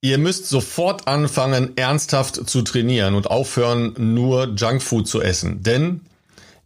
Ihr 0.00 0.18
müsst 0.18 0.48
sofort 0.48 1.08
anfangen, 1.08 1.76
ernsthaft 1.76 2.48
zu 2.48 2.62
trainieren 2.62 3.16
und 3.16 3.28
aufhören, 3.28 3.94
nur 3.98 4.54
Junkfood 4.54 5.08
zu 5.08 5.20
essen. 5.20 5.64
Denn 5.64 6.02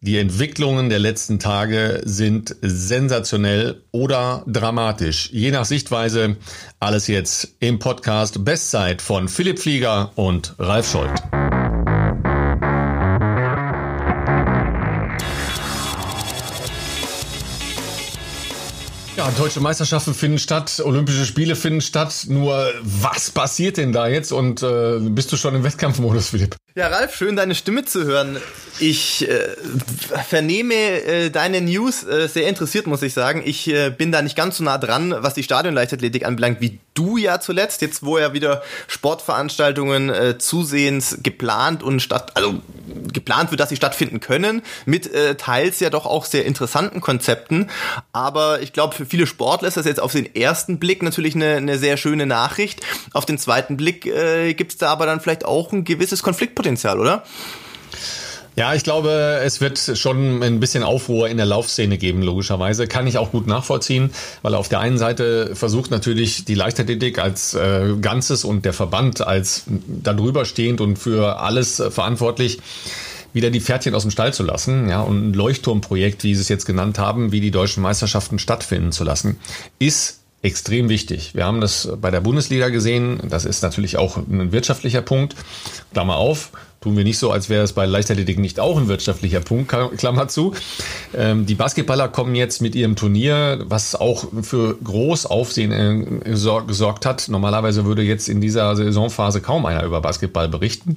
die 0.02 0.18
Entwicklungen 0.18 0.90
der 0.90 0.98
letzten 0.98 1.38
Tage 1.38 2.02
sind 2.04 2.54
sensationell 2.60 3.82
oder 3.90 4.44
dramatisch. 4.46 5.30
Je 5.32 5.50
nach 5.50 5.64
Sichtweise 5.64 6.36
alles 6.78 7.06
jetzt 7.06 7.54
im 7.60 7.78
Podcast 7.78 8.44
Bestzeit 8.44 9.00
von 9.00 9.28
Philipp 9.28 9.60
Flieger 9.60 10.10
und 10.16 10.54
Ralf 10.58 10.90
Scholz. 10.90 11.22
Ja, 19.22 19.30
deutsche 19.38 19.60
Meisterschaften 19.60 20.14
finden 20.14 20.40
statt, 20.40 20.82
Olympische 20.84 21.24
Spiele 21.24 21.54
finden 21.54 21.80
statt. 21.80 22.26
Nur 22.26 22.72
was 22.82 23.30
passiert 23.30 23.76
denn 23.76 23.92
da 23.92 24.08
jetzt? 24.08 24.32
Und 24.32 24.64
äh, 24.64 24.98
bist 24.98 25.30
du 25.30 25.36
schon 25.36 25.54
im 25.54 25.62
Wettkampfmodus, 25.62 26.30
Philipp? 26.30 26.56
Ja, 26.74 26.88
Ralf, 26.88 27.14
schön 27.14 27.36
deine 27.36 27.54
Stimme 27.54 27.84
zu 27.84 28.02
hören. 28.02 28.38
Ich 28.80 29.28
äh, 29.28 29.50
vernehme 30.28 30.74
äh, 30.74 31.30
deine 31.30 31.60
News 31.60 32.02
äh, 32.02 32.26
sehr 32.26 32.48
interessiert, 32.48 32.88
muss 32.88 33.02
ich 33.02 33.14
sagen. 33.14 33.42
Ich 33.44 33.68
äh, 33.68 33.90
bin 33.90 34.10
da 34.10 34.22
nicht 34.22 34.34
ganz 34.34 34.56
so 34.56 34.64
nah 34.64 34.76
dran, 34.76 35.14
was 35.16 35.34
die 35.34 35.44
Stadionleichtathletik 35.44 36.26
anbelangt, 36.26 36.60
wie 36.60 36.80
du 36.94 37.16
ja 37.16 37.38
zuletzt. 37.38 37.80
Jetzt, 37.80 38.04
wo 38.04 38.18
ja 38.18 38.32
wieder 38.32 38.62
Sportveranstaltungen 38.88 40.10
äh, 40.10 40.38
zusehends 40.38 41.18
geplant 41.22 41.84
und 41.84 42.00
statt, 42.00 42.32
also 42.34 42.60
geplant 43.12 43.50
wird, 43.50 43.60
dass 43.60 43.68
sie 43.68 43.76
stattfinden 43.76 44.20
können, 44.20 44.62
mit 44.86 45.12
äh, 45.12 45.34
teils 45.36 45.80
ja 45.80 45.90
doch 45.90 46.06
auch 46.06 46.24
sehr 46.24 46.44
interessanten 46.44 47.00
Konzepten. 47.00 47.70
Aber 48.12 48.60
ich 48.62 48.72
glaube, 48.72 48.94
für 48.94 49.06
viele 49.06 49.26
Sportler 49.26 49.68
ist 49.68 49.76
das 49.76 49.86
jetzt 49.86 50.00
auf 50.00 50.12
den 50.12 50.34
ersten 50.34 50.78
Blick 50.78 51.02
natürlich 51.02 51.34
eine, 51.34 51.56
eine 51.56 51.78
sehr 51.78 51.96
schöne 51.96 52.26
Nachricht. 52.26 52.80
Auf 53.12 53.26
den 53.26 53.38
zweiten 53.38 53.76
Blick 53.76 54.06
äh, 54.06 54.54
gibt 54.54 54.72
es 54.72 54.78
da 54.78 54.90
aber 54.90 55.06
dann 55.06 55.20
vielleicht 55.20 55.44
auch 55.44 55.72
ein 55.72 55.84
gewisses 55.84 56.22
Konfliktpotenzial, 56.22 57.00
oder? 57.00 57.24
Ja, 58.54 58.74
ich 58.74 58.84
glaube, 58.84 59.40
es 59.42 59.62
wird 59.62 59.78
schon 59.78 60.42
ein 60.42 60.60
bisschen 60.60 60.82
Aufruhr 60.82 61.28
in 61.28 61.38
der 61.38 61.46
Laufszene 61.46 61.96
geben, 61.96 62.22
logischerweise. 62.22 62.86
Kann 62.86 63.06
ich 63.06 63.16
auch 63.16 63.30
gut 63.30 63.46
nachvollziehen, 63.46 64.10
weil 64.42 64.54
auf 64.54 64.68
der 64.68 64.80
einen 64.80 64.98
Seite 64.98 65.56
versucht 65.56 65.90
natürlich 65.90 66.44
die 66.44 66.54
Leichtathletik 66.54 67.18
als 67.18 67.54
äh, 67.54 67.94
Ganzes 68.00 68.44
und 68.44 68.66
der 68.66 68.74
Verband 68.74 69.26
als 69.26 69.64
darüber 69.66 70.44
stehend 70.44 70.82
und 70.82 70.98
für 70.98 71.40
alles 71.40 71.82
verantwortlich, 71.90 72.58
wieder 73.32 73.48
die 73.50 73.62
Pferdchen 73.62 73.94
aus 73.94 74.02
dem 74.02 74.10
Stall 74.10 74.34
zu 74.34 74.42
lassen, 74.42 74.90
ja, 74.90 75.00
und 75.00 75.30
ein 75.30 75.32
Leuchtturmprojekt, 75.32 76.22
wie 76.22 76.34
sie 76.34 76.42
es 76.42 76.50
jetzt 76.50 76.66
genannt 76.66 76.98
haben, 76.98 77.32
wie 77.32 77.40
die 77.40 77.50
deutschen 77.50 77.82
Meisterschaften 77.82 78.38
stattfinden 78.38 78.92
zu 78.92 79.04
lassen, 79.04 79.38
ist 79.78 80.20
extrem 80.42 80.90
wichtig. 80.90 81.34
Wir 81.34 81.46
haben 81.46 81.62
das 81.62 81.88
bei 82.00 82.10
der 82.10 82.20
Bundesliga 82.20 82.68
gesehen. 82.68 83.20
Das 83.30 83.44
ist 83.44 83.62
natürlich 83.62 83.96
auch 83.96 84.16
ein 84.16 84.52
wirtschaftlicher 84.52 85.00
Punkt. 85.00 85.36
Klammer 85.92 86.16
auf. 86.16 86.50
Tun 86.82 86.96
wir 86.96 87.04
nicht 87.04 87.18
so, 87.18 87.30
als 87.30 87.48
wäre 87.48 87.62
es 87.62 87.72
bei 87.72 87.86
Leichtathletik 87.86 88.40
nicht 88.40 88.58
auch 88.58 88.76
ein 88.76 88.88
wirtschaftlicher 88.88 89.40
Punkt, 89.40 89.72
Klammer 89.96 90.26
zu. 90.26 90.52
Ähm, 91.14 91.46
die 91.46 91.54
Basketballer 91.54 92.08
kommen 92.08 92.34
jetzt 92.34 92.60
mit 92.60 92.74
ihrem 92.74 92.96
Turnier, 92.96 93.64
was 93.66 93.94
auch 93.94 94.26
für 94.42 94.76
groß 94.82 95.26
Aufsehen 95.26 95.70
äh, 95.70 96.32
gesorgt 96.66 97.06
hat. 97.06 97.28
Normalerweise 97.28 97.84
würde 97.84 98.02
jetzt 98.02 98.28
in 98.28 98.40
dieser 98.40 98.74
Saisonphase 98.74 99.40
kaum 99.40 99.64
einer 99.64 99.84
über 99.84 100.00
Basketball 100.00 100.48
berichten. 100.48 100.96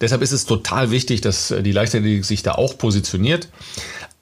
Deshalb 0.00 0.22
ist 0.22 0.30
es 0.32 0.46
total 0.46 0.92
wichtig, 0.92 1.22
dass 1.22 1.52
die 1.60 1.72
Leichtathletik 1.72 2.24
sich 2.24 2.44
da 2.44 2.52
auch 2.52 2.78
positioniert. 2.78 3.48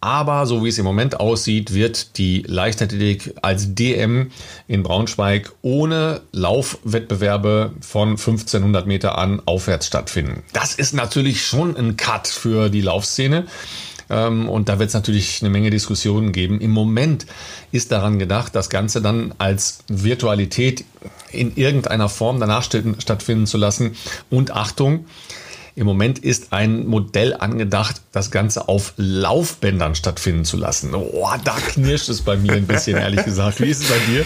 Aber 0.04 0.44
so 0.44 0.62
wie 0.62 0.68
es 0.68 0.76
im 0.76 0.84
Moment 0.84 1.18
aussieht, 1.18 1.72
wird 1.72 2.18
die 2.18 2.44
Leichtathletik 2.46 3.36
als 3.40 3.74
DM 3.74 4.30
in 4.68 4.82
Braunschweig 4.82 5.50
ohne 5.62 6.20
Laufwettbewerbe 6.30 7.72
von 7.80 8.10
1500 8.10 8.86
Meter 8.86 9.16
an 9.16 9.40
aufwärts 9.46 9.86
stattfinden. 9.86 10.42
Das 10.52 10.74
ist 10.74 10.92
natürlich 10.92 11.46
schon 11.46 11.74
ein 11.74 11.96
Cut 11.96 12.28
für 12.28 12.68
die 12.68 12.82
Laufszene. 12.82 13.46
Ähm, 14.10 14.46
und 14.50 14.68
da 14.68 14.78
wird 14.78 14.88
es 14.88 14.94
natürlich 14.94 15.40
eine 15.40 15.48
Menge 15.48 15.70
Diskussionen 15.70 16.32
geben. 16.32 16.60
Im 16.60 16.72
Moment 16.72 17.24
ist 17.72 17.90
daran 17.90 18.18
gedacht, 18.18 18.54
das 18.54 18.68
Ganze 18.68 19.00
dann 19.00 19.32
als 19.38 19.78
Virtualität 19.88 20.84
in 21.32 21.56
irgendeiner 21.56 22.10
Form 22.10 22.40
danach 22.40 22.62
stattfinden 22.62 23.46
zu 23.46 23.56
lassen. 23.56 23.96
Und 24.28 24.50
Achtung, 24.50 25.06
im 25.76 25.86
Moment 25.86 26.20
ist 26.20 26.52
ein 26.52 26.86
Modell 26.86 27.34
angedacht, 27.34 28.00
das 28.12 28.30
Ganze 28.30 28.68
auf 28.68 28.94
Laufbändern 28.96 29.96
stattfinden 29.96 30.44
zu 30.44 30.56
lassen. 30.56 30.94
Oh, 30.94 31.28
da 31.44 31.54
knirscht 31.54 32.08
es 32.08 32.22
bei 32.22 32.36
mir 32.36 32.52
ein 32.52 32.66
bisschen, 32.66 32.96
ehrlich 32.96 33.24
gesagt. 33.24 33.60
Wie 33.60 33.70
ist 33.70 33.82
es 33.82 33.88
bei 33.88 33.98
dir? 34.06 34.24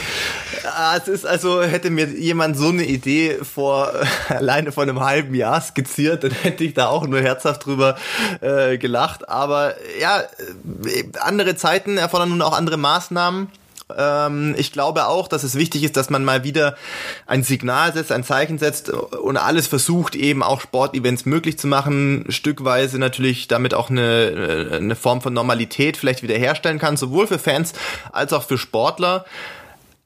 Es 0.97 1.09
ist 1.09 1.27
also, 1.27 1.63
hätte 1.63 1.89
mir 1.89 2.07
jemand 2.07 2.59
so 2.59 2.69
eine 2.69 2.85
Idee 2.85 3.39
vor 3.43 3.93
alleine 4.29 4.73
vor 4.73 4.83
einem 4.83 5.01
halben 5.01 5.35
Jahr 5.35 5.61
skizziert, 5.61 6.25
dann 6.25 6.33
hätte 6.33 6.65
ich 6.65 6.75
da 6.75 6.89
auch 6.89 7.07
nur 7.07 7.21
herzhaft 7.21 7.65
drüber 7.65 7.97
äh, 8.41 8.77
gelacht. 8.77 9.29
Aber 9.29 9.75
ja, 10.01 10.21
äh, 10.21 11.05
andere 11.21 11.57
Zeiten 11.57 11.97
erfordern 11.97 12.29
nun 12.29 12.43
auch 12.43 12.57
andere 12.57 12.77
Maßnahmen. 12.77 13.49
Ähm, 13.97 14.55
ich 14.59 14.73
glaube 14.73 15.07
auch, 15.07 15.29
dass 15.29 15.45
es 15.45 15.55
wichtig 15.55 15.85
ist, 15.85 15.97
dass 15.97 16.11
man 16.11 16.25
mal 16.25 16.45
wieder 16.45 16.77
ein 17.27 17.43
Signal 17.43 17.93
setzt, 17.93 18.13
ein 18.13 18.25
Zeichen 18.25 18.59
setzt 18.59 18.91
und 18.91 19.37
alles 19.37 19.67
versucht, 19.67 20.15
eben 20.15 20.43
auch 20.43 20.61
Sportevents 20.61 21.25
möglich 21.27 21.59
zu 21.59 21.67
machen, 21.67 22.25
stückweise 22.29 22.99
natürlich 22.99 23.49
damit 23.49 23.75
auch 23.75 23.91
eine, 23.91 24.71
eine 24.73 24.97
Form 24.97 25.21
von 25.21 25.33
Normalität 25.33 25.97
vielleicht 25.97 26.23
wiederherstellen 26.23 26.79
kann, 26.79 26.97
sowohl 26.97 27.27
für 27.27 27.39
Fans 27.39 27.73
als 28.13 28.33
auch 28.33 28.45
für 28.45 28.59
Sportler. 28.59 29.25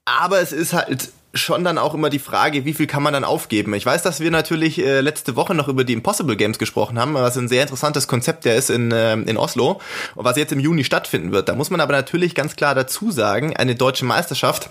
Aber 0.05 0.41
es 0.41 0.53
ist 0.53 0.73
halt 0.73 1.11
schon 1.35 1.65
dann 1.65 1.79
auch 1.79 1.95
immer 1.95 2.11
die 2.11 2.19
Frage, 2.19 2.65
wie 2.65 2.75
viel 2.75 2.87
kann 2.87 3.03
man 3.03 3.13
dann 3.13 3.25
aufgeben? 3.25 3.75
Ich 3.75 3.87
weiß, 3.87 4.03
dass 4.03 4.21
wir 4.21 4.31
natürlich 4.31 4.79
äh, 4.79 5.01
letzte 5.01 5.37
Woche 5.37 5.55
noch 5.55 5.69
über 5.69 5.85
die 5.85 5.95
Impossible 5.95 6.37
Games 6.37 6.59
gesprochen 6.59 6.99
haben, 6.99 7.15
was 7.15 7.37
ein 7.39 7.49
sehr 7.49 7.63
interessantes 7.63 8.07
Konzept 8.07 8.45
der 8.45 8.57
ist 8.57 8.71
in, 8.71 8.93
äh, 8.93 9.15
in 9.15 9.37
Oslo 9.37 9.81
und 10.15 10.25
was 10.25 10.37
jetzt 10.37 10.53
im 10.53 10.61
Juni 10.61 10.85
stattfinden 10.85 11.33
wird. 11.33 11.49
Da 11.49 11.55
muss 11.55 11.71
man 11.71 11.81
aber 11.81 11.93
natürlich 11.93 12.35
ganz 12.35 12.57
klar 12.57 12.75
dazu 12.75 13.11
sagen, 13.11 13.57
eine 13.57 13.75
deutsche 13.75 14.05
Meisterschaft 14.05 14.71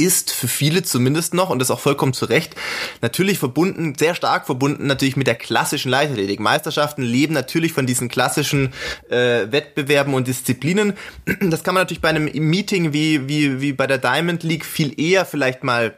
ist 0.00 0.32
für 0.32 0.48
viele 0.48 0.82
zumindest 0.82 1.34
noch, 1.34 1.50
und 1.50 1.58
das 1.58 1.70
auch 1.70 1.80
vollkommen 1.80 2.12
zu 2.12 2.24
Recht, 2.24 2.54
natürlich 3.02 3.38
verbunden, 3.38 3.94
sehr 3.98 4.14
stark 4.14 4.46
verbunden 4.46 4.86
natürlich 4.86 5.16
mit 5.16 5.26
der 5.26 5.34
klassischen 5.34 5.90
Leichtathletik. 5.90 6.40
Meisterschaften 6.40 7.02
leben 7.02 7.34
natürlich 7.34 7.72
von 7.72 7.86
diesen 7.86 8.08
klassischen 8.08 8.72
äh, 9.08 9.52
Wettbewerben 9.52 10.14
und 10.14 10.26
Disziplinen. 10.26 10.94
Das 11.40 11.62
kann 11.62 11.74
man 11.74 11.82
natürlich 11.82 12.00
bei 12.00 12.08
einem 12.08 12.24
Meeting 12.24 12.92
wie, 12.92 13.28
wie, 13.28 13.60
wie 13.60 13.72
bei 13.72 13.86
der 13.86 13.98
Diamond 13.98 14.42
League 14.42 14.64
viel 14.64 14.98
eher 15.00 15.24
vielleicht 15.24 15.64
mal 15.64 15.94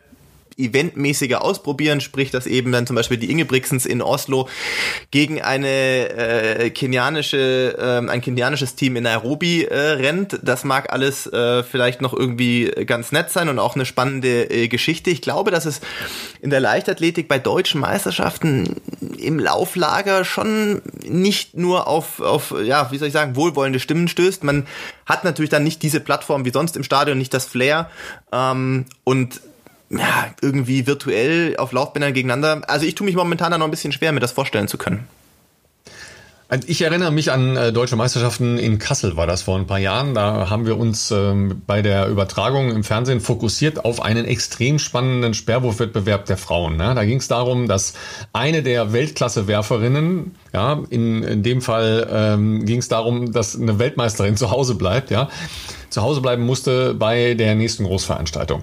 eventmäßiger 0.58 1.42
ausprobieren, 1.42 2.00
sprich, 2.00 2.30
dass 2.30 2.46
eben 2.46 2.72
dann 2.72 2.86
zum 2.86 2.96
Beispiel 2.96 3.16
die 3.16 3.30
Ingebrigtsens 3.30 3.86
in 3.86 4.02
Oslo 4.02 4.48
gegen 5.10 5.40
eine 5.42 5.68
äh, 5.68 6.70
kenianische, 6.70 7.76
äh, 7.78 8.10
ein 8.10 8.20
kenianisches 8.20 8.74
Team 8.74 8.96
in 8.96 9.04
Nairobi 9.04 9.64
äh, 9.64 9.74
rennt. 9.74 10.38
Das 10.42 10.64
mag 10.64 10.92
alles 10.92 11.26
äh, 11.26 11.62
vielleicht 11.62 12.00
noch 12.00 12.12
irgendwie 12.14 12.70
ganz 12.86 13.12
nett 13.12 13.30
sein 13.30 13.48
und 13.48 13.58
auch 13.58 13.74
eine 13.74 13.86
spannende 13.86 14.50
äh, 14.50 14.68
Geschichte. 14.68 15.10
Ich 15.10 15.22
glaube, 15.22 15.50
dass 15.50 15.66
es 15.66 15.80
in 16.40 16.50
der 16.50 16.60
Leichtathletik 16.60 17.28
bei 17.28 17.38
deutschen 17.38 17.80
Meisterschaften 17.80 18.76
im 19.18 19.38
Lauflager 19.38 20.24
schon 20.24 20.82
nicht 21.04 21.56
nur 21.56 21.86
auf, 21.86 22.20
auf 22.20 22.54
ja, 22.62 22.90
wie 22.90 22.98
soll 22.98 23.08
ich 23.08 23.14
sagen, 23.14 23.36
wohlwollende 23.36 23.80
Stimmen 23.80 24.08
stößt. 24.08 24.44
Man 24.44 24.66
hat 25.06 25.24
natürlich 25.24 25.50
dann 25.50 25.64
nicht 25.64 25.82
diese 25.82 26.00
Plattform 26.00 26.44
wie 26.44 26.50
sonst 26.50 26.76
im 26.76 26.84
Stadion, 26.84 27.18
nicht 27.18 27.34
das 27.34 27.46
Flair 27.46 27.90
ähm, 28.32 28.86
und 29.04 29.40
ja, 29.92 30.34
irgendwie 30.40 30.86
virtuell 30.86 31.56
auf 31.58 31.72
Laufbändern 31.72 32.14
gegeneinander. 32.14 32.62
Also 32.68 32.86
ich 32.86 32.94
tue 32.94 33.04
mich 33.04 33.16
momentan 33.16 33.52
da 33.52 33.58
noch 33.58 33.66
ein 33.66 33.70
bisschen 33.70 33.92
schwer, 33.92 34.12
mir 34.12 34.20
das 34.20 34.32
vorstellen 34.32 34.68
zu 34.68 34.78
können. 34.78 35.06
Also 36.48 36.68
ich 36.68 36.82
erinnere 36.82 37.10
mich 37.12 37.32
an 37.32 37.56
äh, 37.56 37.72
deutsche 37.72 37.96
Meisterschaften 37.96 38.58
in 38.58 38.78
Kassel 38.78 39.16
war 39.16 39.26
das 39.26 39.40
vor 39.40 39.56
ein 39.56 39.66
paar 39.66 39.78
Jahren. 39.78 40.12
Da 40.14 40.50
haben 40.50 40.66
wir 40.66 40.78
uns 40.78 41.10
ähm, 41.10 41.62
bei 41.66 41.80
der 41.80 42.08
Übertragung 42.08 42.70
im 42.70 42.84
Fernsehen 42.84 43.20
fokussiert 43.20 43.86
auf 43.86 44.02
einen 44.02 44.26
extrem 44.26 44.78
spannenden 44.78 45.32
Sperrwurfwettbewerb 45.32 46.26
der 46.26 46.36
Frauen. 46.36 46.76
Ne? 46.76 46.94
Da 46.94 47.06
ging 47.06 47.18
es 47.18 47.28
darum, 47.28 47.68
dass 47.68 47.94
eine 48.34 48.62
der 48.62 48.92
Weltklasse-Werferinnen, 48.92 50.34
ja, 50.52 50.78
in, 50.90 51.22
in 51.22 51.42
dem 51.42 51.62
Fall 51.62 52.06
ähm, 52.12 52.66
ging 52.66 52.80
es 52.80 52.88
darum, 52.88 53.32
dass 53.32 53.58
eine 53.58 53.78
Weltmeisterin 53.78 54.36
zu 54.36 54.50
Hause 54.50 54.74
bleibt, 54.74 55.10
ja, 55.10 55.30
zu 55.88 56.02
Hause 56.02 56.20
bleiben 56.20 56.44
musste 56.44 56.92
bei 56.92 57.32
der 57.32 57.54
nächsten 57.54 57.84
Großveranstaltung. 57.84 58.62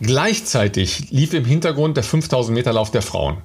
Gleichzeitig 0.00 1.10
lief 1.10 1.34
im 1.34 1.44
Hintergrund 1.44 1.96
der 1.96 2.04
5000 2.04 2.54
Meter 2.54 2.72
Lauf 2.72 2.90
der 2.90 3.02
Frauen. 3.02 3.38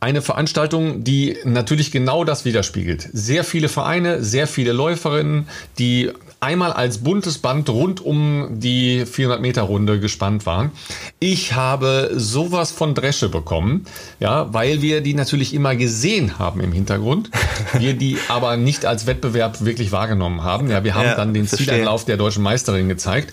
Eine 0.00 0.20
Veranstaltung, 0.20 1.04
die 1.04 1.36
natürlich 1.44 1.92
genau 1.92 2.24
das 2.24 2.44
widerspiegelt. 2.44 3.08
Sehr 3.12 3.44
viele 3.44 3.68
Vereine, 3.68 4.24
sehr 4.24 4.48
viele 4.48 4.72
Läuferinnen, 4.72 5.46
die 5.78 6.10
einmal 6.42 6.72
als 6.72 6.98
buntes 6.98 7.38
Band 7.38 7.70
rund 7.70 8.04
um 8.04 8.48
die 8.50 9.06
400 9.06 9.40
Meter 9.40 9.62
Runde 9.62 10.00
gespannt 10.00 10.44
waren. 10.44 10.72
Ich 11.20 11.54
habe 11.54 12.10
sowas 12.16 12.72
von 12.72 12.94
Dresche 12.94 13.28
bekommen, 13.28 13.86
ja, 14.18 14.52
weil 14.52 14.82
wir 14.82 15.02
die 15.02 15.14
natürlich 15.14 15.54
immer 15.54 15.76
gesehen 15.76 16.40
haben 16.40 16.60
im 16.60 16.72
Hintergrund, 16.72 17.30
wir 17.78 17.94
die 17.94 18.18
aber 18.28 18.56
nicht 18.56 18.84
als 18.84 19.06
Wettbewerb 19.06 19.64
wirklich 19.64 19.92
wahrgenommen 19.92 20.42
haben. 20.42 20.68
Ja, 20.68 20.82
wir 20.82 20.96
haben 20.96 21.06
ja, 21.06 21.14
dann 21.14 21.32
den 21.32 21.46
Zielanlauf 21.46 22.04
der 22.04 22.16
deutschen 22.16 22.42
Meisterin 22.42 22.88
gezeigt, 22.88 23.32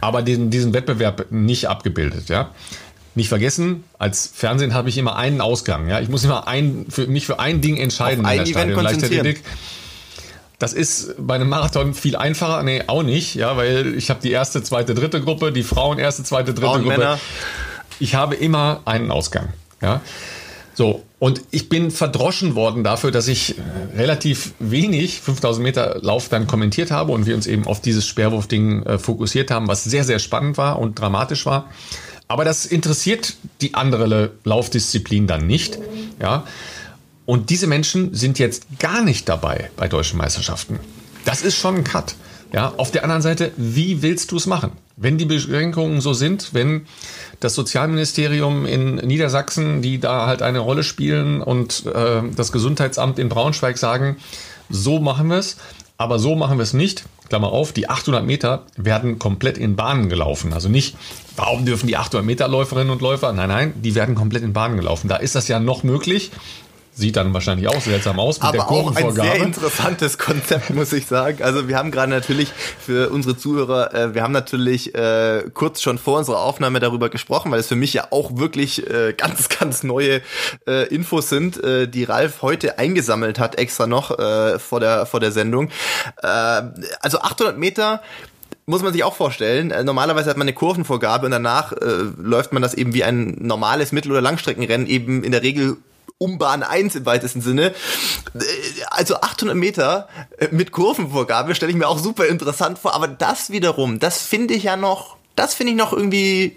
aber 0.00 0.22
diesen, 0.22 0.50
diesen 0.50 0.72
Wettbewerb 0.72 1.26
nicht 1.30 1.68
abgebildet, 1.68 2.28
ja. 2.28 2.50
nicht 3.14 3.28
vergessen, 3.28 3.84
als 3.98 4.30
Fernsehen 4.32 4.74
habe 4.74 4.88
ich 4.88 4.98
immer 4.98 5.16
einen 5.16 5.40
Ausgang. 5.40 5.88
Ja, 5.88 6.00
ich 6.00 6.08
muss 6.08 6.24
immer 6.24 6.48
ein, 6.48 6.86
für 6.88 7.06
mich 7.06 7.26
für 7.26 7.40
ein 7.40 7.60
Ding 7.60 7.76
entscheiden 7.76 8.24
Auf 8.24 8.32
in 8.32 8.38
der 8.38 8.46
Stadion 8.46 8.82
Leichtathletik. 8.82 9.42
Das 10.58 10.72
ist 10.72 11.14
bei 11.18 11.36
einem 11.36 11.48
Marathon 11.48 11.94
viel 11.94 12.16
einfacher. 12.16 12.62
Nee, 12.64 12.82
auch 12.88 13.04
nicht, 13.04 13.36
ja, 13.36 13.56
weil 13.56 13.94
ich 13.94 14.10
habe 14.10 14.20
die 14.20 14.32
erste, 14.32 14.62
zweite, 14.62 14.94
dritte 14.94 15.20
Gruppe, 15.20 15.52
die 15.52 15.62
Frauen 15.62 15.98
erste, 15.98 16.24
zweite, 16.24 16.52
dritte 16.52 16.66
Frauen, 16.66 16.82
Gruppe. 16.82 16.98
Männer. 16.98 17.20
Ich 18.00 18.16
habe 18.16 18.34
immer 18.34 18.80
einen 18.84 19.12
Ausgang. 19.12 19.52
Ja. 19.80 20.00
So, 20.78 21.02
und 21.18 21.42
ich 21.50 21.68
bin 21.68 21.90
verdroschen 21.90 22.54
worden 22.54 22.84
dafür, 22.84 23.10
dass 23.10 23.26
ich 23.26 23.56
relativ 23.96 24.52
wenig 24.60 25.20
5000 25.20 25.60
Meter 25.60 25.98
Lauf 26.02 26.28
dann 26.28 26.46
kommentiert 26.46 26.92
habe 26.92 27.10
und 27.10 27.26
wir 27.26 27.34
uns 27.34 27.48
eben 27.48 27.66
auf 27.66 27.80
dieses 27.80 28.06
Sperrwurfding 28.06 28.84
äh, 28.84 28.98
fokussiert 29.00 29.50
haben, 29.50 29.66
was 29.66 29.82
sehr, 29.82 30.04
sehr 30.04 30.20
spannend 30.20 30.56
war 30.56 30.78
und 30.78 31.00
dramatisch 31.00 31.46
war. 31.46 31.68
Aber 32.28 32.44
das 32.44 32.64
interessiert 32.64 33.34
die 33.60 33.74
andere 33.74 34.30
Laufdisziplin 34.44 35.26
dann 35.26 35.48
nicht. 35.48 35.80
Ja. 36.22 36.44
Und 37.26 37.50
diese 37.50 37.66
Menschen 37.66 38.14
sind 38.14 38.38
jetzt 38.38 38.62
gar 38.78 39.02
nicht 39.02 39.28
dabei 39.28 39.72
bei 39.74 39.88
deutschen 39.88 40.16
Meisterschaften. 40.16 40.78
Das 41.24 41.42
ist 41.42 41.56
schon 41.56 41.74
ein 41.74 41.82
Cut. 41.82 42.14
Ja, 42.52 42.72
auf 42.76 42.92
der 42.92 43.02
anderen 43.02 43.22
Seite, 43.22 43.50
wie 43.56 44.02
willst 44.02 44.30
du 44.30 44.36
es 44.36 44.46
machen? 44.46 44.70
Wenn 45.00 45.16
die 45.16 45.26
Beschränkungen 45.26 46.00
so 46.00 46.12
sind, 46.12 46.54
wenn 46.54 46.86
das 47.38 47.54
Sozialministerium 47.54 48.66
in 48.66 48.96
Niedersachsen, 48.96 49.80
die 49.80 50.00
da 50.00 50.26
halt 50.26 50.42
eine 50.42 50.58
Rolle 50.58 50.82
spielen 50.82 51.40
und 51.40 51.86
äh, 51.86 52.22
das 52.34 52.50
Gesundheitsamt 52.50 53.18
in 53.18 53.28
Braunschweig 53.28 53.78
sagen, 53.78 54.16
so 54.68 54.98
machen 54.98 55.28
wir 55.28 55.38
es, 55.38 55.56
aber 55.98 56.18
so 56.18 56.34
machen 56.34 56.58
wir 56.58 56.64
es 56.64 56.72
nicht. 56.72 57.04
Klammer 57.28 57.52
auf, 57.52 57.72
die 57.72 57.88
800 57.88 58.24
Meter 58.24 58.64
werden 58.76 59.18
komplett 59.18 59.58
in 59.58 59.76
Bahnen 59.76 60.08
gelaufen. 60.08 60.52
Also 60.52 60.68
nicht, 60.68 60.96
warum 61.36 61.64
dürfen 61.64 61.86
die 61.86 61.96
800 61.96 62.24
Meter 62.24 62.48
Läuferinnen 62.48 62.90
und 62.90 63.02
Läufer? 63.02 63.32
Nein, 63.32 63.48
nein, 63.48 63.72
die 63.76 63.94
werden 63.94 64.14
komplett 64.14 64.42
in 64.42 64.52
Bahnen 64.52 64.76
gelaufen. 64.76 65.08
Da 65.08 65.16
ist 65.16 65.34
das 65.34 65.46
ja 65.46 65.60
noch 65.60 65.82
möglich. 65.82 66.30
Sieht 66.98 67.14
dann 67.14 67.32
wahrscheinlich 67.32 67.68
auch 67.68 67.80
seltsam 67.80 68.18
aus 68.18 68.38
mit 68.38 68.44
Aber 68.44 68.58
der 68.58 68.66
Kurvenvorgabe. 68.66 69.20
auch 69.20 69.32
ein 69.32 69.38
sehr 69.38 69.46
interessantes 69.46 70.18
Konzept, 70.18 70.70
muss 70.70 70.92
ich 70.92 71.06
sagen. 71.06 71.44
Also 71.44 71.68
wir 71.68 71.76
haben 71.76 71.92
gerade 71.92 72.10
natürlich 72.10 72.48
für 72.84 73.10
unsere 73.10 73.36
Zuhörer, 73.36 73.94
äh, 73.94 74.14
wir 74.14 74.22
haben 74.24 74.32
natürlich 74.32 74.96
äh, 74.96 75.44
kurz 75.54 75.80
schon 75.80 75.98
vor 75.98 76.18
unserer 76.18 76.40
Aufnahme 76.40 76.80
darüber 76.80 77.08
gesprochen, 77.08 77.52
weil 77.52 77.60
es 77.60 77.68
für 77.68 77.76
mich 77.76 77.92
ja 77.92 78.08
auch 78.10 78.36
wirklich 78.36 78.84
äh, 78.90 79.12
ganz, 79.16 79.48
ganz 79.60 79.84
neue 79.84 80.22
äh, 80.66 80.88
Infos 80.92 81.28
sind, 81.28 81.62
äh, 81.62 81.86
die 81.86 82.02
Ralf 82.02 82.42
heute 82.42 82.78
eingesammelt 82.78 83.38
hat, 83.38 83.56
extra 83.58 83.86
noch 83.86 84.18
äh, 84.18 84.58
vor, 84.58 84.80
der, 84.80 85.06
vor 85.06 85.20
der 85.20 85.30
Sendung. 85.30 85.68
Äh, 86.20 86.26
also 87.00 87.20
800 87.20 87.56
Meter 87.56 88.02
muss 88.66 88.82
man 88.82 88.92
sich 88.92 89.02
auch 89.04 89.14
vorstellen. 89.14 89.70
Äh, 89.70 89.82
normalerweise 89.84 90.28
hat 90.28 90.36
man 90.36 90.46
eine 90.46 90.52
Kurvenvorgabe 90.52 91.26
und 91.26 91.32
danach 91.32 91.72
äh, 91.72 91.76
läuft 92.20 92.52
man 92.52 92.60
das 92.60 92.74
eben 92.74 92.92
wie 92.92 93.04
ein 93.04 93.36
normales 93.40 93.92
Mittel- 93.92 94.10
oder 94.10 94.20
Langstreckenrennen 94.20 94.86
eben 94.86 95.22
in 95.24 95.32
der 95.32 95.42
Regel 95.42 95.76
um 96.18 96.38
Bahn 96.38 96.62
1 96.62 96.96
im 96.96 97.06
weitesten 97.06 97.40
Sinne. 97.40 97.74
Also 98.90 99.16
800 99.16 99.56
Meter 99.56 100.08
mit 100.50 100.72
Kurvenvorgabe 100.72 101.54
stelle 101.54 101.70
ich 101.70 101.78
mir 101.78 101.88
auch 101.88 101.98
super 101.98 102.26
interessant 102.26 102.78
vor, 102.78 102.94
aber 102.94 103.08
das 103.08 103.50
wiederum, 103.50 104.00
das 104.00 104.20
finde 104.20 104.54
ich 104.54 104.64
ja 104.64 104.76
noch, 104.76 105.16
das 105.36 105.54
finde 105.54 105.72
ich 105.72 105.78
noch 105.78 105.92
irgendwie 105.92 106.56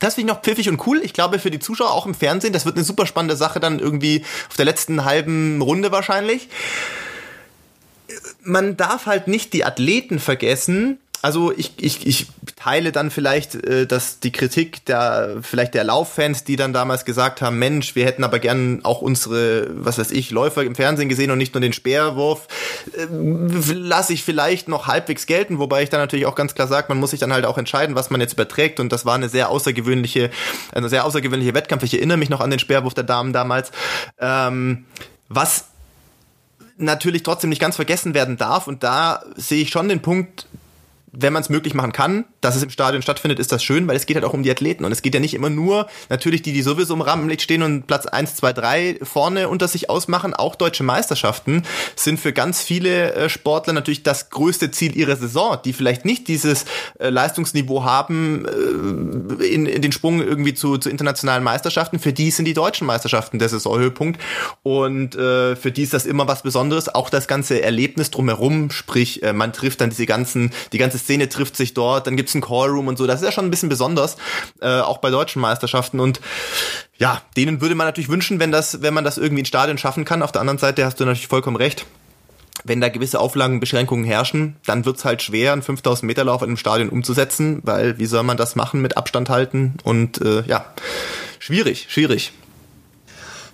das 0.00 0.14
finde 0.14 0.30
ich 0.30 0.36
noch 0.36 0.42
pfiffig 0.42 0.68
und 0.68 0.86
cool. 0.86 1.00
Ich 1.02 1.12
glaube, 1.12 1.38
für 1.38 1.50
die 1.50 1.58
Zuschauer 1.58 1.90
auch 1.90 2.06
im 2.06 2.14
Fernsehen, 2.14 2.52
das 2.52 2.64
wird 2.64 2.76
eine 2.76 2.84
super 2.84 3.04
spannende 3.04 3.36
Sache 3.36 3.58
dann 3.58 3.80
irgendwie 3.80 4.24
auf 4.48 4.56
der 4.56 4.64
letzten 4.64 5.04
halben 5.04 5.60
Runde 5.60 5.90
wahrscheinlich. 5.90 6.48
Man 8.42 8.76
darf 8.76 9.06
halt 9.06 9.26
nicht 9.26 9.52
die 9.52 9.64
Athleten 9.64 10.20
vergessen, 10.20 11.00
also 11.22 11.52
ich, 11.56 11.72
ich, 11.78 12.06
ich 12.06 12.26
teile 12.56 12.92
dann 12.92 13.10
vielleicht 13.10 13.54
äh, 13.54 13.86
dass 13.86 14.20
die 14.20 14.32
Kritik 14.32 14.84
der 14.86 15.38
vielleicht 15.42 15.74
der 15.74 15.84
Lauffans, 15.84 16.44
die 16.44 16.56
dann 16.56 16.72
damals 16.72 17.04
gesagt 17.04 17.42
haben, 17.42 17.58
Mensch, 17.58 17.94
wir 17.94 18.04
hätten 18.04 18.24
aber 18.24 18.38
gern 18.38 18.84
auch 18.84 19.02
unsere, 19.02 19.68
was 19.72 19.98
weiß 19.98 20.10
ich, 20.10 20.30
Läufer 20.30 20.62
im 20.62 20.74
Fernsehen 20.74 21.08
gesehen 21.08 21.30
und 21.30 21.38
nicht 21.38 21.54
nur 21.54 21.60
den 21.60 21.72
Speerwurf, 21.72 22.46
äh, 22.96 23.06
lasse 23.72 24.12
ich 24.12 24.22
vielleicht 24.22 24.68
noch 24.68 24.86
halbwegs 24.86 25.26
gelten, 25.26 25.58
wobei 25.58 25.82
ich 25.82 25.90
dann 25.90 26.00
natürlich 26.00 26.26
auch 26.26 26.34
ganz 26.34 26.54
klar 26.54 26.68
sage, 26.68 26.86
man 26.88 26.98
muss 26.98 27.10
sich 27.10 27.20
dann 27.20 27.32
halt 27.32 27.44
auch 27.44 27.58
entscheiden, 27.58 27.96
was 27.96 28.10
man 28.10 28.20
jetzt 28.20 28.34
überträgt 28.34 28.80
und 28.80 28.92
das 28.92 29.04
war 29.04 29.14
eine 29.14 29.28
sehr 29.28 29.48
außergewöhnliche, 29.50 30.30
eine 30.72 30.88
sehr 30.88 31.04
außergewöhnliche 31.04 31.54
Wettkampf. 31.54 31.82
Ich 31.82 31.94
erinnere 31.94 32.16
mich 32.16 32.30
noch 32.30 32.40
an 32.40 32.50
den 32.50 32.58
Speerwurf 32.58 32.94
der 32.94 33.04
Damen 33.04 33.32
damals. 33.32 33.72
Ähm, 34.20 34.86
was 35.28 35.66
natürlich 36.78 37.22
trotzdem 37.22 37.50
nicht 37.50 37.60
ganz 37.60 37.76
vergessen 37.76 38.14
werden 38.14 38.36
darf 38.36 38.66
und 38.66 38.82
da 38.82 39.22
sehe 39.36 39.62
ich 39.62 39.70
schon 39.70 39.88
den 39.88 40.00
Punkt, 40.00 40.46
wenn 41.12 41.32
man 41.32 41.42
es 41.42 41.48
möglich 41.48 41.74
machen 41.74 41.92
kann, 41.92 42.24
dass 42.40 42.56
es 42.56 42.62
im 42.62 42.70
Stadion 42.70 43.02
stattfindet, 43.02 43.38
ist 43.38 43.52
das 43.52 43.62
schön, 43.62 43.88
weil 43.88 43.96
es 43.96 44.06
geht 44.06 44.16
halt 44.16 44.24
auch 44.24 44.34
um 44.34 44.42
die 44.42 44.50
Athleten. 44.50 44.84
Und 44.84 44.92
es 44.92 45.02
geht 45.02 45.14
ja 45.14 45.20
nicht 45.20 45.34
immer 45.34 45.50
nur 45.50 45.88
natürlich 46.08 46.42
die, 46.42 46.52
die 46.52 46.62
sowieso 46.62 46.94
im 46.94 47.00
Rampenlicht 47.00 47.42
stehen 47.42 47.62
und 47.62 47.86
Platz 47.86 48.06
eins, 48.06 48.34
zwei, 48.34 48.52
drei 48.52 48.98
vorne 49.02 49.48
unter 49.48 49.68
sich 49.68 49.90
ausmachen. 49.90 50.34
Auch 50.34 50.54
deutsche 50.54 50.84
Meisterschaften 50.84 51.62
sind 51.96 52.20
für 52.20 52.32
ganz 52.32 52.62
viele 52.62 53.14
äh, 53.14 53.28
Sportler 53.28 53.72
natürlich 53.72 54.02
das 54.02 54.30
größte 54.30 54.70
Ziel 54.70 54.96
ihrer 54.96 55.16
Saison, 55.16 55.58
die 55.64 55.72
vielleicht 55.72 56.04
nicht 56.04 56.28
dieses 56.28 56.66
äh, 56.98 57.08
Leistungsniveau 57.08 57.84
haben 57.84 58.44
äh, 58.46 59.44
in, 59.44 59.66
in 59.66 59.82
den 59.82 59.92
Sprung 59.92 60.20
irgendwie 60.20 60.54
zu, 60.54 60.78
zu 60.78 60.90
internationalen 60.90 61.44
Meisterschaften. 61.44 61.98
Für 61.98 62.12
die 62.12 62.30
sind 62.30 62.44
die 62.44 62.54
deutschen 62.54 62.86
Meisterschaften 62.86 63.38
der 63.38 63.48
Saisonhöhepunkt. 63.48 64.20
Und 64.62 65.16
äh, 65.16 65.56
für 65.56 65.72
die 65.72 65.82
ist 65.82 65.94
das 65.94 66.06
immer 66.06 66.28
was 66.28 66.42
Besonderes. 66.42 66.94
Auch 66.94 67.10
das 67.10 67.28
ganze 67.28 67.62
Erlebnis 67.62 68.10
drumherum, 68.10 68.70
sprich, 68.70 69.22
man 69.32 69.52
trifft 69.52 69.80
dann 69.80 69.90
diese 69.90 70.06
ganzen, 70.06 70.50
die 70.72 70.78
ganze 70.78 70.98
Szene 71.08 71.30
trifft 71.30 71.56
sich 71.56 71.72
dort, 71.72 72.06
dann 72.06 72.16
gibt's 72.16 72.34
einen 72.34 72.42
Callroom 72.42 72.86
und 72.86 72.98
so. 72.98 73.06
Das 73.06 73.22
ist 73.22 73.24
ja 73.24 73.32
schon 73.32 73.46
ein 73.46 73.50
bisschen 73.50 73.70
besonders, 73.70 74.18
äh, 74.60 74.80
auch 74.80 74.98
bei 74.98 75.08
deutschen 75.08 75.40
Meisterschaften. 75.40 76.00
Und 76.00 76.20
ja, 76.98 77.22
denen 77.34 77.62
würde 77.62 77.74
man 77.74 77.86
natürlich 77.86 78.10
wünschen, 78.10 78.40
wenn 78.40 78.52
das, 78.52 78.82
wenn 78.82 78.92
man 78.92 79.04
das 79.04 79.16
irgendwie 79.16 79.40
in 79.40 79.46
Stadion 79.46 79.78
schaffen 79.78 80.04
kann. 80.04 80.22
Auf 80.22 80.32
der 80.32 80.42
anderen 80.42 80.58
Seite 80.58 80.84
hast 80.84 81.00
du 81.00 81.06
natürlich 81.06 81.28
vollkommen 81.28 81.56
recht. 81.56 81.86
Wenn 82.64 82.82
da 82.82 82.90
gewisse 82.90 83.20
Auflagen, 83.20 83.58
Beschränkungen 83.58 84.04
herrschen, 84.04 84.56
dann 84.66 84.84
wird's 84.84 85.06
halt 85.06 85.22
schwer, 85.22 85.54
einen 85.54 85.62
5000 85.62 86.06
Meter 86.06 86.24
Lauf 86.24 86.42
in 86.42 86.48
einem 86.48 86.56
Stadion 86.58 86.90
umzusetzen, 86.90 87.60
weil 87.62 87.98
wie 87.98 88.06
soll 88.06 88.24
man 88.24 88.36
das 88.36 88.54
machen 88.54 88.82
mit 88.82 88.98
Abstand 88.98 89.30
halten 89.30 89.74
und 89.84 90.20
äh, 90.20 90.42
ja, 90.42 90.66
schwierig, 91.38 91.86
schwierig. 91.88 92.32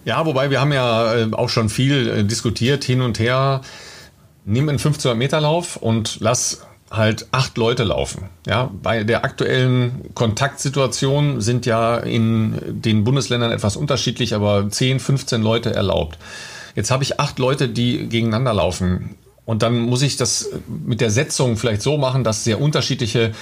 Ja, 0.05 0.27
wobei 0.27 0.51
wir 0.51 0.61
haben 0.61 0.73
ja 0.73 1.15
äh, 1.15 1.29
auch 1.33 1.51
schon 1.51 1.69
viel 1.69 2.09
äh, 2.09 2.25
diskutiert 2.25 2.83
hin 2.83 3.01
und 3.01 3.21
her. 3.21 3.61
Nimm 4.45 4.69
einen 4.69 4.79
1500 4.79 5.17
Meter 5.17 5.41
Lauf 5.41 5.77
und 5.77 6.19
lass 6.21 6.63
halt 6.91 7.27
acht 7.33 7.57
Leute 7.57 7.85
laufen. 7.85 8.29
Ja, 8.47 8.71
bei 8.83 9.05
der 9.05 9.25
aktuellen 9.25 10.11
Kontaktsituation 10.15 11.41
sind 11.41 11.67
ja 11.67 11.97
in 11.99 12.61
den 12.67 13.05
Bundesländern 13.05 13.53
etwas 13.53 13.77
unterschiedlich, 13.77 14.35
aber 14.35 14.69
10, 14.69 15.01
15 15.01 15.43
Leute 15.43 15.75
erlaubt. 15.75 16.19
Jetzt 16.75 16.91
habe 16.91 17.03
ich 17.03 17.21
acht 17.21 17.39
Leute, 17.39 17.69
die 17.69 18.09
gegeneinander 18.09 18.55
laufen. 18.55 19.17
Und 19.45 19.63
dann 19.63 19.79
muss 19.79 20.03
ich 20.03 20.17
das 20.17 20.49
mit 20.67 21.01
der 21.01 21.11
Setzung 21.11 21.57
vielleicht 21.57 21.83
so 21.83 21.99
machen, 21.99 22.25
dass 22.25 22.45
sehr 22.45 22.61
unterschiedliche 22.61 23.33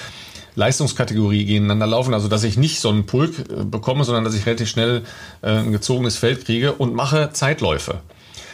Leistungskategorie 0.55 1.45
gegeneinander 1.45 1.87
laufen, 1.87 2.13
also 2.13 2.29
dass 2.29 2.45
ich 2.45 2.59
nicht 2.59 2.81
so 2.81 2.91
einen 2.91 3.07
Pulk 3.07 3.39
äh, 3.39 3.65
bekomme, 3.65 4.05
sondern 4.05 4.25
dass 4.25 4.35
ich 4.35 4.45
relativ 4.45 4.69
schnell 4.69 5.03
äh, 5.41 5.51
ein 5.51 5.73
gezogenes 5.73 6.17
Feld 6.17 6.45
kriege 6.45 6.73
und 6.73 6.95
mache 6.95 7.31
Zeitläufe 7.33 8.01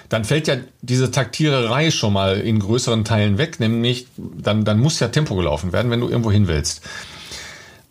dann 0.08 0.24
fällt 0.24 0.48
ja 0.48 0.56
diese 0.80 1.10
Taktiererei 1.10 1.90
schon 1.90 2.12
mal 2.12 2.38
in 2.40 2.58
größeren 2.60 3.04
Teilen 3.04 3.38
weg, 3.38 3.60
nämlich 3.60 4.06
dann, 4.16 4.64
dann 4.64 4.78
muss 4.78 5.00
ja 5.00 5.08
Tempo 5.08 5.34
gelaufen 5.34 5.72
werden, 5.72 5.90
wenn 5.90 6.00
du 6.00 6.08
irgendwo 6.08 6.32
hin 6.32 6.48
willst. 6.48 6.82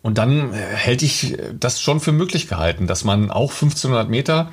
Und 0.02 0.18
dann 0.18 0.52
äh, 0.52 0.56
hätte 0.56 1.04
ich 1.04 1.36
das 1.58 1.80
schon 1.80 2.00
für 2.00 2.12
möglich 2.12 2.48
gehalten, 2.48 2.86
dass 2.86 3.04
man 3.04 3.30
auch 3.30 3.52
1500 3.52 4.08
Meter 4.08 4.50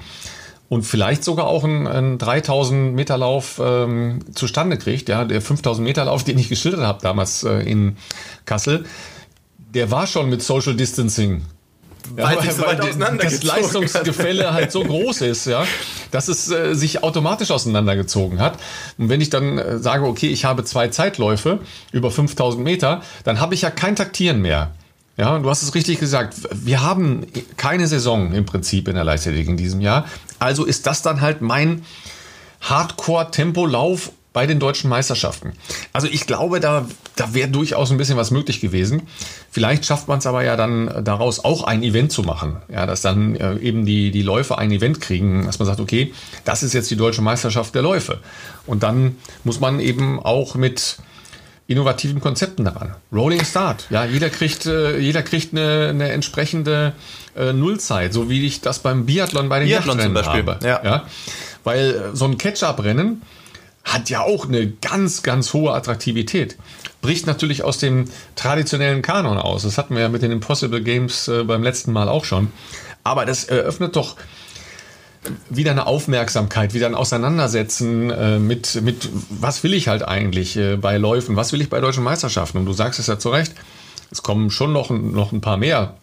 und 0.69 0.83
vielleicht 0.83 1.23
sogar 1.23 1.47
auch 1.47 1.63
einen, 1.63 1.87
einen 1.87 2.17
3000 2.17 2.95
Meter 2.95 3.17
Lauf 3.17 3.61
ähm, 3.63 4.19
zustande 4.33 4.77
kriegt. 4.77 5.09
Ja, 5.09 5.25
der 5.25 5.41
5000 5.41 5.85
Meter 5.85 6.05
Lauf, 6.05 6.23
den 6.23 6.39
ich 6.39 6.49
geschildert 6.49 6.81
habe 6.81 7.01
damals 7.01 7.43
äh, 7.43 7.59
in 7.59 7.97
Kassel, 8.45 8.85
der 9.57 9.91
war 9.91 10.07
schon 10.07 10.29
mit 10.29 10.41
Social 10.41 10.75
Distancing 10.75 11.43
weil, 12.15 12.35
ja, 12.35 12.41
sich 12.41 12.51
so 12.53 12.63
weit 12.63 12.79
das 13.23 13.43
Leistungsgefälle 13.43 14.53
halt 14.53 14.71
so 14.71 14.83
groß 14.83 15.21
ist, 15.21 15.45
ja, 15.45 15.65
dass 16.11 16.27
es 16.27 16.49
äh, 16.51 16.73
sich 16.75 17.03
automatisch 17.03 17.51
auseinandergezogen 17.51 18.39
hat. 18.39 18.59
Und 18.97 19.09
wenn 19.09 19.21
ich 19.21 19.29
dann 19.29 19.57
äh, 19.57 19.79
sage, 19.79 20.05
okay, 20.05 20.27
ich 20.27 20.45
habe 20.45 20.63
zwei 20.63 20.87
Zeitläufe 20.89 21.59
über 21.91 22.11
5000 22.11 22.63
Meter, 22.63 23.01
dann 23.23 23.39
habe 23.39 23.53
ich 23.53 23.61
ja 23.61 23.71
kein 23.71 23.95
Taktieren 23.95 24.41
mehr. 24.41 24.71
Ja, 25.17 25.39
du 25.39 25.49
hast 25.49 25.63
es 25.63 25.73
richtig 25.75 25.99
gesagt. 25.99 26.35
Wir 26.51 26.81
haben 26.81 27.25
keine 27.55 27.87
Saison 27.87 28.33
im 28.33 28.45
Prinzip 28.45 28.87
in 28.89 28.95
der 28.95 29.05
Leichtathletik 29.05 29.47
in 29.47 29.57
diesem 29.57 29.79
Jahr. 29.79 30.05
Also 30.39 30.65
ist 30.65 30.87
das 30.87 31.01
dann 31.01 31.21
halt 31.21 31.41
mein 31.41 31.85
Hardcore-Tempo-Lauf 32.61 34.11
bei 34.35 34.45
den 34.47 34.59
deutschen 34.59 34.89
Meisterschaften. 34.89 35.53
Also 35.93 36.07
ich 36.11 36.27
glaube, 36.27 36.59
da, 36.59 36.85
da 37.15 37.33
wäre 37.33 37.47
durchaus 37.47 37.89
ein 37.89 37.97
bisschen 37.97 38.17
was 38.17 38.31
möglich 38.31 38.59
gewesen. 38.59 39.03
Vielleicht 39.49 39.85
schafft 39.85 40.09
man 40.09 40.19
es 40.19 40.27
aber 40.27 40.43
ja 40.43 40.57
dann 40.57 41.05
daraus 41.05 41.45
auch 41.45 41.63
ein 41.63 41.83
Event 41.83 42.11
zu 42.11 42.21
machen. 42.21 42.57
Ja, 42.67 42.85
dass 42.85 42.99
dann 42.99 43.37
äh, 43.37 43.55
eben 43.59 43.85
die, 43.85 44.11
die 44.11 44.23
Läufe 44.23 44.57
ein 44.57 44.71
Event 44.71 44.99
kriegen, 44.99 45.45
dass 45.45 45.57
man 45.59 45.67
sagt, 45.67 45.79
okay, 45.79 46.13
das 46.43 46.63
ist 46.63 46.73
jetzt 46.73 46.91
die 46.91 46.97
deutsche 46.97 47.21
Meisterschaft 47.21 47.73
der 47.75 47.81
Läufe. 47.81 48.19
Und 48.65 48.83
dann 48.83 49.15
muss 49.45 49.61
man 49.61 49.79
eben 49.79 50.19
auch 50.19 50.55
mit 50.55 50.97
innovativen 51.67 52.19
Konzepten 52.19 52.65
daran. 52.65 52.93
Rolling 53.13 53.45
Start, 53.45 53.87
ja, 53.89 54.03
jeder 54.03 54.29
kriegt, 54.29 54.65
äh, 54.65 54.97
jeder 54.99 55.23
kriegt 55.23 55.53
eine, 55.53 55.87
eine 55.91 56.11
entsprechende 56.11 56.91
äh, 57.37 57.53
Nullzeit, 57.53 58.11
so 58.11 58.29
wie 58.29 58.45
ich 58.45 58.59
das 58.59 58.79
beim 58.79 59.05
Biathlon 59.05 59.47
bei 59.47 59.59
den 59.59 59.69
Biathlon 59.69 59.97
zum 59.97 60.13
Beispiel. 60.13 60.45
habe. 60.45 60.59
Ja. 60.61 60.81
ja. 60.83 61.05
Weil 61.63 62.11
äh, 62.11 62.15
so 62.15 62.25
ein 62.25 62.37
Catch-up-Rennen 62.37 63.21
hat 63.85 64.09
ja 64.09 64.21
auch 64.21 64.47
eine 64.47 64.67
ganz, 64.67 65.21
ganz 65.23 65.53
hohe 65.53 65.71
Attraktivität. 65.73 66.57
Bricht 67.01 67.27
natürlich 67.27 67.63
aus 67.63 67.77
dem 67.77 68.09
traditionellen 68.35 69.03
Kanon 69.03 69.37
aus. 69.37 69.61
Das 69.61 69.77
hatten 69.77 69.93
wir 69.93 70.01
ja 70.01 70.09
mit 70.09 70.23
den 70.23 70.31
Impossible 70.31 70.81
Games 70.81 71.27
äh, 71.27 71.43
beim 71.43 71.61
letzten 71.61 71.93
Mal 71.93 72.09
auch 72.09 72.25
schon. 72.25 72.51
Aber 73.03 73.25
das 73.25 73.43
eröffnet 73.43 73.95
doch 73.95 74.15
wieder 75.49 75.71
eine 75.71 75.85
Aufmerksamkeit, 75.85 76.73
wieder 76.73 76.87
ein 76.87 76.95
Auseinandersetzen 76.95 78.09
äh, 78.09 78.39
mit, 78.39 78.81
mit, 78.81 79.09
was 79.29 79.63
will 79.63 79.73
ich 79.75 79.87
halt 79.87 80.03
eigentlich 80.07 80.57
äh, 80.57 80.77
bei 80.77 80.97
Läufen, 80.97 81.35
was 81.35 81.53
will 81.53 81.61
ich 81.61 81.69
bei 81.69 81.79
deutschen 81.79 82.03
Meisterschaften? 82.03 82.57
Und 82.57 82.65
du 82.65 82.73
sagst 82.73 82.99
es 82.99 83.07
ja 83.07 83.19
zu 83.19 83.29
Recht, 83.29 83.53
es 84.11 84.23
kommen 84.23 84.49
schon 84.49 84.73
noch, 84.73 84.89
noch 84.89 85.31
ein 85.31 85.41
paar 85.41 85.57
mehr 85.57 85.95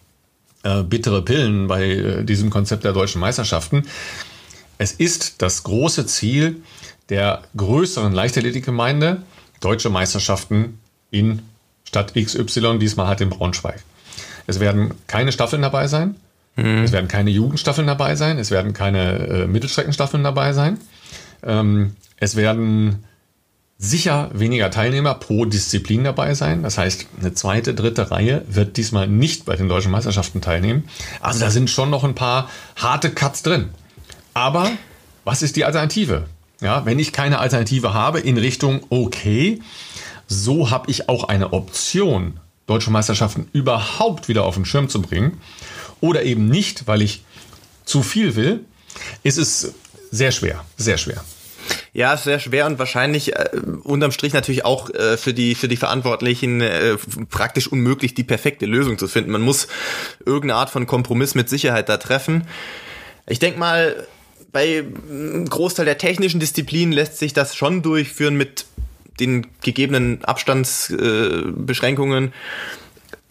bittere 0.84 1.22
Pillen 1.22 1.66
bei 1.66 2.22
diesem 2.22 2.48
Konzept 2.48 2.84
der 2.84 2.92
deutschen 2.92 3.20
Meisterschaften. 3.20 3.82
Es 4.78 4.92
ist 4.92 5.42
das 5.42 5.64
große 5.64 6.06
Ziel 6.06 6.62
der 7.08 7.42
größeren 7.56 8.12
Leichtathletikgemeinde, 8.12 9.22
deutsche 9.60 9.90
Meisterschaften 9.90 10.78
in 11.10 11.42
Stadt 11.84 12.14
XY, 12.14 12.78
diesmal 12.78 13.06
halt 13.06 13.20
in 13.20 13.30
Braunschweig. 13.30 13.82
Es 14.46 14.60
werden 14.60 14.94
keine 15.06 15.32
Staffeln 15.32 15.62
dabei 15.62 15.86
sein. 15.86 16.16
Mhm. 16.56 16.84
Es 16.84 16.92
werden 16.92 17.08
keine 17.08 17.30
Jugendstaffeln 17.30 17.86
dabei 17.86 18.14
sein, 18.16 18.38
es 18.38 18.50
werden 18.50 18.72
keine 18.72 19.18
äh, 19.18 19.46
Mittelstreckenstaffeln 19.46 20.22
dabei 20.22 20.52
sein. 20.52 20.78
Ähm, 21.42 21.96
es 22.16 22.36
werden 22.36 23.04
sicher 23.78 24.30
weniger 24.32 24.70
Teilnehmer 24.70 25.14
pro 25.14 25.44
Disziplin 25.44 26.04
dabei 26.04 26.34
sein. 26.34 26.62
Das 26.62 26.78
heißt, 26.78 27.06
eine 27.18 27.34
zweite, 27.34 27.74
dritte 27.74 28.10
Reihe 28.12 28.44
wird 28.48 28.76
diesmal 28.76 29.08
nicht 29.08 29.44
bei 29.44 29.56
den 29.56 29.68
deutschen 29.68 29.90
Meisterschaften 29.90 30.40
teilnehmen. 30.40 30.84
Also 31.20 31.40
da 31.40 31.50
sind 31.50 31.68
schon 31.68 31.90
noch 31.90 32.04
ein 32.04 32.14
paar 32.14 32.48
harte 32.76 33.10
Cuts 33.10 33.42
drin. 33.42 33.70
Aber 34.34 34.70
was 35.24 35.42
ist 35.42 35.56
die 35.56 35.64
Alternative? 35.64 36.26
Ja, 36.62 36.86
wenn 36.86 37.00
ich 37.00 37.12
keine 37.12 37.40
Alternative 37.40 37.92
habe 37.92 38.20
in 38.20 38.38
Richtung, 38.38 38.86
okay, 38.88 39.60
so 40.28 40.70
habe 40.70 40.90
ich 40.90 41.08
auch 41.08 41.24
eine 41.24 41.52
Option, 41.52 42.38
deutsche 42.66 42.92
Meisterschaften 42.92 43.48
überhaupt 43.52 44.28
wieder 44.28 44.44
auf 44.44 44.54
den 44.54 44.64
Schirm 44.64 44.88
zu 44.88 45.02
bringen 45.02 45.40
oder 46.00 46.22
eben 46.22 46.48
nicht, 46.48 46.86
weil 46.86 47.02
ich 47.02 47.24
zu 47.84 48.04
viel 48.04 48.36
will, 48.36 48.64
ist 49.24 49.38
es 49.38 49.74
sehr 50.12 50.30
schwer, 50.30 50.64
sehr 50.76 50.98
schwer. 50.98 51.24
Ja, 51.92 52.16
sehr 52.16 52.38
schwer 52.38 52.66
und 52.66 52.78
wahrscheinlich 52.78 53.34
äh, 53.34 53.50
unterm 53.82 54.12
Strich 54.12 54.32
natürlich 54.32 54.64
auch 54.64 54.88
äh, 54.90 55.16
für 55.16 55.34
die 55.34 55.54
für 55.54 55.68
die 55.68 55.76
Verantwortlichen 55.76 56.60
äh, 56.60 56.96
praktisch 57.28 57.66
unmöglich, 57.68 58.14
die 58.14 58.24
perfekte 58.24 58.66
Lösung 58.66 58.98
zu 58.98 59.08
finden. 59.08 59.30
Man 59.30 59.42
muss 59.42 59.68
irgendeine 60.24 60.54
Art 60.60 60.70
von 60.70 60.86
Kompromiss 60.86 61.34
mit 61.34 61.48
Sicherheit 61.48 61.88
da 61.88 61.98
treffen. 61.98 62.46
Ich 63.26 63.40
denke 63.40 63.58
mal, 63.58 64.06
bei 64.52 64.84
einem 65.10 65.48
Großteil 65.48 65.86
der 65.86 65.98
technischen 65.98 66.38
Disziplinen 66.40 66.92
lässt 66.92 67.18
sich 67.18 67.32
das 67.32 67.56
schon 67.56 67.82
durchführen 67.82 68.36
mit 68.36 68.66
den 69.18 69.48
gegebenen 69.62 70.22
Abstandsbeschränkungen. 70.24 72.28
Äh, 72.28 72.30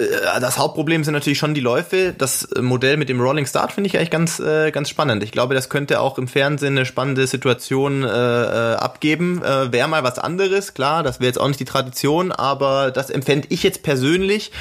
äh, 0.04 0.40
das 0.40 0.58
Hauptproblem 0.58 1.04
sind 1.04 1.14
natürlich 1.14 1.38
schon 1.38 1.54
die 1.54 1.62
Läufe. 1.62 2.14
Das 2.18 2.48
Modell 2.60 2.98
mit 2.98 3.10
dem 3.10 3.22
Rolling 3.22 3.46
Start 3.46 3.74
finde 3.74 3.88
ich 3.88 3.98
eigentlich 3.98 4.10
ganz, 4.10 4.40
äh, 4.40 4.72
ganz 4.72 4.90
spannend. 4.90 5.24
Ich 5.24 5.32
glaube, 5.32 5.54
das 5.54 5.70
könnte 5.70 6.00
auch 6.00 6.18
im 6.18 6.28
Fernsehen 6.28 6.78
eine 6.78 6.86
spannende 6.86 7.28
Situation 7.28 8.04
äh, 8.04 8.08
äh 8.08 8.76
abgeben. 8.76 9.44
Äh, 9.44 9.72
Wäre 9.72 9.88
mal 9.88 10.04
was 10.04 10.18
anderes, 10.18 10.74
klar, 10.74 11.04
das 11.04 11.20
wäre 11.20 11.28
jetzt 11.28 11.40
auch 11.40 11.48
nicht 11.48 11.60
die 11.60 11.66
Tradition, 11.66 12.32
aber 12.32 12.92
das 12.92 13.10
empfände 13.10 13.48
ich 13.52 13.64
jetzt 13.64 13.84
persönlich 13.84 14.52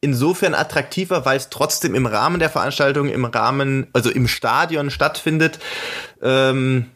insofern 0.00 0.54
attraktiver, 0.54 1.24
weil 1.24 1.36
es 1.36 1.50
trotzdem 1.50 1.94
im 1.94 2.06
Rahmen 2.06 2.38
der 2.38 2.50
Veranstaltung, 2.50 3.08
im 3.08 3.24
Rahmen, 3.24 3.88
also 3.92 4.10
im 4.10 4.28
Stadion 4.28 4.90
stattfindet. 4.90 5.58
Ähm, 6.22 6.86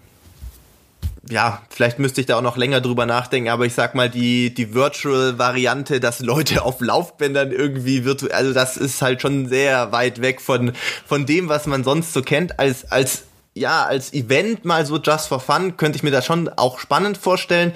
ja, 1.29 1.63
vielleicht 1.71 1.99
müsste 1.99 2.21
ich 2.21 2.27
da 2.27 2.37
auch 2.37 2.43
noch 2.43 2.57
länger 2.57 2.81
drüber 2.81 3.07
nachdenken, 3.07 3.49
aber 3.49 3.65
ich 3.65 3.75
sag 3.75 3.95
mal, 3.95 4.11
die, 4.11 4.53
die 4.53 4.75
Virtual-Variante, 4.75 6.01
dass 6.01 6.21
Leute 6.21 6.65
auf 6.65 6.81
Laufbändern 6.81 7.53
irgendwie 7.53 8.05
virtuell, 8.05 8.35
also 8.35 8.53
das 8.53 8.77
ist 8.77 9.01
halt 9.03 9.23
schon 9.23 9.49
sehr 9.49 9.93
weit 9.93 10.21
weg 10.21 10.41
von, 10.41 10.73
von 11.07 11.25
dem, 11.27 11.49
was 11.49 11.67
man 11.67 11.85
sonst 11.85 12.13
so 12.13 12.23
kennt, 12.23 12.59
als, 12.59 12.91
als, 12.91 13.25
ja, 13.55 13.85
als 13.85 14.13
Event 14.13 14.65
mal 14.65 14.85
so 14.85 14.99
just 14.99 15.29
for 15.29 15.41
fun, 15.41 15.77
könnte 15.77 15.97
ich 15.97 16.03
mir 16.03 16.11
das 16.11 16.27
schon 16.27 16.49
auch 16.49 16.79
spannend 16.79 17.19
vorstellen. 17.19 17.73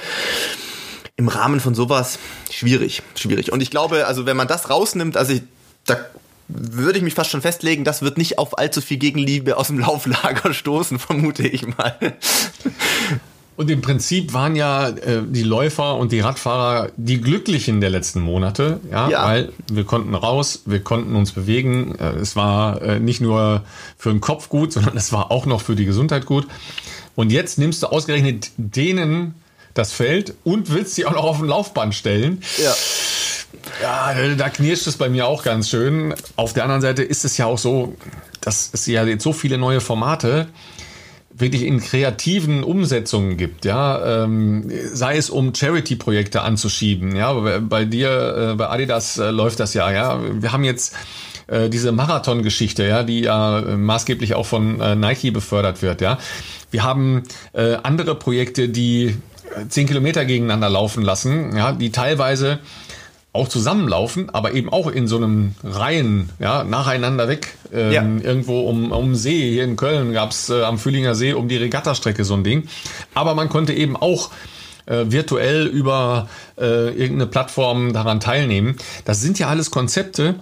Im 1.16 1.28
Rahmen 1.28 1.60
von 1.60 1.74
sowas 1.74 2.18
schwierig, 2.50 3.02
schwierig. 3.14 3.52
Und 3.52 3.62
ich 3.62 3.70
glaube, 3.70 4.06
also 4.06 4.26
wenn 4.26 4.36
man 4.36 4.48
das 4.48 4.68
rausnimmt, 4.68 5.16
also 5.16 5.32
ich, 5.32 5.42
da 5.86 5.96
würde 6.48 6.98
ich 6.98 7.04
mich 7.04 7.14
fast 7.14 7.30
schon 7.30 7.40
festlegen, 7.40 7.84
das 7.84 8.02
wird 8.02 8.18
nicht 8.18 8.38
auf 8.38 8.58
allzu 8.58 8.80
viel 8.80 8.98
Gegenliebe 8.98 9.56
aus 9.56 9.68
dem 9.68 9.78
Lauflager 9.78 10.52
stoßen, 10.52 10.98
vermute 10.98 11.46
ich 11.46 11.66
mal. 11.76 11.96
Und 13.56 13.70
im 13.70 13.80
Prinzip 13.80 14.34
waren 14.34 14.54
ja 14.54 14.88
äh, 14.90 15.22
die 15.26 15.42
Läufer 15.42 15.96
und 15.96 16.12
die 16.12 16.20
Radfahrer 16.20 16.90
die 16.98 17.20
Glücklichen 17.20 17.80
der 17.80 17.88
letzten 17.88 18.20
Monate, 18.20 18.80
ja, 18.90 19.08
ja. 19.08 19.24
weil 19.26 19.52
wir 19.72 19.84
konnten 19.84 20.14
raus, 20.14 20.62
wir 20.66 20.80
konnten 20.80 21.16
uns 21.16 21.32
bewegen. 21.32 21.94
Äh, 21.94 22.16
es 22.16 22.36
war 22.36 22.82
äh, 22.82 23.00
nicht 23.00 23.22
nur 23.22 23.62
für 23.96 24.10
den 24.10 24.20
Kopf 24.20 24.50
gut, 24.50 24.72
sondern 24.72 24.96
es 24.96 25.10
war 25.12 25.30
auch 25.30 25.46
noch 25.46 25.62
für 25.62 25.74
die 25.74 25.86
Gesundheit 25.86 26.26
gut. 26.26 26.46
Und 27.14 27.32
jetzt 27.32 27.58
nimmst 27.58 27.82
du 27.82 27.86
ausgerechnet 27.86 28.50
denen 28.58 29.34
das 29.76 29.92
Feld 29.92 30.34
und 30.44 30.72
willst 30.72 30.94
sie 30.94 31.06
auch 31.06 31.12
noch 31.12 31.24
auf 31.24 31.40
ein 31.40 31.48
Laufband 31.48 31.94
stellen. 31.94 32.42
Ja. 32.62 32.74
Ja, 33.82 34.34
da 34.36 34.48
knirscht 34.48 34.86
es 34.86 34.96
bei 34.96 35.08
mir 35.08 35.26
auch 35.26 35.42
ganz 35.42 35.68
schön. 35.68 36.14
Auf 36.36 36.52
der 36.52 36.64
anderen 36.64 36.82
Seite 36.82 37.02
ist 37.02 37.24
es 37.24 37.36
ja 37.36 37.46
auch 37.46 37.58
so, 37.58 37.96
dass 38.40 38.70
es 38.72 38.86
ja 38.86 39.04
jetzt 39.04 39.24
so 39.24 39.32
viele 39.32 39.58
neue 39.58 39.80
Formate 39.80 40.48
wirklich 41.38 41.62
in 41.62 41.80
kreativen 41.80 42.64
Umsetzungen 42.64 43.36
gibt, 43.36 43.64
ja, 43.64 44.24
ähm, 44.24 44.70
sei 44.92 45.18
es 45.18 45.28
um 45.28 45.54
Charity-Projekte 45.54 46.40
anzuschieben, 46.40 47.14
ja, 47.14 47.32
bei 47.60 47.84
dir, 47.84 48.52
äh, 48.52 48.54
bei 48.54 48.70
Adidas 48.70 49.18
äh, 49.18 49.30
läuft 49.30 49.60
das 49.60 49.74
ja, 49.74 49.90
ja, 49.90 50.18
wir 50.32 50.52
haben 50.52 50.64
jetzt 50.64 50.94
äh, 51.48 51.68
diese 51.68 51.92
Marathon-Geschichte, 51.92 52.84
ja, 52.84 53.02
die 53.02 53.20
ja 53.20 53.60
maßgeblich 53.60 54.34
auch 54.34 54.46
von 54.46 54.80
äh, 54.80 54.96
Nike 54.96 55.30
befördert 55.30 55.82
wird, 55.82 56.00
ja, 56.00 56.18
wir 56.70 56.84
haben 56.84 57.24
äh, 57.52 57.74
andere 57.82 58.14
Projekte, 58.14 58.70
die 58.70 59.08
äh, 59.08 59.14
zehn 59.68 59.86
Kilometer 59.86 60.24
gegeneinander 60.24 60.68
laufen 60.68 61.02
lassen, 61.02 61.56
ja, 61.56 61.72
die 61.72 61.90
teilweise 61.90 62.58
auch 63.36 63.48
zusammenlaufen, 63.48 64.30
aber 64.30 64.54
eben 64.54 64.72
auch 64.72 64.90
in 64.90 65.06
so 65.06 65.16
einem 65.16 65.54
Reihen, 65.62 66.30
ja, 66.38 66.64
nacheinander 66.64 67.28
weg. 67.28 67.54
Ähm, 67.72 67.92
ja. 67.92 68.02
Irgendwo 68.02 68.60
um, 68.68 68.92
um 68.92 69.14
See, 69.14 69.52
hier 69.52 69.64
in 69.64 69.76
Köln 69.76 70.12
gab's 70.12 70.48
äh, 70.48 70.62
am 70.62 70.78
Fühlinger 70.78 71.14
See 71.14 71.34
um 71.34 71.48
die 71.48 71.56
Regattastrecke 71.56 72.24
so 72.24 72.34
ein 72.34 72.44
Ding. 72.44 72.68
Aber 73.14 73.34
man 73.34 73.48
konnte 73.48 73.74
eben 73.74 73.96
auch 73.96 74.30
äh, 74.86 75.04
virtuell 75.08 75.66
über 75.66 76.28
äh, 76.58 76.88
irgendeine 76.90 77.26
Plattform 77.26 77.92
daran 77.92 78.20
teilnehmen. 78.20 78.76
Das 79.04 79.20
sind 79.20 79.38
ja 79.38 79.48
alles 79.48 79.70
Konzepte, 79.70 80.36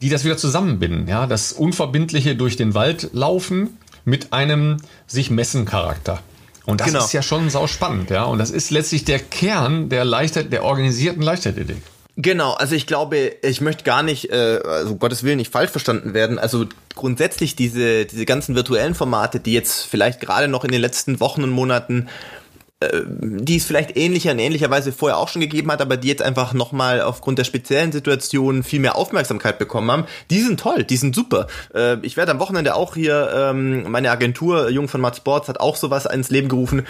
die 0.00 0.08
das 0.08 0.24
wieder 0.24 0.36
zusammenbinden. 0.36 1.08
Ja, 1.08 1.26
das 1.26 1.52
unverbindliche 1.52 2.34
durch 2.36 2.56
den 2.56 2.74
Wald 2.74 3.10
laufen 3.12 3.76
mit 4.04 4.32
einem 4.32 4.78
sich 5.06 5.30
messen 5.30 5.64
Charakter. 5.64 6.20
Und 6.64 6.80
das 6.80 6.88
genau. 6.88 7.04
ist 7.04 7.12
ja 7.12 7.22
schon 7.22 7.50
sau 7.50 7.66
spannend, 7.66 8.10
ja. 8.10 8.24
Und 8.24 8.38
das 8.38 8.50
ist 8.50 8.70
letztlich 8.70 9.04
der 9.04 9.18
Kern 9.18 9.88
der 9.88 10.04
Leichtathletik, 10.04 10.50
der 10.50 10.64
organisierten 10.64 11.22
Leichtathletik. 11.22 11.78
Genau, 12.16 12.52
also 12.52 12.74
ich 12.74 12.86
glaube, 12.86 13.32
ich 13.42 13.62
möchte 13.62 13.84
gar 13.84 14.02
nicht, 14.02 14.30
äh, 14.30 14.60
also 14.64 14.92
um 14.92 14.98
Gottes 14.98 15.22
Willen 15.22 15.38
nicht 15.38 15.50
falsch 15.50 15.70
verstanden 15.70 16.12
werden. 16.12 16.38
Also 16.38 16.66
grundsätzlich 16.94 17.56
diese, 17.56 18.04
diese 18.04 18.26
ganzen 18.26 18.54
virtuellen 18.54 18.94
Formate, 18.94 19.40
die 19.40 19.54
jetzt 19.54 19.86
vielleicht 19.86 20.20
gerade 20.20 20.46
noch 20.46 20.64
in 20.64 20.70
den 20.70 20.80
letzten 20.80 21.20
Wochen 21.20 21.42
und 21.42 21.50
Monaten 21.50 22.08
die 23.20 23.56
es 23.56 23.64
vielleicht 23.64 23.96
ähnlicher 23.96 24.32
in 24.32 24.38
ähnlicher 24.38 24.70
Weise 24.70 24.92
vorher 24.92 25.18
auch 25.18 25.28
schon 25.28 25.40
gegeben 25.40 25.70
hat, 25.70 25.80
aber 25.80 25.96
die 25.96 26.08
jetzt 26.08 26.22
einfach 26.22 26.52
nochmal 26.52 27.00
aufgrund 27.00 27.38
der 27.38 27.44
speziellen 27.44 27.92
Situation 27.92 28.62
viel 28.62 28.80
mehr 28.80 28.96
Aufmerksamkeit 28.96 29.58
bekommen 29.58 29.90
haben, 29.90 30.04
die 30.30 30.40
sind 30.40 30.60
toll, 30.60 30.84
die 30.84 30.96
sind 30.96 31.14
super. 31.14 31.46
Äh, 31.74 31.98
ich 32.02 32.16
werde 32.16 32.32
am 32.32 32.40
Wochenende 32.40 32.74
auch 32.74 32.94
hier, 32.94 33.30
ähm, 33.34 33.90
meine 33.90 34.10
Agentur 34.10 34.70
Jung 34.70 34.88
von 34.88 35.00
Matt 35.00 35.16
Sports 35.16 35.48
hat 35.48 35.60
auch 35.60 35.76
sowas 35.76 36.06
ins 36.06 36.30
Leben 36.30 36.48
gerufen. 36.48 36.86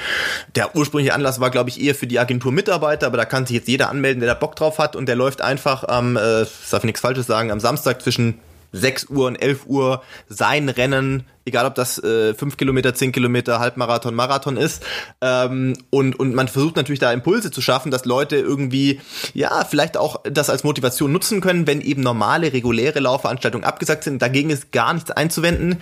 Der 0.54 0.74
ursprüngliche 0.76 1.14
Anlass 1.14 1.40
war, 1.40 1.50
glaube 1.50 1.70
ich, 1.70 1.80
eher 1.80 1.94
für 1.94 2.06
die 2.06 2.18
Agentur 2.18 2.52
Mitarbeiter, 2.52 3.06
aber 3.06 3.16
da 3.16 3.24
kann 3.24 3.46
sich 3.46 3.56
jetzt 3.56 3.68
jeder 3.68 3.90
anmelden, 3.90 4.20
der 4.20 4.28
da 4.28 4.34
Bock 4.34 4.56
drauf 4.56 4.78
hat 4.78 4.96
und 4.96 5.06
der 5.06 5.16
läuft 5.16 5.42
einfach 5.42 5.84
am, 5.84 6.16
äh, 6.16 6.42
ich 6.42 6.70
darf 6.70 6.84
nichts 6.84 7.00
Falsches 7.00 7.26
sagen, 7.26 7.50
am 7.50 7.60
Samstag 7.60 8.02
zwischen 8.02 8.38
6 8.72 9.06
Uhr 9.10 9.26
und 9.26 9.36
11 9.36 9.66
Uhr 9.66 10.02
sein 10.28 10.68
Rennen, 10.68 11.24
egal 11.44 11.66
ob 11.66 11.74
das 11.74 12.02
äh, 12.02 12.34
5 12.34 12.56
Kilometer, 12.56 12.94
10 12.94 13.12
Kilometer, 13.12 13.58
Halbmarathon, 13.58 14.14
Marathon 14.14 14.56
ist. 14.56 14.82
Ähm, 15.20 15.76
und, 15.90 16.18
und 16.18 16.34
man 16.34 16.48
versucht 16.48 16.76
natürlich 16.76 17.00
da 17.00 17.12
Impulse 17.12 17.50
zu 17.50 17.60
schaffen, 17.60 17.90
dass 17.90 18.04
Leute 18.04 18.36
irgendwie, 18.36 19.00
ja, 19.34 19.64
vielleicht 19.64 19.96
auch 19.96 20.20
das 20.24 20.50
als 20.50 20.64
Motivation 20.64 21.12
nutzen 21.12 21.40
können, 21.40 21.66
wenn 21.66 21.80
eben 21.80 22.02
normale, 22.02 22.52
reguläre 22.52 23.00
Laufveranstaltungen 23.00 23.64
abgesagt 23.64 24.04
sind. 24.04 24.22
Dagegen 24.22 24.50
ist 24.50 24.72
gar 24.72 24.94
nichts 24.94 25.10
einzuwenden. 25.10 25.76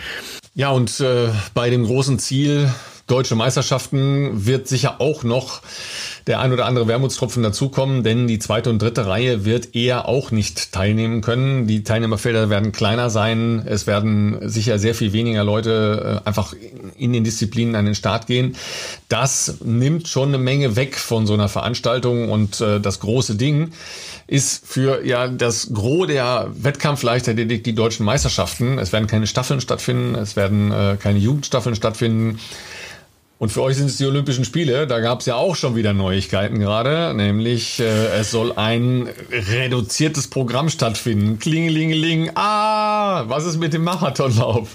Ja, 0.54 0.70
und 0.70 1.00
äh, 1.00 1.28
bei 1.54 1.70
dem 1.70 1.84
großen 1.84 2.18
Ziel, 2.18 2.70
deutsche 3.10 3.34
Meisterschaften 3.34 4.46
wird 4.46 4.68
sicher 4.68 5.00
auch 5.00 5.24
noch 5.24 5.62
der 6.26 6.40
ein 6.40 6.52
oder 6.52 6.66
andere 6.66 6.86
Wermutstropfen 6.86 7.42
dazukommen, 7.42 8.04
denn 8.04 8.28
die 8.28 8.38
zweite 8.38 8.70
und 8.70 8.80
dritte 8.80 9.06
Reihe 9.06 9.44
wird 9.44 9.74
eher 9.74 10.06
auch 10.06 10.30
nicht 10.30 10.72
teilnehmen 10.72 11.22
können. 11.22 11.66
Die 11.66 11.82
Teilnehmerfelder 11.82 12.50
werden 12.50 12.72
kleiner 12.72 13.10
sein. 13.10 13.62
Es 13.66 13.86
werden 13.86 14.38
sicher 14.48 14.78
sehr 14.78 14.94
viel 14.94 15.12
weniger 15.12 15.42
Leute 15.42 16.22
äh, 16.24 16.28
einfach 16.28 16.54
in 16.96 17.12
den 17.12 17.24
Disziplinen 17.24 17.74
an 17.74 17.86
den 17.86 17.94
Start 17.94 18.26
gehen. 18.26 18.54
Das 19.08 19.56
nimmt 19.64 20.06
schon 20.06 20.28
eine 20.28 20.38
Menge 20.38 20.76
weg 20.76 20.96
von 20.96 21.26
so 21.26 21.34
einer 21.34 21.48
Veranstaltung 21.48 22.28
und 22.30 22.60
äh, 22.60 22.80
das 22.80 23.00
große 23.00 23.34
Ding 23.34 23.72
ist 24.26 24.64
für 24.64 25.04
ja 25.04 25.26
das 25.26 25.72
Gros 25.72 26.06
der 26.06 26.48
Wettkampfleichtathletik 26.54 27.64
die 27.64 27.74
deutschen 27.74 28.06
Meisterschaften. 28.06 28.78
Es 28.78 28.92
werden 28.92 29.08
keine 29.08 29.26
Staffeln 29.26 29.60
stattfinden, 29.60 30.14
es 30.14 30.36
werden 30.36 30.70
äh, 30.70 30.96
keine 31.00 31.18
Jugendstaffeln 31.18 31.74
stattfinden. 31.74 32.38
Und 33.40 33.48
für 33.48 33.62
euch 33.62 33.78
sind 33.78 33.86
es 33.86 33.96
die 33.96 34.04
Olympischen 34.04 34.44
Spiele. 34.44 34.86
Da 34.86 35.00
gab 35.00 35.20
es 35.20 35.26
ja 35.26 35.36
auch 35.36 35.56
schon 35.56 35.74
wieder 35.74 35.94
Neuigkeiten 35.94 36.58
gerade, 36.58 37.14
nämlich 37.14 37.80
äh, 37.80 38.18
es 38.18 38.30
soll 38.30 38.52
ein 38.52 39.08
reduziertes 39.30 40.28
Programm 40.28 40.68
stattfinden. 40.68 41.38
Klingelingeling. 41.38 42.32
Ah, 42.34 43.24
was 43.28 43.46
ist 43.46 43.56
mit 43.56 43.72
dem 43.72 43.82
Marathonlauf? 43.82 44.68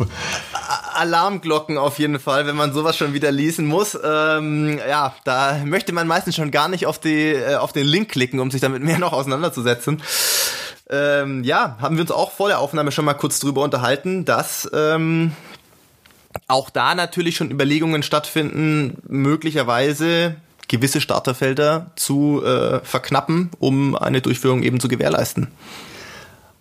Alarmglocken 0.96 1.78
auf 1.78 2.00
jeden 2.00 2.18
Fall, 2.18 2.48
wenn 2.48 2.56
man 2.56 2.74
sowas 2.74 2.98
schon 2.98 3.14
wieder 3.14 3.32
lesen 3.32 3.68
muss. 3.68 3.96
Ähm, 4.04 4.80
ja, 4.90 5.14
da 5.26 5.62
möchte 5.64 5.94
man 5.94 6.08
meistens 6.08 6.36
schon 6.36 6.50
gar 6.50 6.68
nicht 6.68 6.88
auf, 6.88 6.98
die, 6.98 7.34
äh, 7.34 7.58
auf 7.58 7.72
den 7.72 7.86
Link 7.86 8.10
klicken, 8.10 8.40
um 8.40 8.50
sich 8.50 8.62
damit 8.62 8.82
mehr 8.82 8.98
noch 8.98 9.14
auseinanderzusetzen. 9.14 10.02
Ähm, 10.90 11.44
ja, 11.44 11.78
haben 11.80 11.98
wir 11.98 12.02
uns 12.02 12.12
auch 12.12 12.32
vor 12.32 12.48
der 12.48 12.58
Aufnahme 12.58 12.92
schon 12.92 13.06
mal 13.06 13.14
kurz 13.14 13.40
drüber 13.40 13.62
unterhalten, 13.62 14.26
dass 14.26 14.68
ähm, 14.74 15.34
auch 16.48 16.70
da 16.70 16.96
natürlich 16.96 17.36
schon 17.36 17.52
Überlegungen 17.52 18.04
stattfinden, 18.04 18.98
möglicherweise 19.08 20.36
gewisse 20.68 21.02
Starterfelder 21.02 21.92
zu 21.96 22.44
äh, 22.44 22.80
verknappen, 22.84 23.52
um 23.60 23.96
eine 23.96 24.22
Durchführung 24.22 24.64
eben 24.64 24.80
zu 24.80 24.88
gewährleisten. 24.88 25.48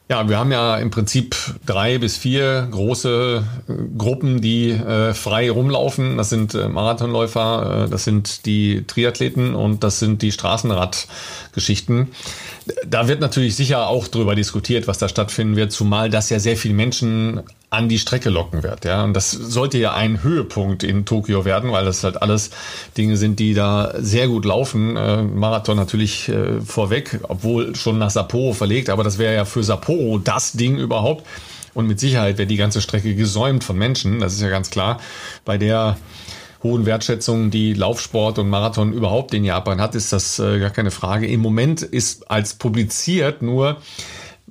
Ja, 0.07 0.28
wir 0.28 0.38
haben 0.38 0.52
ja 0.52 0.76
im 0.76 0.90
Prinzip 0.90 1.35
drei 1.64 1.97
bis 1.97 2.19
vier 2.19 2.69
große 2.71 3.43
äh, 3.69 3.73
Gruppen, 3.97 4.43
die 4.43 4.71
äh, 4.71 5.14
frei 5.14 5.50
rumlaufen. 5.50 6.19
Das 6.19 6.28
sind 6.28 6.54
äh, 6.54 6.69
Marathonläufer, 6.69 7.85
äh, 7.87 7.90
das 7.90 8.04
sind 8.04 8.45
die 8.45 8.87
Triathleten 8.87 9.54
und 9.54 9.83
das 9.83 10.00
sind 10.00 10.21
die 10.21 10.31
Straßenradgeschichten. 11.54 12.08
Da 12.87 13.08
wird 13.08 13.20
natürlich 13.20 13.56
sicher 13.56 13.88
auch 13.88 14.08
drüber 14.08 14.34
diskutiert, 14.34 14.87
was 14.87 14.99
da 14.99 15.08
stattfinden 15.08 15.56
wird, 15.56 15.73
zumal 15.73 16.11
das 16.11 16.30
ja 16.30 16.38
sehr 16.38 16.56
viele 16.56 16.75
Menschen 16.75 17.42
an 17.70 17.88
die 17.88 17.99
Strecke 17.99 18.30
locken 18.30 18.62
wird. 18.62 18.84
Ja, 18.84 19.02
und 19.02 19.14
das 19.14 19.32
sollte 19.32 19.78
ja 19.78 19.94
ein 19.94 20.23
Höhepunkt 20.23 20.82
in 20.82 21.04
Tokio 21.04 21.44
werden, 21.44 21.73
weil 21.73 21.84
das 21.84 22.04
halt 22.04 22.23
alles 22.23 22.50
Dinge 22.96 23.16
sind, 23.16 23.40
die 23.40 23.52
da 23.52 23.92
sehr 23.99 24.28
gut 24.28 24.44
laufen. 24.44 24.96
Äh, 24.96 25.23
Marathon 25.23 25.76
natürlich 25.76 26.28
äh, 26.28 26.61
vorweg, 26.61 27.18
obwohl 27.25 27.75
schon 27.75 27.99
nach 27.99 28.11
Sapporo 28.11 28.52
verlegt, 28.52 28.90
aber 28.90 29.02
das 29.02 29.18
wäre 29.18 29.34
ja 29.34 29.44
für 29.44 29.64
Sapporo 29.64 30.18
das 30.18 30.52
Ding 30.52 30.76
überhaupt. 30.78 31.26
Und 31.75 31.88
mit 31.88 31.99
Sicherheit 31.99 32.38
wäre 32.38 32.46
die 32.46 32.56
ganze 32.56 32.80
Strecke 32.80 33.16
gesäumt 33.16 33.64
von 33.64 33.76
Menschen, 33.76 34.20
das 34.20 34.34
ist 34.34 34.40
ja 34.40 34.49
ganz 34.49 34.70
klar. 34.70 35.00
Bei 35.44 35.58
der 35.58 35.96
hohen 36.64 36.87
Wertschätzung, 36.87 37.52
die 37.52 37.75
Laufsport 37.75 38.40
und 38.40 38.49
Marathon 38.49 38.92
überhaupt 38.92 39.33
in 39.35 39.44
Japan 39.44 39.80
hat, 39.80 39.94
ist 39.94 40.12
das 40.12 40.40
äh, 40.40 40.59
gar 40.59 40.71
keine 40.71 40.90
Frage. 40.90 41.28
Im 41.28 41.40
Moment 41.40 41.83
ist 41.83 42.28
als 42.30 42.54
publiziert 42.54 43.42
nur 43.42 43.76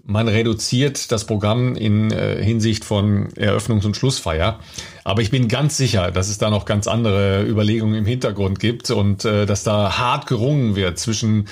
man 0.06 0.28
reduziert 0.28 1.12
das 1.12 1.26
Programm 1.26 1.76
in 1.76 2.12
äh, 2.12 2.44
Hinsicht 2.44 2.84
von 2.84 3.30
Eröffnungs- 3.30 3.86
und 3.86 3.96
Schlussfeier. 3.96 4.60
Aber 5.04 5.22
ich 5.22 5.32
bin 5.32 5.48
ganz 5.48 5.78
sicher, 5.78 6.12
dass 6.12 6.30
es 6.30 6.38
da 6.38 6.50
noch 6.50 6.66
ganz 6.66 6.88
andere 6.88 7.44
Überlegungen 7.44 7.96
im 7.96 8.06
Hintergrund 8.06 8.60
gibt 8.60 8.92
und 8.92 9.24
äh, 9.24 9.46
dass 9.46 9.64
da 9.64 9.98
hart 9.98 10.28
gerungen 10.28 10.76
wird 10.76 11.00
zwischen 11.00 11.48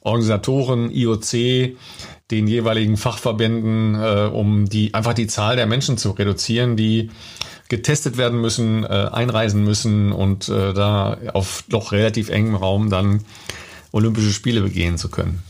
Organisatoren, 0.00 0.90
IOC, 0.90 1.76
den 2.30 2.46
jeweiligen 2.46 2.96
Fachverbänden, 2.96 3.94
äh, 3.94 4.30
um 4.32 4.68
die 4.68 4.94
einfach 4.94 5.12
die 5.12 5.26
Zahl 5.26 5.56
der 5.56 5.66
Menschen 5.66 5.98
zu 5.98 6.12
reduzieren, 6.12 6.76
die 6.76 7.10
getestet 7.72 8.18
werden 8.18 8.38
müssen, 8.38 8.84
äh, 8.84 8.88
einreisen 8.88 9.64
müssen 9.64 10.12
und 10.12 10.46
äh, 10.50 10.74
da 10.74 11.16
auf 11.32 11.64
doch 11.70 11.92
relativ 11.92 12.28
engem 12.28 12.54
Raum 12.54 12.90
dann 12.90 13.24
Olympische 13.92 14.30
Spiele 14.30 14.60
begehen 14.60 14.98
zu 14.98 15.08
können. 15.08 15.42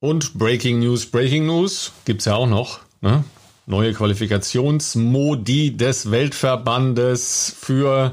Und 0.00 0.34
Breaking 0.34 0.80
News, 0.80 1.06
Breaking 1.06 1.46
News 1.46 1.92
gibt's 2.04 2.26
ja 2.26 2.34
auch 2.34 2.46
noch. 2.46 2.80
Ne? 3.00 3.24
Neue 3.64 3.94
Qualifikationsmodi 3.94 5.78
des 5.78 6.10
Weltverbandes 6.10 7.56
für 7.58 8.12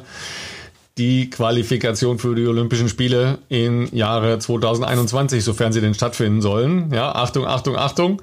die 0.97 1.29
Qualifikation 1.29 2.19
für 2.19 2.33
die 2.33 2.47
Olympischen 2.47 2.87
Spiele 2.87 3.39
im 3.49 3.93
Jahre 3.93 4.39
2021, 4.39 5.43
sofern 5.43 5.73
sie 5.73 5.81
denn 5.81 5.95
stattfinden 5.95 6.41
sollen. 6.41 6.93
Ja, 6.93 7.11
Achtung, 7.11 7.45
Achtung, 7.45 7.75
Achtung. 7.75 8.21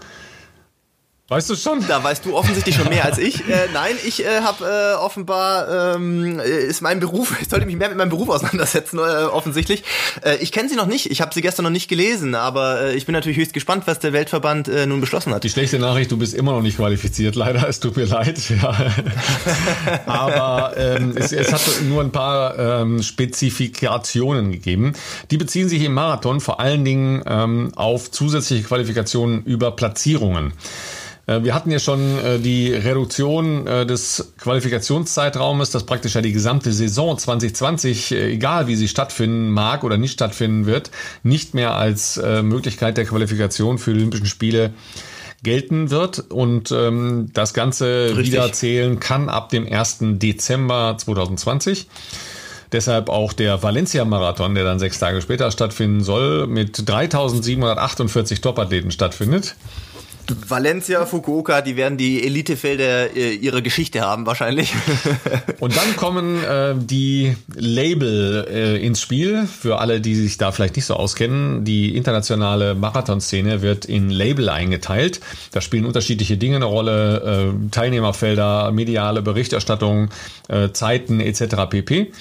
Weißt 1.29 1.49
du 1.49 1.57
schon? 1.57 1.83
Da 1.89 2.05
weißt 2.05 2.27
du 2.27 2.37
offensichtlich 2.37 2.75
schon 2.75 2.91
mehr 2.91 3.05
als 3.07 3.17
ich. 3.17 3.43
Äh, 3.55 3.69
nein, 3.73 3.95
ich 4.05 4.25
äh, 4.25 4.41
habe 4.41 4.65
äh, 4.65 4.95
offenbar 4.97 5.95
ähm, 5.95 6.41
ist 6.41 6.81
mein 6.81 6.99
Beruf. 6.99 7.37
Ich 7.41 7.49
sollte 7.49 7.67
mich 7.67 7.77
mehr 7.77 7.89
mit 7.89 7.99
meinem 7.99 8.09
Beruf 8.09 8.29
auseinandersetzen. 8.31 8.99
Äh, 8.99 9.25
offensichtlich. 9.27 9.85
Äh, 10.25 10.37
ich 10.37 10.51
kenne 10.51 10.69
sie 10.69 10.77
noch 10.77 10.87
nicht. 10.87 11.11
Ich 11.11 11.21
habe 11.21 11.33
sie 11.33 11.43
gestern 11.43 11.65
noch 11.65 11.71
nicht 11.71 11.89
gelesen, 11.89 12.35
aber 12.35 12.81
äh, 12.81 12.97
ich 12.97 13.07
bin 13.07 13.13
natürlich 13.13 13.39
höchst 13.39 13.53
gespannt, 13.53 13.85
was 13.87 13.99
der 13.99 14.13
Weltverband 14.13 14.67
äh, 14.69 14.87
nun 14.87 15.01
beschlossen 15.01 15.33
hat. 15.33 15.45
Die 15.45 15.51
schlechte 15.51 15.79
Nachricht: 15.79 16.11
Du 16.11 16.17
bist 16.17 16.35
immer 16.35 16.53
noch 16.53 16.63
nicht 16.63 16.79
qualifiziert. 16.79 17.37
Leider, 17.37 17.69
es 17.69 17.81
tut 17.81 17.97
mir 17.97 18.07
leid. 18.07 18.41
Ja. 18.55 18.77
aber 20.07 20.77
ähm, 20.77 21.15
es, 21.17 21.33
es 21.33 21.53
hat 21.53 21.61
nur 21.83 22.03
ein 22.03 22.13
paar 22.13 22.59
ähm, 22.59 23.03
Spezifikationen 23.03 24.53
gegeben. 24.53 24.95
Die 25.31 25.37
beziehen 25.37 25.69
sich 25.69 25.83
im 25.83 25.95
Marathon 25.95 26.41
vor 26.41 26.61
allen 26.61 26.85
Dingen 26.85 27.23
ähm, 27.27 27.73
auf 27.75 28.11
zusätzliche 28.11 28.65
Qualifikationen 28.65 29.43
über 29.45 29.73
Platzierungen. 29.73 30.53
Äh, 31.27 31.43
wir 31.43 31.55
hatten 31.55 31.71
ja 31.71 31.79
schon 31.79 32.19
äh, 32.19 32.39
die 32.39 32.73
Reduktion 32.73 33.67
äh, 33.67 33.87
des 33.87 34.33
Qualifikationszeitraumes, 34.39 35.71
dass 35.71 35.85
praktisch 35.85 36.15
ja 36.15 36.21
die 36.21 36.33
gesamte 36.33 36.73
Saison 36.73 37.17
2020, 37.17 38.13
egal 38.13 38.67
wie 38.67 38.77
sie 38.77 38.89
stattfinden 38.89 39.51
mag 39.51 39.85
oder 39.85 39.97
nicht 39.97 40.13
stattfinden 40.13 40.67
wird, 40.67 40.91
nicht 41.23 41.55
mehr 41.55 41.75
als 41.75 42.21
Möglichkeit 42.43 42.97
der 42.97 43.05
Qualifikation 43.05 43.79
für 43.79 43.93
die 43.93 43.99
Olympischen 43.99 44.27
Spiele 44.27 44.73
gelten 45.43 45.91
wird 45.91 46.19
und 46.31 46.73
ähm, 46.73 47.31
das 47.33 47.55
Ganze 47.55 48.09
Richtig. 48.11 48.33
wiederzählen 48.33 49.01
kann 49.01 49.29
ab 49.29 49.51
dem 49.51 49.71
1. 49.71 49.99
Dezember 50.01 50.97
2020. 50.99 51.87
Deshalb 52.73 53.09
auch 53.09 53.33
der 53.33 53.63
Valencia-Marathon, 53.63 54.55
der 54.55 54.65
dann 54.65 54.79
sechs 54.79 54.99
Tage 54.99 55.21
später 55.23 55.51
stattfinden 55.51 56.03
soll, 56.03 56.47
mit 56.47 56.89
3748 56.89 58.41
Topathleten 58.41 58.91
stattfindet. 58.91 59.55
Valencia, 60.49 61.07
Fukuoka, 61.07 61.61
die 61.61 61.77
werden 61.77 61.99
die 61.99 62.25
Elitefelder 62.25 63.15
äh, 63.17 63.35
ihrer 63.35 63.63
Geschichte 63.63 64.01
haben 64.01 64.27
wahrscheinlich. 64.27 64.73
Und 65.61 65.77
dann 65.77 65.97
kommen 65.97 66.43
äh, 66.43 66.75
die 66.77 67.37
Label 67.55 68.47
äh, 68.51 68.85
ins 68.85 69.01
Spiel. 69.01 69.47
Für 69.47 69.79
alle, 69.79 70.01
die 70.01 70.15
sich 70.15 70.39
da 70.39 70.53
vielleicht 70.53 70.77
nicht 70.77 70.87
so 70.87 70.95
auskennen. 70.95 71.65
Die 71.65 71.97
internationale 71.97 72.75
Marathonszene 72.75 73.63
wird 73.63 73.85
in 73.85 74.11
Label 74.11 74.49
eingeteilt. 74.49 75.21
Da 75.53 75.61
spielen 75.61 75.85
unterschiedliche 75.85 76.37
Dinge 76.37 76.57
eine 76.57 76.67
Rolle. 76.67 77.53
Äh, 77.53 77.71
Teilnehmerfelder, 77.71 78.73
mediale 78.73 79.23
Berichterstattung, 79.23 80.11
äh, 80.49 80.71
Zeiten 80.73 81.21
etc. 81.21 81.69
pp. 81.69 82.13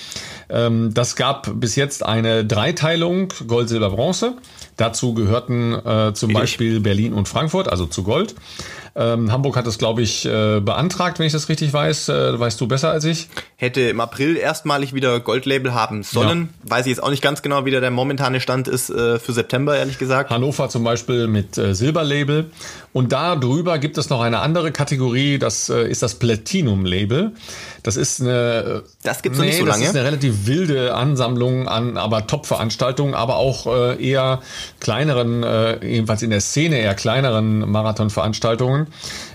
Ähm, 0.49 0.93
das 0.93 1.15
gab 1.15 1.59
bis 1.59 1.75
jetzt 1.75 2.05
eine 2.05 2.45
Dreiteilung 2.45 3.29
Gold, 3.47 3.69
Silber, 3.69 3.89
Bronze. 3.89 4.35
Dazu 4.77 5.13
gehörten 5.13 5.73
äh, 5.73 6.13
zum 6.13 6.33
Beispiel 6.33 6.79
Berlin 6.79 7.13
und 7.13 7.27
Frankfurt, 7.27 7.67
also 7.67 7.85
zu 7.85 8.03
Gold. 8.03 8.35
Ähm, 8.95 9.31
Hamburg 9.31 9.55
hat 9.55 9.65
das, 9.65 9.79
glaube 9.79 10.03
ich, 10.03 10.25
äh, 10.25 10.59
beantragt, 10.59 11.17
wenn 11.17 11.25
ich 11.25 11.33
das 11.33 11.49
richtig 11.49 11.73
weiß. 11.73 12.09
Äh, 12.09 12.39
weißt 12.39 12.61
du 12.61 12.67
besser 12.67 12.91
als 12.91 13.05
ich? 13.05 13.27
Hätte 13.55 13.81
im 13.81 13.99
April 13.99 14.37
erstmalig 14.37 14.93
wieder 14.93 15.19
Goldlabel 15.19 15.73
haben 15.73 16.03
sollen. 16.03 16.49
Ja. 16.63 16.71
Weiß 16.71 16.85
ich 16.85 16.91
jetzt 16.91 17.01
auch 17.01 17.09
nicht 17.09 17.23
ganz 17.23 17.41
genau, 17.41 17.65
wie 17.65 17.71
der 17.71 17.89
momentane 17.89 18.39
Stand 18.39 18.67
ist 18.67 18.91
äh, 18.91 19.17
für 19.17 19.33
September, 19.33 19.75
ehrlich 19.75 19.97
gesagt. 19.97 20.29
Hannover 20.29 20.69
zum 20.69 20.83
Beispiel 20.83 21.27
mit 21.27 21.57
äh, 21.57 21.73
Silberlabel. 21.73 22.51
Und 22.91 23.11
da 23.11 23.35
drüber 23.35 23.79
gibt 23.79 23.97
es 23.97 24.11
noch 24.11 24.21
eine 24.21 24.39
andere 24.39 24.71
Kategorie, 24.71 25.39
das 25.39 25.69
äh, 25.69 25.89
ist 25.89 26.03
das 26.03 26.15
Platinum-Label. 26.15 27.31
Das 27.81 27.97
ist 27.97 28.21
eine. 28.21 28.83
Das 29.01 29.23
gibt's 29.23 29.39
nee, 29.39 29.45
noch 29.45 29.51
nicht 29.51 29.59
so 29.59 29.65
lange. 29.65 29.81
Das 29.81 29.89
ist 29.89 29.95
eine 29.95 30.05
relativ 30.05 30.45
wilde 30.45 30.93
Ansammlung 30.93 31.67
an 31.67 31.97
aber 31.97 32.27
Top-Veranstaltungen, 32.27 33.15
aber 33.15 33.37
auch 33.37 33.65
äh, 33.65 34.03
eher 34.03 34.41
kleineren, 34.79 35.43
äh, 35.43 35.85
jedenfalls 35.85 36.21
in 36.21 36.29
der 36.29 36.41
Szene 36.41 36.77
eher 36.77 36.93
kleineren 36.93 37.69
Marathonveranstaltungen. 37.69 38.82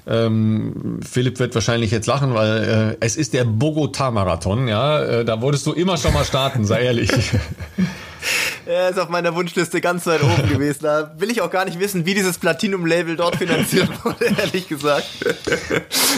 Ähm, 0.06 1.00
Philipp 1.08 1.38
wird 1.38 1.54
wahrscheinlich 1.54 1.90
jetzt 1.90 2.06
lachen, 2.06 2.34
weil 2.34 2.96
äh, 3.00 3.04
es 3.04 3.16
ist 3.16 3.34
der 3.34 3.44
Bogota-Marathon, 3.44 4.68
ja. 4.68 5.02
Äh, 5.02 5.24
da 5.24 5.40
wolltest 5.40 5.66
du 5.66 5.72
immer 5.72 5.96
schon 5.96 6.14
mal 6.14 6.24
starten, 6.24 6.64
sei 6.64 6.82
ehrlich. 6.82 7.10
Er 8.66 8.90
ist 8.90 8.98
auf 8.98 9.08
meiner 9.08 9.34
Wunschliste 9.34 9.80
ganz 9.80 10.06
weit 10.06 10.22
oben 10.22 10.46
gewesen. 10.48 10.80
Da 10.82 11.14
will 11.16 11.30
ich 11.30 11.40
auch 11.40 11.50
gar 11.50 11.64
nicht 11.64 11.78
wissen, 11.78 12.04
wie 12.04 12.14
dieses 12.14 12.36
Platinum-Label 12.36 13.16
dort 13.16 13.36
finanziert 13.36 13.88
wurde, 14.04 14.26
ehrlich 14.38 14.68
gesagt. 14.68 15.06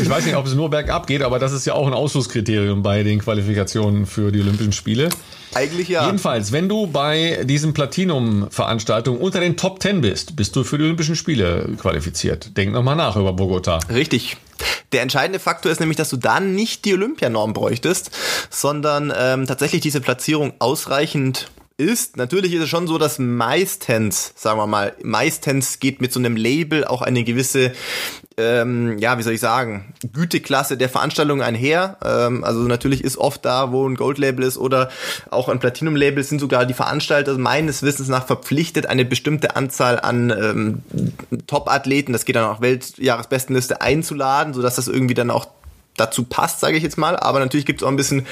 Ich 0.02 0.10
weiß 0.10 0.24
nicht, 0.24 0.34
ob 0.34 0.46
es 0.46 0.54
nur 0.54 0.68
bergab 0.68 1.06
geht, 1.06 1.22
aber 1.22 1.38
das 1.38 1.52
ist 1.52 1.66
ja 1.66 1.74
auch 1.74 1.86
ein 1.86 1.92
Ausschlusskriterium 1.92 2.82
bei 2.82 3.04
den 3.04 3.20
Qualifikationen 3.20 4.06
für 4.06 4.32
die 4.32 4.40
Olympischen 4.40 4.72
Spiele. 4.72 5.10
Eigentlich 5.54 5.88
ja. 5.88 6.06
Jedenfalls, 6.06 6.52
wenn 6.52 6.68
du 6.68 6.86
bei 6.86 7.42
diesen 7.44 7.74
Platinum-Veranstaltungen 7.74 9.20
unter 9.20 9.40
den 9.40 9.56
Top 9.56 9.80
Ten 9.80 10.00
bist, 10.00 10.36
bist 10.36 10.54
du 10.54 10.64
für 10.64 10.78
die 10.78 10.84
Olympischen 10.84 11.16
Spiele 11.16 11.68
qualifiziert. 11.80 12.56
Denk 12.56 12.72
nochmal 12.72 12.96
nach 12.96 13.16
über 13.16 13.32
Bogota. 13.32 13.80
Richtig. 13.92 14.36
Der 14.92 15.02
entscheidende 15.02 15.38
Faktor 15.38 15.72
ist 15.72 15.80
nämlich, 15.80 15.96
dass 15.96 16.10
du 16.10 16.16
dann 16.16 16.54
nicht 16.54 16.84
die 16.84 16.94
Olympianorm 16.94 17.52
bräuchtest, 17.52 18.10
sondern 18.50 19.12
ähm, 19.16 19.46
tatsächlich 19.46 19.80
diese 19.80 20.00
Platzierung 20.00 20.52
ausreichend 20.58 21.50
ist. 21.80 22.16
Natürlich 22.16 22.52
ist 22.52 22.62
es 22.62 22.68
schon 22.68 22.86
so, 22.86 22.98
dass 22.98 23.18
meistens, 23.18 24.32
sagen 24.36 24.58
wir 24.58 24.66
mal, 24.66 24.92
meistens 25.02 25.80
geht 25.80 26.00
mit 26.00 26.12
so 26.12 26.20
einem 26.20 26.36
Label 26.36 26.84
auch 26.84 27.02
eine 27.02 27.24
gewisse, 27.24 27.72
ähm, 28.36 28.98
ja, 28.98 29.18
wie 29.18 29.22
soll 29.22 29.32
ich 29.32 29.40
sagen, 29.40 29.94
Güteklasse 30.12 30.76
der 30.76 30.90
Veranstaltung 30.90 31.42
einher. 31.42 31.96
Ähm, 32.04 32.44
also 32.44 32.60
natürlich 32.60 33.02
ist 33.02 33.16
oft 33.16 33.44
da, 33.44 33.72
wo 33.72 33.88
ein 33.88 33.96
Gold-Label 33.96 34.44
ist 34.44 34.58
oder 34.58 34.90
auch 35.30 35.48
ein 35.48 35.58
Platinum-Label, 35.58 36.22
sind 36.22 36.40
sogar 36.40 36.66
die 36.66 36.74
Veranstalter 36.74 37.38
meines 37.38 37.82
Wissens 37.82 38.08
nach 38.08 38.26
verpflichtet, 38.26 38.86
eine 38.86 39.04
bestimmte 39.04 39.56
Anzahl 39.56 39.98
an 39.98 40.30
ähm, 40.30 40.82
Top-Athleten, 41.46 42.12
das 42.12 42.26
geht 42.26 42.36
dann 42.36 42.44
auch 42.44 42.60
Weltjahresbestenliste 42.60 43.80
einzuladen, 43.80 44.52
sodass 44.52 44.76
das 44.76 44.88
irgendwie 44.88 45.14
dann 45.14 45.30
auch 45.30 45.46
dazu 45.96 46.24
passt, 46.24 46.60
sage 46.60 46.76
ich 46.76 46.82
jetzt 46.82 46.98
mal. 46.98 47.16
Aber 47.16 47.38
natürlich 47.40 47.66
gibt 47.66 47.80
es 47.80 47.86
auch 47.86 47.90
ein 47.90 47.96
bisschen 47.96 48.26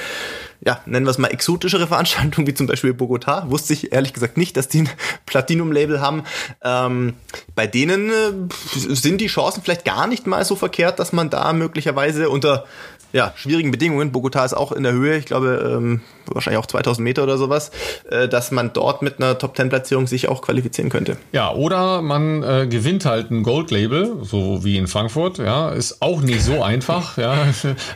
ja, 0.61 0.81
nennen 0.85 1.05
wir 1.05 1.11
es 1.11 1.17
mal 1.17 1.29
exotischere 1.29 1.87
Veranstaltungen, 1.87 2.45
wie 2.45 2.53
zum 2.53 2.67
Beispiel 2.67 2.93
Bogota. 2.93 3.49
Wusste 3.49 3.73
ich 3.73 3.93
ehrlich 3.93 4.13
gesagt 4.13 4.37
nicht, 4.37 4.57
dass 4.57 4.67
die 4.67 4.81
ein 4.81 4.89
Platinum-Label 5.25 6.01
haben. 6.01 6.23
Ähm, 6.63 7.13
bei 7.55 7.65
denen 7.65 8.09
äh, 8.09 8.33
sind 8.73 9.21
die 9.21 9.27
Chancen 9.27 9.63
vielleicht 9.63 9.85
gar 9.85 10.07
nicht 10.07 10.27
mal 10.27 10.43
so 10.43 10.55
verkehrt, 10.55 10.99
dass 10.99 11.13
man 11.13 11.29
da 11.29 11.53
möglicherweise 11.53 12.29
unter 12.29 12.65
ja, 13.11 13.33
schwierigen 13.35 13.71
Bedingungen, 13.71 14.11
Bogota 14.11 14.45
ist 14.45 14.53
auch 14.53 14.71
in 14.71 14.83
der 14.83 14.91
Höhe, 14.91 15.17
ich 15.17 15.25
glaube 15.25 15.75
ähm, 15.75 16.01
wahrscheinlich 16.27 16.59
auch 16.59 16.67
2000 16.67 17.03
Meter 17.03 17.23
oder 17.23 17.37
sowas, 17.37 17.71
äh, 18.09 18.27
dass 18.27 18.51
man 18.51 18.71
dort 18.73 19.01
mit 19.01 19.17
einer 19.17 19.37
Top-10-Platzierung 19.37 20.07
sich 20.07 20.29
auch 20.29 20.41
qualifizieren 20.41 20.89
könnte. 20.89 21.17
Ja, 21.31 21.51
oder 21.51 22.01
man 22.01 22.43
äh, 22.43 22.67
gewinnt 22.69 23.05
halt 23.05 23.31
ein 23.31 23.43
Gold-Label, 23.43 24.17
so 24.21 24.63
wie 24.63 24.77
in 24.77 24.87
Frankfurt, 24.87 25.39
ja, 25.39 25.69
ist 25.69 26.01
auch 26.01 26.21
nicht 26.21 26.43
so 26.43 26.61
einfach, 26.61 27.17
ja. 27.17 27.35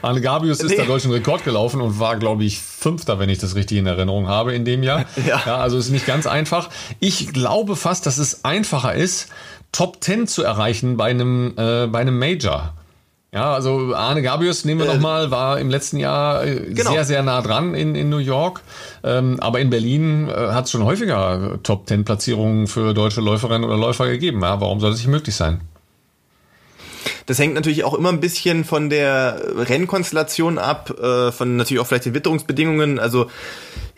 Arne 0.02 0.22
Gabius 0.22 0.62
ist 0.62 0.72
nee. 0.72 0.78
da 0.78 0.86
deutschen 0.86 1.12
Rekord 1.12 1.44
gelaufen 1.44 1.82
und 1.82 2.00
war, 2.00 2.18
glaube 2.18 2.44
ich, 2.44 2.60
Fünfter, 2.60 3.20
wenn 3.20 3.30
ich 3.30 3.38
das 3.38 3.56
richtig 3.56 3.78
in 3.78 3.86
Erinnerung 3.86 4.28
habe 4.28 4.54
in 4.54 4.66
dem 4.66 4.84
Jahr. 4.84 5.06
Ja. 5.28 5.42
ja 5.46 5.58
also 5.58 5.78
ist 5.78 5.90
nicht 5.90 6.06
ganz 6.06 6.28
einfach. 6.28 6.70
Ich 7.00 7.32
glaube 7.32 7.76
fast, 7.76 8.06
dass 8.06 8.18
es 8.18 8.44
einfacher 8.44 8.94
ist, 8.94 9.30
Top 9.72 10.04
10 10.04 10.28
zu 10.28 10.44
erreichen 10.44 10.98
bei 10.98 11.10
einem, 11.10 11.54
äh, 11.58 11.88
bei 11.88 12.00
einem 12.00 12.20
Major. 12.20 12.74
Ja, 13.34 13.52
also 13.52 13.96
Arne 13.96 14.22
Gabius, 14.22 14.64
nehmen 14.64 14.82
wir 14.82 14.88
äh, 14.88 14.94
nochmal, 14.94 15.32
war 15.32 15.60
im 15.60 15.72
letzten 15.72 15.98
Jahr 15.98 16.46
äh, 16.46 16.70
genau. 16.70 16.92
sehr, 16.92 17.04
sehr 17.04 17.24
nah 17.24 17.42
dran 17.42 17.74
in, 17.74 17.96
in 17.96 18.10
New 18.10 18.20
York. 18.20 18.62
Ähm, 19.04 19.40
aber 19.40 19.60
in 19.60 19.72
Berlin 19.72 20.30
äh, 20.30 20.34
hat 20.34 20.66
es 20.66 20.72
schon 20.72 20.84
häufiger 20.84 21.58
Top-10-Platzierungen 21.64 22.68
für 22.68 22.94
deutsche 22.94 23.22
Läuferinnen 23.22 23.64
oder 23.64 23.76
Läufer 23.76 24.08
gegeben. 24.08 24.42
Ja, 24.44 24.62
warum 24.62 24.80
soll 24.80 24.92
das 24.92 25.00
nicht 25.00 25.10
möglich 25.10 25.34
sein? 25.34 25.62
Das 27.26 27.40
hängt 27.40 27.56
natürlich 27.56 27.84
auch 27.84 27.96
immer 27.96 28.10
ein 28.10 28.20
bisschen 28.20 28.66
von 28.66 28.92
der 28.92 29.42
Rennkonstellation 29.56 30.60
ab, 30.60 30.92
äh, 31.02 31.32
von 31.32 31.56
natürlich 31.58 31.82
auch 31.82 31.88
vielleicht 31.88 32.06
den 32.06 32.14
Witterungsbedingungen. 32.14 33.00
Also 33.00 33.32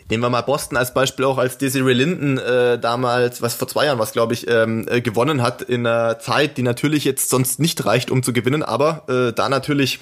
Nehmen 0.08 0.22
wir 0.22 0.30
mal 0.30 0.42
Boston 0.42 0.76
als 0.76 0.94
Beispiel 0.94 1.24
auch, 1.24 1.38
als 1.38 1.58
Desiree 1.58 1.92
Linden 1.92 2.38
äh, 2.38 2.78
damals, 2.78 3.42
was 3.42 3.54
vor 3.54 3.66
zwei 3.66 3.86
Jahren 3.86 3.98
was, 3.98 4.12
glaube 4.12 4.34
ich, 4.34 4.48
ähm, 4.48 4.86
äh, 4.88 5.00
gewonnen 5.00 5.42
hat 5.42 5.62
in 5.62 5.86
einer 5.86 6.20
Zeit, 6.20 6.56
die 6.58 6.62
natürlich 6.62 7.04
jetzt 7.04 7.28
sonst 7.28 7.58
nicht 7.58 7.84
reicht, 7.84 8.10
um 8.10 8.22
zu 8.22 8.32
gewinnen, 8.32 8.62
aber 8.62 9.02
äh, 9.08 9.32
da 9.32 9.48
natürlich 9.48 9.98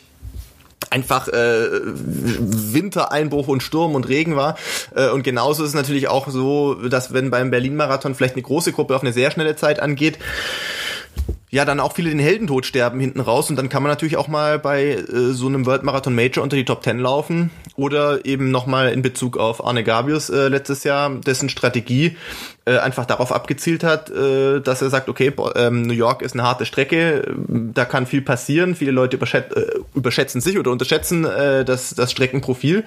einfach 0.90 1.28
äh, 1.28 1.68
Wintereinbruch 1.82 3.48
und 3.48 3.62
Sturm 3.62 3.94
und 3.94 4.08
Regen 4.08 4.36
war. 4.36 4.56
Äh, 4.94 5.08
und 5.08 5.22
genauso 5.22 5.62
ist 5.62 5.70
es 5.70 5.74
natürlich 5.74 6.08
auch 6.08 6.28
so, 6.28 6.74
dass 6.74 7.12
wenn 7.12 7.30
beim 7.30 7.50
Berlin-Marathon 7.50 8.14
vielleicht 8.14 8.34
eine 8.34 8.42
große 8.42 8.72
Gruppe 8.72 8.94
auf 8.94 9.02
eine 9.02 9.12
sehr 9.12 9.30
schnelle 9.30 9.56
Zeit 9.56 9.80
angeht, 9.80 10.18
ja 11.54 11.64
dann 11.64 11.78
auch 11.78 11.92
viele 11.92 12.10
den 12.10 12.18
Heldentod 12.18 12.66
sterben 12.66 12.98
hinten 12.98 13.20
raus 13.20 13.48
und 13.48 13.54
dann 13.54 13.68
kann 13.68 13.80
man 13.80 13.90
natürlich 13.90 14.16
auch 14.16 14.26
mal 14.26 14.58
bei 14.58 14.94
äh, 14.94 15.06
so 15.30 15.46
einem 15.46 15.66
World 15.66 15.84
Marathon 15.84 16.12
Major 16.12 16.42
unter 16.42 16.56
die 16.56 16.64
Top 16.64 16.82
10 16.82 16.98
laufen 16.98 17.50
oder 17.76 18.26
eben 18.26 18.50
nochmal 18.50 18.92
in 18.92 19.02
Bezug 19.02 19.36
auf 19.36 19.64
Arne 19.64 19.84
Gabius 19.84 20.30
äh, 20.30 20.48
letztes 20.48 20.82
Jahr, 20.82 21.08
dessen 21.10 21.48
Strategie 21.48 22.16
äh, 22.66 22.78
einfach 22.78 23.04
darauf 23.04 23.30
abgezielt 23.30 23.84
hat, 23.84 24.10
äh, 24.10 24.60
dass 24.60 24.80
er 24.80 24.88
sagt, 24.88 25.08
okay, 25.08 25.32
ähm, 25.54 25.82
New 25.82 25.92
York 25.92 26.22
ist 26.22 26.32
eine 26.32 26.44
harte 26.44 26.64
Strecke, 26.64 27.34
da 27.46 27.84
kann 27.84 28.06
viel 28.06 28.22
passieren, 28.22 28.74
viele 28.74 28.90
Leute 28.90 29.16
überschät 29.16 29.52
äh, 29.54 29.66
überschätzen 29.94 30.40
sich 30.40 30.58
oder 30.58 30.70
unterschätzen 30.70 31.24
äh, 31.24 31.64
das, 31.64 31.94
das 31.94 32.10
Streckenprofil 32.10 32.84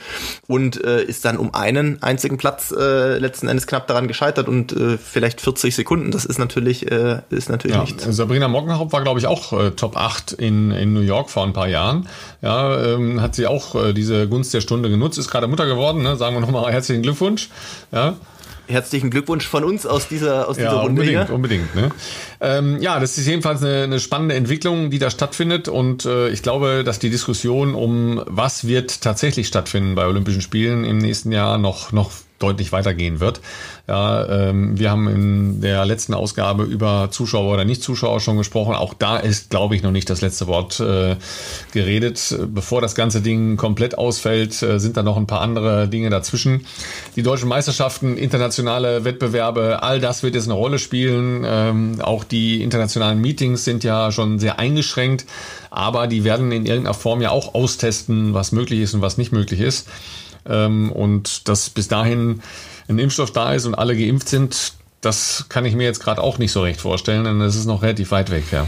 und 0.48 0.84
äh, 0.84 1.04
ist 1.04 1.26
dann 1.26 1.38
um 1.38 1.54
einen 1.54 2.02
einzigen 2.02 2.38
Platz 2.38 2.74
äh, 2.78 3.20
letzten 3.20 3.48
Endes 3.48 3.68
knapp 3.68 3.88
daran 3.88 4.08
gescheitert 4.08 4.48
und 4.48 4.72
äh, 4.74 4.98
vielleicht 4.98 5.42
40 5.42 5.76
Sekunden, 5.76 6.10
das 6.10 6.26
ist 6.26 6.40
natürlich, 6.40 6.92
äh, 6.92 7.22
ist 7.30 7.50
natürlich 7.50 7.78
ja, 7.78 7.84
nichts. 7.84 8.04
Sabrina 8.04 8.48
Mockenhaupt 8.48 8.94
war, 8.94 9.04
glaube 9.04 9.20
ich, 9.20 9.28
auch 9.28 9.54
äh, 9.54 9.72
Top 9.72 9.96
8 9.96 10.32
in, 10.34 10.72
in 10.72 10.94
New 10.94 11.02
York 11.02 11.30
vor 11.30 11.44
ein 11.44 11.54
paar 11.54 11.68
Jahren. 11.68 12.08
Ja, 12.42 12.84
ähm, 12.84 13.22
hat 13.22 13.36
sie 13.36 13.46
auch 13.46 13.76
äh, 13.76 13.94
diese 13.94 14.28
Gunst 14.28 14.54
der 14.54 14.62
Stunde 14.62 14.90
genutzt, 14.90 15.20
ist 15.20 15.30
gerade 15.30 15.48
Mutter 15.48 15.68
geworden, 15.68 16.02
ne? 16.02 16.16
sagen 16.16 16.36
wir 16.36 16.40
nochmal 16.40 16.72
herzlichen 16.72 17.04
Glückwunsch. 17.04 17.50
Ja, 17.92 18.16
herzlichen 18.68 19.10
Glückwunsch 19.10 19.48
von 19.48 19.64
uns 19.64 19.86
aus 19.86 20.08
dieser, 20.08 20.48
aus 20.48 20.58
ja, 20.58 20.70
dieser 20.70 20.82
Runde. 20.82 21.02
Unbedingt, 21.02 21.28
hier. 21.28 21.36
unbedingt. 21.36 21.76
Ne? 21.76 21.90
Ähm, 22.42 22.82
ja, 22.82 23.00
das 23.00 23.18
ist 23.18 23.28
jedenfalls 23.28 23.64
eine, 23.64 23.84
eine 23.84 24.00
spannende 24.00 24.36
Entwicklung, 24.36 24.90
die 24.90 25.00
da 25.00 25.10
stattfindet. 25.10 25.68
Und 25.68 26.06
äh, 26.06 26.30
ich 26.30 26.44
glaube, 26.44 26.84
dass 26.84 27.00
die 27.00 27.10
Diskussion 27.10 27.76
um 27.76 28.22
was 28.26 28.68
wird 28.68 29.02
tatsächlich 29.02 29.48
stattfinden 29.48 29.96
bei 29.96 30.06
Olympischen 30.06 30.42
Spielen 30.42 30.84
im 30.84 30.98
nächsten 30.98 31.32
Jahr 31.32 31.58
noch, 31.58 31.92
noch 31.92 32.12
deutlich 32.40 32.72
weitergehen 32.72 33.20
wird. 33.20 33.42
Ja, 33.88 34.50
ähm, 34.50 34.78
wir 34.78 34.92
haben 34.92 35.08
in 35.08 35.62
der 35.62 35.86
letzten 35.86 36.14
Ausgabe 36.14 36.64
über 36.64 37.08
Zuschauer 37.10 37.54
oder 37.54 37.64
Nicht-Zuschauer 37.64 38.20
schon 38.20 38.38
gesprochen. 38.38 38.76
Auch 38.76 38.94
da 38.94 39.18
ist, 39.18 39.50
glaube 39.50 39.76
ich, 39.76 39.84
noch 39.84 39.92
nicht 39.92 40.10
das 40.10 40.22
letzte 40.22 40.48
Wort 40.48 40.80
äh, 40.80 41.16
geredet. 41.72 42.38
Bevor 42.54 42.82
das 42.82 42.96
ganze 42.96 43.22
Ding 43.22 43.56
komplett 43.56 43.98
ausfällt, 43.98 44.62
äh, 44.62 44.80
sind 44.80 44.98
da 44.98 45.04
noch 45.04 45.16
ein 45.16 45.26
paar 45.26 45.42
andere 45.42 45.88
Dinge 45.88 46.10
dazwischen. 46.10 46.66
Die 47.16 47.24
deutschen 47.24 47.48
Meisterschaften, 47.48 48.18
internationale 48.18 49.06
Wettbewerbe, 49.06 49.82
all 49.84 50.02
das 50.02 50.22
wird 50.22 50.36
jetzt 50.36 50.46
eine 50.46 50.54
Rolle 50.54 50.80
spielen. 50.80 51.44
Ähm, 51.46 52.02
auch 52.02 52.24
die 52.26 52.62
internationalen 52.62 53.22
Meetings 53.22 53.64
sind 53.64 53.84
ja 53.86 54.12
schon 54.12 54.38
sehr 54.40 54.60
eingeschränkt, 54.60 55.26
aber 55.70 56.08
die 56.08 56.24
werden 56.24 56.52
in 56.52 56.66
irgendeiner 56.66 56.94
Form 56.94 57.22
ja 57.22 57.32
auch 57.32 57.56
austesten, 57.56 58.34
was 58.34 58.52
möglich 58.52 58.82
ist 58.82 58.94
und 58.94 59.02
was 59.02 59.18
nicht 59.18 59.32
möglich 59.32 59.62
ist. 59.62 59.88
Ähm, 60.48 60.92
und 60.92 61.48
dass 61.48 61.70
bis 61.70 61.88
dahin 61.88 62.42
ein 62.88 63.00
Impfstoff 63.00 63.32
da 63.32 63.54
ist 63.54 63.66
und 63.66 63.76
alle 63.76 63.96
geimpft 63.96 64.30
sind, 64.30 64.74
das 65.02 65.46
kann 65.50 65.66
ich 65.66 65.76
mir 65.76 65.84
jetzt 65.84 66.02
gerade 66.02 66.22
auch 66.22 66.38
nicht 66.38 66.52
so 66.52 66.62
recht 66.62 66.82
vorstellen, 66.82 67.24
denn 67.24 67.42
es 67.42 67.56
ist 67.56 67.66
noch 67.66 67.84
relativ 67.84 68.12
weit 68.12 68.32
weg, 68.32 68.46
ja. 68.52 68.66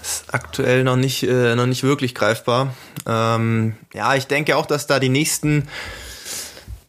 Das 0.00 0.20
ist 0.20 0.34
aktuell 0.34 0.84
noch 0.84 0.96
nicht, 0.96 1.24
äh, 1.24 1.54
noch 1.54 1.66
nicht 1.66 1.82
wirklich 1.82 2.14
greifbar. 2.14 2.74
Ähm, 3.06 3.74
ja, 3.94 4.14
ich 4.14 4.26
denke 4.26 4.56
auch, 4.56 4.66
dass 4.66 4.86
da 4.86 5.00
die 5.00 5.08
nächsten 5.08 5.68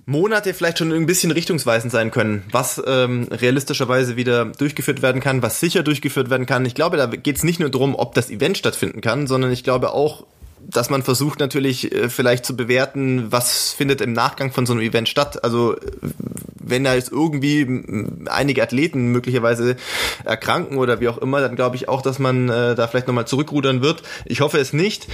Monate 0.06 0.54
vielleicht 0.54 0.80
schon 0.80 0.92
ein 0.92 1.06
bisschen 1.06 1.32
richtungsweisend 1.32 1.92
sein 1.92 2.12
können, 2.12 2.44
was 2.52 2.82
ähm, 2.86 3.28
realistischerweise 3.32 4.16
wieder 4.16 4.46
durchgeführt 4.46 5.02
werden 5.02 5.22
kann, 5.22 5.44
was 5.44 5.60
sicher 5.60 5.84
durchgeführt 5.84 6.30
werden 6.30 6.46
kann. 6.46 6.66
Ich 6.66 6.74
glaube, 6.74 6.98
da 6.98 7.06
geht 7.06 7.38
es 7.38 7.44
nicht 7.44 7.60
nur 7.60 7.70
darum, 7.70 7.96
ob 7.96 8.16
das 8.16 8.32
Event 8.32 8.58
stattfinden 8.58 9.02
kann, 9.02 9.28
sondern 9.28 9.52
ich 9.52 9.64
glaube 9.64 9.94
auch, 9.94 10.26
dass 10.68 10.90
man 10.90 11.04
versucht 11.04 11.40
natürlich 11.40 11.92
äh, 11.92 12.10
vielleicht 12.10 12.46
zu 12.46 12.56
bewerten, 12.56 13.32
was 13.32 13.74
findet 13.74 14.02
im 14.02 14.14
Nachgang 14.14 14.52
von 14.52 14.66
so 14.66 14.74
einem 14.74 14.82
Event 14.82 15.10
statt. 15.10 15.44
Also 15.44 15.76
wenn 16.60 16.84
da 16.84 16.94
jetzt 16.94 17.12
irgendwie 17.12 17.84
einige 18.28 18.62
Athleten 18.64 19.12
möglicherweise 19.12 19.76
erkranken 20.24 20.78
oder 20.78 21.00
wie 21.00 21.08
auch 21.08 21.18
immer, 21.18 21.42
dann 21.42 21.56
glaube 21.56 21.76
ich 21.76 21.90
auch, 21.90 22.02
dass 22.02 22.20
man 22.20 22.50
äh, 22.50 22.76
da 22.76 22.88
vielleicht 22.88 23.08
nochmal 23.08 23.28
zurückrudern 23.28 23.82
wird. 23.82 24.04
Ich 24.26 24.42
hoffe 24.42 24.60
es 24.60 24.74
nicht. 24.74 25.08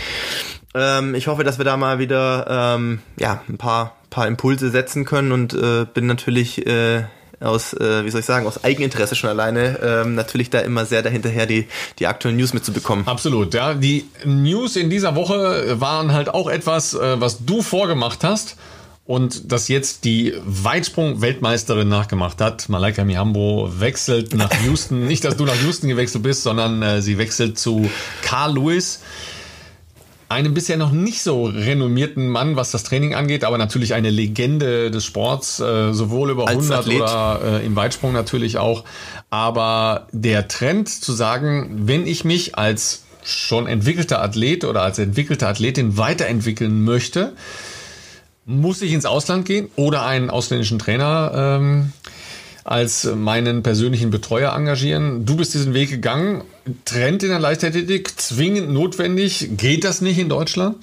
Ähm, 0.74 1.16
ich 1.16 1.28
hoffe, 1.28 1.44
dass 1.44 1.58
wir 1.58 1.66
da 1.66 1.78
mal 1.78 2.00
wieder 2.00 2.76
ähm, 2.76 3.00
ja 3.18 3.42
ein 3.48 3.58
paar 3.58 3.96
paar 4.10 4.28
Impulse 4.28 4.70
setzen 4.70 5.04
können 5.04 5.34
und 5.34 5.54
äh, 5.54 5.86
bin 5.94 6.08
natürlich 6.08 6.66
äh, 6.66 7.04
aus, 7.40 7.74
äh, 7.74 8.06
wie 8.06 8.10
soll 8.10 8.22
ich 8.22 8.26
sagen, 8.26 8.48
aus 8.48 8.64
Eigeninteresse 8.64 9.16
schon 9.16 9.30
alleine 9.30 9.80
ähm, 9.82 10.16
natürlich 10.16 10.50
da 10.50 10.60
immer 10.60 10.86
sehr 10.86 11.02
dahinterher, 11.02 11.46
die, 11.46 11.68
die 12.00 12.08
aktuellen 12.08 12.38
News 12.38 12.54
mitzubekommen. 12.54 13.08
Absolut, 13.08 13.54
ja. 13.54 13.74
Die 13.74 14.06
News 14.24 14.76
in 14.76 14.90
dieser 14.90 15.16
Woche 15.16 15.80
waren 15.80 16.14
halt 16.14 16.30
auch 16.30 16.50
etwas, 16.50 16.94
äh, 16.94 17.20
was 17.20 17.46
du 17.46 17.62
vorgemacht 17.62 18.24
hast 18.24 18.56
und 19.06 19.52
das 19.52 19.68
jetzt 19.68 20.04
die 20.04 20.34
Weitsprung-Weltmeisterin 20.46 21.88
nachgemacht 21.88 22.42
hat. 22.42 22.70
Malaika 22.70 23.04
Mihambo 23.04 23.70
wechselt 23.78 24.34
nach 24.34 24.52
Houston. 24.66 25.06
Nicht, 25.06 25.24
dass 25.24 25.38
du 25.38 25.46
nach 25.46 25.62
Houston 25.62 25.88
gewechselt 25.88 26.24
bist, 26.24 26.44
sondern 26.44 26.82
äh, 26.82 27.02
sie 27.02 27.18
wechselt 27.18 27.60
zu 27.60 27.90
Carl 28.24 28.56
Lewis. 28.56 29.02
Einem 30.30 30.54
bisher 30.54 30.78
noch 30.78 30.92
nicht 30.92 31.22
so 31.22 31.46
renommierten 31.46 32.28
Mann, 32.28 32.56
was 32.56 32.72
das 32.72 32.84
Training 32.84 33.14
angeht, 33.14 33.44
aber 33.44 33.58
natürlich 33.58 33.94
eine 33.94 34.10
Legende 34.10 34.90
des 34.90 35.06
Sports, 35.06 35.60
äh, 35.60 35.94
sowohl 35.94 36.32
über 36.32 36.48
Als 36.48 36.70
100 36.72 36.80
Athlet. 36.80 37.02
oder 37.02 37.42
äh, 37.44 37.66
im 37.66 37.76
Weitsprung 37.76 38.14
natürlich 38.14 38.58
auch. 38.58 38.84
Aber 39.30 40.08
der 40.12 40.48
Trend 40.48 40.90
zu 40.90 41.14
sagen, 41.14 41.84
wenn 41.86 42.08
ich 42.08 42.26
mich 42.26 42.58
als 42.58 43.04
schon 43.24 43.68
entwickelter 43.68 44.22
Athlet 44.22 44.66
oder 44.66 44.82
als 44.84 45.00
entwickelte 45.00 45.48
Athletin 45.48 45.98
weiterentwickeln 45.98 46.84
möchte, 46.84 47.34
muss 48.46 48.82
ich 48.82 48.94
ins 48.94 49.06
Ausland 49.06 49.46
gehen 49.46 49.70
oder 49.76 50.06
einen 50.06 50.30
ausländischen 50.30 50.78
Trainer 50.78 51.32
ähm, 51.36 51.94
als 52.66 53.04
meinen 53.04 53.62
persönlichen 53.62 54.10
Betreuer 54.10 54.54
engagieren. 54.54 55.24
Du 55.26 55.38
bist 55.38 55.54
diesen 55.54 55.76
Weg 55.76 55.92
gegangen. 55.92 56.44
Trend 56.84 57.22
in 57.22 57.30
der 57.30 57.40
Leichtathletik, 57.40 58.20
zwingend 58.20 58.72
notwendig. 58.72 59.52
Geht 59.56 59.84
das 59.84 60.02
nicht 60.02 60.18
in 60.18 60.30
Deutschland? 60.30 60.78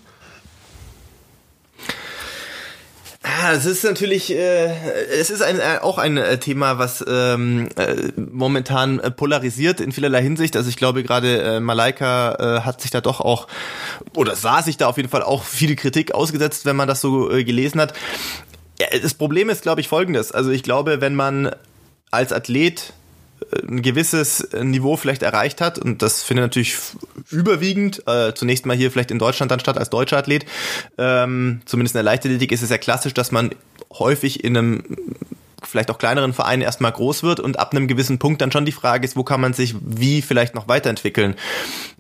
Ja, 3.25 3.53
es 3.53 3.67
ist 3.67 3.83
natürlich, 3.83 4.33
äh, 4.33 4.71
es 5.09 5.31
ist 5.31 5.43
ein, 5.43 5.59
äh, 5.59 5.79
auch 5.81 5.99
ein 5.99 6.17
äh, 6.17 6.39
Thema, 6.39 6.79
was 6.79 7.05
ähm, 7.09 7.69
äh, 7.77 8.13
momentan 8.17 9.01
äh, 9.01 9.11
polarisiert 9.11 9.81
in 9.81 9.91
vielerlei 9.91 10.23
Hinsicht. 10.23 10.57
Also 10.57 10.69
ich 10.69 10.77
glaube 10.77 11.03
gerade 11.03 11.43
äh, 11.43 11.61
Malaika 11.61 12.59
äh, 12.59 12.61
hat 12.61 12.81
sich 12.81 12.93
da 12.93 13.01
doch 13.01 13.21
auch 13.21 13.49
oder 14.15 14.37
sah 14.37 14.63
sich 14.63 14.77
da 14.77 14.87
auf 14.87 14.97
jeden 14.97 15.09
Fall 15.09 15.23
auch 15.25 15.43
viel 15.43 15.75
Kritik 15.75 16.15
ausgesetzt, 16.15 16.65
wenn 16.65 16.77
man 16.77 16.87
das 16.87 17.01
so 17.01 17.31
äh, 17.33 17.43
gelesen 17.43 17.81
hat. 17.81 17.95
Ja, 18.81 18.87
das 19.01 19.15
Problem 19.15 19.51
ist, 19.51 19.63
glaube 19.63 19.81
ich, 19.81 19.89
folgendes. 19.89 20.31
Also 20.31 20.51
ich 20.51 20.63
glaube, 20.63 21.01
wenn 21.01 21.15
man 21.15 21.51
als 22.13 22.33
Athlet 22.33 22.93
ein 23.69 23.83
gewisses 23.83 24.49
Niveau 24.63 24.97
vielleicht 24.97 25.23
erreicht 25.23 25.61
hat. 25.61 25.79
Und 25.79 26.03
das 26.03 26.23
finde 26.23 26.43
ich 26.43 26.47
natürlich 26.47 26.79
überwiegend, 27.31 28.07
äh, 28.07 28.33
zunächst 28.35 28.67
mal 28.67 28.77
hier 28.77 28.91
vielleicht 28.91 29.11
in 29.11 29.19
Deutschland 29.19 29.51
dann 29.51 29.61
statt 29.61 29.79
als 29.79 29.91
deutscher 29.91 30.19
Athlet, 30.19 30.47
ähm, 30.99 31.61
zumindest 31.65 31.95
in 31.95 31.99
der 31.99 32.05
Leichtathletik 32.05 32.53
ist 32.53 32.63
es 32.63 32.71
ja 32.71 32.79
klassisch, 32.79 33.15
dass 33.15 33.33
man 33.33 33.51
häufig 33.93 34.45
in 34.45 34.57
einem 34.57 34.85
vielleicht 35.73 35.91
auch 35.91 35.99
kleineren 35.99 36.35
Vereinen 36.35 36.63
erstmal 36.63 36.93
groß 36.93 37.23
wird 37.23 37.41
und 37.41 37.59
ab 37.59 37.73
einem 37.73 37.89
gewissen 37.89 38.19
Punkt 38.19 38.41
dann 38.43 38.53
schon 38.53 38.65
die 38.65 38.73
Frage 38.73 39.05
ist, 39.05 39.17
wo 39.17 39.25
kann 39.25 39.41
man 39.41 39.55
sich 39.55 39.75
wie 39.81 40.23
vielleicht 40.23 40.55
noch 40.55 40.69
weiterentwickeln. 40.69 41.35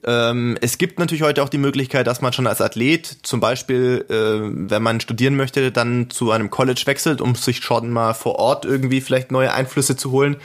Ähm, 0.04 0.58
es 0.60 0.78
gibt 0.78 0.98
natürlich 0.98 1.22
heute 1.22 1.42
auch 1.42 1.48
die 1.48 1.58
Möglichkeit, 1.58 2.06
dass 2.06 2.20
man 2.20 2.32
schon 2.32 2.46
als 2.46 2.60
Athlet 2.60 3.06
zum 3.22 3.40
Beispiel, 3.40 4.04
äh, 4.08 4.70
wenn 4.70 4.82
man 4.82 5.00
studieren 5.00 5.36
möchte, 5.36 5.72
dann 5.72 6.10
zu 6.10 6.30
einem 6.30 6.50
College 6.50 6.82
wechselt, 6.84 7.20
um 7.20 7.34
sich 7.34 7.64
schon 7.64 7.90
mal 7.90 8.12
vor 8.12 8.36
Ort 8.36 8.64
irgendwie 8.64 9.00
vielleicht 9.00 9.32
neue 9.32 9.52
Einflüsse 9.52 9.96
zu 9.96 10.10
holen. 10.10 10.36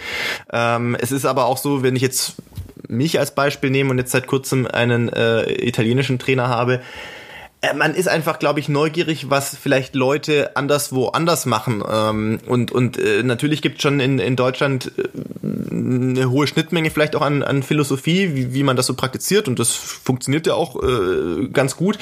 Ähm, 0.52 0.96
es 1.00 1.12
ist 1.12 1.26
aber 1.26 1.46
auch 1.46 1.58
so, 1.58 1.84
wenn 1.84 1.96
ich 1.96 2.02
jetzt 2.02 2.36
mich 2.88 3.20
als 3.20 3.36
Beispiel 3.36 3.70
nehme 3.70 3.90
und 3.92 3.98
jetzt 3.98 4.12
seit 4.12 4.28
kurzem 4.28 4.66
einen 4.66 5.10
äh, 5.10 5.52
italienischen 5.52 6.20
Trainer 6.20 6.48
habe, 6.48 6.82
man 7.74 7.96
ist 7.96 8.08
einfach, 8.08 8.40
glaube 8.40 8.60
ich, 8.60 8.70
neugierig, 8.70 9.30
was 9.30 9.56
vielleicht 9.56 9.96
Leute 9.96 10.56
anderswo 10.56 11.08
anders 11.08 11.46
machen. 11.46 11.84
Ähm, 11.90 12.40
und 12.46 12.72
und 12.72 12.98
äh, 12.98 13.24
natürlich 13.24 13.62
gibt 13.62 13.78
es 13.78 13.82
schon 13.82 14.00
in, 14.00 14.20
in 14.20 14.36
Deutschland 14.36 14.92
äh, 14.98 15.04
eine 15.78 16.30
hohe 16.30 16.48
Schnittmenge 16.48 16.90
vielleicht 16.92 17.16
auch 17.16 17.22
an, 17.22 17.44
an 17.44 17.64
Philosophie, 17.64 18.36
wie, 18.36 18.54
wie 18.54 18.64
man 18.64 18.76
das 18.76 18.86
so 18.86 18.94
praktiziert. 18.94 19.48
Und 19.48 19.60
das 19.60 19.74
funktioniert 19.74 20.48
ja 20.48 20.54
auch 20.54 20.82
äh, 20.82 21.48
ganz 21.52 21.76
gut. 21.76 21.98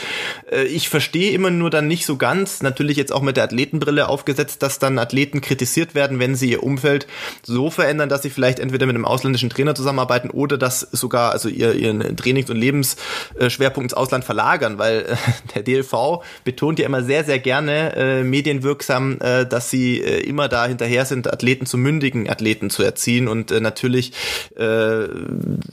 Äh, 0.52 0.64
ich 0.64 0.90
verstehe 0.90 1.32
immer 1.32 1.50
nur 1.50 1.70
dann 1.70 1.88
nicht 1.88 2.06
so 2.06 2.18
ganz, 2.18 2.62
natürlich 2.62 2.98
jetzt 2.98 3.12
auch 3.12 3.22
mit 3.22 3.38
der 3.38 3.46
Athletenbrille 3.46 4.08
aufgesetzt, 4.08 4.64
dass 4.64 4.80
dann 4.80 5.00
Athleten 5.00 5.42
kritisiert 5.42 5.96
werden, 5.96 6.20
wenn 6.20 6.36
sie 6.36 6.52
ihr 6.52 6.64
Umfeld 6.64 7.08
so 7.44 7.70
verändern, 7.70 8.10
dass 8.10 8.22
sie 8.22 8.30
vielleicht 8.30 8.60
entweder 8.60 8.86
mit 8.86 8.96
einem 8.96 9.06
ausländischen 9.06 9.50
Trainer 9.50 9.76
zusammenarbeiten 9.76 10.30
oder 10.30 10.58
das 10.58 10.82
sogar, 10.82 11.32
also 11.32 11.50
ihr, 11.50 11.74
ihren 11.74 12.16
Trainings- 12.18 12.50
und 12.50 12.58
Lebensschwerpunkt 12.58 13.92
ins 13.92 13.94
Ausland 13.94 14.26
verlagern, 14.26 14.78
weil 14.78 15.18
der 15.56 15.64
DLV 15.64 16.24
betont 16.44 16.80
ja 16.80 16.86
immer 16.86 17.04
sehr, 17.04 17.24
sehr 17.24 17.40
gerne 17.40 17.96
äh, 17.96 18.24
medienwirksam, 18.24 19.18
äh, 19.22 19.46
dass 19.46 19.70
sie 19.70 20.02
äh, 20.02 20.20
immer 20.22 20.48
da 20.50 20.66
hinterher 20.66 21.06
sind, 21.06 21.32
Athleten 21.32 21.66
zu 21.66 21.78
mündigen 21.78 22.30
Athleten 22.30 22.70
zu 22.70 22.84
erziehen. 22.84 23.28
Und 23.28 23.52
äh, 23.52 23.62
natürlich, 23.62 24.14
äh, 24.56 25.08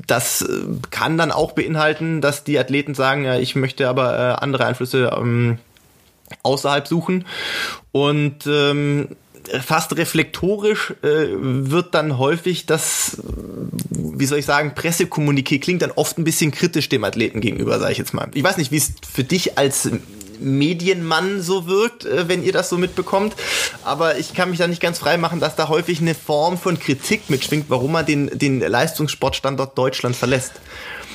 das 0.06 0.46
kann 0.90 1.18
dann 1.18 1.32
auch 1.32 1.52
beinhalten, 1.52 2.20
dass 2.20 2.44
die 2.44 2.58
Athleten 2.58 2.94
sagen, 2.94 3.24
ja, 3.24 3.38
ich 3.38 3.56
möchte 3.56 3.88
aber 3.88 4.16
äh, 4.16 4.42
andere 4.42 4.66
Einflüsse 4.66 5.12
ähm, 5.16 5.58
außerhalb 6.42 6.86
suchen. 6.86 7.26
Und 7.90 8.46
ähm, 8.46 9.08
fast 9.64 9.96
reflektorisch 9.96 10.94
äh, 11.02 11.26
wird 11.36 11.94
dann 11.94 12.18
häufig 12.18 12.66
das, 12.66 13.18
wie 13.90 14.26
soll 14.26 14.38
ich 14.38 14.46
sagen, 14.46 14.72
Pressekommuniqué 14.74 15.60
klingt 15.60 15.82
dann 15.82 15.90
oft 15.90 16.18
ein 16.18 16.24
bisschen 16.24 16.50
kritisch 16.50 16.88
dem 16.88 17.04
Athleten 17.04 17.40
gegenüber, 17.40 17.78
sage 17.78 17.92
ich 17.92 17.98
jetzt 17.98 18.14
mal. 18.14 18.28
Ich 18.34 18.42
weiß 18.42 18.56
nicht, 18.56 18.70
wie 18.72 18.76
es 18.76 18.92
für 19.12 19.24
dich 19.24 19.58
als 19.58 19.90
Medienmann 20.42 21.40
so 21.40 21.66
wirkt, 21.66 22.04
äh, 22.04 22.28
wenn 22.28 22.42
ihr 22.42 22.52
das 22.52 22.68
so 22.68 22.78
mitbekommt. 22.78 23.34
Aber 23.84 24.18
ich 24.18 24.34
kann 24.34 24.50
mich 24.50 24.58
da 24.58 24.66
nicht 24.66 24.82
ganz 24.82 24.98
frei 24.98 25.16
machen, 25.16 25.40
dass 25.40 25.56
da 25.56 25.68
häufig 25.68 26.00
eine 26.00 26.14
Form 26.14 26.58
von 26.58 26.78
Kritik 26.78 27.30
mitschwingt, 27.30 27.66
warum 27.68 27.92
man 27.92 28.06
den, 28.06 28.30
den 28.38 28.60
Leistungssportstandort 28.60 29.76
Deutschland 29.76 30.16
verlässt. 30.16 30.52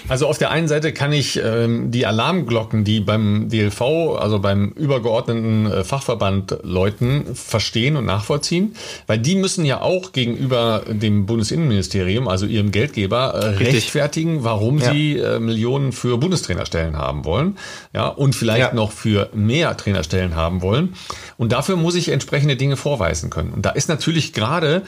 Also 0.10 0.28
auf 0.28 0.38
der 0.38 0.52
einen 0.52 0.68
Seite 0.68 0.94
kann 0.94 1.12
ich 1.12 1.40
ähm, 1.44 1.92
die 1.92 2.06
Alarmglocken, 2.06 2.84
die 2.84 3.02
beim 3.02 3.50
DLV, 3.50 3.82
also 4.18 4.40
beim 4.40 4.70
übergeordneten 4.70 5.70
äh, 5.70 5.84
Fachverband 5.84 6.60
läuten, 6.64 7.36
verstehen 7.36 7.98
und 7.98 8.06
nachvollziehen, 8.06 8.76
weil 9.06 9.20
die 9.20 9.36
müssen 9.36 9.66
ja 9.66 9.82
auch 9.82 10.14
gegenüber 10.14 10.84
dem 10.88 11.26
Bundesinnenministerium, 11.26 12.28
also 12.28 12.46
ihrem 12.46 12.72
Geldgeber, 12.72 13.34
äh, 13.34 13.46
rechtfertigen, 13.58 14.44
warum 14.44 14.80
ja. 14.80 14.92
sie 14.92 15.18
äh, 15.18 15.40
Millionen 15.40 15.92
für 15.92 16.18
Bundestrainerstellen 16.18 16.98
haben 16.98 17.26
wollen, 17.26 17.58
ja, 17.94 18.08
und 18.08 18.34
vielleicht 18.34 18.70
ja. 18.70 18.74
noch 18.74 18.92
für 18.92 19.30
mehr 19.34 19.76
Trainerstellen 19.76 20.36
haben 20.36 20.62
wollen. 20.62 20.96
Und 21.38 21.52
dafür 21.52 21.76
muss 21.76 21.96
ich 21.96 22.10
entsprechende 22.10 22.56
Dinge 22.56 22.78
vorweisen 22.78 23.30
können. 23.30 23.52
Und 23.52 23.66
da 23.66 23.72
ist 23.72 23.90
natürlich 23.90 24.32
gerade 24.32 24.84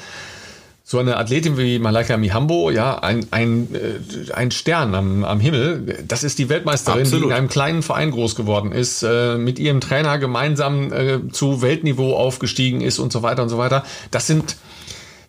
so 0.90 0.98
eine 0.98 1.18
Athletin 1.18 1.56
wie 1.56 1.78
Malaika 1.78 2.18
Mihambo, 2.18 2.72
ja, 2.72 2.98
ein, 2.98 3.28
ein, 3.30 3.68
äh, 3.76 4.34
ein 4.34 4.50
Stern 4.50 4.96
am, 4.96 5.24
am 5.24 5.40
Himmel. 5.40 6.04
Das 6.08 6.24
ist 6.24 6.40
die 6.40 6.50
Weltmeisterin, 6.50 7.02
Absolut. 7.02 7.26
die 7.26 7.30
in 7.30 7.34
einem 7.36 7.48
kleinen 7.48 7.84
Verein 7.84 8.10
groß 8.10 8.34
geworden 8.34 8.72
ist, 8.72 9.04
äh, 9.04 9.38
mit 9.38 9.60
ihrem 9.60 9.82
Trainer 9.82 10.18
gemeinsam 10.18 10.92
äh, 10.92 11.30
zu 11.32 11.62
Weltniveau 11.62 12.16
aufgestiegen 12.16 12.82
ist 12.82 12.98
und 12.98 13.14
so 13.14 13.22
weiter 13.22 13.44
und 13.44 13.50
so 13.50 13.60
weiter. 13.60 13.84
Das 14.10 14.26
sind 14.26 14.58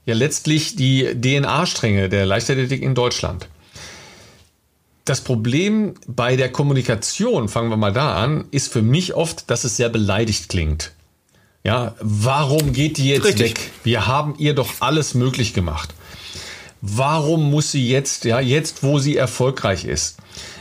ja 0.07 0.15
letztlich 0.15 0.77
die 0.77 1.05
DNA-Stränge 1.21 2.09
der 2.09 2.25
Leichtathletik 2.25 2.81
in 2.81 2.95
Deutschland. 2.95 3.47
Das 5.05 5.21
Problem 5.21 5.93
bei 6.07 6.37
der 6.37 6.51
Kommunikation, 6.51 7.51
fangen 7.51 7.69
wir 7.69 7.77
mal 7.77 7.93
da 7.93 8.15
an, 8.15 8.47
ist 8.51 8.73
für 8.73 8.81
mich 8.81 9.13
oft, 9.13 9.51
dass 9.51 9.65
es 9.65 9.77
sehr 9.77 9.91
beleidigt 9.91 10.49
klingt. 10.49 10.93
Ja, 11.63 11.95
warum 12.01 12.73
geht 12.73 12.97
die 12.97 13.09
jetzt 13.09 13.25
Richtig. 13.25 13.51
weg? 13.51 13.71
Wir 13.85 14.07
haben 14.07 14.35
ihr 14.39 14.55
doch 14.55 14.75
alles 14.81 15.15
möglich 15.15 15.53
gemacht. 15.53 15.95
Warum 16.81 17.51
muss 17.51 17.71
sie 17.71 17.89
jetzt, 17.89 18.25
ja, 18.25 18.41
jetzt 18.41 18.83
wo 18.83 18.99
sie 18.99 19.17
erfolgreich 19.17 19.85
ist? 19.85 20.17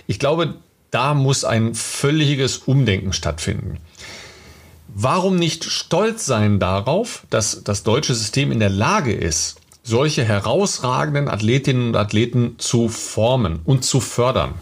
Ich 0.08 0.20
glaube, 0.20 0.56
da 0.92 1.14
muss 1.14 1.46
ein 1.46 1.74
völliges 1.76 2.58
Umdenken 2.58 3.14
stattfinden. 3.14 3.78
Warum 4.90 5.38
nicht 5.38 5.64
stolz 5.64 6.26
sein 6.26 6.60
darauf, 6.60 7.24
dass 7.30 7.64
das 7.64 7.84
deutsche 7.84 8.16
System 8.16 8.52
in 8.52 8.60
der 8.60 8.70
Lage 8.70 9.14
ist, 9.14 9.58
solche 9.84 10.26
herausragenden 10.26 11.30
Athletinnen 11.30 11.90
und 11.90 11.96
Athleten 11.96 12.56
zu 12.58 12.90
formen 12.90 13.62
und 13.64 13.86
zu 13.86 14.02
fördern? 14.02 14.56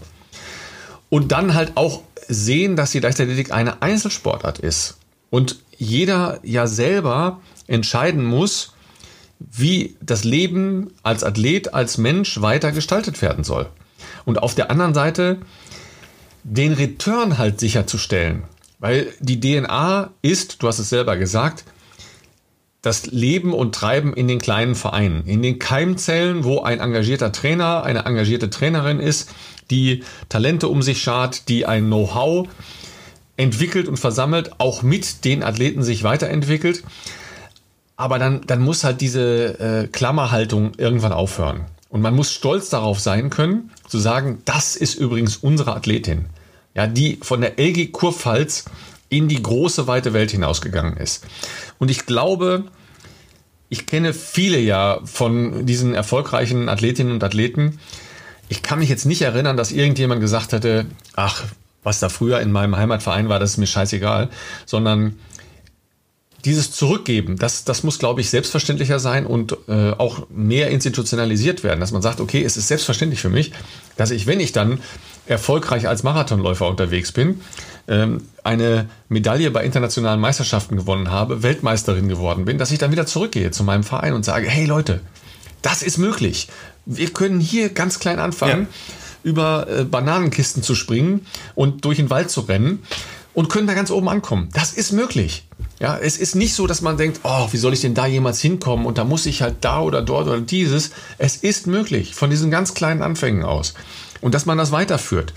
Und 1.10 1.32
dann 1.32 1.56
halt 1.56 1.72
auch 1.76 2.04
sehen, 2.28 2.76
dass 2.76 2.92
die 2.92 3.00
Leichtathletik 3.00 3.52
eine 3.52 3.82
Einzelsportart 3.82 4.60
ist 4.60 4.98
und 5.30 5.58
jeder 5.78 6.40
ja 6.44 6.68
selber 6.68 7.40
entscheiden 7.68 8.24
muss, 8.24 8.74
wie 9.40 9.96
das 10.02 10.24
Leben 10.24 10.92
als 11.04 11.24
Athlet, 11.24 11.74
als 11.74 11.98
Mensch 11.98 12.42
weiter 12.42 12.72
gestaltet 12.72 13.22
werden 13.22 13.44
soll. 13.44 13.68
Und 14.26 14.42
auf 14.42 14.56
der 14.56 14.72
anderen 14.72 14.94
Seite 14.94 15.38
den 16.44 16.74
Return 16.74 17.38
halt 17.38 17.60
sicherzustellen. 17.60 18.44
Weil 18.80 19.08
die 19.20 19.40
DNA 19.40 20.12
ist, 20.22 20.62
du 20.62 20.68
hast 20.68 20.80
es 20.80 20.90
selber 20.90 21.18
gesagt, 21.18 21.66
das 22.82 23.08
Leben 23.08 23.54
und 23.54 23.76
Treiben 23.76 24.14
in 24.14 24.28
den 24.28 24.40
kleinen 24.40 24.76
Vereinen, 24.76 25.26
in 25.26 25.42
den 25.42 25.60
Keimzellen, 25.60 26.44
wo 26.44 26.62
ein 26.62 26.80
engagierter 26.80 27.32
Trainer, 27.32 27.84
eine 27.84 28.06
engagierte 28.06 28.50
Trainerin 28.50 29.00
ist, 29.00 29.30
die 29.72 30.04
Talente 30.30 30.68
um 30.70 30.82
sich 30.82 31.02
schart, 31.02 31.50
die 31.50 31.66
ein 31.66 31.88
Know-how 31.88 32.48
entwickelt 33.38 33.88
und 33.88 33.98
versammelt, 33.98 34.60
auch 34.60 34.82
mit 34.82 35.24
den 35.24 35.44
Athleten 35.44 35.84
sich 35.84 36.04
weiterentwickelt. 36.04 36.84
Aber 37.96 38.20
dann, 38.20 38.42
dann 38.46 38.62
muss 38.62 38.84
halt 38.84 39.02
diese 39.02 39.60
äh, 39.60 39.88
Klammerhaltung 39.88 40.74
irgendwann 40.78 41.14
aufhören. 41.14 41.66
Und 41.90 42.02
man 42.02 42.16
muss 42.16 42.32
stolz 42.32 42.70
darauf 42.70 43.00
sein 43.00 43.30
können, 43.30 43.72
zu 43.88 43.98
sagen, 43.98 44.42
das 44.46 44.76
ist 44.76 44.96
übrigens 44.96 45.38
unsere 45.38 45.76
Athletin. 45.76 46.26
Ja, 46.76 46.86
die 46.86 47.18
von 47.22 47.42
der 47.42 47.58
LG 47.58 47.92
Kurpfalz 47.92 48.66
in 49.10 49.28
die 49.28 49.42
große 49.42 49.88
weite 49.88 50.14
Welt 50.14 50.32
hinausgegangen 50.32 50.98
ist. 50.98 51.26
Und 51.80 51.90
ich 51.90 52.06
glaube, 52.06 52.66
ich 53.70 53.86
kenne 53.86 54.14
viele 54.14 54.60
ja 54.60 55.00
von 55.06 55.66
diesen 55.66 55.94
erfolgreichen 55.94 56.70
Athletinnen 56.70 57.14
und 57.14 57.24
Athleten. 57.24 57.80
Ich 58.50 58.64
kann 58.64 58.80
mich 58.80 58.90
jetzt 58.90 59.06
nicht 59.06 59.22
erinnern, 59.22 59.58
dass 59.58 59.72
irgendjemand 59.72 60.22
gesagt 60.22 60.52
hätte, 60.52 60.86
ach, 61.16 61.46
was 61.88 62.02
da 62.02 62.10
früher 62.10 62.42
in 62.42 62.52
meinem 62.52 62.76
Heimatverein 62.76 63.30
war, 63.30 63.40
das 63.40 63.52
ist 63.52 63.58
mir 63.58 63.66
scheißegal, 63.66 64.30
sondern 64.66 65.16
dieses 66.44 66.72
Zurückgeben, 66.72 67.38
das, 67.38 67.64
das 67.64 67.84
muss, 67.84 67.98
glaube 67.98 68.20
ich, 68.20 68.30
selbstverständlicher 68.30 69.00
sein 69.00 69.26
und 69.26 69.56
äh, 69.70 69.92
auch 69.92 70.28
mehr 70.30 70.70
institutionalisiert 70.70 71.64
werden, 71.64 71.80
dass 71.80 71.94
man 71.94 72.02
sagt, 72.02 72.20
okay, 72.20 72.44
es 72.44 72.58
ist 72.58 72.68
selbstverständlich 72.68 73.22
für 73.22 73.30
mich, 73.30 73.54
dass 73.96 74.12
ich, 74.12 74.28
wenn 74.28 74.42
ich 74.42 74.52
dann 74.52 74.80
erfolgreich 75.28 75.88
als 75.88 76.04
Marathonläufer 76.04 76.68
unterwegs 76.68 77.14
bin, 77.14 77.40
ähm, 77.88 78.24
eine 78.44 78.90
Medaille 79.08 79.50
bei 79.50 79.64
internationalen 79.64 80.20
Meisterschaften 80.20 80.76
gewonnen 80.76 81.10
habe, 81.10 81.42
Weltmeisterin 81.42 82.10
geworden 82.10 82.44
bin, 82.44 82.58
dass 82.58 82.72
ich 82.72 82.80
dann 82.80 82.92
wieder 82.92 83.06
zurückgehe 83.06 83.52
zu 83.52 83.64
meinem 83.64 83.84
Verein 83.84 84.14
und 84.14 84.26
sage, 84.26 84.50
hey 84.50 84.66
Leute, 84.66 85.00
das 85.62 85.84
ist 85.84 85.98
möglich. 85.98 86.50
Wir 86.86 87.12
können 87.12 87.40
hier 87.40 87.70
ganz 87.70 88.00
klein 88.00 88.20
anfangen, 88.20 88.68
ja. 88.70 88.94
Über 89.28 89.68
äh, 89.68 89.84
Bananenkisten 89.84 90.64
zu 90.64 90.74
springen 90.74 91.26
und 91.54 91.84
durch 91.84 91.98
den 91.98 92.10
Wald 92.10 92.32
zu 92.32 92.42
rennen 92.42 92.80
und 93.34 93.50
können 93.50 93.68
da 93.68 93.74
ganz 93.74 93.92
oben 93.92 94.08
ankommen. 94.08 94.48
Das 94.54 94.72
ist 94.72 94.94
möglich. 94.94 95.44
Ja, 95.80 95.98
es 95.98 96.18
ist 96.18 96.36
nicht 96.36 96.56
so, 96.56 96.66
dass 96.66 96.82
man 96.82 96.98
denkt, 96.98 97.20
oh, 97.24 97.50
wie 97.52 97.58
soll 97.58 97.74
ich 97.74 97.82
denn 97.82 97.94
da 97.94 98.08
jemals 98.08 98.40
hinkommen 98.40 98.86
und 98.86 98.98
da 98.98 99.04
muss 99.04 99.26
ich 99.26 99.42
halt 99.42 99.58
da 99.62 99.82
oder 99.82 100.02
dort 100.02 100.28
oder 100.28 100.40
dieses. 100.40 100.92
Es 101.18 101.36
ist 101.36 101.68
möglich 101.68 102.16
von 102.16 102.30
diesen 102.30 102.50
ganz 102.50 102.74
kleinen 102.74 103.02
Anfängen 103.02 103.44
aus 103.44 103.74
und 104.22 104.34
dass 104.34 104.46
man 104.46 104.58
das 104.58 104.72
weiterführt. 104.72 105.34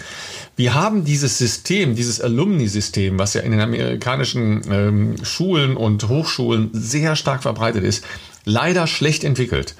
Wir 0.54 0.74
haben 0.74 1.04
dieses 1.04 1.36
System, 1.36 1.96
dieses 1.96 2.20
Alumni-System, 2.20 3.18
was 3.18 3.34
ja 3.34 3.40
in 3.40 3.50
den 3.50 3.60
amerikanischen 3.60 4.62
ähm, 4.70 5.16
Schulen 5.24 5.76
und 5.76 6.08
Hochschulen 6.08 6.70
sehr 6.72 7.16
stark 7.16 7.42
verbreitet 7.42 7.82
ist, 7.82 8.04
leider 8.44 8.86
schlecht 8.86 9.24
entwickelt. 9.24 9.74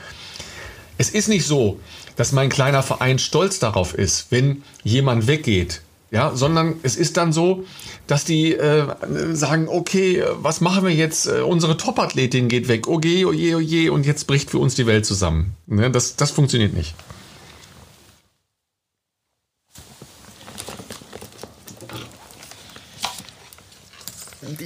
Es 0.99 1.09
ist 1.09 1.29
nicht 1.29 1.47
so, 1.47 1.81
dass 2.21 2.33
mein 2.33 2.51
kleiner 2.51 2.83
Verein 2.83 3.19
stolz 3.19 3.61
darauf 3.61 3.95
ist, 3.95 4.27
wenn 4.29 4.63
jemand 4.85 5.27
weggeht, 5.27 5.81
ja, 6.11 6.37
sondern 6.37 6.75
es 6.83 6.97
ist 6.97 7.17
dann 7.17 7.33
so, 7.33 7.65
dass 8.07 8.27
die 8.27 8.53
äh, 8.53 8.89
sagen, 9.33 9.69
okay, 9.69 10.23
was 10.35 10.61
machen 10.61 10.85
wir 10.85 10.93
jetzt? 10.93 11.29
Äh, 11.29 11.41
unsere 11.41 11.79
Top-Athletin 11.79 12.49
geht 12.49 12.69
weg, 12.69 12.89
oje, 12.89 13.27
oje, 13.27 13.57
oje, 13.57 13.91
und 13.91 14.05
jetzt 14.05 14.27
bricht 14.27 14.51
für 14.51 14.59
uns 14.59 14.75
die 14.75 14.87
Welt 14.87 15.07
zusammen. 15.07 15.57
Ne, 15.67 15.91
das, 15.91 16.17
das 16.17 16.31
funktioniert 16.31 16.75
nicht. 16.75 16.95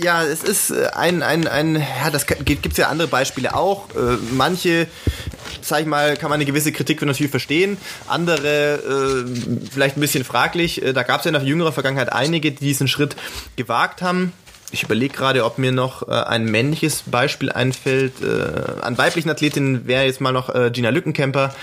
ja, 0.02 0.22
es 0.22 0.42
ist 0.42 0.70
äh, 0.70 0.88
ein, 0.94 1.22
ein, 1.22 1.46
ein, 1.46 1.76
ja, 1.76 2.10
das 2.10 2.26
gibt 2.26 2.66
es 2.66 2.76
ja 2.76 2.88
andere 2.88 3.08
Beispiele 3.08 3.54
auch. 3.54 3.88
Äh, 3.90 4.18
manche, 4.32 4.86
sag 5.64 5.80
ich 5.80 5.86
mal, 5.86 6.16
kann 6.16 6.30
man 6.30 6.36
eine 6.36 6.44
gewisse 6.44 6.72
Kritik 6.72 7.02
natürlich 7.02 7.30
verstehen. 7.30 7.76
Andere 8.06 9.24
äh, 9.26 9.68
vielleicht 9.70 9.96
ein 9.96 10.00
bisschen 10.00 10.24
fraglich. 10.24 10.82
Äh, 10.82 10.92
da 10.92 11.02
gab 11.02 11.20
es 11.20 11.24
ja 11.24 11.30
in 11.30 11.34
der 11.34 11.42
jüngeren 11.42 11.72
Vergangenheit 11.72 12.12
einige, 12.12 12.52
die 12.52 12.64
diesen 12.64 12.88
Schritt 12.88 13.16
gewagt 13.56 14.02
haben. 14.02 14.32
Ich 14.72 14.82
überlege 14.82 15.14
gerade, 15.14 15.44
ob 15.44 15.58
mir 15.58 15.72
noch 15.72 16.08
äh, 16.08 16.12
ein 16.12 16.46
männliches 16.46 17.04
Beispiel 17.06 17.50
einfällt. 17.50 18.22
Äh, 18.22 18.82
an 18.82 18.98
weiblichen 18.98 19.30
Athletinnen 19.30 19.86
wäre 19.86 20.04
jetzt 20.04 20.20
mal 20.20 20.32
noch 20.32 20.54
äh, 20.54 20.70
Gina 20.70 20.90
Lückenkämper 20.90 21.54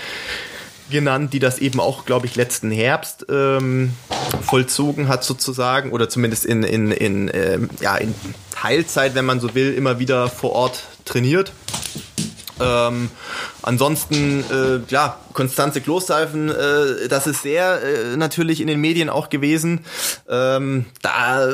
genannt, 0.90 1.32
die 1.32 1.38
das 1.38 1.58
eben 1.58 1.80
auch, 1.80 2.04
glaube 2.04 2.26
ich, 2.26 2.36
letzten 2.36 2.70
Herbst 2.70 3.26
ähm, 3.30 3.94
vollzogen 4.42 5.08
hat 5.08 5.24
sozusagen 5.24 5.90
oder 5.90 6.08
zumindest 6.08 6.44
in, 6.44 6.62
in, 6.62 6.90
in, 6.92 7.30
ähm, 7.32 7.70
ja, 7.80 7.96
in 7.96 8.14
Teilzeit, 8.50 9.14
wenn 9.14 9.24
man 9.24 9.40
so 9.40 9.54
will, 9.54 9.72
immer 9.74 9.98
wieder 9.98 10.28
vor 10.28 10.52
Ort 10.52 10.82
trainiert. 11.04 11.52
Ähm, 12.62 13.10
ansonsten, 13.62 14.44
äh, 14.50 14.80
ja, 14.88 15.18
Konstanze 15.32 15.80
Kloßseifen, 15.80 16.50
äh, 16.50 17.08
das 17.08 17.26
ist 17.26 17.42
sehr 17.42 17.82
äh, 17.82 18.16
natürlich 18.16 18.60
in 18.60 18.66
den 18.66 18.80
Medien 18.80 19.08
auch 19.08 19.28
gewesen. 19.28 19.84
Ähm, 20.28 20.86
da 21.02 21.48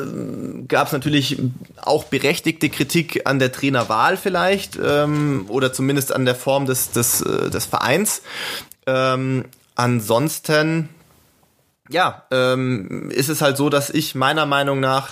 gab 0.66 0.88
es 0.88 0.92
natürlich 0.92 1.40
auch 1.80 2.04
berechtigte 2.04 2.68
Kritik 2.68 3.22
an 3.24 3.38
der 3.38 3.52
Trainerwahl 3.52 4.16
vielleicht 4.16 4.78
ähm, 4.82 5.46
oder 5.48 5.72
zumindest 5.72 6.12
an 6.12 6.24
der 6.24 6.34
Form 6.34 6.66
des, 6.66 6.90
des, 6.90 7.20
äh, 7.22 7.50
des 7.50 7.66
Vereins. 7.66 8.22
Ähm, 8.86 9.44
ansonsten, 9.74 10.88
ja, 11.88 12.24
ähm, 12.30 13.10
ist 13.10 13.28
es 13.28 13.40
halt 13.40 13.56
so, 13.56 13.70
dass 13.70 13.90
ich 13.90 14.14
meiner 14.14 14.46
Meinung 14.46 14.80
nach 14.80 15.10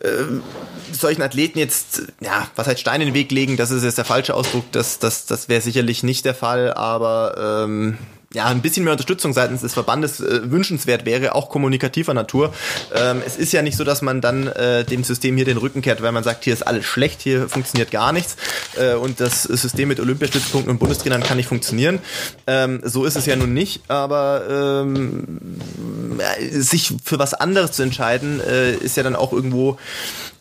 äh, 0.00 0.24
solchen 0.92 1.22
Athleten 1.22 1.58
jetzt, 1.58 2.02
ja, 2.20 2.48
was 2.56 2.66
heißt 2.66 2.80
Steine 2.80 3.04
in 3.04 3.10
den 3.10 3.14
Weg 3.14 3.30
legen, 3.30 3.56
das 3.56 3.70
ist 3.70 3.82
jetzt 3.82 3.98
der 3.98 4.04
falsche 4.04 4.34
Ausdruck, 4.34 4.70
das, 4.72 4.98
das, 4.98 5.26
das 5.26 5.48
wäre 5.48 5.60
sicherlich 5.60 6.02
nicht 6.02 6.24
der 6.24 6.34
Fall, 6.34 6.72
aber 6.74 7.64
ähm, 7.64 7.98
ja, 8.32 8.46
ein 8.46 8.62
bisschen 8.62 8.84
mehr 8.84 8.92
Unterstützung 8.92 9.32
seitens 9.32 9.62
des 9.62 9.74
Verbandes 9.74 10.20
äh, 10.20 10.50
wünschenswert 10.50 11.04
wäre, 11.04 11.34
auch 11.34 11.48
kommunikativer 11.48 12.14
Natur. 12.14 12.54
Ähm, 12.94 13.22
es 13.26 13.36
ist 13.36 13.52
ja 13.52 13.60
nicht 13.60 13.76
so, 13.76 13.82
dass 13.82 14.02
man 14.02 14.20
dann 14.20 14.46
äh, 14.46 14.84
dem 14.84 15.02
System 15.02 15.34
hier 15.34 15.44
den 15.44 15.56
Rücken 15.56 15.82
kehrt, 15.82 16.00
weil 16.00 16.12
man 16.12 16.22
sagt, 16.22 16.44
hier 16.44 16.52
ist 16.52 16.62
alles 16.62 16.84
schlecht, 16.84 17.22
hier 17.22 17.48
funktioniert 17.48 17.90
gar 17.90 18.12
nichts 18.12 18.36
äh, 18.76 18.94
und 18.94 19.18
das 19.18 19.42
System 19.42 19.88
mit 19.88 19.98
Olympiastützpunkten 19.98 20.70
und 20.70 20.78
Bundestrainern 20.78 21.24
kann 21.24 21.38
nicht 21.38 21.48
funktionieren. 21.48 21.98
Ähm, 22.46 22.80
so 22.84 23.04
ist 23.04 23.16
es 23.16 23.26
ja 23.26 23.34
nun 23.34 23.52
nicht, 23.52 23.82
aber 23.88 24.84
ähm, 24.86 25.40
sich 26.50 26.94
für 27.04 27.18
was 27.18 27.34
anderes 27.34 27.72
zu 27.72 27.82
entscheiden, 27.82 28.40
äh, 28.40 28.74
ist 28.74 28.96
ja 28.96 29.02
dann 29.02 29.16
auch 29.16 29.32
irgendwo 29.32 29.76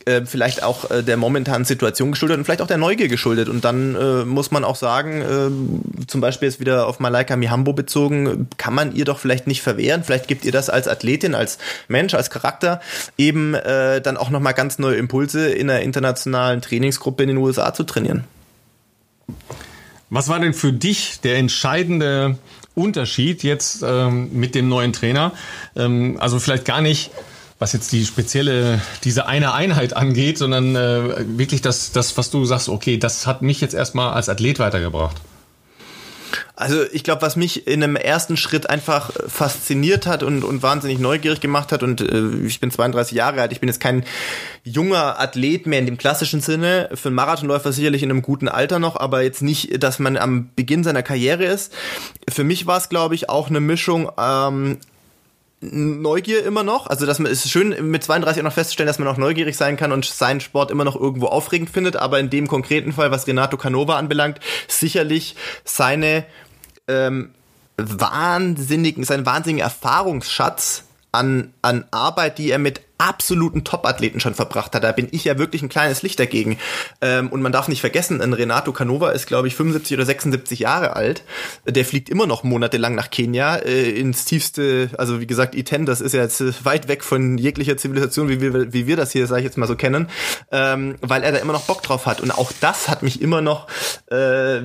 äh, 0.10 0.26
vielleicht 0.26 0.64
auch 0.64 0.90
äh, 0.90 1.04
der 1.04 1.18
momentanen 1.18 1.66
Situation 1.66 2.12
geschuldet 2.12 2.38
und 2.38 2.46
vielleicht 2.46 2.62
auch 2.62 2.68
der 2.68 2.78
Neugier 2.78 3.08
geschuldet. 3.08 3.48
Und 3.48 3.64
dann 3.64 3.96
äh, 3.96 4.26
muss 4.26 4.50
man 4.50 4.64
auch 4.64 4.76
sagen, 4.76 5.22
äh, 5.22 6.06
zum 6.08 6.22
Beispiel 6.22 6.48
jetzt 6.48 6.60
wieder 6.60 6.88
auf 6.88 7.00
Malaika 7.00 7.36
Mihambo 7.36 7.74
bezogen, 7.74 8.48
kann 8.58 8.74
man 8.74 8.96
ihr 8.96 9.06
doch 9.06 9.20
vielleicht 9.20 9.48
nicht 9.48 9.62
verwehren. 9.62 10.04
Vielleicht 10.04 10.28
gibt 10.28 10.46
ihr 10.46 10.52
das 10.52 10.70
als 10.70 10.88
Athletin, 10.88 11.36
als 11.36 11.60
Mensch, 11.88 12.14
als 12.14 12.30
Charakter 12.30 12.82
eben 13.18 13.54
äh, 13.54 14.02
dann 14.02 14.18
auch 14.18 14.30
nochmal 14.30 14.54
ganz 14.54 14.80
neue 14.80 14.96
Impulse 14.96 15.50
in 15.50 15.70
einer 15.70 15.82
internationalen 15.82 16.62
Trainingsgruppe 16.62 17.24
in 17.24 17.30
den 17.30 17.38
USA 17.38 17.74
zu 17.74 17.84
trainieren. 17.84 18.24
Was 20.10 20.28
war 20.28 20.40
denn 20.40 20.54
für 20.54 20.74
dich 20.74 21.20
der 21.22 21.38
entscheidende 21.38 22.38
Unterschied 22.74 23.44
jetzt 23.44 23.84
ähm, 23.86 24.30
mit 24.34 24.56
dem 24.56 24.70
neuen 24.70 24.94
Trainer? 24.94 25.34
Ähm, 25.76 26.18
also 26.20 26.40
vielleicht 26.40 26.66
gar 26.66 26.82
nicht 26.82 27.12
was 27.60 27.74
jetzt 27.74 27.92
die 27.92 28.06
spezielle, 28.06 28.82
diese 29.04 29.28
eine 29.28 29.54
Einheit 29.54 29.96
angeht, 29.96 30.38
sondern 30.38 30.76
äh, 30.76 31.26
wirklich 31.38 31.62
das, 31.62 31.92
das, 31.92 32.18
was 32.18 32.32
du 32.32 32.46
sagst, 32.46 32.70
okay, 32.70 32.98
das 32.98 33.28
hat 33.28 33.42
mich 33.42 33.60
jetzt 33.60 33.76
erstmal 33.76 34.14
als 34.14 34.30
Athlet 34.30 34.60
weitergebracht. 34.60 35.18
Also 36.56 36.84
ich 36.92 37.04
glaube, 37.04 37.22
was 37.22 37.36
mich 37.36 37.68
in 37.68 37.84
einem 37.84 37.96
ersten 37.96 38.38
Schritt 38.38 38.70
einfach 38.70 39.12
fasziniert 39.28 40.06
hat 40.08 40.24
und, 40.24 40.44
und 40.44 40.62
wahnsinnig 40.62 41.00
neugierig 41.00 41.42
gemacht 41.42 41.72
hat, 41.72 41.84
und 41.84 42.02
äh, 42.02 42.46
ich 42.46 42.60
bin 42.60 42.72
32 42.72 43.16
Jahre 43.16 43.42
alt, 43.42 43.52
ich 43.52 43.60
bin 43.60 43.68
jetzt 43.68 43.80
kein 43.80 44.06
junger 44.64 45.20
Athlet 45.20 45.68
mehr 45.68 45.80
in 45.80 45.86
dem 45.86 45.98
klassischen 45.98 46.42
Sinne, 46.42 46.90
für 46.94 47.10
einen 47.10 47.16
Marathonläufer 47.16 47.72
sicherlich 47.74 48.04
in 48.04 48.12
einem 48.12 48.22
guten 48.22 48.48
Alter 48.48 48.80
noch, 48.80 48.96
aber 48.96 49.22
jetzt 49.22 49.42
nicht, 49.42 49.82
dass 49.84 50.00
man 50.00 50.18
am 50.18 50.50
Beginn 50.56 50.84
seiner 50.84 51.04
Karriere 51.04 51.46
ist. 51.46 51.74
Für 52.30 52.44
mich 52.44 52.68
war 52.68 52.78
es, 52.78 52.90
glaube 52.90 53.16
ich, 53.16 53.30
auch 53.30 53.50
eine 53.50 53.60
Mischung 53.60 54.12
ähm, 54.18 54.78
Neugier 55.62 56.46
immer 56.46 56.64
noch. 56.64 56.88
Also, 56.88 57.06
dass 57.06 57.20
man 57.20 57.32
es 57.32 57.44
ist 57.44 57.52
schön 57.52 57.92
mit 57.92 58.04
32 58.04 58.42
auch 58.42 58.46
noch 58.46 58.54
festzustellen, 58.54 58.88
dass 58.88 59.00
man 59.00 59.08
auch 59.08 59.18
neugierig 59.18 59.58
sein 59.58 59.76
kann 59.76 59.92
und 59.92 60.06
seinen 60.06 60.40
Sport 60.40 60.72
immer 60.72 60.86
noch 60.86 60.96
irgendwo 60.96 61.28
aufregend 61.28 61.70
findet. 61.70 61.98
Aber 61.98 62.20
in 62.20 62.30
dem 62.30 62.48
konkreten 62.48 62.94
Fall, 62.94 63.12
was 63.12 63.28
Renato 63.28 63.58
Canova 63.58 63.98
anbelangt, 63.98 64.40
sicherlich 64.68 65.36
seine 65.66 66.26
ähm, 66.88 67.32
wahnsinnigen, 67.78 69.04
seinen 69.04 69.26
wahnsinnigen 69.26 69.64
Erfahrungsschatz 69.64 70.86
an, 71.12 71.54
an 71.62 71.86
Arbeit, 71.92 72.38
die 72.38 72.52
er 72.52 72.60
mit 72.60 72.82
absoluten 73.00 73.64
Top-Athleten 73.64 74.20
schon 74.20 74.36
verbracht 74.36 74.76
hat. 74.76 74.84
Da 74.84 74.92
bin 74.92 75.08
ich 75.12 75.24
ja 75.24 75.38
wirklich 75.38 75.62
ein 75.62 75.70
kleines 75.70 76.02
Licht 76.02 76.20
dagegen. 76.20 76.60
Ähm, 77.02 77.30
und 77.30 77.42
man 77.42 77.52
darf 77.52 77.68
nicht 77.68 77.82
vergessen, 77.82 78.22
ein 78.22 78.34
Renato 78.34 78.74
Canova 78.74 79.12
ist, 79.12 79.26
glaube 79.26 79.48
ich, 79.48 79.56
75 79.56 79.96
oder 79.96 80.06
76 80.06 80.60
Jahre 80.60 80.96
alt. 80.96 81.24
Der 81.66 81.86
fliegt 81.86 82.10
immer 82.10 82.28
noch 82.28 82.44
monatelang 82.44 82.96
nach 82.96 83.10
Kenia 83.10 83.56
äh, 83.56 83.90
ins 83.90 84.26
tiefste, 84.26 84.90
also 84.98 85.22
wie 85.22 85.28
gesagt, 85.28 85.56
Iten, 85.56 85.86
das 85.86 86.02
ist 86.02 86.14
ja 86.14 86.22
jetzt 86.22 86.66
weit 86.66 86.90
weg 86.90 87.04
von 87.04 87.38
jeglicher 87.38 87.78
Zivilisation, 87.78 88.28
wie 88.28 88.42
wir, 88.42 88.74
wie 88.74 88.86
wir 88.86 88.98
das 88.98 89.12
hier, 89.14 89.28
sage 89.28 89.42
ich 89.42 89.46
jetzt 89.46 89.58
mal 89.58 89.68
so 89.68 89.76
kennen, 89.76 90.10
ähm, 90.52 90.96
weil 91.00 91.24
er 91.24 91.32
da 91.32 91.38
immer 91.38 91.54
noch 91.54 91.64
Bock 91.64 91.82
drauf 91.82 92.06
hat. 92.06 92.20
Und 92.20 92.32
auch 92.32 92.52
das 92.60 92.90
hat 92.90 93.02
mich 93.02 93.22
immer 93.22 93.42
noch, 93.42 93.68
äh, 94.12 94.16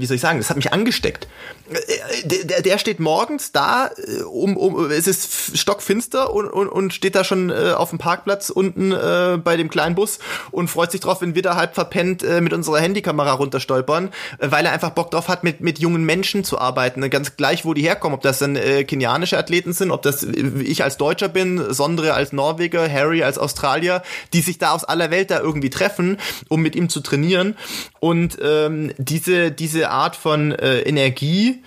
wie 0.00 0.06
soll 0.06 0.16
ich 0.16 0.20
sagen, 0.20 0.38
das 0.38 0.50
hat 0.50 0.56
mich 0.56 0.72
angesteckt. 0.72 1.28
Äh, 1.70 2.42
der, 2.44 2.62
der 2.62 2.78
steht 2.78 2.98
morgens 2.98 3.52
da, 3.52 3.90
äh, 3.96 4.22
um, 4.22 4.56
um, 4.56 4.90
es 4.90 5.06
ist 5.06 5.56
stockfinster 5.56 6.32
und, 6.32 6.48
und, 6.48 6.68
und 6.68 6.92
steht 6.92 7.14
da 7.14 7.22
schon 7.22 7.50
äh, 7.50 7.72
auf 7.76 7.90
dem 7.90 7.98
Park 7.98 8.23
Parkplatz 8.24 8.50
unten 8.50 8.92
äh, 8.92 9.38
bei 9.42 9.56
dem 9.56 9.68
kleinen 9.68 9.94
Bus 9.94 10.18
und 10.50 10.68
freut 10.68 10.90
sich 10.90 11.00
drauf, 11.00 11.20
wenn 11.20 11.34
wir 11.34 11.42
da 11.42 11.56
halb 11.56 11.74
verpennt 11.74 12.22
äh, 12.22 12.40
mit 12.40 12.52
unserer 12.52 12.80
Handykamera 12.80 13.32
runterstolpern, 13.32 14.10
äh, 14.38 14.50
weil 14.50 14.64
er 14.64 14.72
einfach 14.72 14.90
Bock 14.90 15.10
drauf 15.10 15.28
hat, 15.28 15.44
mit, 15.44 15.60
mit 15.60 15.78
jungen 15.78 16.04
Menschen 16.04 16.42
zu 16.42 16.58
arbeiten. 16.58 17.00
Ne? 17.00 17.10
Ganz 17.10 17.36
gleich, 17.36 17.64
wo 17.64 17.74
die 17.74 17.82
herkommen, 17.82 18.14
ob 18.14 18.22
das 18.22 18.38
dann 18.38 18.56
äh, 18.56 18.84
kenianische 18.84 19.38
Athleten 19.38 19.72
sind, 19.72 19.90
ob 19.90 20.02
das 20.02 20.22
äh, 20.22 20.30
ich 20.62 20.82
als 20.82 20.96
Deutscher 20.96 21.28
bin, 21.28 21.72
Sondre 21.72 22.14
als 22.14 22.32
Norweger, 22.32 22.90
Harry 22.90 23.22
als 23.22 23.38
Australier, 23.38 24.02
die 24.32 24.40
sich 24.40 24.58
da 24.58 24.72
aus 24.72 24.84
aller 24.84 25.10
Welt 25.10 25.30
da 25.30 25.40
irgendwie 25.40 25.70
treffen, 25.70 26.18
um 26.48 26.62
mit 26.62 26.74
ihm 26.76 26.88
zu 26.88 27.00
trainieren. 27.00 27.56
Und 28.00 28.38
ähm, 28.42 28.92
diese, 28.96 29.50
diese 29.50 29.90
Art 29.90 30.16
von 30.16 30.52
äh, 30.52 30.80
Energie, 30.80 31.62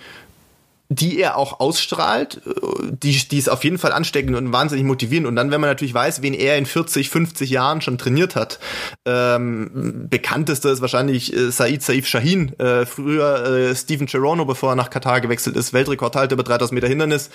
die 0.90 1.20
er 1.20 1.36
auch 1.36 1.60
ausstrahlt, 1.60 2.40
äh, 2.46 2.50
die, 2.90 3.28
die 3.28 3.38
ist 3.38 3.48
auf 3.48 3.64
jeden 3.64 3.78
Fall 3.78 3.92
ansteckend 3.92 4.36
und 4.36 4.52
wahnsinnig 4.52 4.84
motivierend. 4.84 5.26
Und 5.26 5.36
dann, 5.36 5.50
wenn 5.50 5.60
man 5.60 5.70
natürlich 5.70 5.94
weiß, 5.94 6.22
wen 6.22 6.34
er 6.34 6.56
in 6.56 6.66
40, 6.66 7.10
50 7.10 7.50
Jahren 7.50 7.80
schon 7.80 7.98
trainiert 7.98 8.36
hat, 8.36 8.58
ähm, 9.04 10.06
bekanntester 10.08 10.70
ist 10.70 10.80
wahrscheinlich 10.80 11.34
äh, 11.34 11.50
Said 11.50 11.82
Saif 11.82 12.06
Shahin, 12.06 12.58
äh, 12.58 12.86
früher 12.86 13.44
äh, 13.44 13.74
Steven 13.74 14.06
Gerono, 14.06 14.44
bevor 14.44 14.72
er 14.72 14.76
nach 14.76 14.90
Katar 14.90 15.20
gewechselt 15.20 15.56
ist, 15.56 15.72
Weltrekordhalter 15.72 16.34
über 16.34 16.44
3000 16.44 16.74
Meter 16.74 16.88
Hindernis 16.88 17.30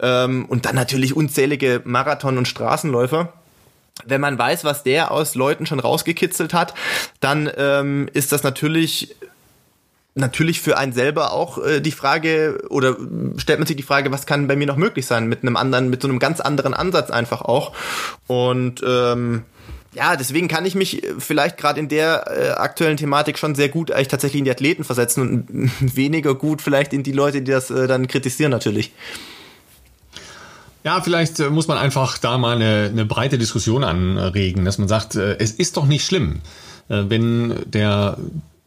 ähm, 0.00 0.44
und 0.46 0.66
dann 0.66 0.76
natürlich 0.76 1.16
unzählige 1.16 1.82
Marathon- 1.84 2.38
und 2.38 2.46
Straßenläufer 2.46 3.32
wenn 4.06 4.20
man 4.20 4.38
weiß, 4.38 4.64
was 4.64 4.82
der 4.82 5.10
aus 5.12 5.34
Leuten 5.34 5.66
schon 5.66 5.78
rausgekitzelt 5.78 6.54
hat, 6.54 6.74
dann 7.20 7.50
ähm, 7.56 8.08
ist 8.12 8.32
das 8.32 8.42
natürlich 8.42 9.14
natürlich 10.14 10.60
für 10.60 10.76
einen 10.76 10.92
selber 10.92 11.32
auch 11.32 11.58
äh, 11.64 11.80
die 11.80 11.92
Frage 11.92 12.64
oder 12.68 12.96
stellt 13.36 13.58
man 13.58 13.66
sich 13.66 13.76
die 13.76 13.82
Frage, 13.82 14.12
was 14.12 14.26
kann 14.26 14.46
bei 14.46 14.56
mir 14.56 14.66
noch 14.66 14.76
möglich 14.76 15.06
sein 15.06 15.26
mit 15.26 15.42
einem 15.42 15.56
anderen, 15.56 15.90
mit 15.90 16.02
so 16.02 16.08
einem 16.08 16.18
ganz 16.18 16.40
anderen 16.40 16.74
Ansatz 16.74 17.10
einfach 17.10 17.42
auch. 17.42 17.72
Und 18.26 18.82
ähm, 18.86 19.44
ja, 19.94 20.16
deswegen 20.16 20.48
kann 20.48 20.64
ich 20.64 20.74
mich 20.74 21.02
vielleicht 21.18 21.58
gerade 21.58 21.78
in 21.78 21.88
der 21.88 22.24
äh, 22.26 22.50
aktuellen 22.50 22.96
Thematik 22.96 23.38
schon 23.38 23.54
sehr 23.54 23.68
gut 23.68 23.90
eigentlich 23.90 24.08
tatsächlich 24.08 24.38
in 24.40 24.44
die 24.44 24.50
Athleten 24.50 24.84
versetzen 24.84 25.22
und 25.22 25.72
weniger 25.96 26.34
gut 26.34 26.62
vielleicht 26.62 26.92
in 26.92 27.02
die 27.02 27.12
Leute, 27.12 27.42
die 27.42 27.50
das 27.50 27.70
äh, 27.70 27.86
dann 27.86 28.08
kritisieren 28.08 28.50
natürlich. 28.50 28.92
Ja, 30.84 31.00
vielleicht 31.00 31.40
äh, 31.40 31.50
muss 31.50 31.68
man 31.68 31.78
einfach 31.78 32.18
da 32.18 32.38
mal 32.38 32.56
eine, 32.56 32.88
eine 32.90 33.04
breite 33.04 33.38
Diskussion 33.38 33.84
anregen, 33.84 34.64
dass 34.64 34.78
man 34.78 34.88
sagt, 34.88 35.14
äh, 35.14 35.36
es 35.38 35.52
ist 35.52 35.76
doch 35.76 35.86
nicht 35.86 36.04
schlimm, 36.04 36.40
äh, 36.88 37.04
wenn 37.08 37.54
der 37.66 38.16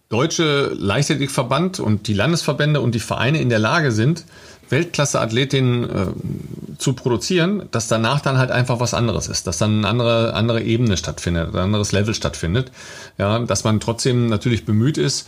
deutsche 0.09 0.71
Leichtathletikverband 0.75 1.79
und 1.79 2.07
die 2.07 2.13
Landesverbände 2.13 2.79
und 2.81 2.93
die 2.93 2.99
Vereine 2.99 3.41
in 3.41 3.49
der 3.49 3.59
Lage 3.59 3.91
sind, 3.91 4.25
Weltklasse-Athletinnen 4.69 5.83
äh, 5.83 6.77
zu 6.77 6.93
produzieren, 6.93 7.63
dass 7.71 7.87
danach 7.87 8.21
dann 8.21 8.37
halt 8.37 8.51
einfach 8.51 8.79
was 8.79 8.93
anderes 8.93 9.27
ist, 9.27 9.47
dass 9.47 9.57
dann 9.57 9.77
eine 9.77 9.87
andere, 9.87 10.33
andere 10.33 10.61
Ebene 10.61 10.97
stattfindet, 10.97 11.53
ein 11.53 11.59
anderes 11.59 11.91
Level 11.91 12.13
stattfindet. 12.13 12.71
Ja, 13.17 13.39
dass 13.39 13.63
man 13.63 13.79
trotzdem 13.79 14.27
natürlich 14.27 14.65
bemüht 14.65 14.97
ist, 14.97 15.27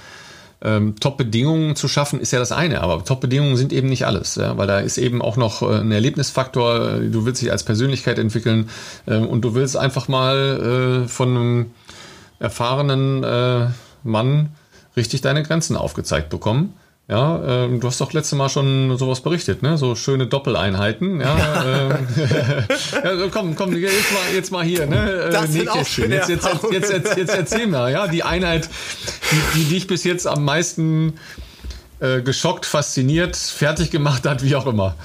ähm, 0.62 0.96
Top-Bedingungen 1.00 1.76
zu 1.76 1.88
schaffen, 1.88 2.20
ist 2.20 2.32
ja 2.32 2.40
das 2.40 2.52
eine, 2.52 2.82
aber 2.82 3.06
Top-Bedingungen 3.06 3.58
sind 3.58 3.72
eben 3.72 3.90
nicht 3.90 4.08
alles, 4.08 4.36
ja, 4.36 4.58
weil 4.58 4.66
da 4.66 4.80
ist 4.80 4.98
eben 4.98 5.22
auch 5.22 5.38
noch 5.38 5.62
äh, 5.62 5.82
ein 5.82 5.92
Erlebnisfaktor, 5.92 7.00
du 7.00 7.26
willst 7.26 7.42
dich 7.42 7.52
als 7.52 7.64
Persönlichkeit 7.64 8.18
entwickeln 8.18 8.70
äh, 9.06 9.18
und 9.18 9.42
du 9.42 9.54
willst 9.54 9.78
einfach 9.78 10.08
mal 10.08 11.04
äh, 11.06 11.08
von 11.08 11.30
einem 11.30 11.72
erfahrenen 12.40 13.24
äh, 13.24 13.68
Mann 14.04 14.50
richtig 14.98 15.22
deine 15.22 15.44
Grenzen 15.44 15.78
aufgezeigt 15.78 16.30
bekommen. 16.30 16.74
Ja, 17.10 17.64
ähm, 17.64 17.80
du 17.80 17.88
hast 17.88 18.02
doch 18.02 18.12
letzte 18.12 18.36
Mal 18.36 18.50
schon 18.50 18.98
sowas 18.98 19.22
berichtet, 19.22 19.62
ne? 19.62 19.78
So 19.78 19.96
schöne 19.96 20.28
Doppeleinheiten. 20.28 21.22
Ja, 21.22 21.64
ähm, 21.66 22.08
ja 22.92 23.28
komm, 23.32 23.56
komm, 23.56 23.74
jetzt 23.78 24.12
mal, 24.12 24.36
jetzt 24.36 24.52
mal 24.52 24.66
hier, 24.66 24.88
ne? 24.88 25.10
Äh, 25.10 25.32
das 25.32 25.54
sind 25.54 25.70
auch 25.70 25.86
schöne 25.86 26.16
jetzt, 26.16 26.28
jetzt, 26.28 26.46
jetzt, 26.70 26.92
jetzt, 26.92 27.18
jetzt, 27.18 27.34
erzähl 27.34 27.68
mal, 27.68 27.94
ja, 27.94 28.10
die 28.10 28.24
Einheit, 28.24 28.68
die, 29.32 29.60
die 29.60 29.66
dich 29.76 29.88
bis 29.88 30.04
jetzt 30.04 30.28
am 30.28 30.44
meisten 30.44 31.14
äh, 32.02 32.22
geschockt, 32.22 32.66
fasziniert, 32.66 33.38
fertig 33.38 33.90
gemacht 33.90 34.26
hat, 34.26 34.44
wie 34.44 34.58
auch 34.58 34.68
immer. 34.68 34.96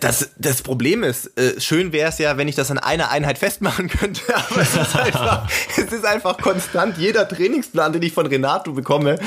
Das, 0.00 0.30
das 0.38 0.62
Problem 0.62 1.02
ist, 1.02 1.38
äh, 1.38 1.60
schön 1.60 1.92
wäre 1.92 2.08
es 2.08 2.18
ja, 2.18 2.36
wenn 2.36 2.48
ich 2.48 2.54
das 2.54 2.70
an 2.70 2.78
einer 2.78 3.10
Einheit 3.10 3.38
festmachen 3.38 3.88
könnte, 3.88 4.22
aber 4.34 4.60
es 4.62 4.74
ist 4.74 4.96
einfach, 4.96 5.48
es 5.76 5.92
ist 5.92 6.04
einfach 6.04 6.38
konstant. 6.38 6.98
Jeder 6.98 7.28
Trainingsplan, 7.28 7.92
den 7.92 8.02
ich 8.02 8.12
von 8.12 8.26
Renato 8.26 8.72
bekomme, 8.72 9.18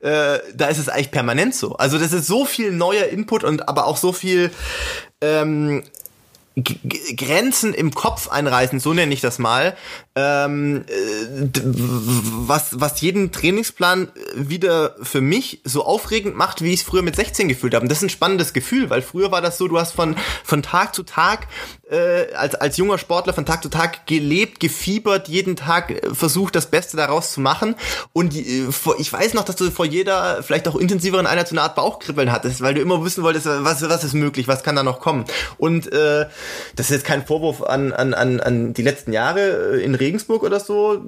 äh, 0.00 0.38
da 0.54 0.66
ist 0.68 0.78
es 0.78 0.88
eigentlich 0.88 1.10
permanent 1.10 1.54
so. 1.54 1.74
Also 1.76 1.98
das 1.98 2.12
ist 2.12 2.26
so 2.26 2.44
viel 2.44 2.72
neuer 2.72 3.06
Input 3.06 3.44
und 3.44 3.68
aber 3.68 3.86
auch 3.86 3.96
so 3.96 4.12
viel 4.12 4.50
ähm, 5.20 5.82
Grenzen 6.56 7.72
im 7.72 7.94
Kopf 7.94 8.28
einreißen, 8.28 8.78
so 8.80 8.92
nenne 8.92 9.14
ich 9.14 9.20
das 9.20 9.38
mal, 9.38 9.76
ähm, 10.14 10.84
äh, 10.86 11.48
was, 12.46 12.80
was 12.80 13.00
jeden 13.00 13.32
Trainingsplan 13.32 14.08
wieder 14.34 14.96
für 15.02 15.20
mich 15.20 15.62
so 15.64 15.84
aufregend 15.84 16.36
macht, 16.36 16.62
wie 16.62 16.72
ich 16.72 16.80
es 16.80 16.86
früher 16.86 17.02
mit 17.02 17.16
16 17.16 17.48
gefühlt 17.48 17.74
habe. 17.74 17.84
Und 17.84 17.88
das 17.88 17.98
ist 17.98 18.04
ein 18.04 18.10
spannendes 18.10 18.52
Gefühl, 18.52 18.90
weil 18.90 19.02
früher 19.02 19.30
war 19.32 19.40
das 19.40 19.56
so, 19.56 19.68
du 19.68 19.78
hast 19.78 19.92
von, 19.92 20.16
von 20.44 20.62
Tag 20.62 20.94
zu 20.94 21.02
Tag 21.02 21.48
äh, 21.92 22.32
als, 22.34 22.54
als 22.54 22.76
junger 22.76 22.98
Sportler 22.98 23.34
von 23.34 23.44
Tag 23.44 23.62
zu 23.62 23.68
Tag 23.68 24.06
gelebt, 24.06 24.60
gefiebert, 24.60 25.28
jeden 25.28 25.56
Tag 25.56 25.90
äh, 25.90 26.14
versucht, 26.14 26.56
das 26.56 26.66
Beste 26.66 26.96
daraus 26.96 27.32
zu 27.32 27.40
machen. 27.40 27.76
Und 28.12 28.34
äh, 28.34 28.72
vor, 28.72 28.98
ich 28.98 29.12
weiß 29.12 29.34
noch, 29.34 29.44
dass 29.44 29.56
du 29.56 29.70
vor 29.70 29.84
jeder, 29.84 30.42
vielleicht 30.42 30.66
auch 30.68 30.76
intensiveren 30.76 31.26
Einheit 31.26 31.48
so 31.48 31.54
eine 31.54 31.62
Art 31.62 31.76
Bauchkribbeln 31.76 32.32
hattest, 32.32 32.62
weil 32.62 32.74
du 32.74 32.80
immer 32.80 33.04
wissen 33.04 33.22
wolltest, 33.22 33.46
was, 33.46 33.88
was 33.88 34.04
ist 34.04 34.14
möglich, 34.14 34.48
was 34.48 34.62
kann 34.62 34.74
da 34.74 34.82
noch 34.82 35.00
kommen. 35.00 35.24
Und 35.58 35.92
äh, 35.92 36.26
das 36.76 36.86
ist 36.86 36.90
jetzt 36.90 37.04
kein 37.04 37.26
Vorwurf 37.26 37.62
an, 37.62 37.92
an, 37.92 38.14
an, 38.14 38.40
an 38.40 38.72
die 38.72 38.82
letzten 38.82 39.12
Jahre 39.12 39.80
in 39.80 39.94
Regensburg 39.94 40.42
oder 40.42 40.60
so. 40.60 41.02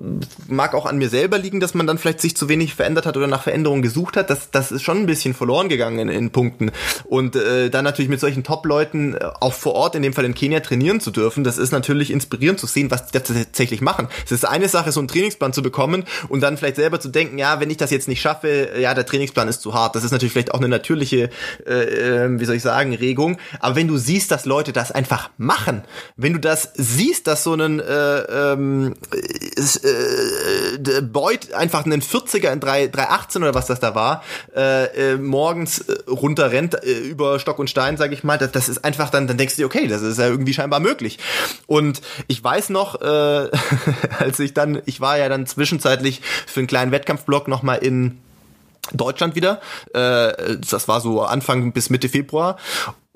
Mag 0.48 0.74
auch 0.74 0.86
an 0.86 0.98
mir 0.98 1.08
selber 1.08 1.38
liegen, 1.38 1.60
dass 1.60 1.74
man 1.74 1.86
dann 1.86 1.98
vielleicht 1.98 2.20
sich 2.20 2.36
zu 2.36 2.48
wenig 2.48 2.74
verändert 2.74 3.06
hat 3.06 3.16
oder 3.16 3.26
nach 3.26 3.42
Veränderungen 3.42 3.82
gesucht 3.82 4.16
hat. 4.16 4.28
Das, 4.28 4.50
das 4.50 4.70
ist 4.70 4.82
schon 4.82 4.98
ein 4.98 5.06
bisschen 5.06 5.32
verloren 5.32 5.68
gegangen 5.68 5.98
in, 5.98 6.08
in 6.08 6.30
Punkten. 6.30 6.70
Und 7.04 7.36
äh, 7.36 7.70
dann 7.70 7.84
natürlich 7.84 8.10
mit 8.10 8.20
solchen 8.20 8.44
Top-Leuten 8.44 9.14
äh, 9.14 9.30
auch 9.40 9.54
vor 9.54 9.74
Ort, 9.74 9.94
in 9.94 10.02
dem 10.02 10.12
Fall 10.12 10.26
in 10.26 10.34
Kenia, 10.34 10.60
trainieren 10.60 10.73
zu 11.00 11.10
dürfen, 11.10 11.44
das 11.44 11.58
ist 11.58 11.72
natürlich 11.72 12.10
inspirierend 12.10 12.58
zu 12.60 12.66
sehen, 12.66 12.90
was 12.90 13.06
die 13.06 13.12
tatsächlich 13.12 13.80
machen. 13.80 14.08
Es 14.24 14.32
ist 14.32 14.46
eine 14.46 14.68
Sache, 14.68 14.92
so 14.92 15.00
einen 15.00 15.08
Trainingsplan 15.08 15.52
zu 15.52 15.62
bekommen 15.62 16.04
und 16.28 16.40
dann 16.40 16.56
vielleicht 16.56 16.76
selber 16.76 17.00
zu 17.00 17.08
denken, 17.08 17.38
ja, 17.38 17.60
wenn 17.60 17.70
ich 17.70 17.76
das 17.76 17.90
jetzt 17.90 18.08
nicht 18.08 18.20
schaffe, 18.20 18.70
ja, 18.78 18.94
der 18.94 19.06
Trainingsplan 19.06 19.48
ist 19.48 19.62
zu 19.62 19.74
hart. 19.74 19.96
Das 19.96 20.04
ist 20.04 20.10
natürlich 20.10 20.32
vielleicht 20.32 20.52
auch 20.52 20.58
eine 20.58 20.68
natürliche, 20.68 21.30
äh, 21.66 22.24
äh 22.24 22.40
wie 22.40 22.44
soll 22.44 22.56
ich 22.56 22.62
sagen, 22.62 22.94
Regung. 22.94 23.38
Aber 23.60 23.76
wenn 23.76 23.88
du 23.88 23.96
siehst, 23.96 24.30
dass 24.30 24.44
Leute 24.44 24.72
das 24.72 24.92
einfach 24.92 25.30
machen, 25.36 25.82
wenn 26.16 26.32
du 26.32 26.40
das 26.40 26.70
siehst, 26.74 27.26
dass 27.26 27.44
so 27.44 27.54
ein 27.54 27.80
äh, 27.80 28.18
ähm, 28.52 28.94
äh, 29.56 31.02
Boyd 31.02 31.52
einfach 31.52 31.84
einen 31.84 32.02
40er 32.02 32.52
in 32.52 32.60
3, 32.60 32.88
318 32.88 33.42
oder 33.42 33.54
was 33.54 33.66
das 33.66 33.80
da 33.80 33.94
war, 33.94 34.22
äh, 34.54 35.12
äh, 35.12 35.16
morgens 35.16 35.80
äh, 35.80 35.94
runterrennt 36.08 36.82
äh, 36.82 36.98
über 37.00 37.38
Stock 37.38 37.58
und 37.58 37.70
Stein, 37.70 37.96
sage 37.96 38.14
ich 38.14 38.24
mal, 38.24 38.38
das, 38.38 38.52
das 38.52 38.68
ist 38.68 38.84
einfach 38.84 39.10
dann, 39.10 39.26
dann 39.26 39.36
denkst 39.36 39.56
du 39.56 39.62
dir, 39.62 39.66
okay, 39.66 39.86
das 39.86 40.02
ist 40.02 40.18
ja 40.18 40.26
irgendwie 40.26 40.52
scheinbar 40.52 40.63
möglich. 40.80 41.18
Und 41.66 42.00
ich 42.28 42.42
weiß 42.42 42.70
noch, 42.70 43.00
äh, 43.00 43.04
als 44.18 44.38
ich 44.40 44.54
dann, 44.54 44.82
ich 44.86 45.00
war 45.00 45.18
ja 45.18 45.28
dann 45.28 45.46
zwischenzeitlich 45.46 46.20
für 46.46 46.60
einen 46.60 46.66
kleinen 46.66 46.92
Wettkampfblock 46.92 47.48
nochmal 47.48 47.78
in 47.78 48.18
Deutschland 48.92 49.34
wieder. 49.34 49.60
Äh, 49.92 50.58
das 50.58 50.88
war 50.88 51.00
so 51.00 51.22
Anfang 51.22 51.72
bis 51.72 51.90
Mitte 51.90 52.08
Februar. 52.08 52.56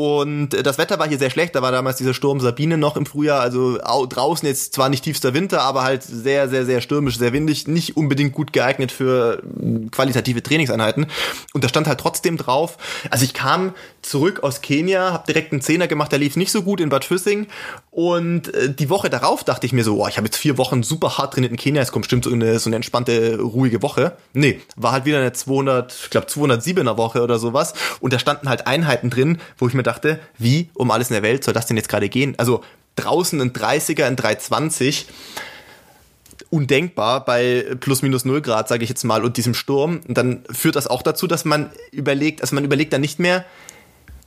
Und 0.00 0.54
äh, 0.54 0.62
das 0.62 0.78
Wetter 0.78 1.00
war 1.00 1.08
hier 1.08 1.18
sehr 1.18 1.28
schlecht. 1.28 1.56
Da 1.56 1.62
war 1.62 1.72
damals 1.72 1.96
dieser 1.96 2.14
Sturm 2.14 2.38
Sabine 2.38 2.78
noch 2.78 2.96
im 2.96 3.04
Frühjahr. 3.04 3.40
Also 3.40 3.78
draußen 3.82 4.46
jetzt 4.46 4.72
zwar 4.72 4.90
nicht 4.90 5.02
tiefster 5.02 5.34
Winter, 5.34 5.62
aber 5.62 5.82
halt 5.82 6.04
sehr, 6.04 6.48
sehr, 6.48 6.64
sehr 6.64 6.80
stürmisch, 6.80 7.18
sehr 7.18 7.32
windig. 7.32 7.66
Nicht 7.66 7.96
unbedingt 7.96 8.32
gut 8.32 8.52
geeignet 8.52 8.92
für 8.92 9.42
hm, 9.42 9.90
qualitative 9.90 10.40
Trainingseinheiten. 10.40 11.08
Und 11.52 11.64
da 11.64 11.68
stand 11.68 11.88
halt 11.88 11.98
trotzdem 11.98 12.36
drauf. 12.36 12.78
Also 13.10 13.24
ich 13.24 13.34
kam 13.34 13.74
zurück 14.00 14.44
aus 14.44 14.60
Kenia, 14.60 15.12
habe 15.12 15.26
direkt 15.26 15.50
einen 15.50 15.62
Zehner 15.62 15.88
gemacht. 15.88 16.12
Der 16.12 16.20
lief 16.20 16.36
nicht 16.36 16.52
so 16.52 16.62
gut 16.62 16.80
in 16.80 16.90
Bad 16.90 17.04
Füssing. 17.04 17.48
Und 17.90 18.54
äh, 18.54 18.72
die 18.72 18.90
Woche 18.90 19.10
darauf 19.10 19.42
dachte 19.42 19.66
ich 19.66 19.72
mir 19.72 19.82
so, 19.82 20.00
oh, 20.00 20.06
ich 20.06 20.16
habe 20.16 20.28
jetzt 20.28 20.36
vier 20.36 20.58
Wochen 20.58 20.84
super 20.84 21.18
hart 21.18 21.34
trainiert 21.34 21.50
in 21.50 21.58
Kenia. 21.58 21.82
Es 21.82 21.90
kommt 21.90 22.04
bestimmt 22.04 22.22
so 22.22 22.30
eine, 22.30 22.60
so 22.60 22.68
eine 22.68 22.76
entspannte, 22.76 23.40
ruhige 23.40 23.82
Woche. 23.82 24.16
Nee, 24.32 24.60
war 24.76 24.92
halt 24.92 25.06
wieder 25.06 25.18
eine 25.18 25.32
200, 25.32 25.92
ich 26.04 26.10
glaube 26.10 26.28
207er 26.28 26.96
Woche 26.96 27.20
oder 27.20 27.40
sowas. 27.40 27.74
Und 27.98 28.12
da 28.12 28.20
standen 28.20 28.48
halt 28.48 28.68
Einheiten 28.68 29.10
drin, 29.10 29.38
wo 29.56 29.66
ich 29.66 29.74
mir 29.74 29.87
dachte, 29.88 30.20
wie 30.38 30.70
um 30.74 30.90
alles 30.90 31.10
in 31.10 31.14
der 31.14 31.22
Welt 31.22 31.42
soll 31.42 31.54
das 31.54 31.66
denn 31.66 31.76
jetzt 31.76 31.88
gerade 31.88 32.08
gehen? 32.08 32.34
Also 32.38 32.62
draußen 32.96 33.40
ein 33.40 33.52
30er, 33.52 34.04
ein 34.04 34.16
320 34.16 35.06
undenkbar 36.50 37.24
bei 37.24 37.66
plus 37.80 38.02
minus 38.02 38.24
null 38.24 38.40
Grad, 38.40 38.68
sage 38.68 38.82
ich 38.82 38.88
jetzt 38.88 39.04
mal, 39.04 39.24
und 39.24 39.36
diesem 39.36 39.54
Sturm. 39.54 40.00
Und 40.06 40.16
dann 40.16 40.44
führt 40.50 40.76
das 40.76 40.86
auch 40.86 41.02
dazu, 41.02 41.26
dass 41.26 41.44
man 41.44 41.70
überlegt, 41.90 42.40
also 42.40 42.54
man 42.54 42.64
überlegt 42.64 42.92
dann 42.92 43.00
nicht 43.00 43.18
mehr, 43.18 43.44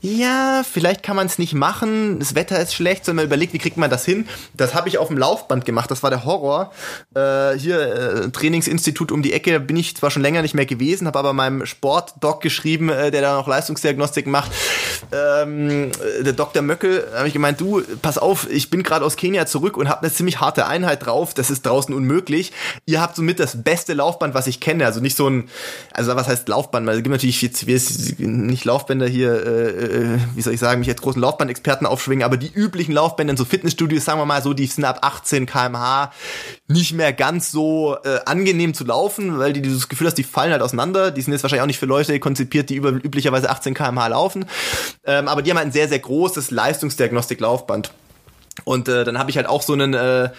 ja, 0.04 0.64
vielleicht 0.64 1.04
kann 1.04 1.16
man 1.16 1.28
es 1.28 1.38
nicht 1.38 1.54
machen, 1.54 2.18
das 2.18 2.34
Wetter 2.34 2.60
ist 2.60 2.74
schlecht, 2.74 3.06
sondern 3.06 3.26
man 3.26 3.26
überlegt, 3.28 3.54
wie 3.54 3.60
kriegt 3.60 3.78
man 3.78 3.92
das 3.92 4.04
hin. 4.04 4.28
Das 4.56 4.74
habe 4.74 4.90
ich 4.90 4.98
auf 4.98 5.10
dem 5.10 5.18
Laufband 5.18 5.64
gemacht, 5.64 5.92
das 5.92 6.02
war 6.02 6.10
der 6.10 6.26
Horror. 6.26 6.72
Äh, 7.14 7.54
hier, 7.60 7.80
äh, 7.80 8.30
Trainingsinstitut 8.32 9.12
um 9.12 9.22
die 9.22 9.32
Ecke, 9.32 9.60
bin 9.60 9.78
ich 9.78 9.96
zwar 9.96 10.10
schon 10.10 10.24
länger 10.24 10.42
nicht 10.42 10.56
mehr 10.56 10.66
gewesen, 10.66 11.06
habe 11.06 11.20
aber 11.20 11.34
meinem 11.34 11.68
Sportdoc 11.68 12.42
geschrieben, 12.42 12.90
äh, 12.90 13.12
der 13.12 13.22
da 13.22 13.36
noch 13.36 13.48
Leistungsdiagnostik 13.48 14.26
macht. 14.26 14.52
Ähm, 15.12 15.92
äh, 15.92 16.24
der 16.24 16.34
Dr. 16.34 16.64
Möckel, 16.64 17.08
habe 17.16 17.28
ich 17.28 17.34
gemeint, 17.34 17.62
du, 17.62 17.84
pass 18.02 18.18
auf, 18.18 18.50
ich 18.50 18.72
bin 18.72 18.82
gerade 18.82 19.06
aus 19.06 19.18
Kenia 19.18 19.46
zurück 19.46 19.78
und 19.78 19.88
habe 19.88 20.02
eine 20.02 20.12
ziemlich 20.12 20.40
harte 20.40 20.66
Einheit 20.66 21.06
drauf, 21.06 21.36
das 21.36 21.52
ist 21.52 21.64
draußen 21.64 21.94
unmöglich. 21.94 22.54
Ihr 22.88 23.02
habt 23.02 23.16
somit 23.16 23.40
das 23.40 23.62
beste 23.62 23.94
Laufband, 23.94 24.34
was 24.34 24.48
ich 24.48 24.60
kenne, 24.60 24.84
also 24.84 25.00
nicht 25.00 25.16
so 25.16 25.30
ein, 25.30 25.50
also 25.94 26.16
was 26.16 26.28
heißt 26.28 26.48
Laufband, 26.48 26.88
weil 26.88 26.98
es 26.98 27.04
gibt 27.04 27.12
natürlich 27.12 27.42
jetzt 27.44 27.68
nicht 28.20 28.66
Laufbänder 28.66 29.08
hier, 29.08 29.46
äh, 29.46 29.91
äh, 29.92 30.18
wie 30.36 30.42
soll 30.42 30.54
ich 30.54 30.60
sagen, 30.60 30.80
mich 30.80 30.90
als 30.90 31.02
großen 31.02 31.22
Laufbandexperten 31.22 31.86
aufschwingen, 31.86 32.24
aber 32.24 32.38
die 32.38 32.52
üblichen 32.52 32.94
Laufbänder 32.94 33.32
in 33.32 33.38
so 33.38 33.46
Fitnessstudios, 33.46 34.06
sagen 34.06 34.20
wir 34.20 34.26
mal 34.26 34.42
so, 34.42 34.54
die 34.54 34.66
sind 34.66 34.86
ab 34.86 35.00
18 35.02 35.46
kmh 35.46 36.12
nicht 36.68 36.94
mehr 36.94 37.14
ganz 37.14 37.52
so 37.52 37.98
äh, 38.04 38.20
angenehm 38.26 38.74
zu 38.74 38.86
laufen, 38.86 39.38
weil 39.38 39.54
die 39.54 39.62
dieses 39.62 39.90
Gefühl 39.90 40.08
hast, 40.08 40.18
die 40.18 40.24
fallen 40.24 40.52
halt 40.52 40.62
auseinander. 40.62 41.12
Die 41.12 41.22
sind 41.22 41.34
jetzt 41.34 41.44
wahrscheinlich 41.44 41.64
auch 41.64 41.68
nicht 41.68 41.80
für 41.80 41.86
Leute 41.86 42.20
konzipiert, 42.20 42.70
die 42.70 42.76
über 42.76 42.90
üblicherweise 42.90 43.50
18 43.50 43.74
kmh 43.74 44.08
laufen. 44.08 44.46
Ähm, 45.06 45.28
aber 45.28 45.42
die 45.42 45.52
haben 45.52 45.58
halt 45.58 45.68
ein 45.68 45.74
sehr, 45.74 45.90
sehr 45.90 46.00
großes 46.00 46.52
Leistungsdiagnostik-Laufband. 46.52 47.92
Und 48.64 48.88
äh, 48.88 49.04
dann 49.04 49.18
habe 49.18 49.30
ich 49.30 49.38
halt 49.38 49.48
auch 49.48 49.62
so 49.62 49.74
einen 49.74 49.94
äh, 49.94 50.30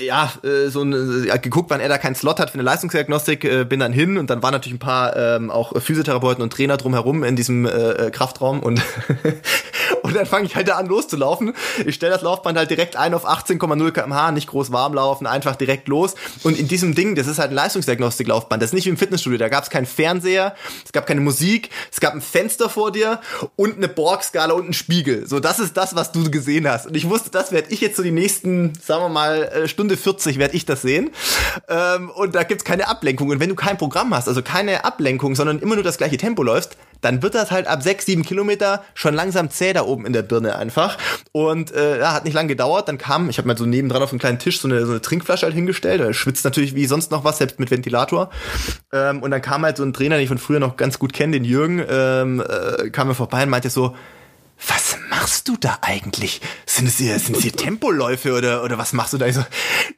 ja, 0.00 0.32
äh, 0.42 0.68
so 0.68 0.82
ein, 0.82 1.24
ja, 1.26 1.36
geguckt, 1.36 1.70
wann 1.70 1.80
er 1.80 1.88
da 1.88 1.98
keinen 1.98 2.14
Slot 2.14 2.40
hat 2.40 2.50
für 2.50 2.54
eine 2.54 2.62
Leistungsdiagnostik, 2.62 3.44
äh, 3.44 3.64
bin 3.64 3.80
dann 3.80 3.92
hin 3.92 4.18
und 4.18 4.30
dann 4.30 4.42
waren 4.42 4.52
natürlich 4.52 4.74
ein 4.74 4.80
paar 4.80 5.16
ähm, 5.16 5.50
auch 5.50 5.80
Physiotherapeuten 5.80 6.42
und 6.42 6.52
Trainer 6.52 6.76
drumherum 6.76 7.24
in 7.24 7.36
diesem 7.36 7.66
äh, 7.66 7.70
äh 7.70 8.10
Kraftraum 8.10 8.60
und 8.60 8.82
und 10.02 10.16
dann 10.16 10.26
fange 10.26 10.46
ich 10.46 10.56
halt 10.56 10.68
da 10.68 10.76
an 10.76 10.86
loszulaufen. 10.86 11.54
Ich 11.86 11.94
stelle 11.94 12.12
das 12.12 12.22
Laufband 12.22 12.58
halt 12.58 12.70
direkt 12.70 12.96
ein 12.96 13.14
auf 13.14 13.26
18,0 13.26 13.90
kmh, 13.92 14.32
nicht 14.32 14.48
groß 14.48 14.72
warm 14.72 14.94
laufen, 14.94 15.26
einfach 15.26 15.56
direkt 15.56 15.88
los. 15.88 16.14
Und 16.42 16.58
in 16.58 16.68
diesem 16.68 16.94
Ding, 16.94 17.14
das 17.14 17.26
ist 17.26 17.38
halt 17.38 17.50
ein 17.50 17.54
Leistungsdiagnostik-Laufband. 17.54 18.62
Das 18.62 18.70
ist 18.70 18.74
nicht 18.74 18.86
wie 18.86 18.90
im 18.90 18.96
Fitnessstudio. 18.96 19.38
Da 19.38 19.48
gab 19.48 19.64
es 19.64 19.70
keinen 19.70 19.86
Fernseher, 19.86 20.54
es 20.84 20.92
gab 20.92 21.06
keine 21.06 21.20
Musik, 21.20 21.70
es 21.92 22.00
gab 22.00 22.14
ein 22.14 22.20
Fenster 22.20 22.68
vor 22.68 22.92
dir 22.92 23.20
und 23.56 23.76
eine 23.76 23.88
Borg-Skala 23.88 24.54
und 24.54 24.64
einen 24.64 24.72
Spiegel. 24.72 25.26
So, 25.26 25.40
das 25.40 25.58
ist 25.58 25.76
das, 25.76 25.94
was 25.94 26.12
du 26.12 26.30
gesehen 26.30 26.68
hast. 26.68 26.86
Und 26.86 26.96
ich 26.96 27.08
wusste, 27.08 27.30
das 27.30 27.52
werde 27.52 27.70
ich 27.70 27.80
jetzt 27.80 27.96
so 27.96 28.02
die 28.02 28.10
nächsten, 28.10 28.72
sagen 28.74 29.04
wir 29.04 29.08
mal, 29.08 29.42
äh, 29.44 29.68
Stunde 29.90 30.02
40 30.02 30.38
werde 30.38 30.56
ich 30.56 30.64
das 30.66 30.82
sehen. 30.82 31.10
Ähm, 31.68 32.10
und 32.10 32.34
da 32.34 32.42
gibt's 32.44 32.64
keine 32.64 32.88
Ablenkung. 32.88 33.28
Und 33.28 33.40
wenn 33.40 33.48
du 33.48 33.54
kein 33.54 33.76
Programm 33.76 34.14
hast, 34.14 34.28
also 34.28 34.42
keine 34.42 34.84
Ablenkung, 34.84 35.34
sondern 35.34 35.58
immer 35.58 35.74
nur 35.74 35.84
das 35.84 35.98
gleiche 35.98 36.16
Tempo 36.16 36.42
läufst, 36.42 36.76
dann 37.00 37.22
wird 37.22 37.34
das 37.34 37.50
halt 37.50 37.66
ab 37.66 37.82
sechs, 37.82 38.06
sieben 38.06 38.22
Kilometer 38.22 38.84
schon 38.94 39.14
langsam 39.14 39.50
zäh 39.50 39.72
da 39.72 39.82
oben 39.82 40.06
in 40.06 40.12
der 40.12 40.22
Birne 40.22 40.56
einfach. 40.56 40.98
Und 41.32 41.72
äh, 41.72 41.98
ja, 41.98 42.12
hat 42.12 42.24
nicht 42.24 42.34
lange 42.34 42.48
gedauert. 42.48 42.88
Dann 42.88 42.98
kam, 42.98 43.30
ich 43.30 43.38
habe 43.38 43.48
mal 43.48 43.56
so 43.56 43.66
nebendran 43.66 44.02
auf 44.02 44.10
einem 44.10 44.18
kleinen 44.18 44.38
Tisch 44.38 44.60
so 44.60 44.68
eine, 44.68 44.84
so 44.84 44.92
eine 44.92 45.00
Trinkflasche 45.00 45.46
halt 45.46 45.54
hingestellt. 45.54 46.00
Er 46.00 46.14
schwitzt 46.14 46.44
natürlich 46.44 46.74
wie 46.74 46.86
sonst 46.86 47.10
noch 47.10 47.24
was, 47.24 47.38
selbst 47.38 47.58
mit 47.58 47.70
Ventilator. 47.70 48.30
Ähm, 48.92 49.22
und 49.22 49.30
dann 49.30 49.42
kam 49.42 49.64
halt 49.64 49.76
so 49.76 49.82
ein 49.82 49.92
Trainer, 49.92 50.16
den 50.16 50.24
ich 50.24 50.28
von 50.28 50.38
früher 50.38 50.60
noch 50.60 50.76
ganz 50.76 50.98
gut 50.98 51.12
kenne, 51.12 51.32
den 51.32 51.44
Jürgen, 51.44 51.82
ähm, 51.88 52.42
äh, 52.46 52.90
kam 52.90 53.08
mir 53.08 53.14
vorbei 53.14 53.42
und 53.42 53.50
meinte 53.50 53.70
so, 53.70 53.96
was 54.66 54.96
machst 55.08 55.48
du 55.48 55.56
da 55.56 55.78
eigentlich? 55.80 56.40
Sind 56.66 56.86
es 56.86 56.98
hier, 56.98 57.18
sind 57.18 57.36
es 57.36 57.42
hier 57.42 57.52
Tempoläufe 57.52 58.34
oder, 58.34 58.62
oder 58.62 58.76
was 58.78 58.92
machst 58.92 59.12
du 59.12 59.18
da? 59.18 59.26
Ich 59.26 59.34
so, 59.34 59.44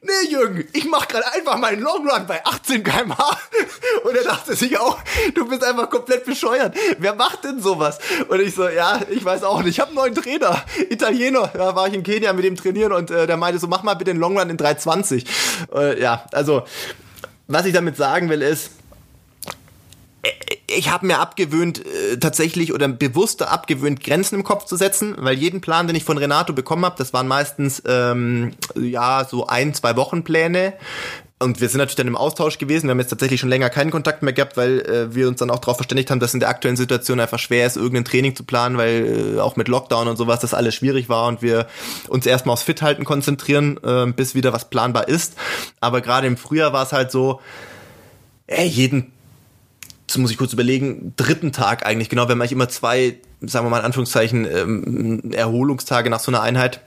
nee, 0.01 0.31
Jürgen, 0.31 0.65
ich 0.73 0.85
mach 0.85 1.07
gerade 1.07 1.25
einfach 1.33 1.57
meinen 1.57 1.81
Longrun 1.81 2.25
bei 2.27 2.45
18 2.45 2.83
kmh. 2.83 3.15
Und 4.03 4.15
er 4.15 4.23
dachte 4.23 4.55
sich 4.55 4.79
auch, 4.79 4.97
du 5.33 5.47
bist 5.47 5.63
einfach 5.63 5.89
komplett 5.89 6.25
bescheuert. 6.25 6.75
Wer 6.97 7.13
macht 7.15 7.43
denn 7.43 7.61
sowas? 7.61 7.99
Und 8.29 8.39
ich 8.39 8.55
so, 8.55 8.67
ja, 8.69 9.01
ich 9.09 9.23
weiß 9.23 9.43
auch 9.43 9.59
nicht. 9.63 9.71
Ich 9.73 9.79
habe 9.79 9.89
einen 9.89 9.97
neuen 9.97 10.15
Trainer, 10.15 10.63
Italiener. 10.89 11.51
Da 11.53 11.75
war 11.75 11.87
ich 11.87 11.93
in 11.93 12.03
Kenia 12.03 12.31
mit 12.33 12.45
dem 12.45 12.55
trainieren 12.55 12.93
und 12.93 13.11
äh, 13.11 13.27
der 13.27 13.37
meinte 13.37 13.59
so, 13.59 13.67
mach 13.67 13.83
mal 13.83 13.95
bitte 13.95 14.11
den 14.11 14.19
Longrun 14.19 14.49
in 14.49 14.57
320. 14.57 15.25
Äh, 15.75 16.01
ja, 16.01 16.25
also, 16.31 16.63
was 17.47 17.65
ich 17.65 17.73
damit 17.73 17.97
sagen 17.97 18.29
will 18.29 18.41
ist, 18.41 18.71
ich 20.77 20.91
habe 20.91 21.05
mir 21.07 21.19
abgewöhnt, 21.19 21.85
äh, 21.85 22.17
tatsächlich 22.17 22.73
oder 22.73 22.87
bewusster 22.87 23.51
abgewöhnt, 23.51 24.03
Grenzen 24.03 24.35
im 24.35 24.43
Kopf 24.43 24.65
zu 24.65 24.75
setzen, 24.75 25.15
weil 25.17 25.37
jeden 25.37 25.61
Plan, 25.61 25.87
den 25.87 25.95
ich 25.95 26.03
von 26.03 26.17
Renato 26.17 26.53
bekommen 26.53 26.85
habe, 26.85 26.95
das 26.97 27.13
waren 27.13 27.27
meistens 27.27 27.81
ähm, 27.85 28.51
ja 28.75 29.25
so 29.29 29.47
ein, 29.47 29.73
zwei 29.73 29.95
Wochen 29.95 30.23
Pläne. 30.23 30.73
Und 31.39 31.59
wir 31.59 31.67
sind 31.67 31.79
natürlich 31.79 31.97
dann 31.97 32.07
im 32.07 32.15
Austausch 32.15 32.57
gewesen. 32.57 32.87
Wir 32.87 32.91
haben 32.91 32.99
jetzt 32.99 33.09
tatsächlich 33.09 33.39
schon 33.39 33.49
länger 33.49 33.69
keinen 33.69 33.91
Kontakt 33.91 34.23
mehr 34.23 34.31
gehabt, 34.31 34.55
weil 34.55 34.79
äh, 34.81 35.13
wir 35.13 35.27
uns 35.27 35.39
dann 35.39 35.49
auch 35.49 35.59
darauf 35.59 35.75
verständigt 35.75 36.09
haben, 36.09 36.21
dass 36.21 36.33
in 36.33 36.39
der 36.39 36.47
aktuellen 36.47 36.77
Situation 36.77 37.19
einfach 37.19 37.39
schwer 37.39 37.67
ist, 37.67 37.75
irgendein 37.75 38.05
Training 38.05 38.33
zu 38.35 38.45
planen, 38.45 38.77
weil 38.77 39.35
äh, 39.35 39.39
auch 39.39 39.57
mit 39.57 39.67
Lockdown 39.67 40.07
und 40.07 40.15
sowas 40.15 40.39
das 40.39 40.53
alles 40.53 40.75
schwierig 40.75 41.09
war 41.09 41.27
und 41.27 41.41
wir 41.41 41.67
uns 42.07 42.25
erstmal 42.25 42.53
aufs 42.53 42.63
Fithalten 42.63 43.03
konzentrieren, 43.03 43.77
äh, 43.83 44.05
bis 44.07 44.35
wieder 44.35 44.53
was 44.53 44.69
planbar 44.69 45.09
ist. 45.09 45.35
Aber 45.81 45.99
gerade 45.99 46.27
im 46.27 46.37
Frühjahr 46.37 46.71
war 46.71 46.83
es 46.83 46.93
halt 46.93 47.11
so, 47.11 47.41
ey, 48.47 48.65
jeden 48.65 49.11
jetzt 50.13 50.21
muss 50.21 50.31
ich 50.31 50.37
kurz 50.37 50.53
überlegen, 50.53 51.13
dritten 51.15 51.51
Tag 51.51 51.87
eigentlich, 51.87 52.07
genau, 52.07 52.29
wenn 52.29 52.37
man 52.37 52.47
immer 52.47 52.69
zwei, 52.69 53.17
sagen 53.41 53.65
wir 53.65 53.71
mal 53.71 53.79
in 53.79 53.85
Anführungszeichen, 53.85 54.45
ähm, 54.45 55.31
Erholungstage 55.33 56.11
nach 56.11 56.19
so 56.19 56.29
einer 56.29 56.41
Einheit, 56.41 56.81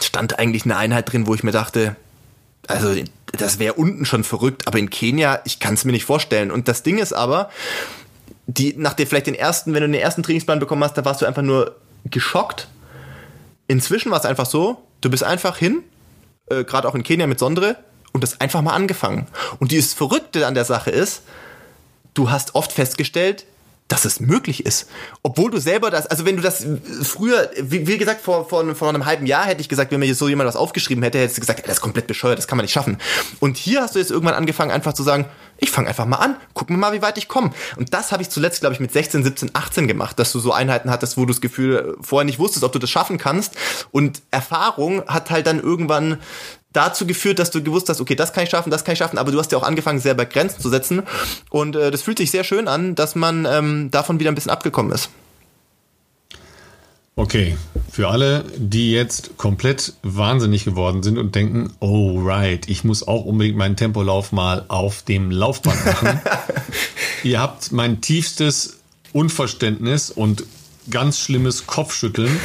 stand 0.00 0.38
eigentlich 0.38 0.64
eine 0.64 0.76
Einheit 0.76 1.10
drin, 1.10 1.26
wo 1.26 1.34
ich 1.34 1.42
mir 1.42 1.50
dachte, 1.50 1.96
also 2.66 2.94
das 3.32 3.58
wäre 3.58 3.74
unten 3.74 4.04
schon 4.04 4.22
verrückt, 4.22 4.66
aber 4.66 4.78
in 4.78 4.90
Kenia, 4.90 5.40
ich 5.44 5.60
kann 5.60 5.74
es 5.74 5.86
mir 5.86 5.92
nicht 5.92 6.04
vorstellen. 6.04 6.50
Und 6.50 6.68
das 6.68 6.82
Ding 6.82 6.98
ist 6.98 7.14
aber, 7.14 7.48
die, 8.46 8.74
nach 8.76 8.92
der 8.92 9.06
vielleicht 9.06 9.26
den 9.26 9.34
ersten, 9.34 9.72
wenn 9.72 9.80
du 9.80 9.88
den 9.88 10.00
ersten 10.00 10.22
Trainingsplan 10.22 10.60
bekommen 10.60 10.84
hast, 10.84 10.98
da 10.98 11.04
warst 11.06 11.22
du 11.22 11.26
einfach 11.26 11.42
nur 11.42 11.76
geschockt. 12.04 12.68
Inzwischen 13.66 14.10
war 14.10 14.18
es 14.18 14.26
einfach 14.26 14.46
so, 14.46 14.82
du 15.00 15.08
bist 15.08 15.24
einfach 15.24 15.56
hin, 15.56 15.82
äh, 16.50 16.64
gerade 16.64 16.86
auch 16.86 16.94
in 16.94 17.02
Kenia 17.02 17.26
mit 17.26 17.38
Sondre, 17.38 17.76
und 18.12 18.22
das 18.22 18.40
einfach 18.40 18.60
mal 18.60 18.74
angefangen. 18.74 19.26
Und 19.58 19.70
dieses 19.72 19.94
Verrückte 19.94 20.46
an 20.46 20.54
der 20.54 20.64
Sache 20.64 20.90
ist, 20.90 21.22
du 22.14 22.30
hast 22.30 22.54
oft 22.54 22.72
festgestellt, 22.72 23.46
dass 23.90 24.04
es 24.04 24.20
möglich 24.20 24.64
ist. 24.64 24.88
Obwohl 25.22 25.50
du 25.50 25.58
selber 25.58 25.90
das, 25.90 26.06
also 26.06 26.24
wenn 26.24 26.36
du 26.36 26.42
das 26.42 26.64
früher, 27.02 27.50
wie, 27.60 27.88
wie 27.88 27.98
gesagt, 27.98 28.20
vor, 28.20 28.48
vor, 28.48 28.74
vor 28.76 28.88
einem 28.88 29.04
halben 29.04 29.26
Jahr 29.26 29.44
hätte 29.44 29.60
ich 29.60 29.68
gesagt, 29.68 29.90
wenn 29.90 29.98
mir 29.98 30.14
so 30.14 30.28
jemand 30.28 30.46
was 30.46 30.54
aufgeschrieben 30.54 31.02
hätte, 31.02 31.18
hättest 31.18 31.38
du 31.38 31.40
gesagt, 31.40 31.66
das 31.66 31.78
ist 31.78 31.80
komplett 31.80 32.06
bescheuert, 32.06 32.38
das 32.38 32.46
kann 32.46 32.56
man 32.56 32.64
nicht 32.64 32.72
schaffen. 32.72 32.98
Und 33.40 33.56
hier 33.56 33.82
hast 33.82 33.96
du 33.96 33.98
jetzt 33.98 34.12
irgendwann 34.12 34.34
angefangen, 34.34 34.70
einfach 34.70 34.92
zu 34.92 35.02
sagen, 35.02 35.24
ich 35.58 35.72
fange 35.72 35.88
einfach 35.88 36.06
mal 36.06 36.18
an, 36.18 36.36
gucken 36.54 36.76
wir 36.76 36.80
mal, 36.80 36.92
wie 36.92 37.02
weit 37.02 37.18
ich 37.18 37.26
komme. 37.26 37.50
Und 37.76 37.92
das 37.92 38.12
habe 38.12 38.22
ich 38.22 38.30
zuletzt, 38.30 38.60
glaube 38.60 38.74
ich, 38.74 38.80
mit 38.80 38.92
16, 38.92 39.24
17, 39.24 39.50
18 39.54 39.88
gemacht, 39.88 40.20
dass 40.20 40.30
du 40.30 40.38
so 40.38 40.52
Einheiten 40.52 40.88
hattest, 40.88 41.16
wo 41.16 41.22
du 41.22 41.32
das 41.32 41.40
Gefühl 41.40 41.96
vorher 42.00 42.24
nicht 42.24 42.38
wusstest, 42.38 42.62
ob 42.62 42.72
du 42.72 42.78
das 42.78 42.90
schaffen 42.90 43.18
kannst. 43.18 43.56
Und 43.90 44.22
Erfahrung 44.30 45.04
hat 45.08 45.30
halt 45.30 45.48
dann 45.48 45.60
irgendwann 45.60 46.18
dazu 46.72 47.06
geführt, 47.06 47.38
dass 47.38 47.50
du 47.50 47.62
gewusst 47.62 47.88
hast, 47.88 48.00
okay, 48.00 48.14
das 48.14 48.32
kann 48.32 48.44
ich 48.44 48.50
schaffen, 48.50 48.70
das 48.70 48.84
kann 48.84 48.92
ich 48.92 48.98
schaffen, 48.98 49.18
aber 49.18 49.32
du 49.32 49.38
hast 49.38 49.52
ja 49.52 49.58
auch 49.58 49.62
angefangen, 49.62 49.98
selber 49.98 50.24
Grenzen 50.24 50.60
zu 50.60 50.68
setzen. 50.68 51.02
Und 51.50 51.76
äh, 51.76 51.90
das 51.90 52.02
fühlt 52.02 52.18
sich 52.18 52.30
sehr 52.30 52.44
schön 52.44 52.68
an, 52.68 52.94
dass 52.94 53.14
man 53.14 53.46
ähm, 53.50 53.90
davon 53.90 54.20
wieder 54.20 54.30
ein 54.30 54.34
bisschen 54.34 54.52
abgekommen 54.52 54.92
ist. 54.92 55.10
Okay, 57.16 57.56
für 57.90 58.08
alle, 58.08 58.44
die 58.56 58.92
jetzt 58.92 59.36
komplett 59.36 59.92
wahnsinnig 60.02 60.64
geworden 60.64 61.02
sind 61.02 61.18
und 61.18 61.34
denken, 61.34 61.72
oh 61.80 62.20
right, 62.22 62.66
ich 62.68 62.82
muss 62.82 63.06
auch 63.06 63.24
unbedingt 63.24 63.58
meinen 63.58 63.76
Tempolauf 63.76 64.32
mal 64.32 64.64
auf 64.68 65.02
dem 65.02 65.30
Laufband 65.30 65.84
machen. 65.84 66.20
Ihr 67.24 67.40
habt 67.40 67.72
mein 67.72 68.00
tiefstes 68.00 68.78
Unverständnis 69.12 70.10
und 70.10 70.44
ganz 70.88 71.18
schlimmes 71.18 71.66
Kopfschütteln, 71.66 72.40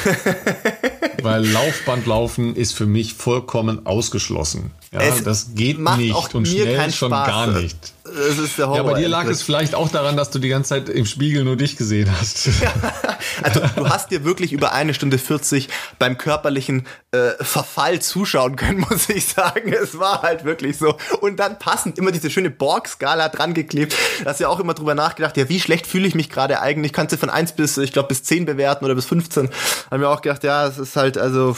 weil 1.26 1.46
Laufbandlaufen 1.46 2.56
ist 2.56 2.74
für 2.74 2.86
mich 2.86 3.14
vollkommen 3.16 3.86
ausgeschlossen. 3.86 4.72
Ja, 4.92 5.02
es 5.02 5.24
das 5.24 5.56
geht 5.56 5.80
nicht 5.80 6.34
und 6.34 6.48
schnell 6.48 6.92
schon 6.92 7.12
gar 7.12 7.48
nicht. 7.48 7.95
Das 8.06 8.38
ist 8.38 8.60
der 8.60 8.68
Horror. 8.68 8.78
Ja, 8.78 8.84
bei 8.84 9.00
dir 9.00 9.10
lag 9.10 9.26
es 9.26 9.42
vielleicht 9.42 9.74
auch 9.74 9.90
daran, 9.90 10.16
dass 10.16 10.30
du 10.30 10.38
die 10.38 10.50
ganze 10.50 10.70
Zeit 10.70 10.90
im 10.90 11.08
Spiegel 11.08 11.44
nur 11.44 11.56
dich 11.56 11.76
gesehen 11.76 12.12
hast. 12.12 12.50
also 13.44 13.62
du 13.76 13.90
hast 13.90 14.12
dir 14.12 14.24
wirklich 14.24 14.54
über 14.54 14.74
eine 14.74 14.94
Stunde 14.94 15.18
40 15.18 15.70
beim 15.98 16.18
körperlichen 16.18 16.86
äh, 17.12 17.32
Verfall 17.42 18.02
zuschauen 18.02 18.56
können, 18.56 18.80
muss 18.90 19.10
ich 19.10 19.26
sagen. 19.26 19.74
Es 19.74 19.98
war 19.98 20.22
halt 20.22 20.46
wirklich 20.46 20.78
so. 20.78 20.96
Und 21.22 21.38
dann 21.38 21.58
passend 21.58 21.98
immer 21.98 22.12
diese 22.12 22.30
schöne 22.30 22.52
Borg-Skala 22.52 23.30
dran 23.30 23.54
geklebt. 23.56 23.96
Da 24.24 24.30
hast 24.30 24.40
ja 24.40 24.50
auch 24.50 24.60
immer 24.60 24.76
drüber 24.76 24.94
nachgedacht, 24.94 25.36
ja, 25.38 25.50
wie 25.50 25.60
schlecht 25.60 25.88
fühle 25.88 26.08
ich 26.08 26.14
mich 26.14 26.30
gerade 26.30 26.62
eigentlich? 26.62 26.94
Kannst 26.94 27.14
du 27.14 27.18
von 27.18 27.32
1 27.32 27.54
bis, 27.54 27.78
ich 27.78 27.92
glaube, 27.92 28.10
bis 28.10 28.24
10 28.24 28.46
bewerten 28.46 28.86
oder 28.86 28.96
bis 28.96 29.06
15. 29.06 29.50
Haben 29.90 30.02
wir 30.02 30.10
auch 30.10 30.22
gedacht, 30.22 30.44
ja, 30.44 30.68
es 30.68 30.78
ist 30.78 30.96
halt, 30.96 31.18
also 31.18 31.56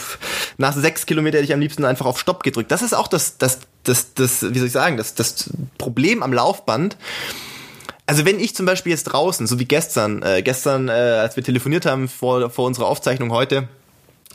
nach 0.56 0.74
sechs 0.74 1.04
Kilometer 1.04 1.38
hätte 1.38 1.44
ich 1.44 1.52
am 1.52 1.60
liebsten 1.60 1.84
einfach 1.84 2.06
auf 2.06 2.18
Stopp 2.18 2.42
gedrückt. 2.42 2.70
Das 2.70 2.82
ist 2.82 2.94
auch 2.94 3.08
das, 3.08 3.36
das, 3.38 3.60
das, 3.84 4.14
das, 4.14 4.42
wie 4.42 4.58
soll 4.58 4.66
ich 4.66 4.72
sagen, 4.72 4.96
das, 4.96 5.14
das 5.14 5.50
Problem 5.78 6.22
am 6.22 6.32
Laufband. 6.32 6.96
Also 8.06 8.24
wenn 8.24 8.40
ich 8.40 8.54
zum 8.54 8.66
Beispiel 8.66 8.90
jetzt 8.90 9.04
draußen, 9.04 9.46
so 9.46 9.58
wie 9.58 9.66
gestern, 9.66 10.22
äh, 10.22 10.42
gestern, 10.42 10.88
äh, 10.88 10.92
als 10.92 11.36
wir 11.36 11.44
telefoniert 11.44 11.84
haben 11.84 12.08
vor, 12.08 12.50
vor 12.50 12.66
unserer 12.66 12.86
Aufzeichnung 12.86 13.32
heute, 13.32 13.68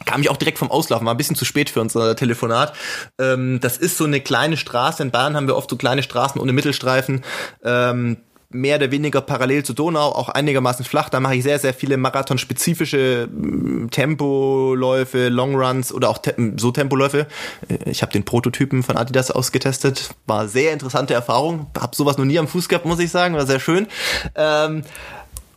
kam 0.06 0.22
ich 0.22 0.30
auch 0.30 0.38
direkt 0.38 0.58
vom 0.58 0.72
Auslaufen, 0.72 1.06
war 1.06 1.14
ein 1.14 1.18
bisschen 1.18 1.36
zu 1.36 1.46
spät 1.46 1.70
für 1.70 1.82
unser 1.82 2.16
Telefonat. 2.16 2.74
Ähm, 3.20 3.60
das 3.62 3.78
ist 3.78 3.98
so 3.98 4.06
eine 4.06 4.22
kleine 4.22 4.58
Straße. 4.58 5.02
In 5.02 5.12
Bayern 5.12 5.36
haben 5.36 5.48
wir 5.48 5.56
oft 5.56 5.70
so 5.70 5.76
kleine 5.76 6.04
Straßen 6.04 6.40
ohne 6.40 6.54
Mittelstreifen. 6.54 7.24
Ähm, 7.64 8.18
mehr 8.54 8.78
oder 8.78 8.92
weniger 8.92 9.22
parallel 9.22 9.64
zu 9.64 9.74
Donau, 9.74 10.10
auch 10.10 10.30
einigermaßen 10.30 10.86
flach. 10.86 11.10
Da 11.10 11.20
mache 11.20 11.36
ich 11.36 11.44
sehr, 11.44 11.60
sehr 11.60 11.74
viele 11.74 11.98
marathonspezifische 11.98 13.28
mm, 13.32 13.90
Tempoläufe, 13.90 15.30
Longruns 15.30 15.92
oder 15.94 16.10
auch 16.10 16.20
te 16.20 16.36
so 16.58 16.72
Tempoläufe. 16.72 17.28
Äh, 17.68 17.90
ich 17.90 18.02
habe 18.02 18.12
den 18.12 18.24
Prototypen 18.24 18.84
von 18.84 18.98
Adidas 18.98 19.32
ausgetestet. 19.32 20.12
War 20.26 20.48
sehr 20.48 20.74
interessante 20.74 21.14
Erfahrung. 21.14 21.68
Hab 21.80 21.96
sowas 21.96 22.18
noch 22.18 22.26
nie 22.26 22.40
am 22.40 22.48
Fuß 22.48 22.70
gehabt, 22.70 22.86
muss 22.86 23.00
ich 23.00 23.12
sagen. 23.12 23.36
War 23.36 23.46
sehr 23.46 23.60
schön. 23.60 23.88
Ähm, 24.36 24.84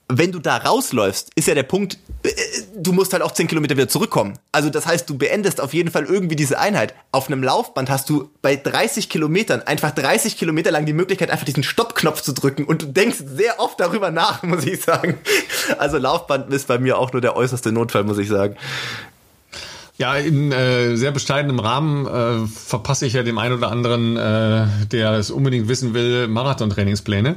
wenn 0.08 0.30
du 0.32 0.38
da 0.38 0.56
rausläufst, 0.56 1.30
ist 1.34 1.48
ja 1.48 1.54
der 1.54 1.64
Punkt, 1.64 1.98
äh, 2.22 2.30
du 2.76 2.92
musst 2.92 3.12
halt 3.12 3.22
auch 3.22 3.32
10 3.32 3.48
Kilometer 3.48 3.76
wieder 3.76 3.88
zurückkommen. 3.88 4.38
Also 4.52 4.70
das 4.70 4.86
heißt, 4.86 5.08
du 5.10 5.18
beendest 5.18 5.60
auf 5.60 5.74
jeden 5.74 5.90
Fall 5.90 6.04
irgendwie 6.04 6.36
diese 6.36 6.58
Einheit. 6.58 6.94
Auf 7.10 7.26
einem 7.26 7.42
Laufband 7.42 7.90
hast 7.90 8.08
du 8.08 8.30
bei 8.40 8.56
30 8.56 9.08
Kilometern 9.08 9.62
einfach 9.62 9.90
30 9.90 10.36
Kilometer 10.36 10.70
lang 10.70 10.86
die 10.86 10.92
Möglichkeit, 10.92 11.30
einfach 11.30 11.44
diesen 11.44 11.64
Stoppknopf 11.64 12.22
zu 12.22 12.32
drücken 12.32 12.64
und 12.64 12.82
du 12.82 12.86
denkst 12.86 13.18
sehr 13.26 13.58
oft 13.58 13.80
darüber 13.80 14.10
nach, 14.10 14.42
muss 14.44 14.64
ich 14.64 14.82
sagen. 14.82 15.18
Also 15.78 15.98
Laufband 15.98 16.52
ist 16.52 16.68
bei 16.68 16.78
mir 16.78 16.98
auch 16.98 17.12
nur 17.12 17.20
der 17.20 17.36
äußerste 17.36 17.72
Notfall, 17.72 18.04
muss 18.04 18.18
ich 18.18 18.28
sagen. 18.28 18.56
Ja, 19.98 20.14
in 20.16 20.52
äh, 20.52 20.94
sehr 20.96 21.10
bescheidenem 21.10 21.58
Rahmen 21.58 22.06
äh, 22.06 22.46
verpasse 22.46 23.06
ich 23.06 23.14
ja 23.14 23.22
dem 23.22 23.38
einen 23.38 23.56
oder 23.56 23.70
anderen, 23.70 24.16
äh, 24.16 24.66
der 24.92 25.12
es 25.12 25.30
unbedingt 25.30 25.68
wissen 25.68 25.94
will, 25.94 26.28
Marathon-Trainingspläne. 26.28 27.36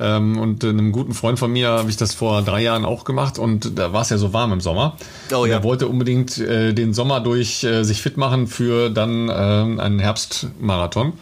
Ähm, 0.00 0.38
und 0.38 0.64
einem 0.64 0.92
guten 0.92 1.12
Freund 1.12 1.38
von 1.38 1.52
mir 1.52 1.68
habe 1.68 1.90
ich 1.90 1.98
das 1.98 2.14
vor 2.14 2.40
drei 2.40 2.62
Jahren 2.62 2.86
auch 2.86 3.04
gemacht 3.04 3.38
und 3.38 3.78
da 3.78 3.92
war 3.92 4.02
es 4.02 4.08
ja 4.08 4.16
so 4.16 4.32
warm 4.32 4.52
im 4.52 4.62
Sommer. 4.62 4.96
Oh, 5.34 5.44
ja. 5.44 5.56
Er 5.56 5.64
wollte 5.64 5.86
unbedingt 5.86 6.38
äh, 6.38 6.72
den 6.72 6.94
Sommer 6.94 7.20
durch 7.20 7.62
äh, 7.64 7.82
sich 7.84 8.00
fit 8.00 8.16
machen 8.16 8.46
für 8.46 8.88
dann 8.88 9.28
äh, 9.28 9.32
einen 9.32 9.98
Herbstmarathon. 9.98 11.12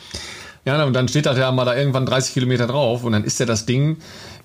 Ja, 0.67 0.83
und 0.85 0.95
dann 0.95 1.07
steht 1.07 1.27
da 1.27 1.37
ja 1.37 1.53
mal 1.53 1.65
da 1.65 1.77
irgendwann 1.77 2.07
30 2.07 2.35
Kilometer 2.35 2.67
drauf 2.67 3.05
und 3.05 3.13
dann 3.13 3.23
ist 3.23 3.39
ja 3.39 3.47
das 3.47 3.67
Ding 3.67 3.99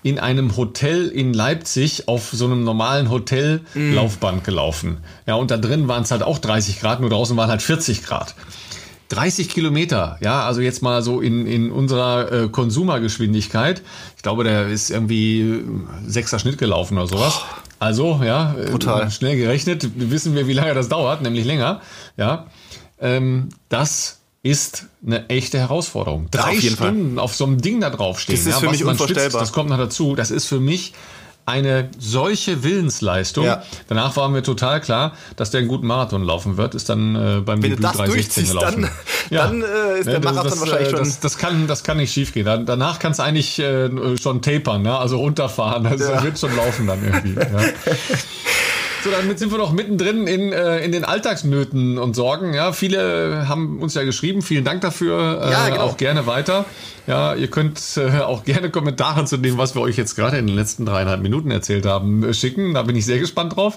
in 0.04 0.20
einem 0.20 0.56
Hotel 0.56 1.08
in 1.08 1.34
Leipzig 1.34 2.06
auf 2.06 2.30
so 2.32 2.44
einem 2.46 2.62
normalen 2.62 3.10
Hotellaufband 3.10 4.42
mm. 4.42 4.44
gelaufen. 4.44 4.98
Ja, 5.26 5.34
und 5.34 5.50
da 5.50 5.56
drin 5.56 5.88
waren 5.88 6.04
es 6.04 6.12
halt 6.12 6.22
auch 6.22 6.38
30 6.38 6.80
Grad, 6.80 7.00
nur 7.00 7.10
draußen 7.10 7.36
waren 7.36 7.50
halt 7.50 7.60
40 7.60 8.04
Grad. 8.04 8.36
30 9.08 9.48
Kilometer, 9.48 10.16
ja, 10.20 10.46
also 10.46 10.60
jetzt 10.60 10.80
mal 10.80 11.02
so 11.02 11.20
in, 11.20 11.46
in 11.46 11.70
unserer 11.70 12.32
äh, 12.32 12.48
Konsumergeschwindigkeit. 12.48 13.82
Ich 14.16 14.22
glaube, 14.22 14.44
der 14.44 14.68
ist 14.68 14.90
irgendwie 14.90 15.60
sechster 16.06 16.38
Schnitt 16.38 16.56
gelaufen 16.56 16.96
oder 16.96 17.08
sowas. 17.08 17.42
Also, 17.78 18.20
ja, 18.24 18.54
Total. 18.70 19.08
Äh, 19.08 19.10
schnell 19.10 19.36
gerechnet, 19.36 19.90
wissen 19.96 20.34
wir, 20.34 20.46
wie 20.46 20.54
lange 20.54 20.72
das 20.72 20.88
dauert, 20.88 21.20
nämlich 21.20 21.44
länger. 21.44 21.80
Ja, 22.16 22.46
ähm, 23.00 23.50
das 23.68 24.21
ist 24.42 24.86
eine 25.06 25.28
echte 25.28 25.58
Herausforderung. 25.58 26.28
Drei 26.30 26.56
auf 26.56 26.60
Stunden 26.60 27.14
Fall. 27.14 27.24
auf 27.24 27.34
so 27.34 27.44
einem 27.44 27.60
Ding 27.60 27.80
da 27.80 27.90
draufstehen. 27.90 28.38
Das 28.38 28.46
ist 28.46 28.52
ja, 28.54 28.58
für 28.58 28.70
mich 28.70 28.84
unvorstellbar. 28.84 29.22
Schwitzt, 29.22 29.40
das 29.40 29.52
kommt 29.52 29.70
noch 29.70 29.78
dazu. 29.78 30.16
Das 30.16 30.30
ist 30.30 30.46
für 30.46 30.58
mich 30.58 30.94
eine 31.44 31.90
solche 31.98 32.62
Willensleistung. 32.62 33.44
Ja. 33.44 33.62
Danach 33.88 34.16
war 34.16 34.28
mir 34.28 34.42
total 34.42 34.80
klar, 34.80 35.12
dass 35.36 35.50
der 35.50 35.60
einen 35.60 35.68
guten 35.68 35.86
Marathon 35.86 36.22
laufen 36.22 36.56
wird. 36.56 36.74
Ist 36.74 36.88
dann 36.88 37.14
äh, 37.14 37.40
beim 37.40 37.62
Wenn 37.62 37.70
Debüt 37.70 37.84
316 37.84 38.48
gelaufen. 38.48 38.82
Dann, 38.82 38.90
ja. 39.30 39.46
dann 39.46 39.62
äh, 39.62 39.98
ist 40.00 40.06
der 40.06 40.20
Marathon 40.20 40.50
das, 40.50 40.60
wahrscheinlich 40.60 40.88
äh, 40.88 40.90
schon. 40.90 40.98
Das, 41.00 41.20
das, 41.20 41.38
kann, 41.38 41.66
das 41.66 41.84
kann 41.84 41.96
nicht 41.96 42.12
schief 42.12 42.32
gehen. 42.32 42.44
Danach 42.44 42.98
kannst 42.98 43.20
du 43.20 43.24
eigentlich 43.24 43.58
äh, 43.58 43.90
schon 44.18 44.42
tapern, 44.42 44.82
ne? 44.82 44.96
also 44.96 45.18
runterfahren. 45.18 45.84
Das 45.84 46.00
ja. 46.00 46.22
wird 46.22 46.38
schon 46.38 46.54
laufen 46.56 46.86
dann 46.86 47.04
irgendwie. 47.04 47.34
Ja. 47.34 47.46
So, 49.02 49.10
damit 49.10 49.36
sind 49.40 49.50
wir 49.50 49.58
noch 49.58 49.72
mittendrin 49.72 50.28
in, 50.28 50.52
äh, 50.52 50.78
in 50.84 50.92
den 50.92 51.04
Alltagsnöten 51.04 51.98
und 51.98 52.14
Sorgen. 52.14 52.54
Ja, 52.54 52.72
viele 52.72 53.48
haben 53.48 53.80
uns 53.80 53.94
ja 53.94 54.04
geschrieben. 54.04 54.42
Vielen 54.42 54.64
Dank 54.64 54.80
dafür. 54.80 55.42
Äh, 55.42 55.50
ja, 55.50 55.68
genau. 55.70 55.80
Auch 55.82 55.96
gerne 55.96 56.26
weiter. 56.28 56.66
Ja, 57.08 57.34
ihr 57.34 57.48
könnt 57.48 57.80
äh, 57.96 58.20
auch 58.20 58.44
gerne 58.44 58.70
Kommentare 58.70 59.24
zu 59.24 59.38
dem, 59.38 59.58
was 59.58 59.74
wir 59.74 59.82
euch 59.82 59.96
jetzt 59.96 60.14
gerade 60.14 60.38
in 60.38 60.46
den 60.46 60.54
letzten 60.54 60.86
dreieinhalb 60.86 61.20
Minuten 61.20 61.50
erzählt 61.50 61.84
haben, 61.84 62.22
äh, 62.22 62.32
schicken. 62.32 62.74
Da 62.74 62.82
bin 62.82 62.94
ich 62.94 63.04
sehr 63.04 63.18
gespannt 63.18 63.56
drauf. 63.56 63.76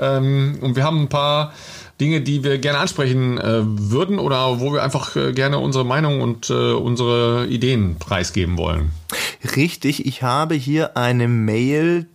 Ähm, 0.00 0.58
und 0.60 0.74
wir 0.74 0.82
haben 0.82 1.02
ein 1.02 1.08
paar 1.08 1.52
Dinge, 2.00 2.20
die 2.20 2.42
wir 2.42 2.58
gerne 2.58 2.80
ansprechen 2.80 3.38
äh, 3.38 3.60
würden 3.62 4.18
oder 4.18 4.58
wo 4.58 4.72
wir 4.72 4.82
einfach 4.82 5.14
äh, 5.14 5.32
gerne 5.32 5.60
unsere 5.60 5.84
Meinung 5.84 6.20
und 6.20 6.50
äh, 6.50 6.72
unsere 6.72 7.46
Ideen 7.46 7.96
preisgeben 8.00 8.58
wollen. 8.58 8.90
Richtig, 9.54 10.04
ich 10.04 10.22
habe 10.24 10.56
hier 10.56 10.96
eine 10.96 11.28
Mail, 11.28 12.06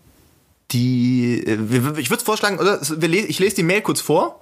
die, 0.72 1.44
äh, 1.46 2.00
ich 2.00 2.10
würde 2.10 2.24
vorschlagen, 2.24 2.60
oder 2.60 2.80
ich 2.82 3.40
lese 3.40 3.56
die 3.56 3.64
Mail 3.64 3.82
kurz 3.82 4.02
vor 4.02 4.40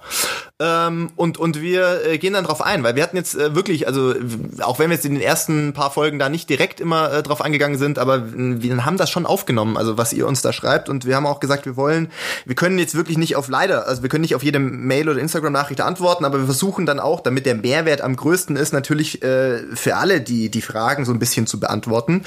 ähm, 0.60 1.10
und, 1.16 1.38
und 1.38 1.60
wir 1.60 2.04
äh, 2.04 2.18
gehen 2.18 2.32
dann 2.32 2.44
drauf 2.44 2.62
ein, 2.62 2.82
weil 2.82 2.96
wir 2.96 3.02
hatten 3.02 3.16
jetzt 3.16 3.34
äh, 3.34 3.54
wirklich, 3.54 3.86
also 3.86 4.14
auch 4.60 4.78
wenn 4.78 4.90
wir 4.90 4.96
jetzt 4.96 5.06
in 5.06 5.14
den 5.14 5.22
ersten 5.22 5.72
paar 5.72 5.90
Folgen 5.90 6.18
da 6.18 6.28
nicht 6.28 6.50
direkt 6.50 6.80
immer 6.80 7.12
äh, 7.12 7.22
drauf 7.22 7.40
eingegangen 7.40 7.78
sind, 7.78 7.98
aber 7.98 8.24
wir 8.32 8.84
haben 8.84 8.96
das 8.96 9.10
schon 9.10 9.26
aufgenommen, 9.26 9.76
also 9.76 9.96
was 9.96 10.12
ihr 10.12 10.26
uns 10.26 10.42
da 10.42 10.52
schreibt 10.52 10.88
und 10.88 11.06
wir 11.06 11.16
haben 11.16 11.26
auch 11.26 11.40
gesagt, 11.40 11.64
wir 11.64 11.76
wollen, 11.76 12.10
wir 12.44 12.54
können 12.54 12.78
jetzt 12.78 12.94
wirklich 12.94 13.18
nicht 13.18 13.36
auf 13.36 13.48
leider, 13.48 13.86
also 13.86 14.02
wir 14.02 14.08
können 14.08 14.22
nicht 14.22 14.34
auf 14.34 14.42
jede 14.42 14.58
Mail 14.58 15.08
oder 15.08 15.20
Instagram-Nachricht 15.20 15.80
antworten, 15.80 16.24
aber 16.24 16.38
wir 16.38 16.46
versuchen 16.46 16.86
dann 16.86 17.00
auch, 17.00 17.20
damit 17.20 17.46
der 17.46 17.54
Mehrwert 17.54 18.00
am 18.00 18.16
größten 18.16 18.56
ist, 18.56 18.72
natürlich 18.72 19.22
äh, 19.22 19.60
für 19.74 19.96
alle 19.96 20.20
die, 20.20 20.50
die 20.50 20.62
Fragen 20.62 21.04
so 21.04 21.12
ein 21.12 21.18
bisschen 21.18 21.46
zu 21.46 21.60
beantworten. 21.60 22.24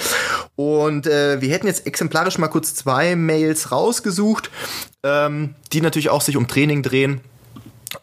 Und 0.55 1.07
äh, 1.07 1.41
wir 1.41 1.49
hätten 1.49 1.67
jetzt 1.67 1.85
exemplarisch 1.85 2.37
mal 2.37 2.47
kurz 2.47 2.73
zwei 2.75 3.15
Mails 3.15 3.71
rausgesucht, 3.91 4.49
ähm, 5.03 5.55
die 5.73 5.81
natürlich 5.81 6.09
auch 6.09 6.21
sich 6.21 6.37
um 6.37 6.47
Training 6.47 6.81
drehen 6.81 7.21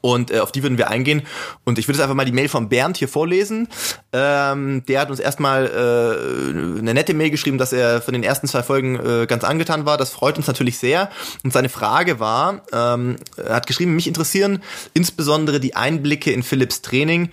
und 0.01 0.31
äh, 0.31 0.41
auf 0.41 0.53
die 0.53 0.63
würden 0.63 0.79
wir 0.79 0.89
eingehen. 0.89 1.23
Und 1.65 1.79
ich 1.79 1.89
würde 1.89 1.99
jetzt 1.99 2.03
einfach 2.03 2.15
mal 2.15 2.25
die 2.25 2.33
Mail 2.33 2.49
von 2.49 2.69
Bernd 2.69 2.97
hier 2.97 3.09
vorlesen. 3.09 3.69
Ähm, 4.13 4.85
der 4.87 5.01
hat 5.01 5.11
uns 5.11 5.21
erstmal 5.21 5.67
äh, 5.67 6.79
eine 6.79 6.95
nette 6.95 7.15
Mail 7.15 7.31
geschrieben, 7.31 7.59
dass 7.59 7.73
er 7.73 8.03
von 8.03 8.15
den 8.15 8.23
ersten 8.23 8.47
zwei 8.47 8.63
Folgen 8.63 8.97
äh, 8.97 9.27
ganz 9.27 9.45
angetan 9.45 9.87
war. 9.87 9.97
Das 9.97 10.11
freut 10.11 10.37
uns 10.37 10.47
natürlich 10.47 10.79
sehr. 10.79 11.11
Und 11.45 11.53
seine 11.53 11.69
Frage 11.69 12.21
war, 12.21 12.63
ähm, 12.73 13.17
er 13.37 13.55
hat 13.55 13.67
geschrieben, 13.67 13.95
mich 13.95 14.07
interessieren 14.07 14.63
insbesondere 14.95 15.61
die 15.61 15.77
Einblicke 15.77 16.33
in 16.33 16.43
Philips 16.43 16.83
Training. 16.83 17.31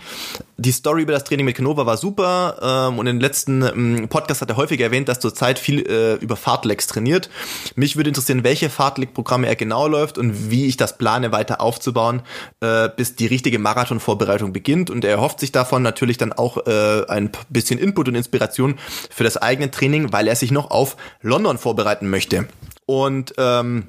Die 0.57 0.71
Story 0.71 1.01
über 1.01 1.13
das 1.13 1.25
Training 1.25 1.45
mit 1.45 1.55
Canova 1.55 1.85
war 1.85 1.97
super. 1.97 2.89
Ähm, 2.89 2.99
und 2.99 3.07
im 3.07 3.19
letzten 3.19 3.61
ähm, 3.61 4.07
Podcast 4.09 4.41
hat 4.41 4.49
er 4.49 4.57
häufig 4.57 4.79
erwähnt, 4.79 5.09
dass 5.09 5.19
zurzeit 5.19 5.59
viel 5.59 5.85
äh, 5.85 6.13
über 6.15 6.35
Fartlex 6.35 6.87
trainiert. 6.87 7.29
Mich 7.75 7.97
würde 7.97 8.09
interessieren, 8.09 8.43
welche 8.43 8.69
Fartlek-Programme 8.69 9.47
er 9.47 9.55
genau 9.55 9.87
läuft 9.87 10.17
und 10.17 10.49
wie 10.49 10.65
ich 10.67 10.77
das 10.77 10.97
plane, 10.97 11.31
weiter 11.31 11.59
aufzubauen 11.61 12.21
äh, 12.61 12.89
bis 12.95 13.15
die 13.15 13.27
richtige 13.27 13.59
Marathonvorbereitung 13.59 14.53
beginnt. 14.53 14.89
Und 14.89 15.03
er 15.05 15.11
erhofft 15.11 15.39
sich 15.39 15.51
davon 15.51 15.83
natürlich 15.83 16.17
dann 16.17 16.33
auch 16.33 16.65
äh, 16.67 17.05
ein 17.07 17.31
bisschen 17.49 17.79
Input 17.79 18.07
und 18.07 18.15
Inspiration 18.15 18.75
für 19.09 19.23
das 19.23 19.37
eigene 19.37 19.71
Training, 19.71 20.11
weil 20.11 20.27
er 20.27 20.35
sich 20.35 20.51
noch 20.51 20.71
auf 20.71 20.97
London 21.21 21.57
vorbereiten 21.57 22.09
möchte. 22.09 22.47
Und 22.85 23.33
ähm, 23.37 23.87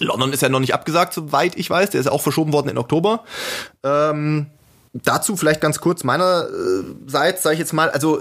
London 0.00 0.32
ist 0.32 0.42
ja 0.42 0.48
noch 0.48 0.60
nicht 0.60 0.74
abgesagt, 0.74 1.14
soweit 1.14 1.56
ich 1.56 1.68
weiß. 1.70 1.90
Der 1.90 2.00
ist 2.00 2.08
auch 2.08 2.20
verschoben 2.20 2.52
worden 2.52 2.68
in 2.68 2.78
Oktober. 2.78 3.24
Ähm, 3.82 4.46
Dazu 4.92 5.36
vielleicht 5.36 5.60
ganz 5.60 5.80
kurz 5.80 6.02
meinerseits, 6.02 7.44
sage 7.44 7.54
ich 7.54 7.60
jetzt 7.60 7.72
mal, 7.72 7.90
also 7.90 8.20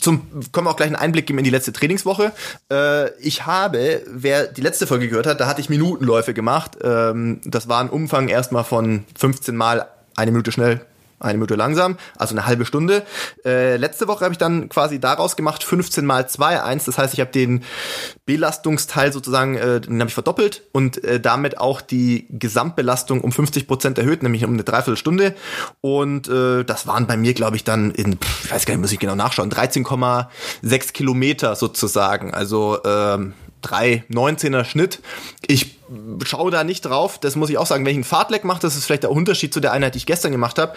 zum 0.00 0.22
können 0.50 0.66
wir 0.66 0.70
auch 0.70 0.76
gleich 0.76 0.88
einen 0.88 0.96
Einblick 0.96 1.26
geben 1.26 1.38
in 1.38 1.44
die 1.44 1.50
letzte 1.50 1.72
Trainingswoche. 1.72 2.32
Äh, 2.70 3.10
ich 3.20 3.46
habe, 3.46 4.02
wer 4.08 4.48
die 4.48 4.60
letzte 4.60 4.88
Folge 4.88 5.08
gehört 5.08 5.26
hat, 5.26 5.40
da 5.40 5.46
hatte 5.46 5.60
ich 5.60 5.70
Minutenläufe 5.70 6.34
gemacht. 6.34 6.78
Ähm, 6.82 7.40
das 7.44 7.68
war 7.68 7.80
ein 7.80 7.90
Umfang 7.90 8.26
erstmal 8.26 8.64
von 8.64 9.04
15 9.16 9.56
mal 9.56 9.86
eine 10.16 10.32
Minute 10.32 10.50
schnell, 10.50 10.80
eine 11.22 11.34
Minute 11.34 11.54
langsam, 11.54 11.96
also 12.16 12.34
eine 12.34 12.46
halbe 12.46 12.64
Stunde. 12.64 13.04
Äh, 13.44 13.76
letzte 13.76 14.08
Woche 14.08 14.24
habe 14.24 14.32
ich 14.32 14.38
dann 14.38 14.68
quasi 14.68 15.00
daraus 15.00 15.36
gemacht 15.36 15.64
15 15.64 16.04
mal 16.04 16.28
2, 16.28 16.62
1. 16.62 16.84
Das 16.84 16.98
heißt, 16.98 17.14
ich 17.14 17.20
habe 17.20 17.30
den 17.30 17.64
Belastungsteil 18.26 19.12
sozusagen, 19.12 19.56
äh, 19.56 19.80
den 19.80 20.00
habe 20.00 20.08
ich 20.08 20.14
verdoppelt 20.14 20.62
und 20.72 21.02
äh, 21.04 21.20
damit 21.20 21.58
auch 21.58 21.80
die 21.80 22.26
Gesamtbelastung 22.30 23.20
um 23.20 23.32
50 23.32 23.66
Prozent 23.66 23.98
erhöht, 23.98 24.22
nämlich 24.22 24.44
um 24.44 24.52
eine 24.52 24.64
Dreiviertelstunde. 24.64 25.34
Und 25.80 26.28
äh, 26.28 26.64
das 26.64 26.86
waren 26.86 27.06
bei 27.06 27.16
mir, 27.16 27.34
glaube 27.34 27.56
ich, 27.56 27.64
dann 27.64 27.90
in, 27.90 28.18
ich 28.44 28.52
weiß 28.52 28.66
gar 28.66 28.74
nicht, 28.74 28.82
muss 28.82 28.92
ich 28.92 28.98
genau 28.98 29.14
nachschauen, 29.14 29.50
13,6 29.50 30.92
Kilometer 30.92 31.56
sozusagen. 31.56 32.34
Also 32.34 32.78
ähm, 32.84 33.34
3,19er 33.62 34.64
Schnitt. 34.64 35.00
Ich 35.46 35.78
schaue 36.24 36.50
da 36.50 36.64
nicht 36.64 36.82
drauf. 36.82 37.18
Das 37.18 37.36
muss 37.36 37.50
ich 37.50 37.58
auch 37.58 37.66
sagen. 37.66 37.84
Wenn 37.84 37.92
ich 37.92 37.98
einen 37.98 38.04
Fahrtleck 38.04 38.44
mache, 38.44 38.60
das 38.60 38.76
ist 38.76 38.86
vielleicht 38.86 39.02
der 39.02 39.10
Unterschied 39.10 39.52
zu 39.52 39.60
der 39.60 39.72
Einheit, 39.72 39.94
die 39.94 39.98
ich 39.98 40.06
gestern 40.06 40.32
gemacht 40.32 40.58
habe. 40.58 40.74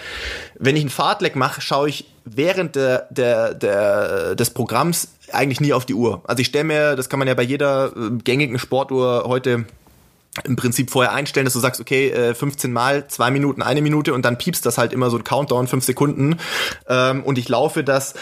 Wenn 0.60 0.76
ich 0.76 0.82
einen 0.82 0.90
Fahrtleck 0.90 1.36
mache, 1.36 1.62
schaue 1.62 1.90
ich 1.90 2.06
während 2.26 2.76
der, 2.76 3.08
der, 3.10 3.54
der, 3.54 4.36
des 4.36 4.50
Programms 4.50 5.10
eigentlich 5.32 5.62
nie 5.62 5.74
auf 5.74 5.86
die 5.86 5.94
Uhr. 5.94 6.22
Also 6.26 6.42
ich 6.42 6.48
stelle 6.48 6.66
mir, 6.66 6.96
das 6.96 7.10
kann 7.10 7.20
man 7.20 7.28
ja 7.28 7.34
bei 7.34 7.44
jeder 7.44 7.96
äh, 7.96 8.12
gängigen 8.24 8.60
Sportuhr 8.60 9.24
heute 9.26 9.66
im 10.44 10.56
Prinzip 10.56 10.92
vorher 10.92 11.14
einstellen, 11.14 11.46
dass 11.46 11.54
du 11.54 11.60
sagst, 11.60 11.80
okay, 11.80 12.34
15 12.34 12.70
äh, 12.70 12.74
Mal, 12.74 13.08
zwei 13.08 13.32
Minuten, 13.32 13.62
eine 13.62 13.82
Minute 13.82 14.14
und 14.14 14.26
dann 14.26 14.38
piepst 14.38 14.66
das 14.66 14.78
halt 14.78 14.92
immer 14.92 15.10
so 15.10 15.18
ein 15.18 15.24
Countdown, 15.24 15.68
fünf 15.68 15.86
Sekunden. 15.86 16.38
Ähm, 16.90 17.24
und 17.24 17.38
ich 17.38 17.48
laufe 17.48 17.84
das 17.84 18.16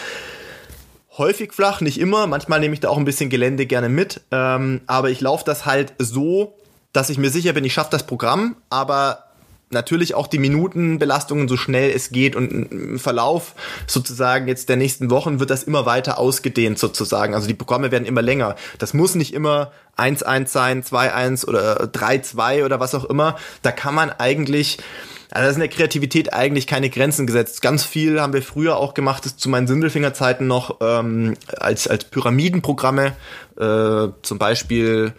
häufig 1.17 1.53
flach, 1.53 1.81
nicht 1.81 1.99
immer. 1.99 2.27
Manchmal 2.27 2.59
nehme 2.59 2.73
ich 2.73 2.79
da 2.79 2.89
auch 2.89 2.97
ein 2.97 3.05
bisschen 3.05 3.29
Gelände 3.29 3.65
gerne 3.65 3.89
mit. 3.89 4.21
Ähm, 4.31 4.81
aber 4.87 5.09
ich 5.09 5.21
laufe 5.21 5.45
das 5.45 5.65
halt 5.65 5.93
so, 5.99 6.55
dass 6.91 7.09
ich 7.09 7.17
mir 7.17 7.29
sicher 7.29 7.53
bin, 7.53 7.65
ich 7.65 7.73
schaffe 7.73 7.89
das 7.91 8.05
Programm, 8.05 8.55
aber 8.69 9.25
natürlich 9.73 10.13
auch 10.13 10.27
die 10.27 10.37
Minutenbelastungen 10.37 11.47
so 11.47 11.57
schnell 11.57 11.91
es 11.91 12.11
geht 12.11 12.35
und 12.35 12.51
im 12.51 12.99
Verlauf 12.99 13.55
sozusagen 13.87 14.47
jetzt 14.47 14.69
der 14.69 14.77
nächsten 14.77 15.09
Wochen 15.09 15.39
wird 15.39 15.49
das 15.49 15.63
immer 15.63 15.87
weiter 15.87 16.19
ausgedehnt 16.19 16.77
sozusagen. 16.77 17.33
Also 17.33 17.47
die 17.47 17.55
Programme 17.55 17.91
werden 17.91 18.05
immer 18.05 18.21
länger. 18.21 18.55
Das 18.77 18.93
muss 18.93 19.15
nicht 19.15 19.33
immer 19.33 19.71
1-1 19.97 20.47
sein, 20.47 20.83
2-1 20.83 21.47
oder 21.47 21.85
3-2 21.85 22.63
oder 22.63 22.79
was 22.79 22.95
auch 22.95 23.05
immer. 23.05 23.35
Da 23.63 23.71
kann 23.71 23.95
man 23.95 24.11
eigentlich 24.11 24.77
Also 25.33 25.47
da 25.47 25.51
sind 25.53 25.61
der 25.61 25.69
Kreativität 25.69 26.31
eigentlich 26.31 26.67
keine 26.67 26.91
Grenzen 26.91 27.25
gesetzt. 27.25 27.63
Ganz 27.63 27.83
viel 27.83 28.21
haben 28.21 28.33
wir 28.33 28.43
früher 28.43 28.77
auch 28.77 28.93
gemacht, 28.93 29.25
ist 29.25 29.39
zu 29.39 29.49
meinen 29.49 29.65
Sindelfingerzeiten 29.65 30.45
noch 30.45 30.77
ähm, 30.79 31.33
als, 31.57 31.87
als 31.87 32.05
Pyramidenprogramme, 32.05 33.13
äh, 33.57 34.09
zum 34.21 34.37
Beispiel 34.37 35.13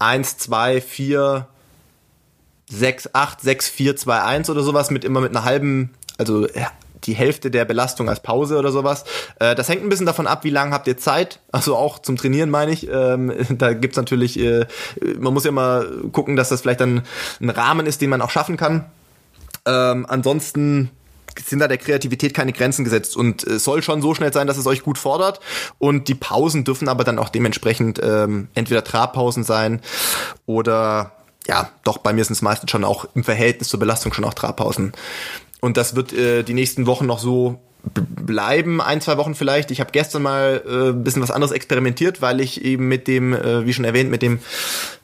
1, 0.00 0.38
2, 0.38 0.80
4, 0.80 1.46
6, 2.70 3.10
8, 3.12 3.40
6, 3.40 3.68
4, 3.68 3.96
2, 3.96 4.22
1 4.22 4.50
oder 4.50 4.64
sowas 4.64 4.90
mit 4.90 5.04
immer 5.04 5.20
mit 5.20 5.30
einer 5.30 5.44
halben, 5.44 5.90
also 6.18 6.48
die 7.04 7.14
Hälfte 7.14 7.52
der 7.52 7.64
Belastung 7.64 8.08
als 8.08 8.20
Pause 8.20 8.58
oder 8.58 8.72
sowas. 8.72 9.04
Äh, 9.38 9.54
das 9.54 9.68
hängt 9.68 9.84
ein 9.84 9.88
bisschen 9.88 10.06
davon 10.06 10.26
ab, 10.26 10.42
wie 10.42 10.50
lange 10.50 10.72
habt 10.72 10.88
ihr 10.88 10.96
Zeit. 10.96 11.38
Also 11.52 11.76
auch 11.76 12.00
zum 12.00 12.16
Trainieren 12.16 12.50
meine 12.50 12.72
ich. 12.72 12.88
Ähm, 12.90 13.32
da 13.58 13.74
gibt's 13.74 13.96
natürlich, 13.96 14.40
äh, 14.40 14.66
man 15.20 15.32
muss 15.32 15.44
ja 15.44 15.52
mal 15.52 15.86
gucken, 16.10 16.34
dass 16.34 16.48
das 16.48 16.62
vielleicht 16.62 16.80
dann 16.80 17.02
ein 17.40 17.50
Rahmen 17.50 17.86
ist, 17.86 18.00
den 18.00 18.10
man 18.10 18.22
auch 18.22 18.30
schaffen 18.30 18.56
kann. 18.56 18.86
Ähm, 19.66 20.06
ansonsten 20.08 20.90
sind 21.44 21.60
da 21.60 21.68
der 21.68 21.78
Kreativität 21.78 22.34
keine 22.34 22.52
Grenzen 22.52 22.84
gesetzt 22.84 23.16
und 23.16 23.42
es 23.44 23.64
soll 23.64 23.82
schon 23.82 24.02
so 24.02 24.14
schnell 24.14 24.32
sein, 24.32 24.46
dass 24.46 24.58
es 24.58 24.66
euch 24.66 24.82
gut 24.82 24.98
fordert 24.98 25.40
und 25.78 26.08
die 26.08 26.14
Pausen 26.14 26.64
dürfen 26.64 26.88
aber 26.88 27.04
dann 27.04 27.18
auch 27.18 27.30
dementsprechend 27.30 28.00
ähm, 28.02 28.48
entweder 28.54 28.84
Trabpausen 28.84 29.44
sein 29.44 29.80
oder 30.44 31.12
ja, 31.46 31.70
doch 31.84 31.98
bei 31.98 32.12
mir 32.12 32.24
sind 32.24 32.34
es 32.34 32.42
meistens 32.42 32.70
schon 32.70 32.84
auch 32.84 33.06
im 33.14 33.24
Verhältnis 33.24 33.68
zur 33.68 33.80
Belastung 33.80 34.12
schon 34.12 34.24
auch 34.24 34.34
Trabpausen. 34.34 34.92
Und 35.60 35.76
das 35.76 35.96
wird 35.96 36.12
äh, 36.12 36.42
die 36.42 36.54
nächsten 36.54 36.86
Wochen 36.86 37.06
noch 37.06 37.18
so 37.18 37.60
bleiben, 37.84 38.80
ein, 38.80 39.00
zwei 39.00 39.16
Wochen 39.16 39.34
vielleicht. 39.34 39.70
Ich 39.70 39.80
habe 39.80 39.90
gestern 39.90 40.22
mal 40.22 40.62
äh, 40.66 40.90
ein 40.90 41.02
bisschen 41.02 41.22
was 41.22 41.30
anderes 41.30 41.52
experimentiert, 41.52 42.22
weil 42.22 42.40
ich 42.40 42.64
eben 42.64 42.86
mit 42.86 43.08
dem, 43.08 43.32
äh, 43.32 43.66
wie 43.66 43.72
schon 43.72 43.84
erwähnt, 43.84 44.10
mit 44.10 44.22
dem 44.22 44.38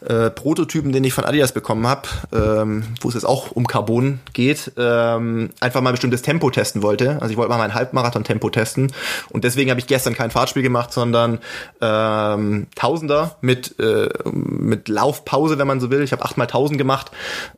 äh, 0.06 0.30
Prototypen, 0.30 0.92
den 0.92 1.02
ich 1.02 1.12
von 1.12 1.24
Adidas 1.24 1.52
bekommen 1.52 1.86
habe, 1.86 2.08
ähm, 2.32 2.84
wo 3.00 3.08
es 3.08 3.14
jetzt 3.14 3.24
auch 3.24 3.50
um 3.50 3.66
Carbon 3.66 4.20
geht, 4.32 4.72
ähm, 4.76 5.50
einfach 5.60 5.80
mal 5.80 5.90
ein 5.90 5.94
bestimmtes 5.94 6.22
Tempo 6.22 6.50
testen 6.50 6.82
wollte. 6.82 7.20
Also 7.20 7.32
ich 7.32 7.36
wollte 7.36 7.50
mal 7.50 7.58
mein 7.58 7.74
Halbmarathon-Tempo 7.74 8.48
testen 8.50 8.92
und 9.30 9.42
deswegen 9.42 9.70
habe 9.70 9.80
ich 9.80 9.88
gestern 9.88 10.14
kein 10.14 10.30
Fahrtspiel 10.30 10.62
gemacht, 10.62 10.92
sondern 10.92 11.40
ähm, 11.80 12.68
Tausender 12.76 13.36
mit, 13.40 13.78
äh, 13.80 14.08
mit 14.32 14.88
Laufpause, 14.88 15.58
wenn 15.58 15.66
man 15.66 15.80
so 15.80 15.90
will. 15.90 16.02
Ich 16.02 16.12
habe 16.12 16.24
acht 16.24 16.36
mal 16.36 16.46
Tausend 16.46 16.78
gemacht. 16.78 17.10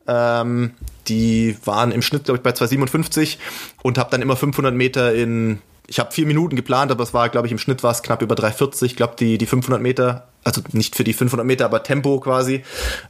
Ähm, 0.07 0.71
die 1.07 1.57
waren 1.65 1.91
im 1.91 2.01
Schnitt, 2.01 2.25
glaube 2.25 2.37
ich, 2.37 2.43
bei 2.43 2.51
2,57 2.51 3.37
und 3.83 3.97
habe 3.97 4.11
dann 4.11 4.21
immer 4.21 4.35
500 4.35 4.73
Meter 4.73 5.13
in 5.13 5.61
ich 5.91 5.99
habe 5.99 6.11
vier 6.13 6.25
Minuten 6.25 6.55
geplant, 6.55 6.89
aber 6.89 7.03
es 7.03 7.13
war, 7.13 7.27
glaube 7.27 7.47
ich, 7.47 7.51
im 7.51 7.57
Schnitt 7.57 7.83
war 7.83 7.91
es 7.91 8.01
knapp 8.01 8.21
über 8.21 8.33
3,40. 8.33 8.83
Ich 8.85 8.95
glaube, 8.95 9.15
die, 9.19 9.37
die 9.37 9.45
500 9.45 9.81
Meter, 9.81 10.25
also 10.45 10.61
nicht 10.71 10.95
für 10.95 11.03
die 11.03 11.11
500 11.11 11.45
Meter, 11.45 11.65
aber 11.65 11.83
Tempo 11.83 12.21
quasi. 12.21 12.63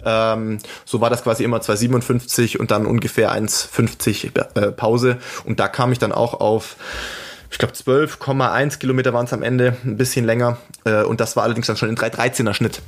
Ähm, 0.03 0.57
so 0.83 0.99
war 0.99 1.11
das 1.11 1.21
quasi 1.21 1.43
immer 1.43 1.59
2,57 1.59 2.57
und 2.57 2.71
dann 2.71 2.87
ungefähr 2.87 3.31
1,50 3.31 4.31
äh, 4.55 4.71
Pause. 4.71 5.19
Und 5.45 5.59
da 5.59 5.67
kam 5.67 5.91
ich 5.91 5.99
dann 5.99 6.11
auch 6.11 6.33
auf, 6.33 6.75
ich 7.51 7.59
glaube, 7.59 7.75
12,1 7.75 8.79
Kilometer 8.79 9.13
waren 9.13 9.25
es 9.25 9.33
am 9.33 9.43
Ende, 9.43 9.77
ein 9.85 9.97
bisschen 9.97 10.25
länger. 10.25 10.57
Äh, 10.83 11.03
und 11.03 11.21
das 11.21 11.35
war 11.35 11.43
allerdings 11.43 11.67
dann 11.67 11.77
schon 11.77 11.89
in 11.89 11.97
3,13er 11.97 12.55
Schnitt. 12.55 12.81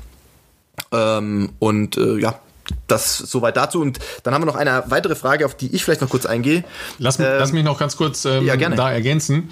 Ähm, 0.92 1.52
und 1.60 1.98
äh, 1.98 2.18
ja, 2.18 2.40
das 2.88 3.18
soweit 3.18 3.58
dazu. 3.58 3.82
Und 3.82 4.00
dann 4.24 4.34
haben 4.34 4.42
wir 4.42 4.46
noch 4.46 4.56
eine 4.56 4.84
weitere 4.88 5.16
Frage, 5.16 5.46
auf 5.46 5.56
die 5.56 5.74
ich 5.74 5.84
vielleicht 5.84 6.02
noch 6.02 6.10
kurz 6.10 6.26
eingehe. 6.26 6.64
Lass, 6.98 7.20
ähm, 7.20 7.26
lass 7.38 7.52
mich 7.52 7.64
noch 7.64 7.80
ganz 7.80 7.98
kurz 7.98 8.26
ähm, 8.26 8.46
ja, 8.46 8.56
da 8.56 8.92
ergänzen. 8.92 9.50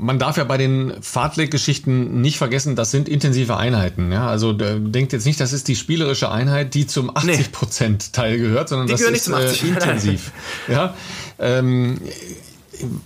Man 0.00 0.20
darf 0.20 0.36
ja 0.36 0.44
bei 0.44 0.58
den 0.58 1.02
Fahrtleg-Geschichten 1.02 2.20
nicht 2.20 2.38
vergessen, 2.38 2.76
das 2.76 2.92
sind 2.92 3.08
intensive 3.08 3.56
Einheiten. 3.56 4.12
Ja? 4.12 4.28
Also 4.28 4.52
denkt 4.52 5.12
jetzt 5.12 5.26
nicht, 5.26 5.40
das 5.40 5.52
ist 5.52 5.66
die 5.66 5.74
spielerische 5.74 6.30
Einheit, 6.30 6.74
die 6.74 6.86
zum 6.86 7.16
80 7.16 7.50
Prozent 7.50 8.04
nee. 8.04 8.12
Teil 8.12 8.38
gehört, 8.38 8.68
sondern 8.68 8.86
die 8.86 8.92
das 8.92 9.00
ist 9.00 9.28
äh, 9.28 9.66
intensiv. 9.66 10.30
ja? 10.68 10.94
Ähm, 11.40 12.00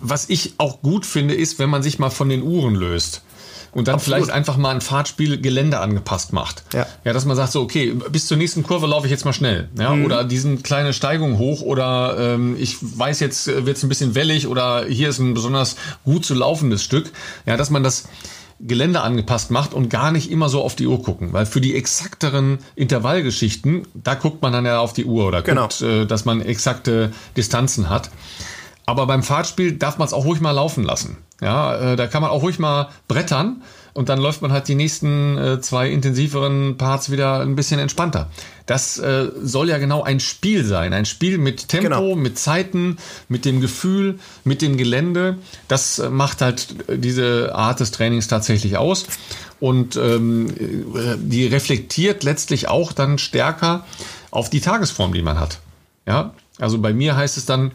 was 0.03 0.28
ich 0.28 0.55
auch 0.59 0.82
gut 0.82 1.07
finde, 1.07 1.34
ist, 1.34 1.59
wenn 1.59 1.70
man 1.70 1.82
sich 1.82 1.99
mal 1.99 2.11
von 2.11 2.28
den 2.28 2.43
Uhren 2.43 2.74
löst 2.74 3.22
und 3.73 3.89
dann 3.89 3.95
Absolut. 3.97 4.18
vielleicht 4.18 4.37
einfach 4.37 4.57
mal 4.57 4.70
ein 4.70 4.81
Fahrtspiel 4.81 5.41
Gelände 5.41 5.81
angepasst 5.81 6.33
macht. 6.33 6.62
Ja. 6.75 6.87
ja, 7.05 7.12
dass 7.12 7.25
man 7.25 7.37
sagt 7.37 7.53
so, 7.53 7.62
okay, 7.62 7.95
bis 8.11 8.27
zur 8.27 8.37
nächsten 8.37 8.62
Kurve 8.62 8.87
laufe 8.87 9.07
ich 9.07 9.11
jetzt 9.11 9.25
mal 9.25 9.33
schnell. 9.33 9.68
Ja, 9.79 9.95
mhm. 9.95 10.05
oder 10.05 10.25
diesen 10.25 10.62
kleine 10.62 10.93
Steigung 10.93 11.39
hoch 11.39 11.62
oder 11.62 12.16
ähm, 12.18 12.57
ich 12.59 12.77
weiß 12.81 13.20
jetzt 13.20 13.49
äh, 13.49 13.64
wird 13.64 13.79
es 13.79 13.83
ein 13.83 13.89
bisschen 13.89 14.14
wellig 14.14 14.47
oder 14.47 14.85
hier 14.87 15.09
ist 15.09 15.18
ein 15.18 15.33
besonders 15.35 15.77
gut 16.05 16.25
zu 16.25 16.35
laufendes 16.35 16.83
Stück. 16.83 17.11
Ja, 17.47 17.57
dass 17.57 17.70
man 17.70 17.83
das 17.83 18.05
Gelände 18.61 19.01
angepasst 19.01 19.51
macht 19.51 19.75
und 19.75 19.89
gar 19.89 20.12
nicht 20.12 20.31
immer 20.31 20.49
so 20.49 20.62
auf 20.62 20.77
die 20.77 20.87
Uhr 20.87 21.03
gucken. 21.03 21.33
Weil 21.33 21.47
für 21.47 21.61
die 21.61 21.75
exakteren 21.75 22.59
Intervallgeschichten, 22.77 23.87
da 23.95 24.14
guckt 24.14 24.43
man 24.43 24.53
dann 24.53 24.66
ja 24.66 24.79
auf 24.79 24.93
die 24.93 25.05
Uhr 25.05 25.27
oder 25.27 25.43
genau. 25.43 25.62
guckt, 25.62 25.81
äh, 25.83 26.07
dass 26.07 26.25
man 26.25 26.41
exakte 26.43 27.12
Distanzen 27.37 27.89
hat. 27.89 28.11
Aber 28.87 29.07
beim 29.07 29.22
Fahrtspiel 29.22 29.72
darf 29.72 29.99
man 29.99 30.07
es 30.07 30.12
auch 30.12 30.24
ruhig 30.24 30.41
mal 30.41 30.51
laufen 30.51 30.83
lassen. 30.83 31.18
Ja, 31.41 31.93
äh, 31.93 31.97
da 31.97 32.07
kann 32.07 32.22
man 32.22 32.30
auch 32.30 32.43
ruhig 32.43 32.59
mal 32.59 32.89
brettern 33.09 33.62
und 33.95 34.09
dann 34.09 34.18
läuft 34.18 34.43
man 34.43 34.53
halt 34.53 34.68
die 34.68 34.74
nächsten 34.74 35.37
äh, 35.37 35.61
zwei 35.61 35.91
intensiveren 35.91 36.78
Parts 36.78 37.11
wieder 37.11 37.41
ein 37.41 37.57
bisschen 37.57 37.78
entspannter. 37.78 38.30
Das 38.66 38.99
äh, 38.99 39.28
soll 39.43 39.68
ja 39.68 39.78
genau 39.78 40.03
ein 40.03 40.20
Spiel 40.20 40.64
sein. 40.64 40.93
Ein 40.93 41.05
Spiel 41.05 41.39
mit 41.39 41.68
Tempo, 41.68 41.89
genau. 41.89 42.14
mit 42.14 42.39
Zeiten, 42.39 42.97
mit 43.28 43.45
dem 43.45 43.61
Gefühl, 43.61 44.18
mit 44.45 44.62
dem 44.62 44.76
Gelände. 44.76 45.39
Das 45.68 45.99
äh, 45.99 46.09
macht 46.09 46.41
halt 46.41 46.68
diese 46.89 47.55
Art 47.55 47.80
des 47.80 47.91
Trainings 47.91 48.28
tatsächlich 48.28 48.76
aus. 48.76 49.07
Und 49.61 49.97
ähm, 49.97 50.49
äh, 50.95 51.16
die 51.18 51.47
reflektiert 51.47 52.22
letztlich 52.22 52.68
auch 52.68 52.93
dann 52.93 53.18
stärker 53.18 53.85
auf 54.30 54.49
die 54.49 54.61
Tagesform, 54.61 55.12
die 55.12 55.22
man 55.22 55.39
hat. 55.39 55.59
Ja, 56.07 56.35
also 56.59 56.78
bei 56.78 56.93
mir 56.93 57.16
heißt 57.16 57.37
es 57.37 57.47
dann, 57.47 57.72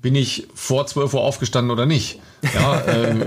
bin 0.00 0.14
ich 0.14 0.46
vor 0.54 0.86
12 0.86 1.14
Uhr 1.14 1.20
aufgestanden 1.20 1.70
oder 1.70 1.86
nicht. 1.86 2.18
Ja, 2.54 2.82
ähm, 2.86 3.22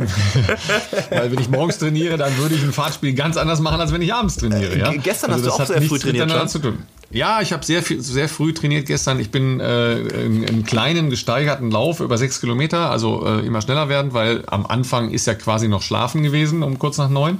weil 1.10 1.32
wenn 1.32 1.40
ich 1.40 1.50
morgens 1.50 1.78
trainiere, 1.78 2.18
dann 2.18 2.36
würde 2.38 2.56
ich 2.56 2.64
ein 2.64 2.74
Fahrtspiel 2.74 3.14
ganz 3.14 3.38
anders 3.38 3.60
machen, 3.60 3.80
als 3.80 3.94
wenn 3.94 4.02
ich 4.02 4.14
abends 4.14 4.38
trainiere. 4.38 4.78
Ja? 4.78 4.92
Gestern 4.92 5.32
also 5.32 5.50
hast 5.52 5.60
du 5.60 5.64
auch 5.64 5.68
sehr 5.68 5.82
früh 5.84 6.00
trainiert. 6.00 6.32
Schon? 6.32 6.48
Zu 6.48 6.60
tun. 6.60 6.78
Ja, 7.12 7.42
ich 7.42 7.54
habe 7.54 7.64
sehr, 7.64 7.84
sehr 7.84 8.28
früh 8.28 8.54
trainiert 8.54 8.88
gestern. 8.88 9.20
Ich 9.20 9.30
bin 9.30 9.60
äh, 9.60 10.00
in, 10.00 10.44
in 10.44 10.64
kleinen 10.66 11.12
gesteigerten 11.12 11.70
Lauf 11.70 12.00
über 12.00 12.18
sechs 12.18 12.42
Kilometer, 12.42 12.90
also 12.90 13.24
äh, 13.28 13.46
immer 13.46 13.62
schneller 13.62 13.88
werden, 13.88 14.14
weil 14.14 14.44
am 14.48 14.66
Anfang 14.66 15.12
ist 15.12 15.28
ja 15.28 15.36
quasi 15.36 15.68
noch 15.68 15.84
schlafen 15.84 16.24
gewesen 16.24 16.64
um 16.64 16.80
kurz 16.80 16.98
nach 16.98 17.10
neun. 17.10 17.38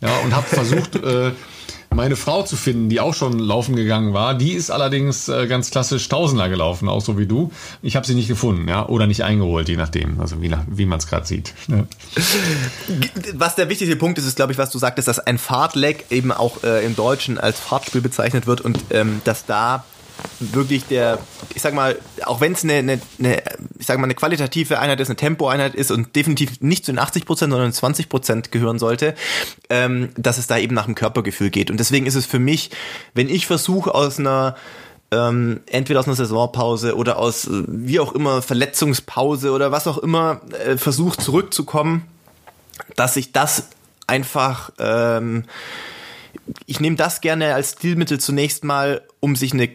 Ja, 0.00 0.10
und 0.24 0.34
habe 0.34 0.46
versucht, 0.46 0.96
äh, 1.04 1.30
meine 1.94 2.16
Frau 2.16 2.42
zu 2.42 2.56
finden, 2.56 2.88
die 2.88 3.00
auch 3.00 3.14
schon 3.14 3.38
laufen 3.38 3.76
gegangen 3.76 4.12
war. 4.12 4.34
Die 4.34 4.52
ist 4.52 4.70
allerdings 4.70 5.28
äh, 5.28 5.46
ganz 5.46 5.70
klassisch 5.70 6.08
Tausender 6.08 6.48
gelaufen, 6.48 6.88
auch 6.88 7.00
so 7.00 7.18
wie 7.18 7.26
du. 7.26 7.52
Ich 7.82 7.96
habe 7.96 8.06
sie 8.06 8.14
nicht 8.14 8.28
gefunden, 8.28 8.68
ja, 8.68 8.86
oder 8.86 9.06
nicht 9.06 9.22
eingeholt, 9.24 9.68
je 9.68 9.76
nachdem, 9.76 10.20
also 10.20 10.42
wie, 10.42 10.54
wie 10.66 10.86
man 10.86 10.98
es 10.98 11.06
gerade 11.06 11.26
sieht. 11.26 11.54
Ja. 11.68 11.84
Was 13.34 13.54
der 13.54 13.68
wichtigste 13.68 13.96
Punkt 13.96 14.18
ist, 14.18 14.26
ist, 14.26 14.36
glaube 14.36 14.52
ich, 14.52 14.58
was 14.58 14.70
du 14.70 14.78
sagtest, 14.78 15.08
dass 15.08 15.18
ein 15.18 15.38
Fahrtleck 15.38 16.06
eben 16.10 16.32
auch 16.32 16.62
äh, 16.64 16.84
im 16.84 16.96
Deutschen 16.96 17.38
als 17.38 17.60
Fahrtspiel 17.60 18.00
bezeichnet 18.00 18.46
wird 18.46 18.60
und 18.60 18.78
ähm, 18.90 19.20
dass 19.24 19.46
da 19.46 19.84
wirklich 20.40 20.84
der, 20.86 21.18
ich 21.54 21.62
sag 21.62 21.74
mal, 21.74 21.98
auch 22.24 22.40
wenn 22.40 22.52
es 22.52 22.64
eine, 22.64 22.74
eine, 22.74 23.00
eine, 23.18 23.42
ich 23.78 23.86
sag 23.86 23.98
mal, 23.98 24.04
eine 24.04 24.14
qualitative 24.14 24.78
Einheit 24.78 25.00
ist, 25.00 25.08
eine 25.08 25.16
Tempoeinheit 25.16 25.74
ist 25.74 25.90
und 25.90 26.14
definitiv 26.16 26.60
nicht 26.60 26.84
zu 26.84 26.92
den 26.92 26.98
80 26.98 27.24
Prozent, 27.26 27.52
sondern 27.52 27.72
20 27.72 28.08
Prozent 28.08 28.52
gehören 28.52 28.78
sollte, 28.78 29.14
ähm, 29.70 30.10
dass 30.16 30.38
es 30.38 30.46
da 30.46 30.58
eben 30.58 30.74
nach 30.74 30.86
dem 30.86 30.94
Körpergefühl 30.94 31.50
geht. 31.50 31.70
Und 31.70 31.78
deswegen 31.78 32.06
ist 32.06 32.14
es 32.14 32.26
für 32.26 32.38
mich, 32.38 32.70
wenn 33.14 33.28
ich 33.28 33.46
versuche 33.46 33.94
aus 33.94 34.18
einer 34.18 34.56
ähm, 35.10 35.60
entweder 35.66 36.00
aus 36.00 36.06
einer 36.06 36.16
Saisonpause 36.16 36.96
oder 36.96 37.18
aus 37.18 37.46
äh, 37.46 37.62
wie 37.68 38.00
auch 38.00 38.12
immer 38.12 38.42
Verletzungspause 38.42 39.52
oder 39.52 39.70
was 39.70 39.86
auch 39.86 39.98
immer 39.98 40.40
äh, 40.66 40.76
versucht 40.76 41.20
zurückzukommen, 41.20 42.04
dass 42.96 43.16
ich 43.16 43.32
das 43.32 43.68
einfach 44.06 44.72
ähm, 44.78 45.44
ich 46.66 46.80
nehme 46.80 46.96
das 46.96 47.20
gerne 47.20 47.54
als 47.54 47.72
Stilmittel 47.72 48.18
zunächst 48.20 48.64
mal, 48.64 49.02
um 49.20 49.36
sich 49.36 49.52
eine 49.52 49.68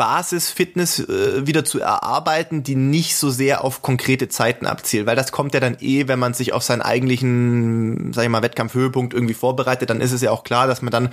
Basisfitness 0.00 1.00
äh, 1.00 1.46
wieder 1.46 1.62
zu 1.62 1.78
erarbeiten, 1.78 2.62
die 2.62 2.74
nicht 2.74 3.16
so 3.16 3.28
sehr 3.28 3.62
auf 3.62 3.82
konkrete 3.82 4.30
Zeiten 4.30 4.64
abzielt, 4.64 5.04
weil 5.04 5.14
das 5.14 5.30
kommt 5.30 5.52
ja 5.52 5.60
dann 5.60 5.76
eh, 5.78 6.08
wenn 6.08 6.18
man 6.18 6.32
sich 6.32 6.54
auf 6.54 6.62
seinen 6.62 6.80
eigentlichen, 6.80 8.14
sag 8.14 8.22
ich 8.24 8.30
mal, 8.30 8.42
Wettkampfhöhepunkt 8.42 9.12
irgendwie 9.12 9.34
vorbereitet, 9.34 9.90
dann 9.90 10.00
ist 10.00 10.12
es 10.12 10.22
ja 10.22 10.30
auch 10.30 10.42
klar, 10.42 10.66
dass 10.66 10.80
man 10.80 10.90
dann 10.90 11.10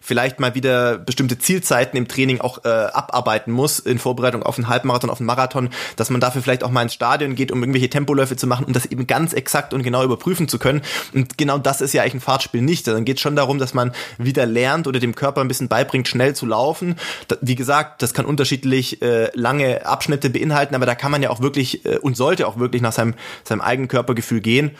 vielleicht 0.00 0.40
mal 0.40 0.54
wieder 0.54 0.96
bestimmte 0.96 1.36
Zielzeiten 1.36 1.98
im 1.98 2.08
Training 2.08 2.40
auch 2.40 2.64
äh, 2.64 2.68
abarbeiten 2.68 3.52
muss 3.52 3.78
in 3.78 3.98
Vorbereitung 3.98 4.42
auf 4.42 4.56
einen 4.56 4.68
Halbmarathon, 4.68 5.10
auf 5.10 5.20
einen 5.20 5.26
Marathon, 5.26 5.68
dass 5.96 6.08
man 6.08 6.22
dafür 6.22 6.40
vielleicht 6.40 6.64
auch 6.64 6.70
mal 6.70 6.80
ins 6.80 6.94
Stadion 6.94 7.34
geht, 7.34 7.52
um 7.52 7.60
irgendwelche 7.60 7.90
Tempoläufe 7.90 8.36
zu 8.36 8.46
machen, 8.46 8.64
um 8.64 8.72
das 8.72 8.86
eben 8.86 9.06
ganz 9.06 9.34
exakt 9.34 9.74
und 9.74 9.82
genau 9.82 10.02
überprüfen 10.02 10.48
zu 10.48 10.58
können. 10.58 10.80
Und 11.12 11.36
genau 11.36 11.58
das 11.58 11.82
ist 11.82 11.92
ja 11.92 12.00
eigentlich 12.00 12.14
ein 12.14 12.20
Fahrtspiel 12.20 12.62
nicht. 12.62 12.86
Dann 12.86 13.04
geht 13.04 13.18
es 13.18 13.20
schon 13.20 13.36
darum, 13.36 13.58
dass 13.58 13.74
man 13.74 13.92
wieder 14.16 14.46
lernt 14.46 14.86
oder 14.86 14.98
dem 14.98 15.14
Körper 15.14 15.42
ein 15.42 15.48
bisschen 15.48 15.68
beibringt, 15.68 16.08
schnell 16.08 16.34
zu 16.34 16.46
laufen. 16.46 16.96
Wie 17.42 17.54
gesagt, 17.54 18.00
das 18.00 18.14
kann 18.14 18.29
unterschiedlich 18.30 19.02
äh, 19.02 19.30
lange 19.34 19.84
Abschnitte 19.84 20.30
beinhalten, 20.30 20.74
aber 20.74 20.86
da 20.86 20.94
kann 20.94 21.10
man 21.10 21.22
ja 21.22 21.28
auch 21.30 21.40
wirklich 21.40 21.84
äh, 21.84 21.98
und 21.98 22.16
sollte 22.16 22.46
auch 22.46 22.58
wirklich 22.58 22.80
nach 22.80 22.92
seinem, 22.92 23.14
seinem 23.44 23.60
eigenen 23.60 23.88
Körpergefühl 23.88 24.40
gehen. 24.40 24.70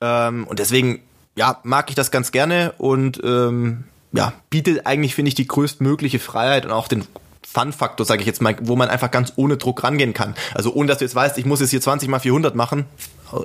Ähm, 0.00 0.46
und 0.48 0.58
deswegen, 0.58 1.00
ja, 1.36 1.60
mag 1.62 1.88
ich 1.90 1.94
das 1.94 2.10
ganz 2.10 2.32
gerne 2.32 2.72
und 2.78 3.20
ähm, 3.22 3.84
ja, 4.12 4.32
bietet 4.50 4.86
eigentlich, 4.86 5.14
finde 5.14 5.28
ich, 5.28 5.34
die 5.34 5.46
größtmögliche 5.46 6.18
Freiheit 6.18 6.64
und 6.64 6.72
auch 6.72 6.88
den 6.88 7.04
Fun-Faktor, 7.46 8.04
sage 8.04 8.20
ich 8.20 8.26
jetzt 8.26 8.42
mal, 8.42 8.56
wo 8.62 8.74
man 8.74 8.88
einfach 8.88 9.10
ganz 9.10 9.32
ohne 9.36 9.56
Druck 9.56 9.84
rangehen 9.84 10.14
kann. 10.14 10.34
Also 10.54 10.72
ohne, 10.72 10.88
dass 10.88 10.98
du 10.98 11.04
jetzt 11.04 11.14
weißt, 11.14 11.38
ich 11.38 11.44
muss 11.44 11.60
jetzt 11.60 11.70
hier 11.70 11.80
20 11.80 12.08
mal 12.08 12.18
400 12.18 12.54
machen, 12.54 12.86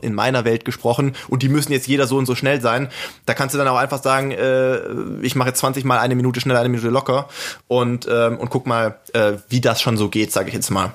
in 0.02 0.14
meiner 0.14 0.46
Welt 0.46 0.66
gesprochen, 0.66 1.16
und 1.28 1.44
die 1.44 1.50
müssen 1.50 1.72
jetzt 1.72 1.88
jeder 1.88 2.08
so 2.08 2.18
und 2.18 2.26
so 2.26 2.36
schnell 2.36 2.62
sein. 2.62 2.90
Da 3.26 3.34
kannst 3.34 3.54
du 3.54 3.58
dann 3.58 3.68
auch 3.68 3.78
einfach 3.78 4.02
sagen, 4.02 4.32
äh, 4.32 4.80
ich 5.22 5.36
mache 5.36 5.50
jetzt 5.50 5.60
20 5.60 5.84
mal 5.84 6.00
eine 6.00 6.16
Minute 6.16 6.42
schnell, 6.42 6.58
eine 6.58 6.70
Minute 6.70 6.90
locker 6.90 7.28
und, 7.68 8.08
ähm, 8.10 8.38
und 8.38 8.50
guck 8.50 8.68
mal, 8.68 9.00
äh, 9.14 9.34
wie 9.50 9.62
das 9.62 9.82
schon 9.82 9.98
so 9.98 10.10
geht, 10.10 10.32
sage 10.32 10.50
ich 10.50 10.54
jetzt 10.54 10.70
mal. 10.70 10.94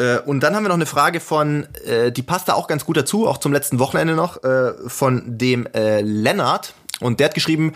Äh, 0.00 0.18
und 0.20 0.40
dann 0.40 0.56
haben 0.56 0.64
wir 0.64 0.68
noch 0.68 0.76
eine 0.76 0.86
Frage 0.86 1.20
von, 1.20 1.66
äh, 1.84 2.10
die 2.10 2.22
passt 2.22 2.48
da 2.48 2.54
auch 2.54 2.66
ganz 2.66 2.84
gut 2.84 2.96
dazu, 2.96 3.28
auch 3.28 3.38
zum 3.38 3.52
letzten 3.52 3.78
Wochenende 3.78 4.14
noch, 4.14 4.42
äh, 4.42 4.72
von 4.86 5.22
dem 5.26 5.68
Lennart. 5.72 6.74
Und 7.00 7.20
der 7.20 7.26
hat 7.26 7.34
geschrieben, 7.34 7.72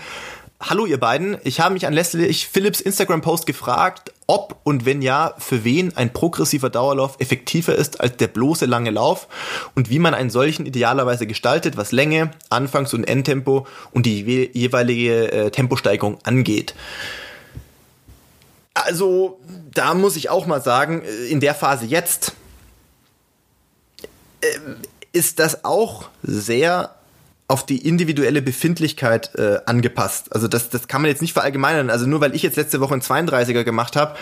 Hallo 0.60 0.86
ihr 0.86 0.98
beiden, 0.98 1.36
ich 1.44 1.60
habe 1.60 1.74
mich 1.74 1.86
an 1.86 1.92
Leslie 1.92 2.32
Philips 2.32 2.80
Instagram-Post 2.80 3.44
gefragt, 3.44 4.13
ob 4.26 4.56
und 4.64 4.86
wenn 4.86 5.02
ja, 5.02 5.34
für 5.38 5.64
wen 5.64 5.96
ein 5.96 6.12
progressiver 6.12 6.70
Dauerlauf 6.70 7.16
effektiver 7.20 7.74
ist 7.74 8.00
als 8.00 8.16
der 8.16 8.28
bloße 8.28 8.66
lange 8.66 8.90
Lauf 8.90 9.28
und 9.74 9.90
wie 9.90 9.98
man 9.98 10.14
einen 10.14 10.30
solchen 10.30 10.64
idealerweise 10.66 11.26
gestaltet, 11.26 11.76
was 11.76 11.92
Länge, 11.92 12.30
Anfangs- 12.48 12.94
und 12.94 13.04
Endtempo 13.04 13.66
und 13.92 14.06
die 14.06 14.50
jeweilige 14.52 15.32
äh, 15.32 15.50
Temposteigerung 15.50 16.18
angeht. 16.24 16.74
Also, 18.72 19.38
da 19.72 19.94
muss 19.94 20.16
ich 20.16 20.30
auch 20.30 20.46
mal 20.46 20.60
sagen, 20.60 21.02
äh, 21.02 21.26
in 21.26 21.40
der 21.40 21.54
Phase 21.54 21.86
jetzt 21.86 22.32
äh, 24.40 24.46
ist 25.12 25.38
das 25.38 25.64
auch 25.64 26.08
sehr 26.22 26.94
auf 27.54 27.64
die 27.64 27.86
individuelle 27.86 28.42
Befindlichkeit 28.42 29.32
äh, 29.36 29.60
angepasst. 29.64 30.34
Also 30.34 30.48
das, 30.48 30.70
das 30.70 30.88
kann 30.88 31.02
man 31.02 31.08
jetzt 31.08 31.22
nicht 31.22 31.34
verallgemeinern. 31.34 31.88
Also 31.88 32.04
nur 32.04 32.20
weil 32.20 32.34
ich 32.34 32.42
jetzt 32.42 32.56
letzte 32.56 32.80
Woche 32.80 32.94
einen 32.94 33.02
32er 33.02 33.62
gemacht 33.62 33.94
habe, 33.94 34.16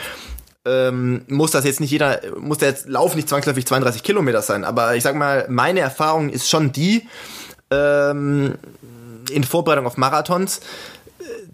ähm, 0.66 1.22
muss 1.28 1.50
das 1.50 1.64
jetzt 1.64 1.80
nicht 1.80 1.90
jeder, 1.90 2.20
muss 2.38 2.58
der 2.58 2.68
jetzt 2.68 2.90
Lauf 2.90 3.14
nicht 3.14 3.30
zwangsläufig 3.30 3.66
32 3.66 4.02
Kilometer 4.02 4.42
sein. 4.42 4.64
Aber 4.64 4.96
ich 4.96 5.02
sag 5.02 5.16
mal, 5.16 5.46
meine 5.48 5.80
Erfahrung 5.80 6.28
ist 6.28 6.50
schon 6.50 6.72
die, 6.72 7.08
ähm, 7.70 8.56
in 9.30 9.44
Vorbereitung 9.44 9.86
auf 9.86 9.96
Marathons, 9.96 10.60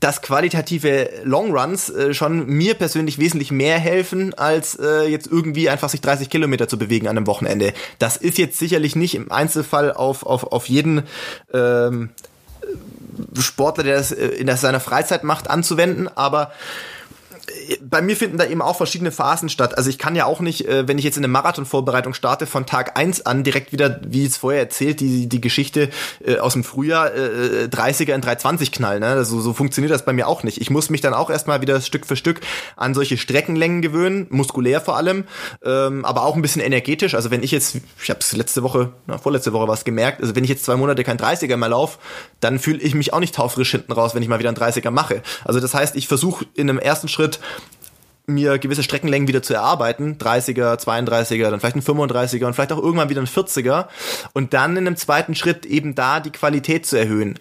dass 0.00 0.22
qualitative 0.22 1.10
Longruns 1.24 1.90
äh, 1.90 2.14
schon 2.14 2.46
mir 2.46 2.74
persönlich 2.74 3.18
wesentlich 3.18 3.50
mehr 3.50 3.78
helfen, 3.78 4.34
als 4.34 4.76
äh, 4.76 5.08
jetzt 5.08 5.26
irgendwie 5.26 5.68
einfach 5.68 5.88
sich 5.88 6.00
30 6.00 6.30
Kilometer 6.30 6.68
zu 6.68 6.78
bewegen 6.78 7.08
an 7.08 7.16
einem 7.16 7.26
Wochenende. 7.26 7.72
Das 7.98 8.16
ist 8.16 8.38
jetzt 8.38 8.58
sicherlich 8.58 8.96
nicht 8.96 9.14
im 9.14 9.32
Einzelfall 9.32 9.92
auf, 9.92 10.24
auf, 10.24 10.44
auf 10.44 10.68
jeden 10.68 11.02
ähm, 11.52 12.10
Sportler, 13.38 13.84
der 13.84 13.96
das 13.96 14.12
äh, 14.12 14.26
in 14.28 14.54
seiner 14.56 14.80
Freizeit 14.80 15.24
macht, 15.24 15.50
anzuwenden, 15.50 16.08
aber 16.08 16.52
bei 17.82 18.02
mir 18.02 18.16
finden 18.16 18.38
da 18.38 18.46
eben 18.46 18.62
auch 18.62 18.76
verschiedene 18.76 19.12
Phasen 19.12 19.48
statt. 19.48 19.76
Also 19.76 19.90
ich 19.90 19.98
kann 19.98 20.16
ja 20.16 20.24
auch 20.26 20.40
nicht, 20.40 20.66
äh, 20.66 20.88
wenn 20.88 20.98
ich 20.98 21.04
jetzt 21.04 21.16
in 21.16 21.24
eine 21.24 21.32
Marathonvorbereitung 21.32 22.14
starte, 22.14 22.46
von 22.46 22.66
Tag 22.66 22.98
eins 22.98 23.24
an 23.26 23.44
direkt 23.44 23.72
wieder, 23.72 24.00
wie 24.06 24.24
es 24.24 24.36
vorher 24.36 24.60
erzählt, 24.60 25.00
die, 25.00 25.28
die 25.28 25.40
Geschichte 25.40 25.90
äh, 26.24 26.38
aus 26.38 26.54
dem 26.54 26.64
Frühjahr 26.64 27.14
äh, 27.14 27.68
30er 27.70 28.14
in 28.14 28.20
320 28.20 28.72
knallen. 28.72 29.00
Ne? 29.00 29.08
Also 29.08 29.40
so 29.40 29.52
funktioniert 29.52 29.92
das 29.92 30.04
bei 30.04 30.12
mir 30.12 30.28
auch 30.28 30.42
nicht. 30.42 30.60
Ich 30.60 30.70
muss 30.70 30.90
mich 30.90 31.00
dann 31.00 31.14
auch 31.14 31.30
erstmal 31.30 31.60
wieder 31.60 31.80
Stück 31.80 32.06
für 32.06 32.16
Stück 32.16 32.40
an 32.76 32.94
solche 32.94 33.16
Streckenlängen 33.16 33.82
gewöhnen, 33.82 34.26
muskulär 34.30 34.80
vor 34.80 34.96
allem, 34.96 35.24
ähm, 35.64 36.04
aber 36.04 36.24
auch 36.24 36.36
ein 36.36 36.42
bisschen 36.42 36.62
energetisch. 36.62 37.14
Also 37.14 37.30
wenn 37.30 37.42
ich 37.42 37.50
jetzt, 37.50 37.78
ich 38.02 38.10
habe 38.10 38.20
es 38.20 38.32
letzte 38.32 38.62
Woche, 38.62 38.92
na, 39.06 39.18
vorletzte 39.18 39.52
Woche 39.52 39.68
was 39.68 39.84
gemerkt, 39.84 40.20
also 40.22 40.34
wenn 40.34 40.44
ich 40.44 40.50
jetzt 40.50 40.64
zwei 40.64 40.76
Monate 40.76 41.04
kein 41.04 41.18
30er 41.18 41.56
mehr 41.56 41.68
laufe, 41.68 41.98
dann 42.40 42.58
fühle 42.58 42.78
ich 42.78 42.94
mich 42.94 43.12
auch 43.12 43.20
nicht 43.20 43.34
taufrisch 43.34 43.70
hinten 43.70 43.92
raus, 43.92 44.14
wenn 44.14 44.22
ich 44.22 44.28
mal 44.28 44.38
wieder 44.38 44.48
einen 44.48 44.58
30er 44.58 44.90
mache. 44.90 45.22
Also 45.44 45.60
das 45.60 45.74
heißt, 45.74 45.96
ich 45.96 46.08
versuche 46.08 46.46
in 46.54 46.70
einem 46.70 46.78
ersten 46.78 47.08
Schritt 47.08 47.40
mir 48.28 48.58
gewisse 48.58 48.82
Streckenlängen 48.82 49.26
wieder 49.26 49.42
zu 49.42 49.54
erarbeiten, 49.54 50.18
30er, 50.18 50.78
32er, 50.78 51.50
dann 51.50 51.60
vielleicht 51.60 51.76
ein 51.76 51.82
35er 51.82 52.46
und 52.46 52.54
vielleicht 52.54 52.72
auch 52.72 52.82
irgendwann 52.82 53.08
wieder 53.08 53.22
ein 53.22 53.26
40er 53.26 53.86
und 54.34 54.54
dann 54.54 54.76
in 54.76 54.86
einem 54.86 54.96
zweiten 54.96 55.34
Schritt 55.34 55.66
eben 55.66 55.94
da 55.94 56.20
die 56.20 56.30
Qualität 56.30 56.86
zu 56.86 56.96
erhöhen. 56.96 57.38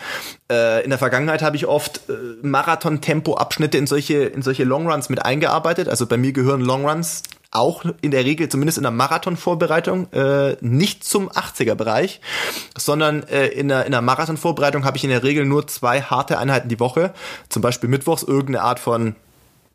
Äh, 0.51 0.83
in 0.83 0.89
der 0.89 0.99
Vergangenheit 0.99 1.41
habe 1.41 1.55
ich 1.55 1.67
oft 1.67 2.09
äh, 2.09 2.13
Marathon-Tempo-Abschnitte 2.41 3.77
in 3.77 3.85
solche, 3.85 4.23
in 4.23 4.41
solche 4.41 4.63
Longruns 4.63 5.09
mit 5.09 5.23
eingearbeitet. 5.23 5.89
Also 5.89 6.05
bei 6.07 6.17
mir 6.17 6.31
gehören 6.31 6.61
Longruns 6.61 7.23
auch 7.51 7.83
in 8.01 8.11
der 8.11 8.25
Regel, 8.25 8.49
zumindest 8.49 8.77
in 8.77 8.83
der 8.83 8.91
Marathon-Vorbereitung, 8.91 10.11
äh, 10.13 10.57
nicht 10.61 11.03
zum 11.03 11.29
80er-Bereich, 11.29 12.21
sondern 12.77 13.23
äh, 13.23 13.47
in 13.47 13.69
der, 13.69 13.85
in 13.85 13.91
der 13.91 14.01
Marathon-Vorbereitung 14.01 14.85
habe 14.85 14.97
ich 14.97 15.03
in 15.03 15.09
der 15.09 15.23
Regel 15.23 15.45
nur 15.45 15.67
zwei 15.67 16.01
harte 16.01 16.37
Einheiten 16.39 16.69
die 16.69 16.79
Woche. 16.79 17.13
Zum 17.49 17.61
Beispiel 17.61 17.89
mittwochs 17.89 18.23
irgendeine 18.23 18.61
Art 18.61 18.79
von 18.79 19.15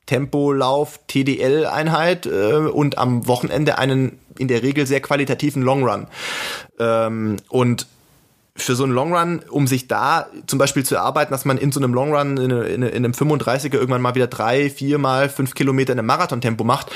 Tempolauf, 0.06 1.00
TDL-Einheit 1.06 2.26
äh, 2.26 2.54
und 2.54 2.98
am 2.98 3.26
Wochenende 3.26 3.78
einen 3.78 4.18
in 4.38 4.48
der 4.48 4.62
Regel 4.62 4.86
sehr 4.86 5.00
qualitativen 5.00 5.62
Longrun. 5.62 6.06
Ähm, 6.78 7.36
und 7.48 7.86
für 8.54 8.74
so 8.74 8.84
einen 8.84 8.92
Longrun, 8.92 9.40
um 9.48 9.66
sich 9.66 9.88
da 9.88 10.26
zum 10.46 10.58
Beispiel 10.58 10.84
zu 10.84 10.94
erarbeiten, 10.94 11.32
dass 11.32 11.46
man 11.46 11.56
in 11.56 11.72
so 11.72 11.80
einem 11.80 11.94
Longrun 11.94 12.36
in, 12.36 12.50
in, 12.50 12.82
in 12.82 13.04
einem 13.04 13.12
35er 13.12 13.74
irgendwann 13.74 14.02
mal 14.02 14.14
wieder 14.14 14.26
drei, 14.26 14.68
vier 14.68 14.98
mal 14.98 15.30
fünf 15.30 15.54
Kilometer 15.54 15.92
in 15.92 15.98
einem 15.98 16.06
Marathontempo 16.06 16.62
macht, 16.62 16.90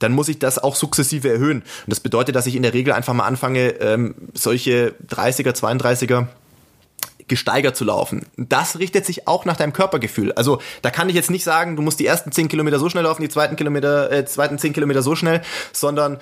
dann 0.00 0.12
muss 0.12 0.28
ich 0.28 0.40
das 0.40 0.58
auch 0.58 0.74
sukzessive 0.74 1.30
erhöhen. 1.30 1.58
Und 1.58 1.90
das 1.90 2.00
bedeutet, 2.00 2.34
dass 2.34 2.46
ich 2.46 2.56
in 2.56 2.62
der 2.62 2.74
Regel 2.74 2.92
einfach 2.92 3.14
mal 3.14 3.24
anfange, 3.24 3.68
ähm, 3.80 4.16
solche 4.34 4.94
30er, 5.08 5.52
32er 5.52 6.26
gesteigert 7.28 7.76
zu 7.76 7.84
laufen. 7.84 8.26
Das 8.36 8.78
richtet 8.78 9.04
sich 9.04 9.26
auch 9.26 9.44
nach 9.44 9.56
deinem 9.56 9.72
Körpergefühl. 9.72 10.32
Also 10.32 10.60
da 10.82 10.90
kann 10.90 11.08
ich 11.08 11.14
jetzt 11.14 11.30
nicht 11.30 11.44
sagen, 11.44 11.76
du 11.76 11.82
musst 11.82 12.00
die 12.00 12.06
ersten 12.06 12.32
zehn 12.32 12.48
Kilometer 12.48 12.78
so 12.78 12.88
schnell 12.88 13.04
laufen, 13.04 13.22
die 13.22 13.28
zweiten 13.28 13.56
Kilometer, 13.56 14.10
äh, 14.12 14.24
zweiten 14.24 14.58
zehn 14.58 14.72
Kilometer 14.72 15.02
so 15.02 15.16
schnell, 15.16 15.42
sondern 15.72 16.18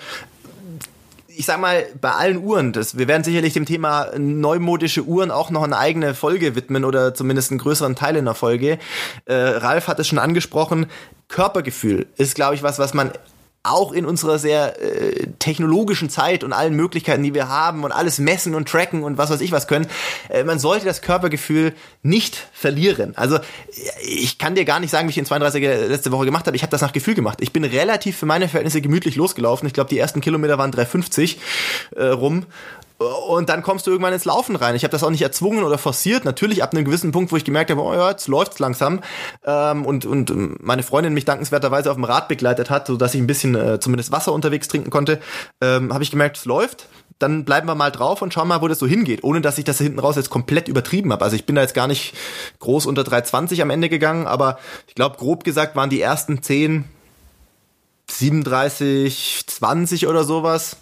ich 1.37 1.47
sag 1.47 1.61
mal, 1.61 1.85
bei 2.01 2.13
allen 2.13 2.39
Uhren, 2.39 2.73
das, 2.73 2.97
wir 2.97 3.09
werden 3.09 3.25
sicherlich 3.25 3.55
dem 3.55 3.67
Thema 3.67 4.09
neumodische 4.17 5.03
Uhren 5.03 5.31
auch 5.31 5.51
noch 5.51 5.65
eine 5.65 5.77
eigene 5.77 6.15
Folge 6.15 6.55
widmen 6.55 6.85
oder 6.85 7.15
zumindest 7.15 7.51
einen 7.51 7.59
größeren 7.59 7.97
Teil 7.97 8.17
in 8.17 8.25
der 8.25 8.35
Folge. 8.35 8.79
Äh, 9.25 9.35
Ralf 9.35 9.89
hat 9.89 9.99
es 9.99 10.07
schon 10.07 10.19
angesprochen. 10.19 10.87
Körpergefühl 11.29 12.07
ist, 12.17 12.35
glaube 12.35 12.55
ich, 12.55 12.63
was, 12.63 12.79
was 12.79 12.95
man 12.95 13.11
auch 13.65 13.93
in 13.93 14.05
unserer 14.05 14.39
sehr 14.39 14.81
äh, 14.81 15.27
technologischen 15.39 16.11
Zeit 16.11 16.45
und 16.45 16.53
allen 16.53 16.75
Möglichkeiten, 16.75 17.23
die 17.23 17.33
wir 17.33 17.49
haben 17.49 17.83
und 17.83 17.93
alles 17.93 18.19
messen 18.19 18.55
und 18.55 18.69
tracken 18.69 19.03
und 19.03 19.17
was 19.17 19.31
weiß 19.31 19.41
ich 19.41 19.53
was 19.53 19.67
können, 19.67 19.87
äh, 20.29 20.45
man 20.45 20.59
sollte 20.59 20.85
das 20.85 21.01
Körpergefühl 21.01 21.73
nicht 22.03 22.47
verlieren. 22.53 23.17
Also 23.17 23.39
ich 24.07 24.39
kann 24.39 24.55
dir 24.55 24.67
gar 24.67 24.81
nicht 24.81 24.91
sagen, 24.91 25.09
wie 25.09 25.11
ich 25.11 25.17
den 25.17 25.25
32er 25.25 25.87
letzte 25.87 26.13
Woche 26.13 26.27
gemacht 26.27 26.47
habe. 26.47 26.57
Ich 26.57 26.63
habe 26.63 26.71
das 26.71 26.83
nach 26.83 26.93
Gefühl 26.93 27.15
gemacht. 27.15 27.39
Ich 27.41 27.53
bin 27.53 27.65
relativ 27.65 28.19
für 28.19 28.27
meine 28.27 28.49
Verhältnisse 28.49 28.83
gemütlich 28.83 29.17
losgelaufen. 29.17 29.67
Ich 29.67 29.73
glaube, 29.73 29.89
die 29.89 29.99
ersten 29.99 30.21
Kilometer 30.21 30.59
waren 30.59 30.71
3,50 30.71 31.37
äh, 31.97 32.05
rum 32.09 32.45
und 32.99 33.49
dann 33.49 33.63
kommst 33.63 33.87
du 33.87 33.91
irgendwann 33.91 34.13
ins 34.13 34.25
Laufen 34.25 34.55
rein. 34.55 34.77
Ich 34.77 34.85
habe 34.85 34.93
das 34.93 35.03
auch 35.03 35.11
nicht 35.11 35.23
erzwungen 35.23 35.65
oder 35.65 35.79
forciert. 35.79 36.25
Natürlich 36.25 36.63
ab 36.63 36.73
einem 36.73 36.85
gewissen 36.85 37.11
Punkt, 37.11 37.33
wo 37.33 37.37
ich 37.37 37.45
gemerkt 37.45 37.71
habe, 37.71 37.83
oh 37.83 37.93
ja, 37.93 38.11
jetzt 38.11 38.29
läuft's 38.29 38.61
langsam. 38.61 39.01
Ähm, 39.45 39.85
und, 39.85 40.07
und 40.07 40.63
meine 40.63 40.85
Freundin 40.85 41.13
mich 41.13 41.25
dankenswerterweise 41.25 41.91
auf 41.91 41.97
dem 41.97 42.05
Rad 42.05 42.29
begleitet 42.29 42.71
hat, 42.71 42.87
so 42.87 42.97
dass 42.97 43.15
ich 43.15 43.21
ein 43.21 43.27
bisschen 43.27 43.57
äh, 43.57 43.81
zumindest 43.81 44.13
Wasser 44.13 44.33
unterwegs 44.33 44.69
trinken 44.69 44.91
konnte, 44.91 45.21
ähm, 45.61 45.93
habe 45.93 46.05
ich 46.05 46.13
gemerkt, 46.13 46.37
es 46.37 46.45
läuft. 46.45 46.87
Dann 47.19 47.45
bleiben 47.45 47.67
wir 47.67 47.75
mal 47.75 47.91
drauf 47.91 48.23
und 48.23 48.33
schauen 48.33 48.49
mal, 48.49 48.61
wo 48.61 48.69
das 48.69 48.79
so 48.79 48.87
hingeht, 48.87 49.25
ohne 49.25 49.41
dass 49.41 49.59
ich 49.59 49.65
das 49.65 49.79
hinten 49.79 49.99
raus 49.99 50.17
jetzt 50.17 50.31
komplett 50.31 50.69
übertrieben 50.69 51.13
habe. 51.13 51.25
Also 51.25 51.37
ich 51.37 51.47
bin 51.47 51.57
da 51.57 51.63
jetzt 51.63 51.75
gar 51.75 51.89
nicht 51.89 52.15
groß 52.61 52.87
unter 52.87 53.03
3,20 53.03 53.61
am 53.63 53.71
Ende 53.71 53.89
gegangen, 53.89 54.27
aber 54.27 54.59
ich 54.87 54.95
glaube, 54.95 55.17
grob 55.17 55.43
gesagt 55.43 55.75
waren 55.75 55.91
die 55.91 56.01
ersten 56.01 56.43
10, 56.43 56.85
37, 58.09 59.45
20 59.47 60.07
oder 60.07 60.25
sowas 60.25 60.77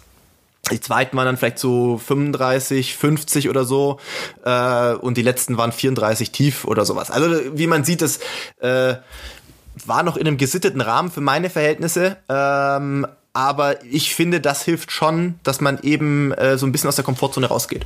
die 0.71 0.79
zweiten 0.79 1.17
waren 1.17 1.25
dann 1.25 1.37
vielleicht 1.37 1.59
so 1.59 1.97
35, 1.97 2.95
50 2.95 3.49
oder 3.49 3.65
so 3.65 3.99
äh, 4.45 4.93
und 4.93 5.17
die 5.17 5.21
letzten 5.21 5.57
waren 5.57 5.71
34 5.71 6.31
tief 6.31 6.65
oder 6.65 6.85
sowas. 6.85 7.11
Also 7.11 7.57
wie 7.57 7.67
man 7.67 7.83
sieht, 7.83 8.01
das 8.01 8.19
äh, 8.61 8.95
war 9.85 10.03
noch 10.03 10.15
in 10.15 10.25
einem 10.25 10.37
gesitteten 10.37 10.79
Rahmen 10.79 11.11
für 11.11 11.21
meine 11.21 11.49
Verhältnisse. 11.49 12.17
Ähm, 12.29 13.05
aber 13.33 13.83
ich 13.83 14.15
finde, 14.15 14.39
das 14.39 14.63
hilft 14.63 14.91
schon, 14.91 15.35
dass 15.43 15.59
man 15.59 15.79
eben 15.81 16.31
äh, 16.33 16.57
so 16.57 16.65
ein 16.65 16.71
bisschen 16.71 16.87
aus 16.87 16.95
der 16.95 17.03
Komfortzone 17.03 17.47
rausgeht. 17.47 17.85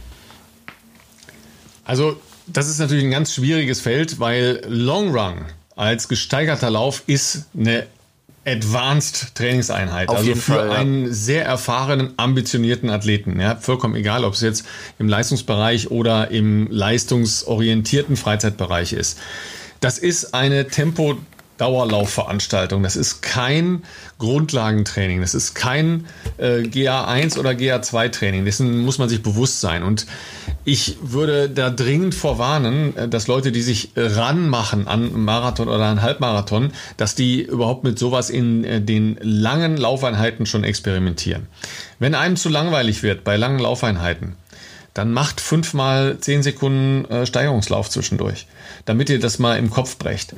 Also 1.86 2.20
das 2.46 2.70
ist 2.70 2.80
natürlich 2.80 3.06
ein 3.06 3.12
ganz 3.12 3.34
schwieriges 3.34 3.82
Feld, 3.82 4.20
weil 4.20 4.62
Long 4.68 5.18
Run 5.18 5.46
als 5.76 6.08
gesteigerter 6.08 6.70
Lauf 6.70 7.04
ist 7.08 7.46
eine 7.58 7.88
Advanced 8.48 9.36
Trainingseinheit. 9.36 10.08
Auf 10.08 10.18
also 10.18 10.34
für 10.36 10.54
Fall, 10.54 10.68
ja. 10.70 10.74
einen 10.74 11.14
sehr 11.14 11.46
erfahrenen, 11.46 12.14
ambitionierten 12.16 12.90
Athleten. 12.90 13.40
Ja, 13.40 13.58
vollkommen 13.58 13.96
egal, 13.96 14.24
ob 14.24 14.34
es 14.34 14.42
jetzt 14.42 14.66
im 15.00 15.10
Leistungsbereich 15.10 15.92
oder 15.92 16.32
im 16.32 16.68
leistungsorientierten 16.72 18.16
Freizeitbereich 18.16 18.94
ist. 18.94 19.20
Das 19.82 19.98
ist 19.98 20.34
eine 20.34 20.68
Tempo 20.70 21.18
Dauerlaufveranstaltung. 21.58 22.84
Das 22.84 22.96
ist 22.96 23.22
kein 23.22 23.84
Grundlagentraining. 24.20 25.22
Das 25.22 25.34
ist 25.34 25.56
kein 25.56 26.06
äh, 26.38 26.60
GA1 26.62 27.38
oder 27.38 27.52
GA2 27.52 28.10
Training. 28.10 28.46
Dessen 28.46 28.80
muss 28.80 28.98
man 28.98 29.10
sich 29.10 29.24
bewusst 29.24 29.62
sein. 29.62 29.84
Und 29.84 30.06
ich 30.66 30.98
würde 31.02 31.50
da 31.50 31.70
dringend 31.70 32.16
vorwarnen, 32.16 32.96
äh, 32.96 33.08
dass 33.08 33.28
Leute, 33.28 33.52
die 33.52 33.62
sich 33.62 33.92
ranmachen 33.96 34.88
an 34.88 35.14
Marathon 35.14 35.68
oder 35.68 35.86
an 35.86 36.02
Halbmarathon, 36.02 36.72
dass 36.98 37.16
die 37.16 37.42
überhaupt 37.42 37.84
mit 37.84 37.98
sowas 37.98 38.30
in 38.30 38.64
äh, 38.64 38.82
den 38.82 39.18
langen 39.22 39.78
Laufeinheiten 39.78 40.46
schon 40.46 40.64
experimentieren. 40.64 41.48
Wenn 42.00 42.16
einem 42.16 42.36
zu 42.36 42.50
langweilig 42.50 43.04
wird 43.04 43.24
bei 43.24 43.38
langen 43.38 43.60
Laufeinheiten, 43.60 44.36
dann 44.98 45.14
macht 45.14 45.42
fünfmal 45.42 46.18
zehn 46.20 46.42
Sekunden 46.42 47.06
äh, 47.06 47.26
Steigerungslauf 47.26 47.90
zwischendurch, 47.90 48.48
damit 48.86 49.10
ihr 49.10 49.20
das 49.20 49.38
mal 49.38 49.58
im 49.58 49.70
Kopf 49.70 49.98
brecht. 49.98 50.34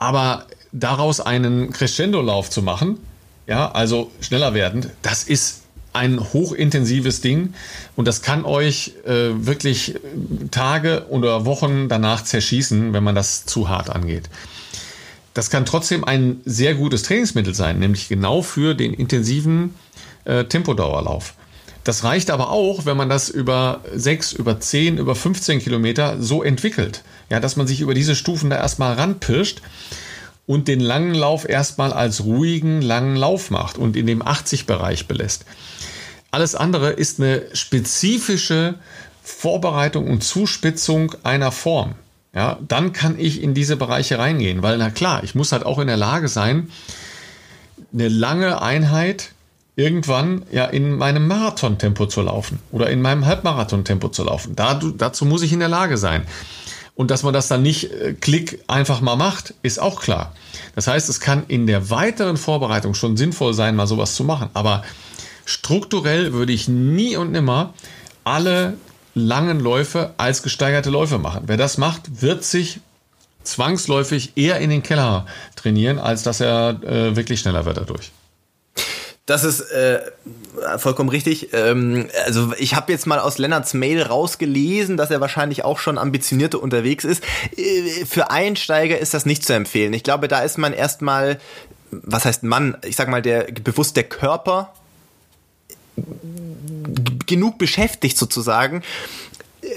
Aber 0.00 0.46
daraus 0.72 1.20
einen 1.20 1.72
Crescendo-Lauf 1.72 2.48
zu 2.48 2.62
machen, 2.62 2.98
ja, 3.46 3.70
also 3.70 4.10
schneller 4.20 4.54
werdend, 4.54 4.88
das 5.02 5.24
ist 5.24 5.60
ein 5.92 6.20
hochintensives 6.32 7.20
Ding 7.20 7.52
und 7.96 8.08
das 8.08 8.22
kann 8.22 8.46
euch 8.46 8.94
äh, 9.04 9.30
wirklich 9.44 9.96
Tage 10.50 11.06
oder 11.10 11.44
Wochen 11.44 11.88
danach 11.88 12.24
zerschießen, 12.24 12.94
wenn 12.94 13.04
man 13.04 13.14
das 13.14 13.44
zu 13.44 13.68
hart 13.68 13.90
angeht. 13.90 14.30
Das 15.34 15.50
kann 15.50 15.66
trotzdem 15.66 16.04
ein 16.04 16.40
sehr 16.46 16.74
gutes 16.74 17.02
Trainingsmittel 17.02 17.54
sein, 17.54 17.78
nämlich 17.78 18.08
genau 18.08 18.40
für 18.40 18.74
den 18.74 18.94
intensiven 18.94 19.74
äh, 20.24 20.44
Tempodauerlauf. 20.44 21.34
Das 21.84 22.04
reicht 22.04 22.30
aber 22.30 22.50
auch, 22.50 22.84
wenn 22.84 22.96
man 22.96 23.08
das 23.08 23.28
über 23.28 23.80
6, 23.94 24.34
über 24.34 24.60
10, 24.60 24.98
über 24.98 25.14
15 25.14 25.60
Kilometer 25.60 26.20
so 26.20 26.42
entwickelt. 26.42 27.02
Ja, 27.30 27.40
dass 27.40 27.56
man 27.56 27.66
sich 27.66 27.80
über 27.80 27.94
diese 27.94 28.14
Stufen 28.14 28.50
da 28.50 28.56
erstmal 28.56 28.94
ranpirscht 28.94 29.62
und 30.46 30.68
den 30.68 30.80
langen 30.80 31.14
Lauf 31.14 31.48
erstmal 31.48 31.92
als 31.92 32.24
ruhigen, 32.24 32.82
langen 32.82 33.16
Lauf 33.16 33.50
macht 33.50 33.78
und 33.78 33.96
in 33.96 34.06
dem 34.06 34.22
80-Bereich 34.22 35.06
belässt. 35.06 35.44
Alles 36.32 36.54
andere 36.54 36.90
ist 36.90 37.20
eine 37.20 37.44
spezifische 37.54 38.74
Vorbereitung 39.22 40.08
und 40.08 40.22
Zuspitzung 40.22 41.14
einer 41.22 41.52
Form. 41.52 41.94
Ja, 42.34 42.58
dann 42.66 42.92
kann 42.92 43.18
ich 43.18 43.42
in 43.42 43.54
diese 43.54 43.76
Bereiche 43.76 44.18
reingehen, 44.18 44.62
weil 44.62 44.78
na 44.78 44.90
klar, 44.90 45.24
ich 45.24 45.34
muss 45.34 45.50
halt 45.50 45.64
auch 45.64 45.78
in 45.78 45.88
der 45.88 45.96
Lage 45.96 46.28
sein, 46.28 46.70
eine 47.92 48.08
lange 48.08 48.62
Einheit 48.62 49.32
irgendwann 49.80 50.42
ja 50.52 50.66
in 50.66 50.96
meinem 50.96 51.26
Marathontempo 51.26 52.06
zu 52.06 52.20
laufen 52.20 52.58
oder 52.70 52.90
in 52.90 53.00
meinem 53.00 53.24
Halbmarathontempo 53.24 54.10
zu 54.10 54.24
laufen. 54.24 54.54
Da, 54.54 54.74
dazu 54.74 55.24
muss 55.24 55.42
ich 55.42 55.52
in 55.52 55.60
der 55.60 55.68
Lage 55.68 55.96
sein. 55.96 56.26
Und 56.94 57.10
dass 57.10 57.22
man 57.22 57.32
das 57.32 57.48
dann 57.48 57.62
nicht 57.62 57.90
äh, 57.90 58.12
klick 58.12 58.62
einfach 58.66 59.00
mal 59.00 59.16
macht, 59.16 59.54
ist 59.62 59.80
auch 59.80 60.02
klar. 60.02 60.34
Das 60.74 60.86
heißt, 60.86 61.08
es 61.08 61.18
kann 61.18 61.44
in 61.48 61.66
der 61.66 61.88
weiteren 61.88 62.36
Vorbereitung 62.36 62.92
schon 62.92 63.16
sinnvoll 63.16 63.54
sein, 63.54 63.74
mal 63.74 63.86
sowas 63.86 64.14
zu 64.14 64.22
machen. 64.22 64.50
Aber 64.52 64.82
strukturell 65.46 66.34
würde 66.34 66.52
ich 66.52 66.68
nie 66.68 67.16
und 67.16 67.32
nimmer 67.32 67.72
alle 68.24 68.74
langen 69.14 69.60
Läufe 69.60 70.12
als 70.18 70.42
gesteigerte 70.42 70.90
Läufe 70.90 71.18
machen. 71.18 71.44
Wer 71.46 71.56
das 71.56 71.78
macht, 71.78 72.20
wird 72.20 72.44
sich 72.44 72.80
zwangsläufig 73.44 74.32
eher 74.36 74.58
in 74.58 74.68
den 74.68 74.82
Keller 74.82 75.24
trainieren, 75.56 75.98
als 75.98 76.22
dass 76.22 76.40
er 76.40 76.82
äh, 76.82 77.16
wirklich 77.16 77.40
schneller 77.40 77.64
wird 77.64 77.78
dadurch. 77.78 78.12
Das 79.30 79.44
ist 79.44 79.60
äh, 79.70 80.00
vollkommen 80.78 81.08
richtig. 81.08 81.50
Ähm, 81.52 82.08
also 82.26 82.52
ich 82.58 82.74
habe 82.74 82.90
jetzt 82.90 83.06
mal 83.06 83.20
aus 83.20 83.38
Lennarts 83.38 83.74
Mail 83.74 84.02
rausgelesen, 84.02 84.96
dass 84.96 85.12
er 85.12 85.20
wahrscheinlich 85.20 85.64
auch 85.64 85.78
schon 85.78 85.98
ambitionierter 85.98 86.60
unterwegs 86.60 87.04
ist. 87.04 87.22
Äh, 87.56 88.06
für 88.06 88.32
Einsteiger 88.32 88.98
ist 88.98 89.14
das 89.14 89.26
nicht 89.26 89.44
zu 89.44 89.52
empfehlen. 89.52 89.92
Ich 89.92 90.02
glaube, 90.02 90.26
da 90.26 90.40
ist 90.40 90.58
man 90.58 90.72
erstmal, 90.72 91.38
was 91.92 92.24
heißt 92.24 92.42
Mann? 92.42 92.76
Ich 92.84 92.96
sag 92.96 93.06
mal, 93.08 93.22
der 93.22 93.44
bewusst 93.52 93.94
der 93.94 94.02
Körper 94.02 94.74
genug 97.26 97.56
beschäftigt 97.56 98.18
sozusagen, 98.18 98.82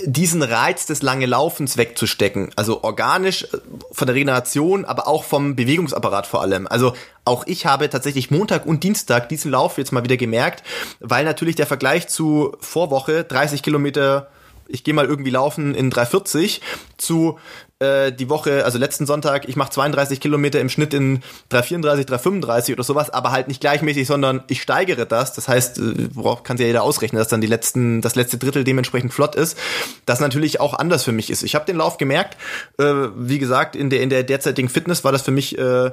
diesen 0.05 0.43
Reiz 0.43 0.85
des 0.85 1.01
lange 1.01 1.25
Laufens 1.25 1.77
wegzustecken. 1.77 2.51
Also 2.55 2.83
organisch 2.83 3.43
äh, 3.43 3.57
von 3.91 4.07
der 4.07 4.15
Regeneration, 4.15 4.85
aber 4.85 5.07
auch 5.07 5.23
vom 5.23 5.55
Bewegungsapparat 5.55 6.27
vor 6.27 6.41
allem. 6.41 6.67
Also 6.67 6.93
auch 7.25 7.45
ich 7.47 7.65
habe 7.65 7.89
tatsächlich 7.89 8.31
Montag 8.31 8.65
und 8.65 8.83
Dienstag 8.83 9.29
diesen 9.29 9.51
Lauf 9.51 9.77
jetzt 9.77 9.91
mal 9.91 10.03
wieder 10.03 10.17
gemerkt, 10.17 10.63
weil 10.99 11.25
natürlich 11.25 11.55
der 11.55 11.67
Vergleich 11.67 12.07
zu 12.07 12.55
Vorwoche 12.59 13.23
30 13.23 13.63
Kilometer 13.63 14.29
ich 14.67 14.83
gehe 14.83 14.93
mal 14.93 15.05
irgendwie 15.05 15.29
laufen 15.29 15.75
in 15.75 15.89
340 15.89 16.61
zu 16.97 17.37
äh, 17.83 18.11
die 18.11 18.29
Woche, 18.29 18.63
also 18.65 18.77
letzten 18.77 19.05
Sonntag, 19.05 19.47
ich 19.47 19.55
mache 19.55 19.71
32 19.71 20.19
Kilometer 20.19 20.59
im 20.59 20.69
Schnitt 20.69 20.93
in 20.93 21.21
334, 21.49 22.05
335 22.05 22.73
oder 22.73 22.83
sowas, 22.83 23.09
aber 23.09 23.31
halt 23.31 23.47
nicht 23.47 23.61
gleichmäßig, 23.61 24.07
sondern 24.07 24.43
ich 24.47 24.61
steigere 24.61 25.05
das. 25.05 25.33
Das 25.33 25.47
heißt, 25.47 25.79
äh, 25.79 26.09
worauf 26.13 26.43
kann 26.43 26.57
sich 26.57 26.63
ja 26.63 26.67
jeder 26.67 26.83
ausrechnen, 26.83 27.19
dass 27.19 27.27
dann 27.27 27.41
die 27.41 27.47
letzten, 27.47 28.01
das 28.01 28.15
letzte 28.15 28.37
Drittel 28.37 28.63
dementsprechend 28.63 29.13
flott 29.13 29.35
ist. 29.35 29.57
Das 30.05 30.19
natürlich 30.19 30.59
auch 30.59 30.73
anders 30.73 31.03
für 31.03 31.11
mich 31.11 31.29
ist. 31.29 31.43
Ich 31.43 31.55
habe 31.55 31.65
den 31.65 31.77
Lauf 31.77 31.97
gemerkt, 31.97 32.37
äh, 32.79 32.93
wie 33.15 33.39
gesagt, 33.39 33.75
in 33.75 33.89
der, 33.89 34.01
in 34.01 34.09
der 34.09 34.23
derzeitigen 34.23 34.69
Fitness 34.69 35.03
war 35.03 35.11
das 35.11 35.21
für 35.21 35.31
mich 35.31 35.57
äh, 35.57 35.91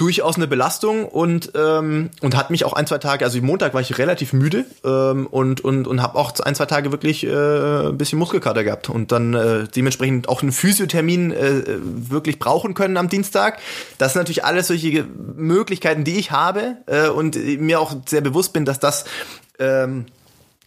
durchaus 0.00 0.36
eine 0.36 0.46
Belastung 0.46 1.04
und 1.04 1.52
ähm, 1.54 2.08
und 2.22 2.34
hat 2.34 2.50
mich 2.50 2.64
auch 2.64 2.72
ein 2.72 2.86
zwei 2.86 2.96
Tage 2.96 3.22
also 3.22 3.38
Montag 3.42 3.74
war 3.74 3.82
ich 3.82 3.98
relativ 3.98 4.32
müde 4.32 4.64
ähm, 4.82 5.26
und 5.26 5.60
und 5.62 5.86
und 5.86 6.00
habe 6.00 6.16
auch 6.18 6.32
ein 6.40 6.54
zwei 6.54 6.64
Tage 6.64 6.90
wirklich 6.90 7.26
äh, 7.26 7.88
ein 7.88 7.98
bisschen 7.98 8.18
Muskelkater 8.18 8.64
gehabt 8.64 8.88
und 8.88 9.12
dann 9.12 9.34
äh, 9.34 9.68
dementsprechend 9.68 10.28
auch 10.28 10.40
einen 10.40 10.52
Physiothermin 10.52 11.32
äh, 11.32 11.62
wirklich 11.76 12.38
brauchen 12.38 12.72
können 12.72 12.96
am 12.96 13.10
Dienstag. 13.10 13.58
Das 13.98 14.14
sind 14.14 14.20
natürlich 14.20 14.44
alles 14.44 14.68
solche 14.68 15.04
Möglichkeiten 15.36 16.04
die 16.04 16.18
ich 16.18 16.30
habe 16.30 16.78
äh, 16.86 17.08
und 17.08 17.36
mir 17.60 17.78
auch 17.78 17.94
sehr 18.06 18.22
bewusst 18.22 18.54
bin 18.54 18.64
dass 18.64 18.80
das 18.80 19.04
ähm, 19.58 20.06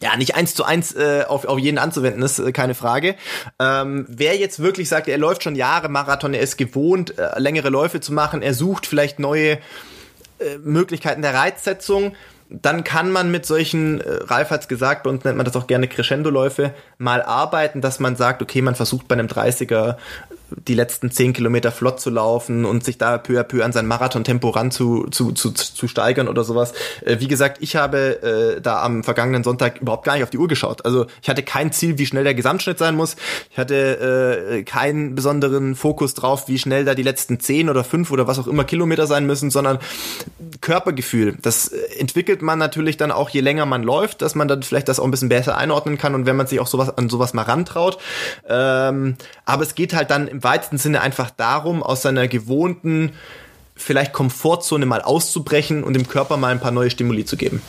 ja, 0.02 0.16
nicht 0.16 0.34
eins 0.34 0.54
zu 0.54 0.64
eins 0.64 0.94
äh, 0.94 1.24
auf, 1.26 1.44
auf 1.44 1.58
jeden 1.58 1.78
anzuwenden 1.78 2.22
ist, 2.22 2.38
äh, 2.38 2.52
keine 2.52 2.74
Frage. 2.74 3.14
Ähm, 3.58 4.06
wer 4.08 4.36
jetzt 4.36 4.60
wirklich 4.60 4.88
sagt, 4.88 5.08
er 5.08 5.18
läuft 5.18 5.42
schon 5.42 5.56
Jahre 5.56 5.88
Marathon, 5.88 6.34
er 6.34 6.40
ist 6.40 6.56
gewohnt, 6.56 7.18
äh, 7.18 7.38
längere 7.38 7.70
Läufe 7.70 8.00
zu 8.00 8.12
machen, 8.12 8.42
er 8.42 8.54
sucht 8.54 8.86
vielleicht 8.86 9.18
neue 9.18 9.52
äh, 9.52 10.58
Möglichkeiten 10.62 11.22
der 11.22 11.34
Reizsetzung, 11.34 12.14
dann 12.50 12.84
kann 12.84 13.10
man 13.10 13.30
mit 13.30 13.46
solchen, 13.46 14.00
äh, 14.00 14.10
Ralf 14.24 14.50
hat's 14.50 14.68
gesagt, 14.68 15.04
bei 15.04 15.10
uns 15.10 15.24
nennt 15.24 15.36
man 15.36 15.46
das 15.46 15.56
auch 15.56 15.66
gerne 15.66 15.88
Crescendo-Läufe, 15.88 16.74
mal 16.98 17.22
arbeiten, 17.22 17.80
dass 17.80 18.00
man 18.00 18.16
sagt, 18.16 18.42
okay, 18.42 18.62
man 18.62 18.74
versucht 18.74 19.08
bei 19.08 19.14
einem 19.14 19.28
30er 19.28 19.96
die 20.68 20.74
letzten 20.74 21.10
zehn 21.10 21.32
Kilometer 21.32 21.72
flott 21.72 22.00
zu 22.00 22.10
laufen 22.10 22.64
und 22.64 22.84
sich 22.84 22.98
da 22.98 23.18
peu 23.18 23.40
à 23.40 23.42
peu 23.42 23.64
an 23.64 23.72
sein 23.72 23.86
Marathontempo 23.86 24.50
ran 24.50 24.70
zu, 24.70 25.06
zu, 25.10 25.32
zu, 25.32 25.50
zu 25.50 25.88
steigern 25.88 26.28
oder 26.28 26.44
sowas. 26.44 26.72
Äh, 27.04 27.20
wie 27.20 27.28
gesagt, 27.28 27.58
ich 27.60 27.76
habe 27.76 28.22
äh, 28.56 28.60
da 28.60 28.82
am 28.82 29.04
vergangenen 29.04 29.44
Sonntag 29.44 29.80
überhaupt 29.80 30.04
gar 30.04 30.14
nicht 30.14 30.22
auf 30.22 30.30
die 30.30 30.38
Uhr 30.38 30.48
geschaut. 30.48 30.84
Also 30.84 31.06
ich 31.22 31.28
hatte 31.28 31.42
kein 31.42 31.72
Ziel, 31.72 31.98
wie 31.98 32.06
schnell 32.06 32.24
der 32.24 32.34
Gesamtschnitt 32.34 32.78
sein 32.78 32.94
muss. 32.94 33.16
Ich 33.50 33.58
hatte 33.58 34.50
äh, 34.50 34.62
keinen 34.62 35.14
besonderen 35.14 35.74
Fokus 35.74 36.14
drauf, 36.14 36.48
wie 36.48 36.58
schnell 36.58 36.84
da 36.84 36.94
die 36.94 37.02
letzten 37.02 37.40
zehn 37.40 37.68
oder 37.68 37.84
fünf 37.84 38.10
oder 38.10 38.26
was 38.26 38.38
auch 38.38 38.46
immer 38.46 38.64
Kilometer 38.64 39.06
sein 39.06 39.26
müssen, 39.26 39.50
sondern 39.50 39.78
Körpergefühl. 40.60 41.36
Das 41.42 41.68
entwickelt 41.68 42.42
man 42.42 42.58
natürlich 42.58 42.96
dann 42.96 43.10
auch, 43.10 43.30
je 43.30 43.40
länger 43.40 43.66
man 43.66 43.82
läuft, 43.82 44.22
dass 44.22 44.34
man 44.34 44.48
dann 44.48 44.62
vielleicht 44.62 44.88
das 44.88 45.00
auch 45.00 45.04
ein 45.04 45.10
bisschen 45.10 45.28
besser 45.28 45.56
einordnen 45.56 45.98
kann 45.98 46.14
und 46.14 46.26
wenn 46.26 46.36
man 46.36 46.46
sich 46.46 46.60
auch 46.60 46.66
sowas 46.66 46.96
an 46.96 47.08
sowas 47.08 47.34
mal 47.34 47.42
rantraut. 47.42 47.98
Ähm, 48.48 49.16
aber 49.44 49.62
es 49.62 49.74
geht 49.74 49.94
halt 49.94 50.10
dann 50.10 50.28
im 50.28 50.43
weitesten 50.44 50.78
Sinne 50.78 51.00
einfach 51.00 51.30
darum, 51.30 51.82
aus 51.82 52.02
seiner 52.02 52.28
gewohnten, 52.28 53.12
vielleicht 53.74 54.12
Komfortzone 54.12 54.86
mal 54.86 55.02
auszubrechen 55.02 55.82
und 55.82 55.94
dem 55.94 56.06
Körper 56.06 56.36
mal 56.36 56.52
ein 56.52 56.60
paar 56.60 56.70
neue 56.70 56.90
Stimuli 56.90 57.24
zu 57.24 57.36
geben. 57.36 57.62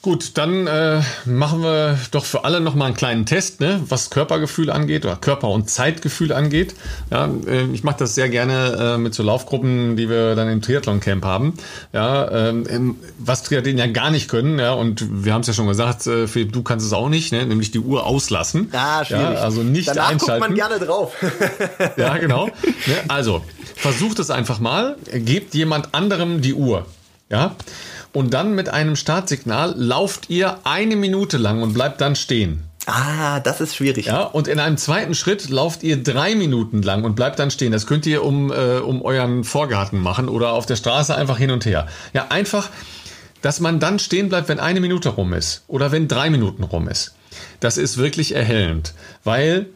Gut, 0.00 0.38
dann 0.38 0.68
äh, 0.68 1.00
machen 1.24 1.60
wir 1.62 1.98
doch 2.12 2.24
für 2.24 2.44
alle 2.44 2.60
nochmal 2.60 2.86
einen 2.86 2.96
kleinen 2.96 3.26
Test, 3.26 3.60
ne, 3.60 3.80
was 3.88 4.10
Körpergefühl 4.10 4.70
angeht 4.70 5.04
oder 5.04 5.16
Körper- 5.16 5.48
und 5.48 5.68
Zeitgefühl 5.68 6.32
angeht. 6.32 6.76
Ja, 7.10 7.28
äh, 7.46 7.64
ich 7.72 7.82
mache 7.82 7.96
das 7.98 8.14
sehr 8.14 8.28
gerne 8.28 8.94
äh, 8.94 8.98
mit 8.98 9.12
so 9.12 9.24
Laufgruppen, 9.24 9.96
die 9.96 10.08
wir 10.08 10.36
dann 10.36 10.48
im 10.48 10.62
Triathlon-Camp 10.62 11.24
haben. 11.24 11.54
Ja, 11.92 12.30
ähm, 12.30 12.96
was 13.18 13.42
Triathleten 13.42 13.78
ja 13.78 13.88
gar 13.88 14.12
nicht 14.12 14.28
können, 14.28 14.60
ja, 14.60 14.72
und 14.72 15.24
wir 15.24 15.34
haben 15.34 15.40
es 15.40 15.48
ja 15.48 15.52
schon 15.52 15.66
gesagt, 15.66 16.06
äh, 16.06 16.28
Philipp, 16.28 16.52
du 16.52 16.62
kannst 16.62 16.86
es 16.86 16.92
auch 16.92 17.08
nicht, 17.08 17.32
ne, 17.32 17.44
nämlich 17.44 17.72
die 17.72 17.80
Uhr 17.80 18.06
auslassen. 18.06 18.70
Ah, 18.72 19.04
schwierig. 19.04 19.22
Ja, 19.24 19.42
also 19.42 19.64
nicht 19.64 19.88
Danach 19.88 20.10
einschalten. 20.10 20.40
guckt 20.40 20.40
man 20.40 20.54
gerne 20.54 20.84
drauf. 20.86 21.14
ja, 21.96 22.16
genau. 22.18 22.46
Ne, 22.46 22.94
also, 23.08 23.42
versucht 23.74 24.20
es 24.20 24.30
einfach 24.30 24.60
mal, 24.60 24.96
gebt 25.12 25.54
jemand 25.54 25.92
anderem 25.92 26.40
die 26.40 26.54
Uhr. 26.54 26.86
Ja, 27.30 27.56
und 28.12 28.34
dann 28.34 28.54
mit 28.54 28.68
einem 28.68 28.96
Startsignal 28.96 29.74
lauft 29.76 30.30
ihr 30.30 30.58
eine 30.64 30.96
Minute 30.96 31.36
lang 31.36 31.62
und 31.62 31.74
bleibt 31.74 32.00
dann 32.00 32.16
stehen. 32.16 32.64
Ah, 32.86 33.40
das 33.40 33.60
ist 33.60 33.76
schwierig. 33.76 34.06
Ja, 34.06 34.22
und 34.22 34.48
in 34.48 34.58
einem 34.58 34.78
zweiten 34.78 35.14
Schritt 35.14 35.50
lauft 35.50 35.82
ihr 35.82 36.02
drei 36.02 36.34
Minuten 36.34 36.80
lang 36.80 37.04
und 37.04 37.16
bleibt 37.16 37.38
dann 37.38 37.50
stehen. 37.50 37.70
Das 37.70 37.86
könnt 37.86 38.06
ihr 38.06 38.24
um, 38.24 38.50
äh, 38.50 38.78
um 38.78 39.02
euren 39.02 39.44
Vorgarten 39.44 40.00
machen 40.00 40.28
oder 40.28 40.52
auf 40.52 40.64
der 40.64 40.76
Straße 40.76 41.14
einfach 41.14 41.36
hin 41.36 41.50
und 41.50 41.66
her. 41.66 41.86
Ja, 42.14 42.28
einfach, 42.30 42.70
dass 43.42 43.60
man 43.60 43.78
dann 43.78 43.98
stehen 43.98 44.30
bleibt, 44.30 44.48
wenn 44.48 44.58
eine 44.58 44.80
Minute 44.80 45.10
rum 45.10 45.34
ist 45.34 45.64
oder 45.68 45.92
wenn 45.92 46.08
drei 46.08 46.30
Minuten 46.30 46.62
rum 46.62 46.88
ist. 46.88 47.14
Das 47.60 47.76
ist 47.76 47.98
wirklich 47.98 48.34
erhellend, 48.34 48.94
weil 49.22 49.66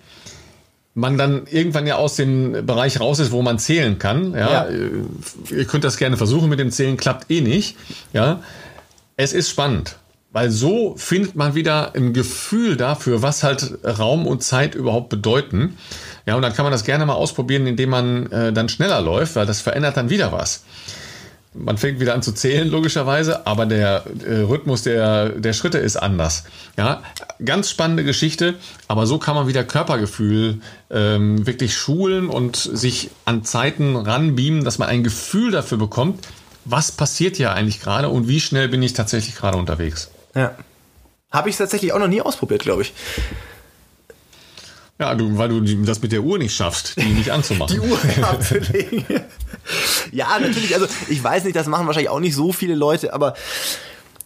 man 0.95 1.17
dann 1.17 1.47
irgendwann 1.51 1.87
ja 1.87 1.97
aus 1.97 2.17
dem 2.17 2.67
Bereich 2.67 3.01
raus 3.01 3.19
ist, 3.19 3.33
wo 3.33 3.43
man 3.43 3.59
zählen 3.59 3.99
kann. 3.99 4.35
Ja, 4.35 4.69
ja. 4.69 4.79
ihr 5.51 5.65
könnt 5.65 5.85
das 5.85 5.97
gerne 5.97 6.17
versuchen 6.17 6.49
mit 6.49 6.59
dem 6.59 6.71
Zählen, 6.71 6.97
klappt 6.97 7.31
eh 7.31 7.41
nicht. 7.41 7.77
Ja, 8.13 8.43
es 9.17 9.33
ist 9.33 9.49
spannend. 9.49 9.97
Weil 10.35 10.51
so 10.51 10.95
findet 10.97 11.37
man 11.37 11.55
wieder 11.55 11.95
ein 11.95 12.15
Gefühl 12.15 12.79
dafür, 12.79 13.21
was 13.21 13.43
halt 13.43 13.79
Raum 13.85 14.27
und 14.27 14.43
Zeit 14.43 14.75
überhaupt 14.75 15.11
bedeuten. 15.11 15.77
Ja, 16.25 16.37
und 16.37 16.43
dann 16.43 16.55
kann 16.55 16.65
man 16.65 16.73
das 16.73 16.85
gerne 16.85 17.05
mal 17.05 17.15
ausprobieren, 17.15 17.67
indem 17.67 17.91
man 17.91 18.33
äh, 18.33 18.53
dann 18.53 18.71
schneller 18.71 19.03
läuft, 19.03 19.37
weil 19.37 19.45
das 19.45 19.61
verändert 19.61 19.99
dann 19.99 20.09
wieder 20.09 20.33
was. 20.33 20.65
Man 21.55 21.77
fängt 21.77 22.01
wieder 22.01 22.15
an 22.15 22.23
zu 22.23 22.33
zählen, 22.33 22.69
logischerweise, 22.69 23.47
aber 23.47 23.67
der 23.67 24.05
äh, 24.27 24.41
Rhythmus 24.41 24.83
der, 24.83 25.29
der 25.29 25.53
Schritte 25.53 25.79
ist 25.79 25.97
anders. 25.97 26.45
Ja, 26.79 27.03
ganz 27.45 27.69
spannende 27.69 28.05
Geschichte, 28.05 28.55
aber 28.89 29.07
so 29.07 29.19
kann 29.19 29.35
man 29.35 29.49
wieder 29.49 29.63
Körpergefühl 29.63 30.61
ähm, 30.91 31.47
wirklich 31.47 31.77
schulen 31.77 32.29
und 32.29 32.57
sich 32.57 33.11
an 33.27 33.45
Zeiten 33.45 33.97
ranbeamen, 33.97 34.65
dass 34.65 34.79
man 34.79 34.89
ein 34.89 35.05
Gefühl 35.05 35.51
dafür 35.51 35.77
bekommt, 35.77 36.27
was 36.65 36.93
passiert 36.93 37.37
hier 37.37 37.53
eigentlich 37.53 37.81
gerade 37.81 38.09
und 38.09 38.29
wie 38.29 38.41
schnell 38.41 38.69
bin 38.69 38.83
ich 38.83 38.95
tatsächlich 38.95 39.35
gerade 39.35 39.59
unterwegs. 39.59 40.11
Ja. 40.35 40.57
Habe 41.31 41.51
ich 41.51 41.57
tatsächlich 41.57 41.93
auch 41.93 41.99
noch 41.99 42.09
nie 42.09 42.21
ausprobiert, 42.21 42.63
glaube 42.63 42.83
ich. 42.83 42.93
Ja, 45.03 45.17
du, 45.17 45.37
weil 45.37 45.49
du 45.49 45.61
das 45.85 46.01
mit 46.01 46.13
der 46.13 46.23
Uhr 46.23 46.39
nicht 46.39 46.55
schaffst, 46.55 46.95
die 46.97 47.09
nicht 47.09 47.33
anzumachen. 47.33 47.75
Die 47.75 47.81
Uhr 47.81 47.99
abzulegen. 48.23 49.05
ja, 50.13 50.39
natürlich. 50.39 50.77
Also 50.77 50.87
ich 51.09 51.23
weiß 51.23 51.43
nicht, 51.43 51.57
das 51.57 51.67
machen 51.67 51.89
wahrscheinlich 51.89 52.09
auch 52.09 52.21
nicht 52.21 52.37
so 52.37 52.53
viele 52.53 52.77
Leute, 52.77 53.13
aber 53.13 53.35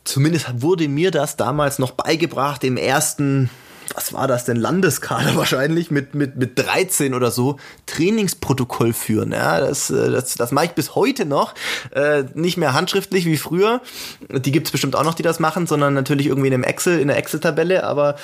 zumindest 0.05 0.61
wurde 0.61 0.87
mir 0.87 1.11
das 1.11 1.39
damals 1.39 1.79
noch 1.79 1.93
beigebracht 1.93 2.63
im 2.63 2.77
ersten 2.77 3.49
was 3.95 4.13
war 4.13 4.27
das 4.27 4.45
denn, 4.45 4.57
Landeskader 4.57 5.37
wahrscheinlich, 5.37 5.91
mit, 5.91 6.15
mit, 6.15 6.37
mit 6.37 6.59
13 6.59 7.15
oder 7.15 7.31
so, 7.31 7.57
Trainingsprotokoll 7.87 8.93
führen. 8.93 9.33
Ja, 9.33 9.61
das, 9.61 9.89
äh, 9.89 10.11
das, 10.11 10.35
das 10.35 10.53
mache 10.53 10.67
ich 10.67 10.73
bis 10.73 10.95
heute 10.95 11.25
noch. 11.25 11.55
Äh, 11.93 12.25
nicht 12.35 12.57
mehr 12.59 12.75
handschriftlich 12.75 13.25
wie 13.25 13.37
früher. 13.39 13.81
Die 14.29 14.53
gibt 14.53 14.67
es 14.67 14.73
bestimmt 14.73 14.97
auch 14.97 15.05
noch, 15.05 15.15
die 15.15 15.23
das 15.23 15.41
machen, 15.41 15.67
sondern 15.67 15.95
natürlich 15.95 16.27
irgendwie 16.27 16.49
in 16.49 16.55
einem 16.55 16.65
Excel, 16.65 16.99
in 16.99 17.09
der 17.09 17.17
Excel-Tabelle, 17.17 17.85
aber 17.85 18.17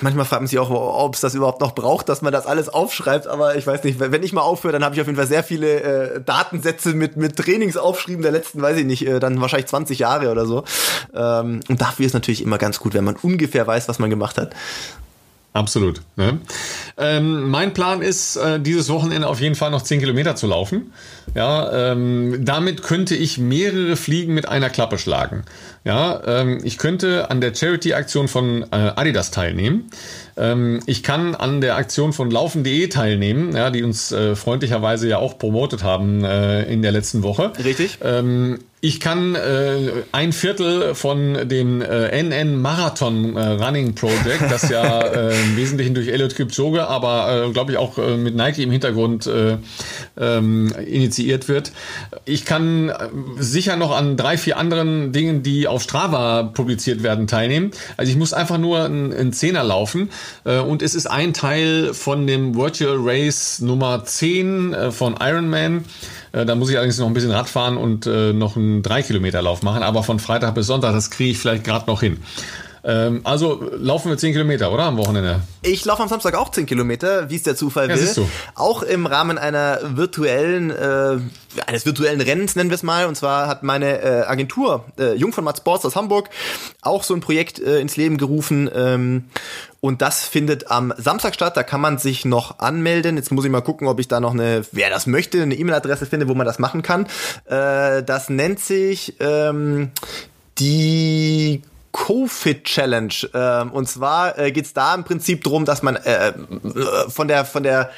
Manchmal 0.00 0.24
fragt 0.24 0.42
man 0.42 0.46
sich 0.46 0.58
auch, 0.58 0.70
ob 0.70 1.14
es 1.14 1.20
das 1.20 1.34
überhaupt 1.34 1.60
noch 1.60 1.74
braucht, 1.74 2.08
dass 2.08 2.22
man 2.22 2.32
das 2.32 2.46
alles 2.46 2.68
aufschreibt, 2.68 3.26
aber 3.26 3.56
ich 3.56 3.66
weiß 3.66 3.82
nicht, 3.84 3.98
wenn 4.00 4.22
ich 4.22 4.32
mal 4.32 4.42
aufhöre, 4.42 4.72
dann 4.72 4.84
habe 4.84 4.94
ich 4.94 5.00
auf 5.00 5.06
jeden 5.06 5.16
Fall 5.16 5.26
sehr 5.26 5.42
viele 5.42 5.80
äh, 5.80 6.20
Datensätze 6.20 6.94
mit, 6.94 7.16
mit 7.16 7.36
Trainingsaufschrieben 7.36 8.22
der 8.22 8.32
letzten, 8.32 8.62
weiß 8.62 8.76
ich 8.78 8.84
nicht, 8.84 9.06
äh, 9.06 9.20
dann 9.20 9.40
wahrscheinlich 9.40 9.66
20 9.66 9.98
Jahre 9.98 10.30
oder 10.30 10.46
so. 10.46 10.64
Ähm, 11.14 11.60
und 11.68 11.80
dafür 11.80 12.06
ist 12.06 12.14
natürlich 12.14 12.42
immer 12.42 12.58
ganz 12.58 12.78
gut, 12.78 12.94
wenn 12.94 13.04
man 13.04 13.16
ungefähr 13.16 13.66
weiß, 13.66 13.88
was 13.88 13.98
man 13.98 14.10
gemacht 14.10 14.38
hat. 14.38 14.54
Absolut. 15.54 16.00
Ne? 16.16 16.38
Ähm, 16.96 17.50
mein 17.50 17.74
Plan 17.74 18.00
ist, 18.00 18.36
äh, 18.36 18.58
dieses 18.58 18.88
Wochenende 18.88 19.28
auf 19.28 19.38
jeden 19.40 19.54
Fall 19.54 19.70
noch 19.70 19.82
10 19.82 20.00
Kilometer 20.00 20.34
zu 20.34 20.46
laufen. 20.46 20.92
Ja, 21.34 21.92
ähm, 21.92 22.44
damit 22.44 22.82
könnte 22.82 23.14
ich 23.14 23.36
mehrere 23.36 23.96
Fliegen 23.96 24.32
mit 24.32 24.48
einer 24.48 24.70
Klappe 24.70 24.98
schlagen. 24.98 25.44
Ja, 25.84 26.22
ähm, 26.26 26.60
ich 26.64 26.78
könnte 26.78 27.30
an 27.30 27.40
der 27.42 27.54
Charity-Aktion 27.54 28.28
von 28.28 28.62
äh, 28.62 28.66
Adidas 28.96 29.30
teilnehmen. 29.30 29.90
Ähm, 30.36 30.80
ich 30.86 31.02
kann 31.02 31.34
an 31.34 31.60
der 31.60 31.76
Aktion 31.76 32.12
von 32.12 32.30
Laufen.de 32.30 32.88
teilnehmen, 32.88 33.54
ja, 33.54 33.70
die 33.70 33.82
uns 33.82 34.12
äh, 34.12 34.34
freundlicherweise 34.36 35.08
ja 35.08 35.18
auch 35.18 35.38
promotet 35.38 35.82
haben 35.82 36.24
äh, 36.24 36.64
in 36.64 36.82
der 36.82 36.92
letzten 36.92 37.22
Woche. 37.22 37.52
Richtig. 37.62 37.98
Ähm, 38.02 38.58
ich 38.84 38.98
kann 38.98 39.36
äh, 39.36 39.92
ein 40.10 40.32
Viertel 40.32 40.96
von 40.96 41.48
dem 41.48 41.80
äh, 41.80 42.20
NN 42.20 42.60
Marathon 42.60 43.36
äh, 43.36 43.50
Running 43.50 43.94
Project, 43.94 44.42
das 44.50 44.68
ja 44.70 45.00
äh, 45.02 45.40
im 45.40 45.56
Wesentlichen 45.56 45.94
durch 45.94 46.08
Elliot 46.08 46.34
Kipchoge, 46.34 46.88
aber 46.88 47.46
äh, 47.46 47.52
glaube 47.52 47.70
ich 47.70 47.78
auch 47.78 47.96
äh, 47.98 48.16
mit 48.16 48.34
Nike 48.34 48.64
im 48.64 48.72
Hintergrund 48.72 49.28
äh, 49.28 49.58
ähm, 50.18 50.74
initiiert 50.84 51.46
wird. 51.46 51.70
Ich 52.24 52.44
kann 52.44 52.88
äh, 52.88 53.08
sicher 53.38 53.76
noch 53.76 53.96
an 53.96 54.16
drei, 54.16 54.36
vier 54.36 54.56
anderen 54.56 55.12
Dingen, 55.12 55.44
die 55.44 55.68
auf 55.68 55.84
Strava 55.84 56.42
publiziert 56.42 57.04
werden, 57.04 57.28
teilnehmen. 57.28 57.70
Also 57.96 58.10
ich 58.10 58.18
muss 58.18 58.32
einfach 58.32 58.58
nur 58.58 58.84
einen 58.84 59.32
Zehner 59.32 59.62
laufen 59.62 60.10
und 60.44 60.82
es 60.82 60.94
ist 60.94 61.06
ein 61.06 61.32
Teil 61.32 61.94
von 61.94 62.26
dem 62.26 62.54
Virtual 62.56 62.96
Race 62.98 63.60
Nummer 63.60 64.04
10 64.04 64.74
äh, 64.74 64.90
von 64.90 65.16
Ironman. 65.20 65.84
Äh, 66.32 66.46
da 66.46 66.54
muss 66.54 66.70
ich 66.70 66.76
allerdings 66.76 66.98
noch 66.98 67.06
ein 67.06 67.14
bisschen 67.14 67.30
Rad 67.30 67.48
fahren 67.48 67.76
und 67.76 68.06
äh, 68.06 68.32
noch 68.32 68.56
einen 68.56 68.82
3-Kilometer-Lauf 68.82 69.62
machen. 69.62 69.82
Aber 69.82 70.02
von 70.02 70.18
Freitag 70.18 70.54
bis 70.54 70.66
Sonntag, 70.66 70.92
das 70.92 71.10
kriege 71.10 71.30
ich 71.30 71.38
vielleicht 71.38 71.64
gerade 71.64 71.86
noch 71.86 72.00
hin. 72.00 72.18
Ähm, 72.84 73.20
also 73.22 73.70
laufen 73.76 74.10
wir 74.10 74.18
10 74.18 74.32
Kilometer, 74.32 74.72
oder? 74.72 74.84
Am 74.84 74.96
Wochenende? 74.96 75.40
Ich 75.62 75.84
laufe 75.84 76.02
am 76.02 76.08
Samstag 76.08 76.34
auch 76.34 76.50
10 76.50 76.66
Kilometer, 76.66 77.30
wie 77.30 77.36
es 77.36 77.44
der 77.44 77.54
Zufall 77.54 77.88
ja, 77.88 77.96
will. 77.96 78.12
Du. 78.14 78.28
Auch 78.56 78.82
im 78.82 79.06
Rahmen 79.06 79.38
einer 79.38 79.78
virtuellen, 79.96 80.70
äh, 80.70 81.18
eines 81.66 81.86
virtuellen 81.86 82.20
Rennens, 82.20 82.56
nennen 82.56 82.70
wir 82.70 82.74
es 82.74 82.82
mal. 82.82 83.06
Und 83.06 83.14
zwar 83.14 83.46
hat 83.46 83.62
meine 83.62 84.02
äh, 84.02 84.22
Agentur, 84.26 84.84
äh, 84.98 85.14
Jung 85.14 85.32
von 85.32 85.44
Matt 85.44 85.58
Sports 85.58 85.84
aus 85.84 85.94
Hamburg, 85.94 86.30
auch 86.80 87.04
so 87.04 87.14
ein 87.14 87.20
Projekt 87.20 87.60
äh, 87.60 87.78
ins 87.78 87.96
Leben 87.96 88.16
gerufen. 88.16 88.68
Ähm, 88.74 89.24
und 89.84 90.00
das 90.00 90.24
findet 90.24 90.70
am 90.70 90.94
Samstag 90.96 91.34
statt. 91.34 91.56
Da 91.56 91.64
kann 91.64 91.80
man 91.80 91.98
sich 91.98 92.24
noch 92.24 92.60
anmelden. 92.60 93.16
Jetzt 93.16 93.32
muss 93.32 93.44
ich 93.44 93.50
mal 93.50 93.62
gucken, 93.62 93.88
ob 93.88 93.98
ich 93.98 94.06
da 94.06 94.20
noch 94.20 94.32
eine, 94.32 94.64
wer 94.70 94.90
das 94.90 95.08
möchte, 95.08 95.42
eine 95.42 95.56
E-Mail-Adresse 95.56 96.06
finde, 96.06 96.28
wo 96.28 96.34
man 96.34 96.46
das 96.46 96.60
machen 96.60 96.82
kann. 96.82 97.08
Äh, 97.46 98.04
das 98.04 98.30
nennt 98.30 98.60
sich 98.60 99.16
ähm, 99.18 99.90
die 100.60 101.62
Co-Fit 101.90 102.62
Challenge. 102.62 103.12
Ähm, 103.34 103.72
und 103.72 103.88
zwar 103.88 104.38
äh, 104.38 104.52
geht 104.52 104.66
es 104.66 104.72
da 104.72 104.94
im 104.94 105.02
Prinzip 105.02 105.42
drum, 105.42 105.64
dass 105.64 105.82
man 105.82 105.96
äh, 105.96 106.28
äh, 106.28 106.34
von 107.08 107.26
der 107.26 107.44
von 107.44 107.64
der 107.64 107.90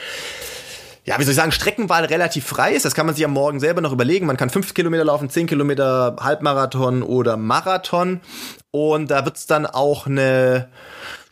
ja, 1.07 1.19
wie 1.19 1.25
soll 1.25 1.33
ich 1.33 1.37
sagen, 1.37 1.53
Streckenwahl 1.53 2.07
relativ 2.07 2.47
frei 2.47 2.73
ist. 2.73 2.87
Das 2.87 2.95
kann 2.95 3.05
man 3.05 3.15
sich 3.15 3.27
am 3.27 3.33
Morgen 3.33 3.61
selber 3.61 3.83
noch 3.83 3.93
überlegen. 3.93 4.25
Man 4.25 4.39
kann 4.39 4.49
fünf 4.49 4.73
Kilometer 4.73 5.05
laufen, 5.05 5.29
zehn 5.29 5.47
Kilometer 5.47 6.17
Halbmarathon 6.19 7.03
oder 7.03 7.37
Marathon. 7.37 8.23
Und 8.71 9.11
da 9.11 9.27
wird's 9.27 9.47
dann 9.47 9.67
auch 9.67 10.07
eine, 10.07 10.69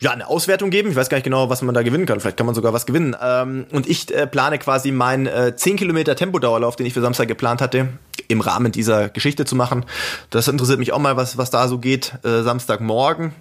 ja, 0.03 0.11
eine 0.11 0.27
Auswertung 0.27 0.69
geben. 0.69 0.89
Ich 0.89 0.97
weiß 0.97 1.07
gar 1.07 1.15
nicht 1.15 1.23
genau, 1.23 1.49
was 1.49 1.61
man 1.61 1.73
da 1.73 1.81
gewinnen 1.81 2.05
kann. 2.05 2.19
Vielleicht 2.19 2.35
kann 2.35 2.45
man 2.45 2.53
sogar 2.53 2.73
was 2.73 2.85
gewinnen. 2.85 3.15
Ähm, 3.21 3.65
und 3.71 3.87
ich 3.87 4.13
äh, 4.13 4.27
plane 4.27 4.59
quasi 4.59 4.91
meinen 4.91 5.27
äh, 5.27 5.55
10 5.55 5.77
Kilometer 5.77 6.17
Tempodauerlauf, 6.17 6.75
den 6.75 6.85
ich 6.85 6.93
für 6.93 6.99
Samstag 6.99 7.29
geplant 7.29 7.61
hatte, 7.61 7.87
im 8.27 8.41
Rahmen 8.41 8.73
dieser 8.73 9.07
Geschichte 9.07 9.45
zu 9.45 9.55
machen. 9.55 9.85
Das 10.29 10.49
interessiert 10.49 10.79
mich 10.79 10.91
auch 10.91 10.99
mal, 10.99 11.15
was, 11.15 11.37
was 11.37 11.51
da 11.51 11.69
so 11.69 11.77
geht, 11.77 12.15
äh, 12.23 12.41
Samstagmorgen. 12.41 13.33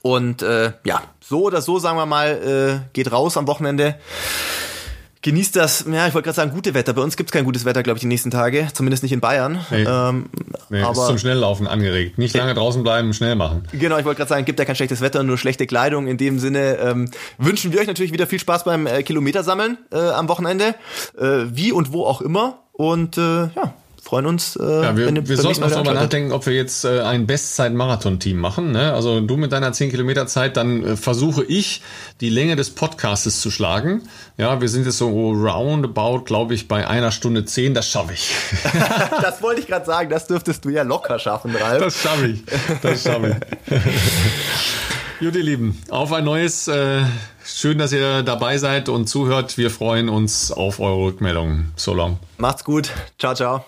Und 0.00 0.40
äh, 0.40 0.72
ja, 0.84 1.02
so 1.20 1.42
oder 1.42 1.60
so, 1.60 1.78
sagen 1.78 1.98
wir 1.98 2.06
mal, 2.06 2.80
äh, 2.82 2.88
geht 2.94 3.12
raus 3.12 3.36
am 3.36 3.46
Wochenende 3.46 3.96
genießt 5.24 5.56
das, 5.56 5.86
ja, 5.90 6.06
ich 6.06 6.12
wollte 6.12 6.26
gerade 6.26 6.36
sagen, 6.36 6.50
gute 6.50 6.74
Wetter. 6.74 6.92
Bei 6.92 7.00
uns 7.00 7.16
gibt 7.16 7.30
es 7.30 7.32
kein 7.32 7.46
gutes 7.46 7.64
Wetter, 7.64 7.82
glaube 7.82 7.96
ich, 7.96 8.02
die 8.02 8.06
nächsten 8.06 8.30
Tage. 8.30 8.68
Zumindest 8.74 9.02
nicht 9.02 9.12
in 9.12 9.20
Bayern. 9.20 9.64
Nee. 9.70 9.84
Ähm, 9.84 10.26
nee, 10.68 10.82
aber 10.82 11.00
ist 11.00 11.06
zum 11.06 11.18
Schnelllaufen 11.18 11.66
angeregt. 11.66 12.18
Nicht 12.18 12.36
lange 12.36 12.52
draußen 12.52 12.82
bleiben, 12.82 13.14
schnell 13.14 13.34
machen. 13.34 13.66
Genau, 13.72 13.96
ich 13.98 14.04
wollte 14.04 14.18
gerade 14.18 14.28
sagen, 14.28 14.44
gibt 14.44 14.58
ja 14.58 14.66
kein 14.66 14.76
schlechtes 14.76 15.00
Wetter, 15.00 15.22
nur 15.22 15.38
schlechte 15.38 15.66
Kleidung. 15.66 16.08
In 16.08 16.18
dem 16.18 16.38
Sinne 16.38 16.76
ähm, 16.76 17.10
wünschen 17.38 17.72
wir 17.72 17.80
euch 17.80 17.86
natürlich 17.86 18.12
wieder 18.12 18.26
viel 18.26 18.38
Spaß 18.38 18.64
beim 18.64 18.86
äh, 18.86 19.02
Kilometersammeln 19.02 19.78
äh, 19.90 19.96
am 19.96 20.28
Wochenende. 20.28 20.74
Äh, 21.18 21.46
wie 21.46 21.72
und 21.72 21.92
wo 21.92 22.04
auch 22.04 22.20
immer. 22.20 22.58
Und 22.72 23.16
äh, 23.16 23.46
ja, 23.46 23.74
freuen 24.04 24.26
uns. 24.26 24.56
Äh, 24.56 24.62
ja, 24.62 24.96
wir, 24.96 25.06
wenn 25.06 25.26
wir 25.26 25.36
sollten 25.36 25.62
noch 25.62 25.70
darüber 25.70 25.94
nachdenken, 25.94 26.32
ob 26.32 26.46
wir 26.46 26.52
jetzt 26.52 26.84
äh, 26.84 27.00
ein 27.00 27.26
Bestzeit-Marathon-Team 27.26 28.38
machen. 28.38 28.70
Ne? 28.72 28.92
Also 28.92 29.20
du 29.20 29.36
mit 29.36 29.50
deiner 29.50 29.72
10 29.72 29.90
Kilometer 29.90 30.26
Zeit, 30.26 30.56
dann 30.56 30.84
äh, 30.84 30.96
versuche 30.96 31.42
ich, 31.42 31.82
die 32.20 32.28
Länge 32.28 32.54
des 32.54 32.70
Podcastes 32.70 33.40
zu 33.40 33.50
schlagen. 33.50 34.02
Ja, 34.36 34.60
wir 34.60 34.68
sind 34.68 34.84
jetzt 34.84 34.98
so 34.98 35.08
roundabout, 35.08 36.24
glaube 36.24 36.54
ich, 36.54 36.68
bei 36.68 36.86
einer 36.86 37.10
Stunde 37.10 37.44
10. 37.44 37.74
Das 37.74 37.88
schaffe 37.88 38.12
ich. 38.12 38.30
das 39.22 39.42
wollte 39.42 39.60
ich 39.60 39.66
gerade 39.66 39.86
sagen. 39.86 40.10
Das 40.10 40.26
dürftest 40.26 40.64
du 40.64 40.68
ja 40.68 40.82
locker 40.82 41.18
schaffen, 41.18 41.56
Ralf. 41.56 41.82
Das 41.82 42.00
schaffe 42.00 42.26
ich. 42.26 42.42
Das 42.82 43.02
schaffe 43.02 43.40
ich. 43.68 43.80
Gut, 45.24 45.36
ihr 45.36 45.42
Lieben, 45.42 45.80
auf 45.88 46.12
ein 46.12 46.22
neues. 46.22 46.68
Äh, 46.68 47.00
schön, 47.42 47.78
dass 47.78 47.92
ihr 47.92 48.22
dabei 48.22 48.58
seid 48.58 48.90
und 48.90 49.06
zuhört. 49.06 49.56
Wir 49.56 49.70
freuen 49.70 50.10
uns 50.10 50.52
auf 50.52 50.80
eure 50.80 51.02
Rückmeldungen. 51.06 51.72
So 51.76 51.94
long. 51.94 52.18
Macht's 52.36 52.62
gut. 52.62 52.90
Ciao, 53.18 53.34
ciao. 53.34 53.64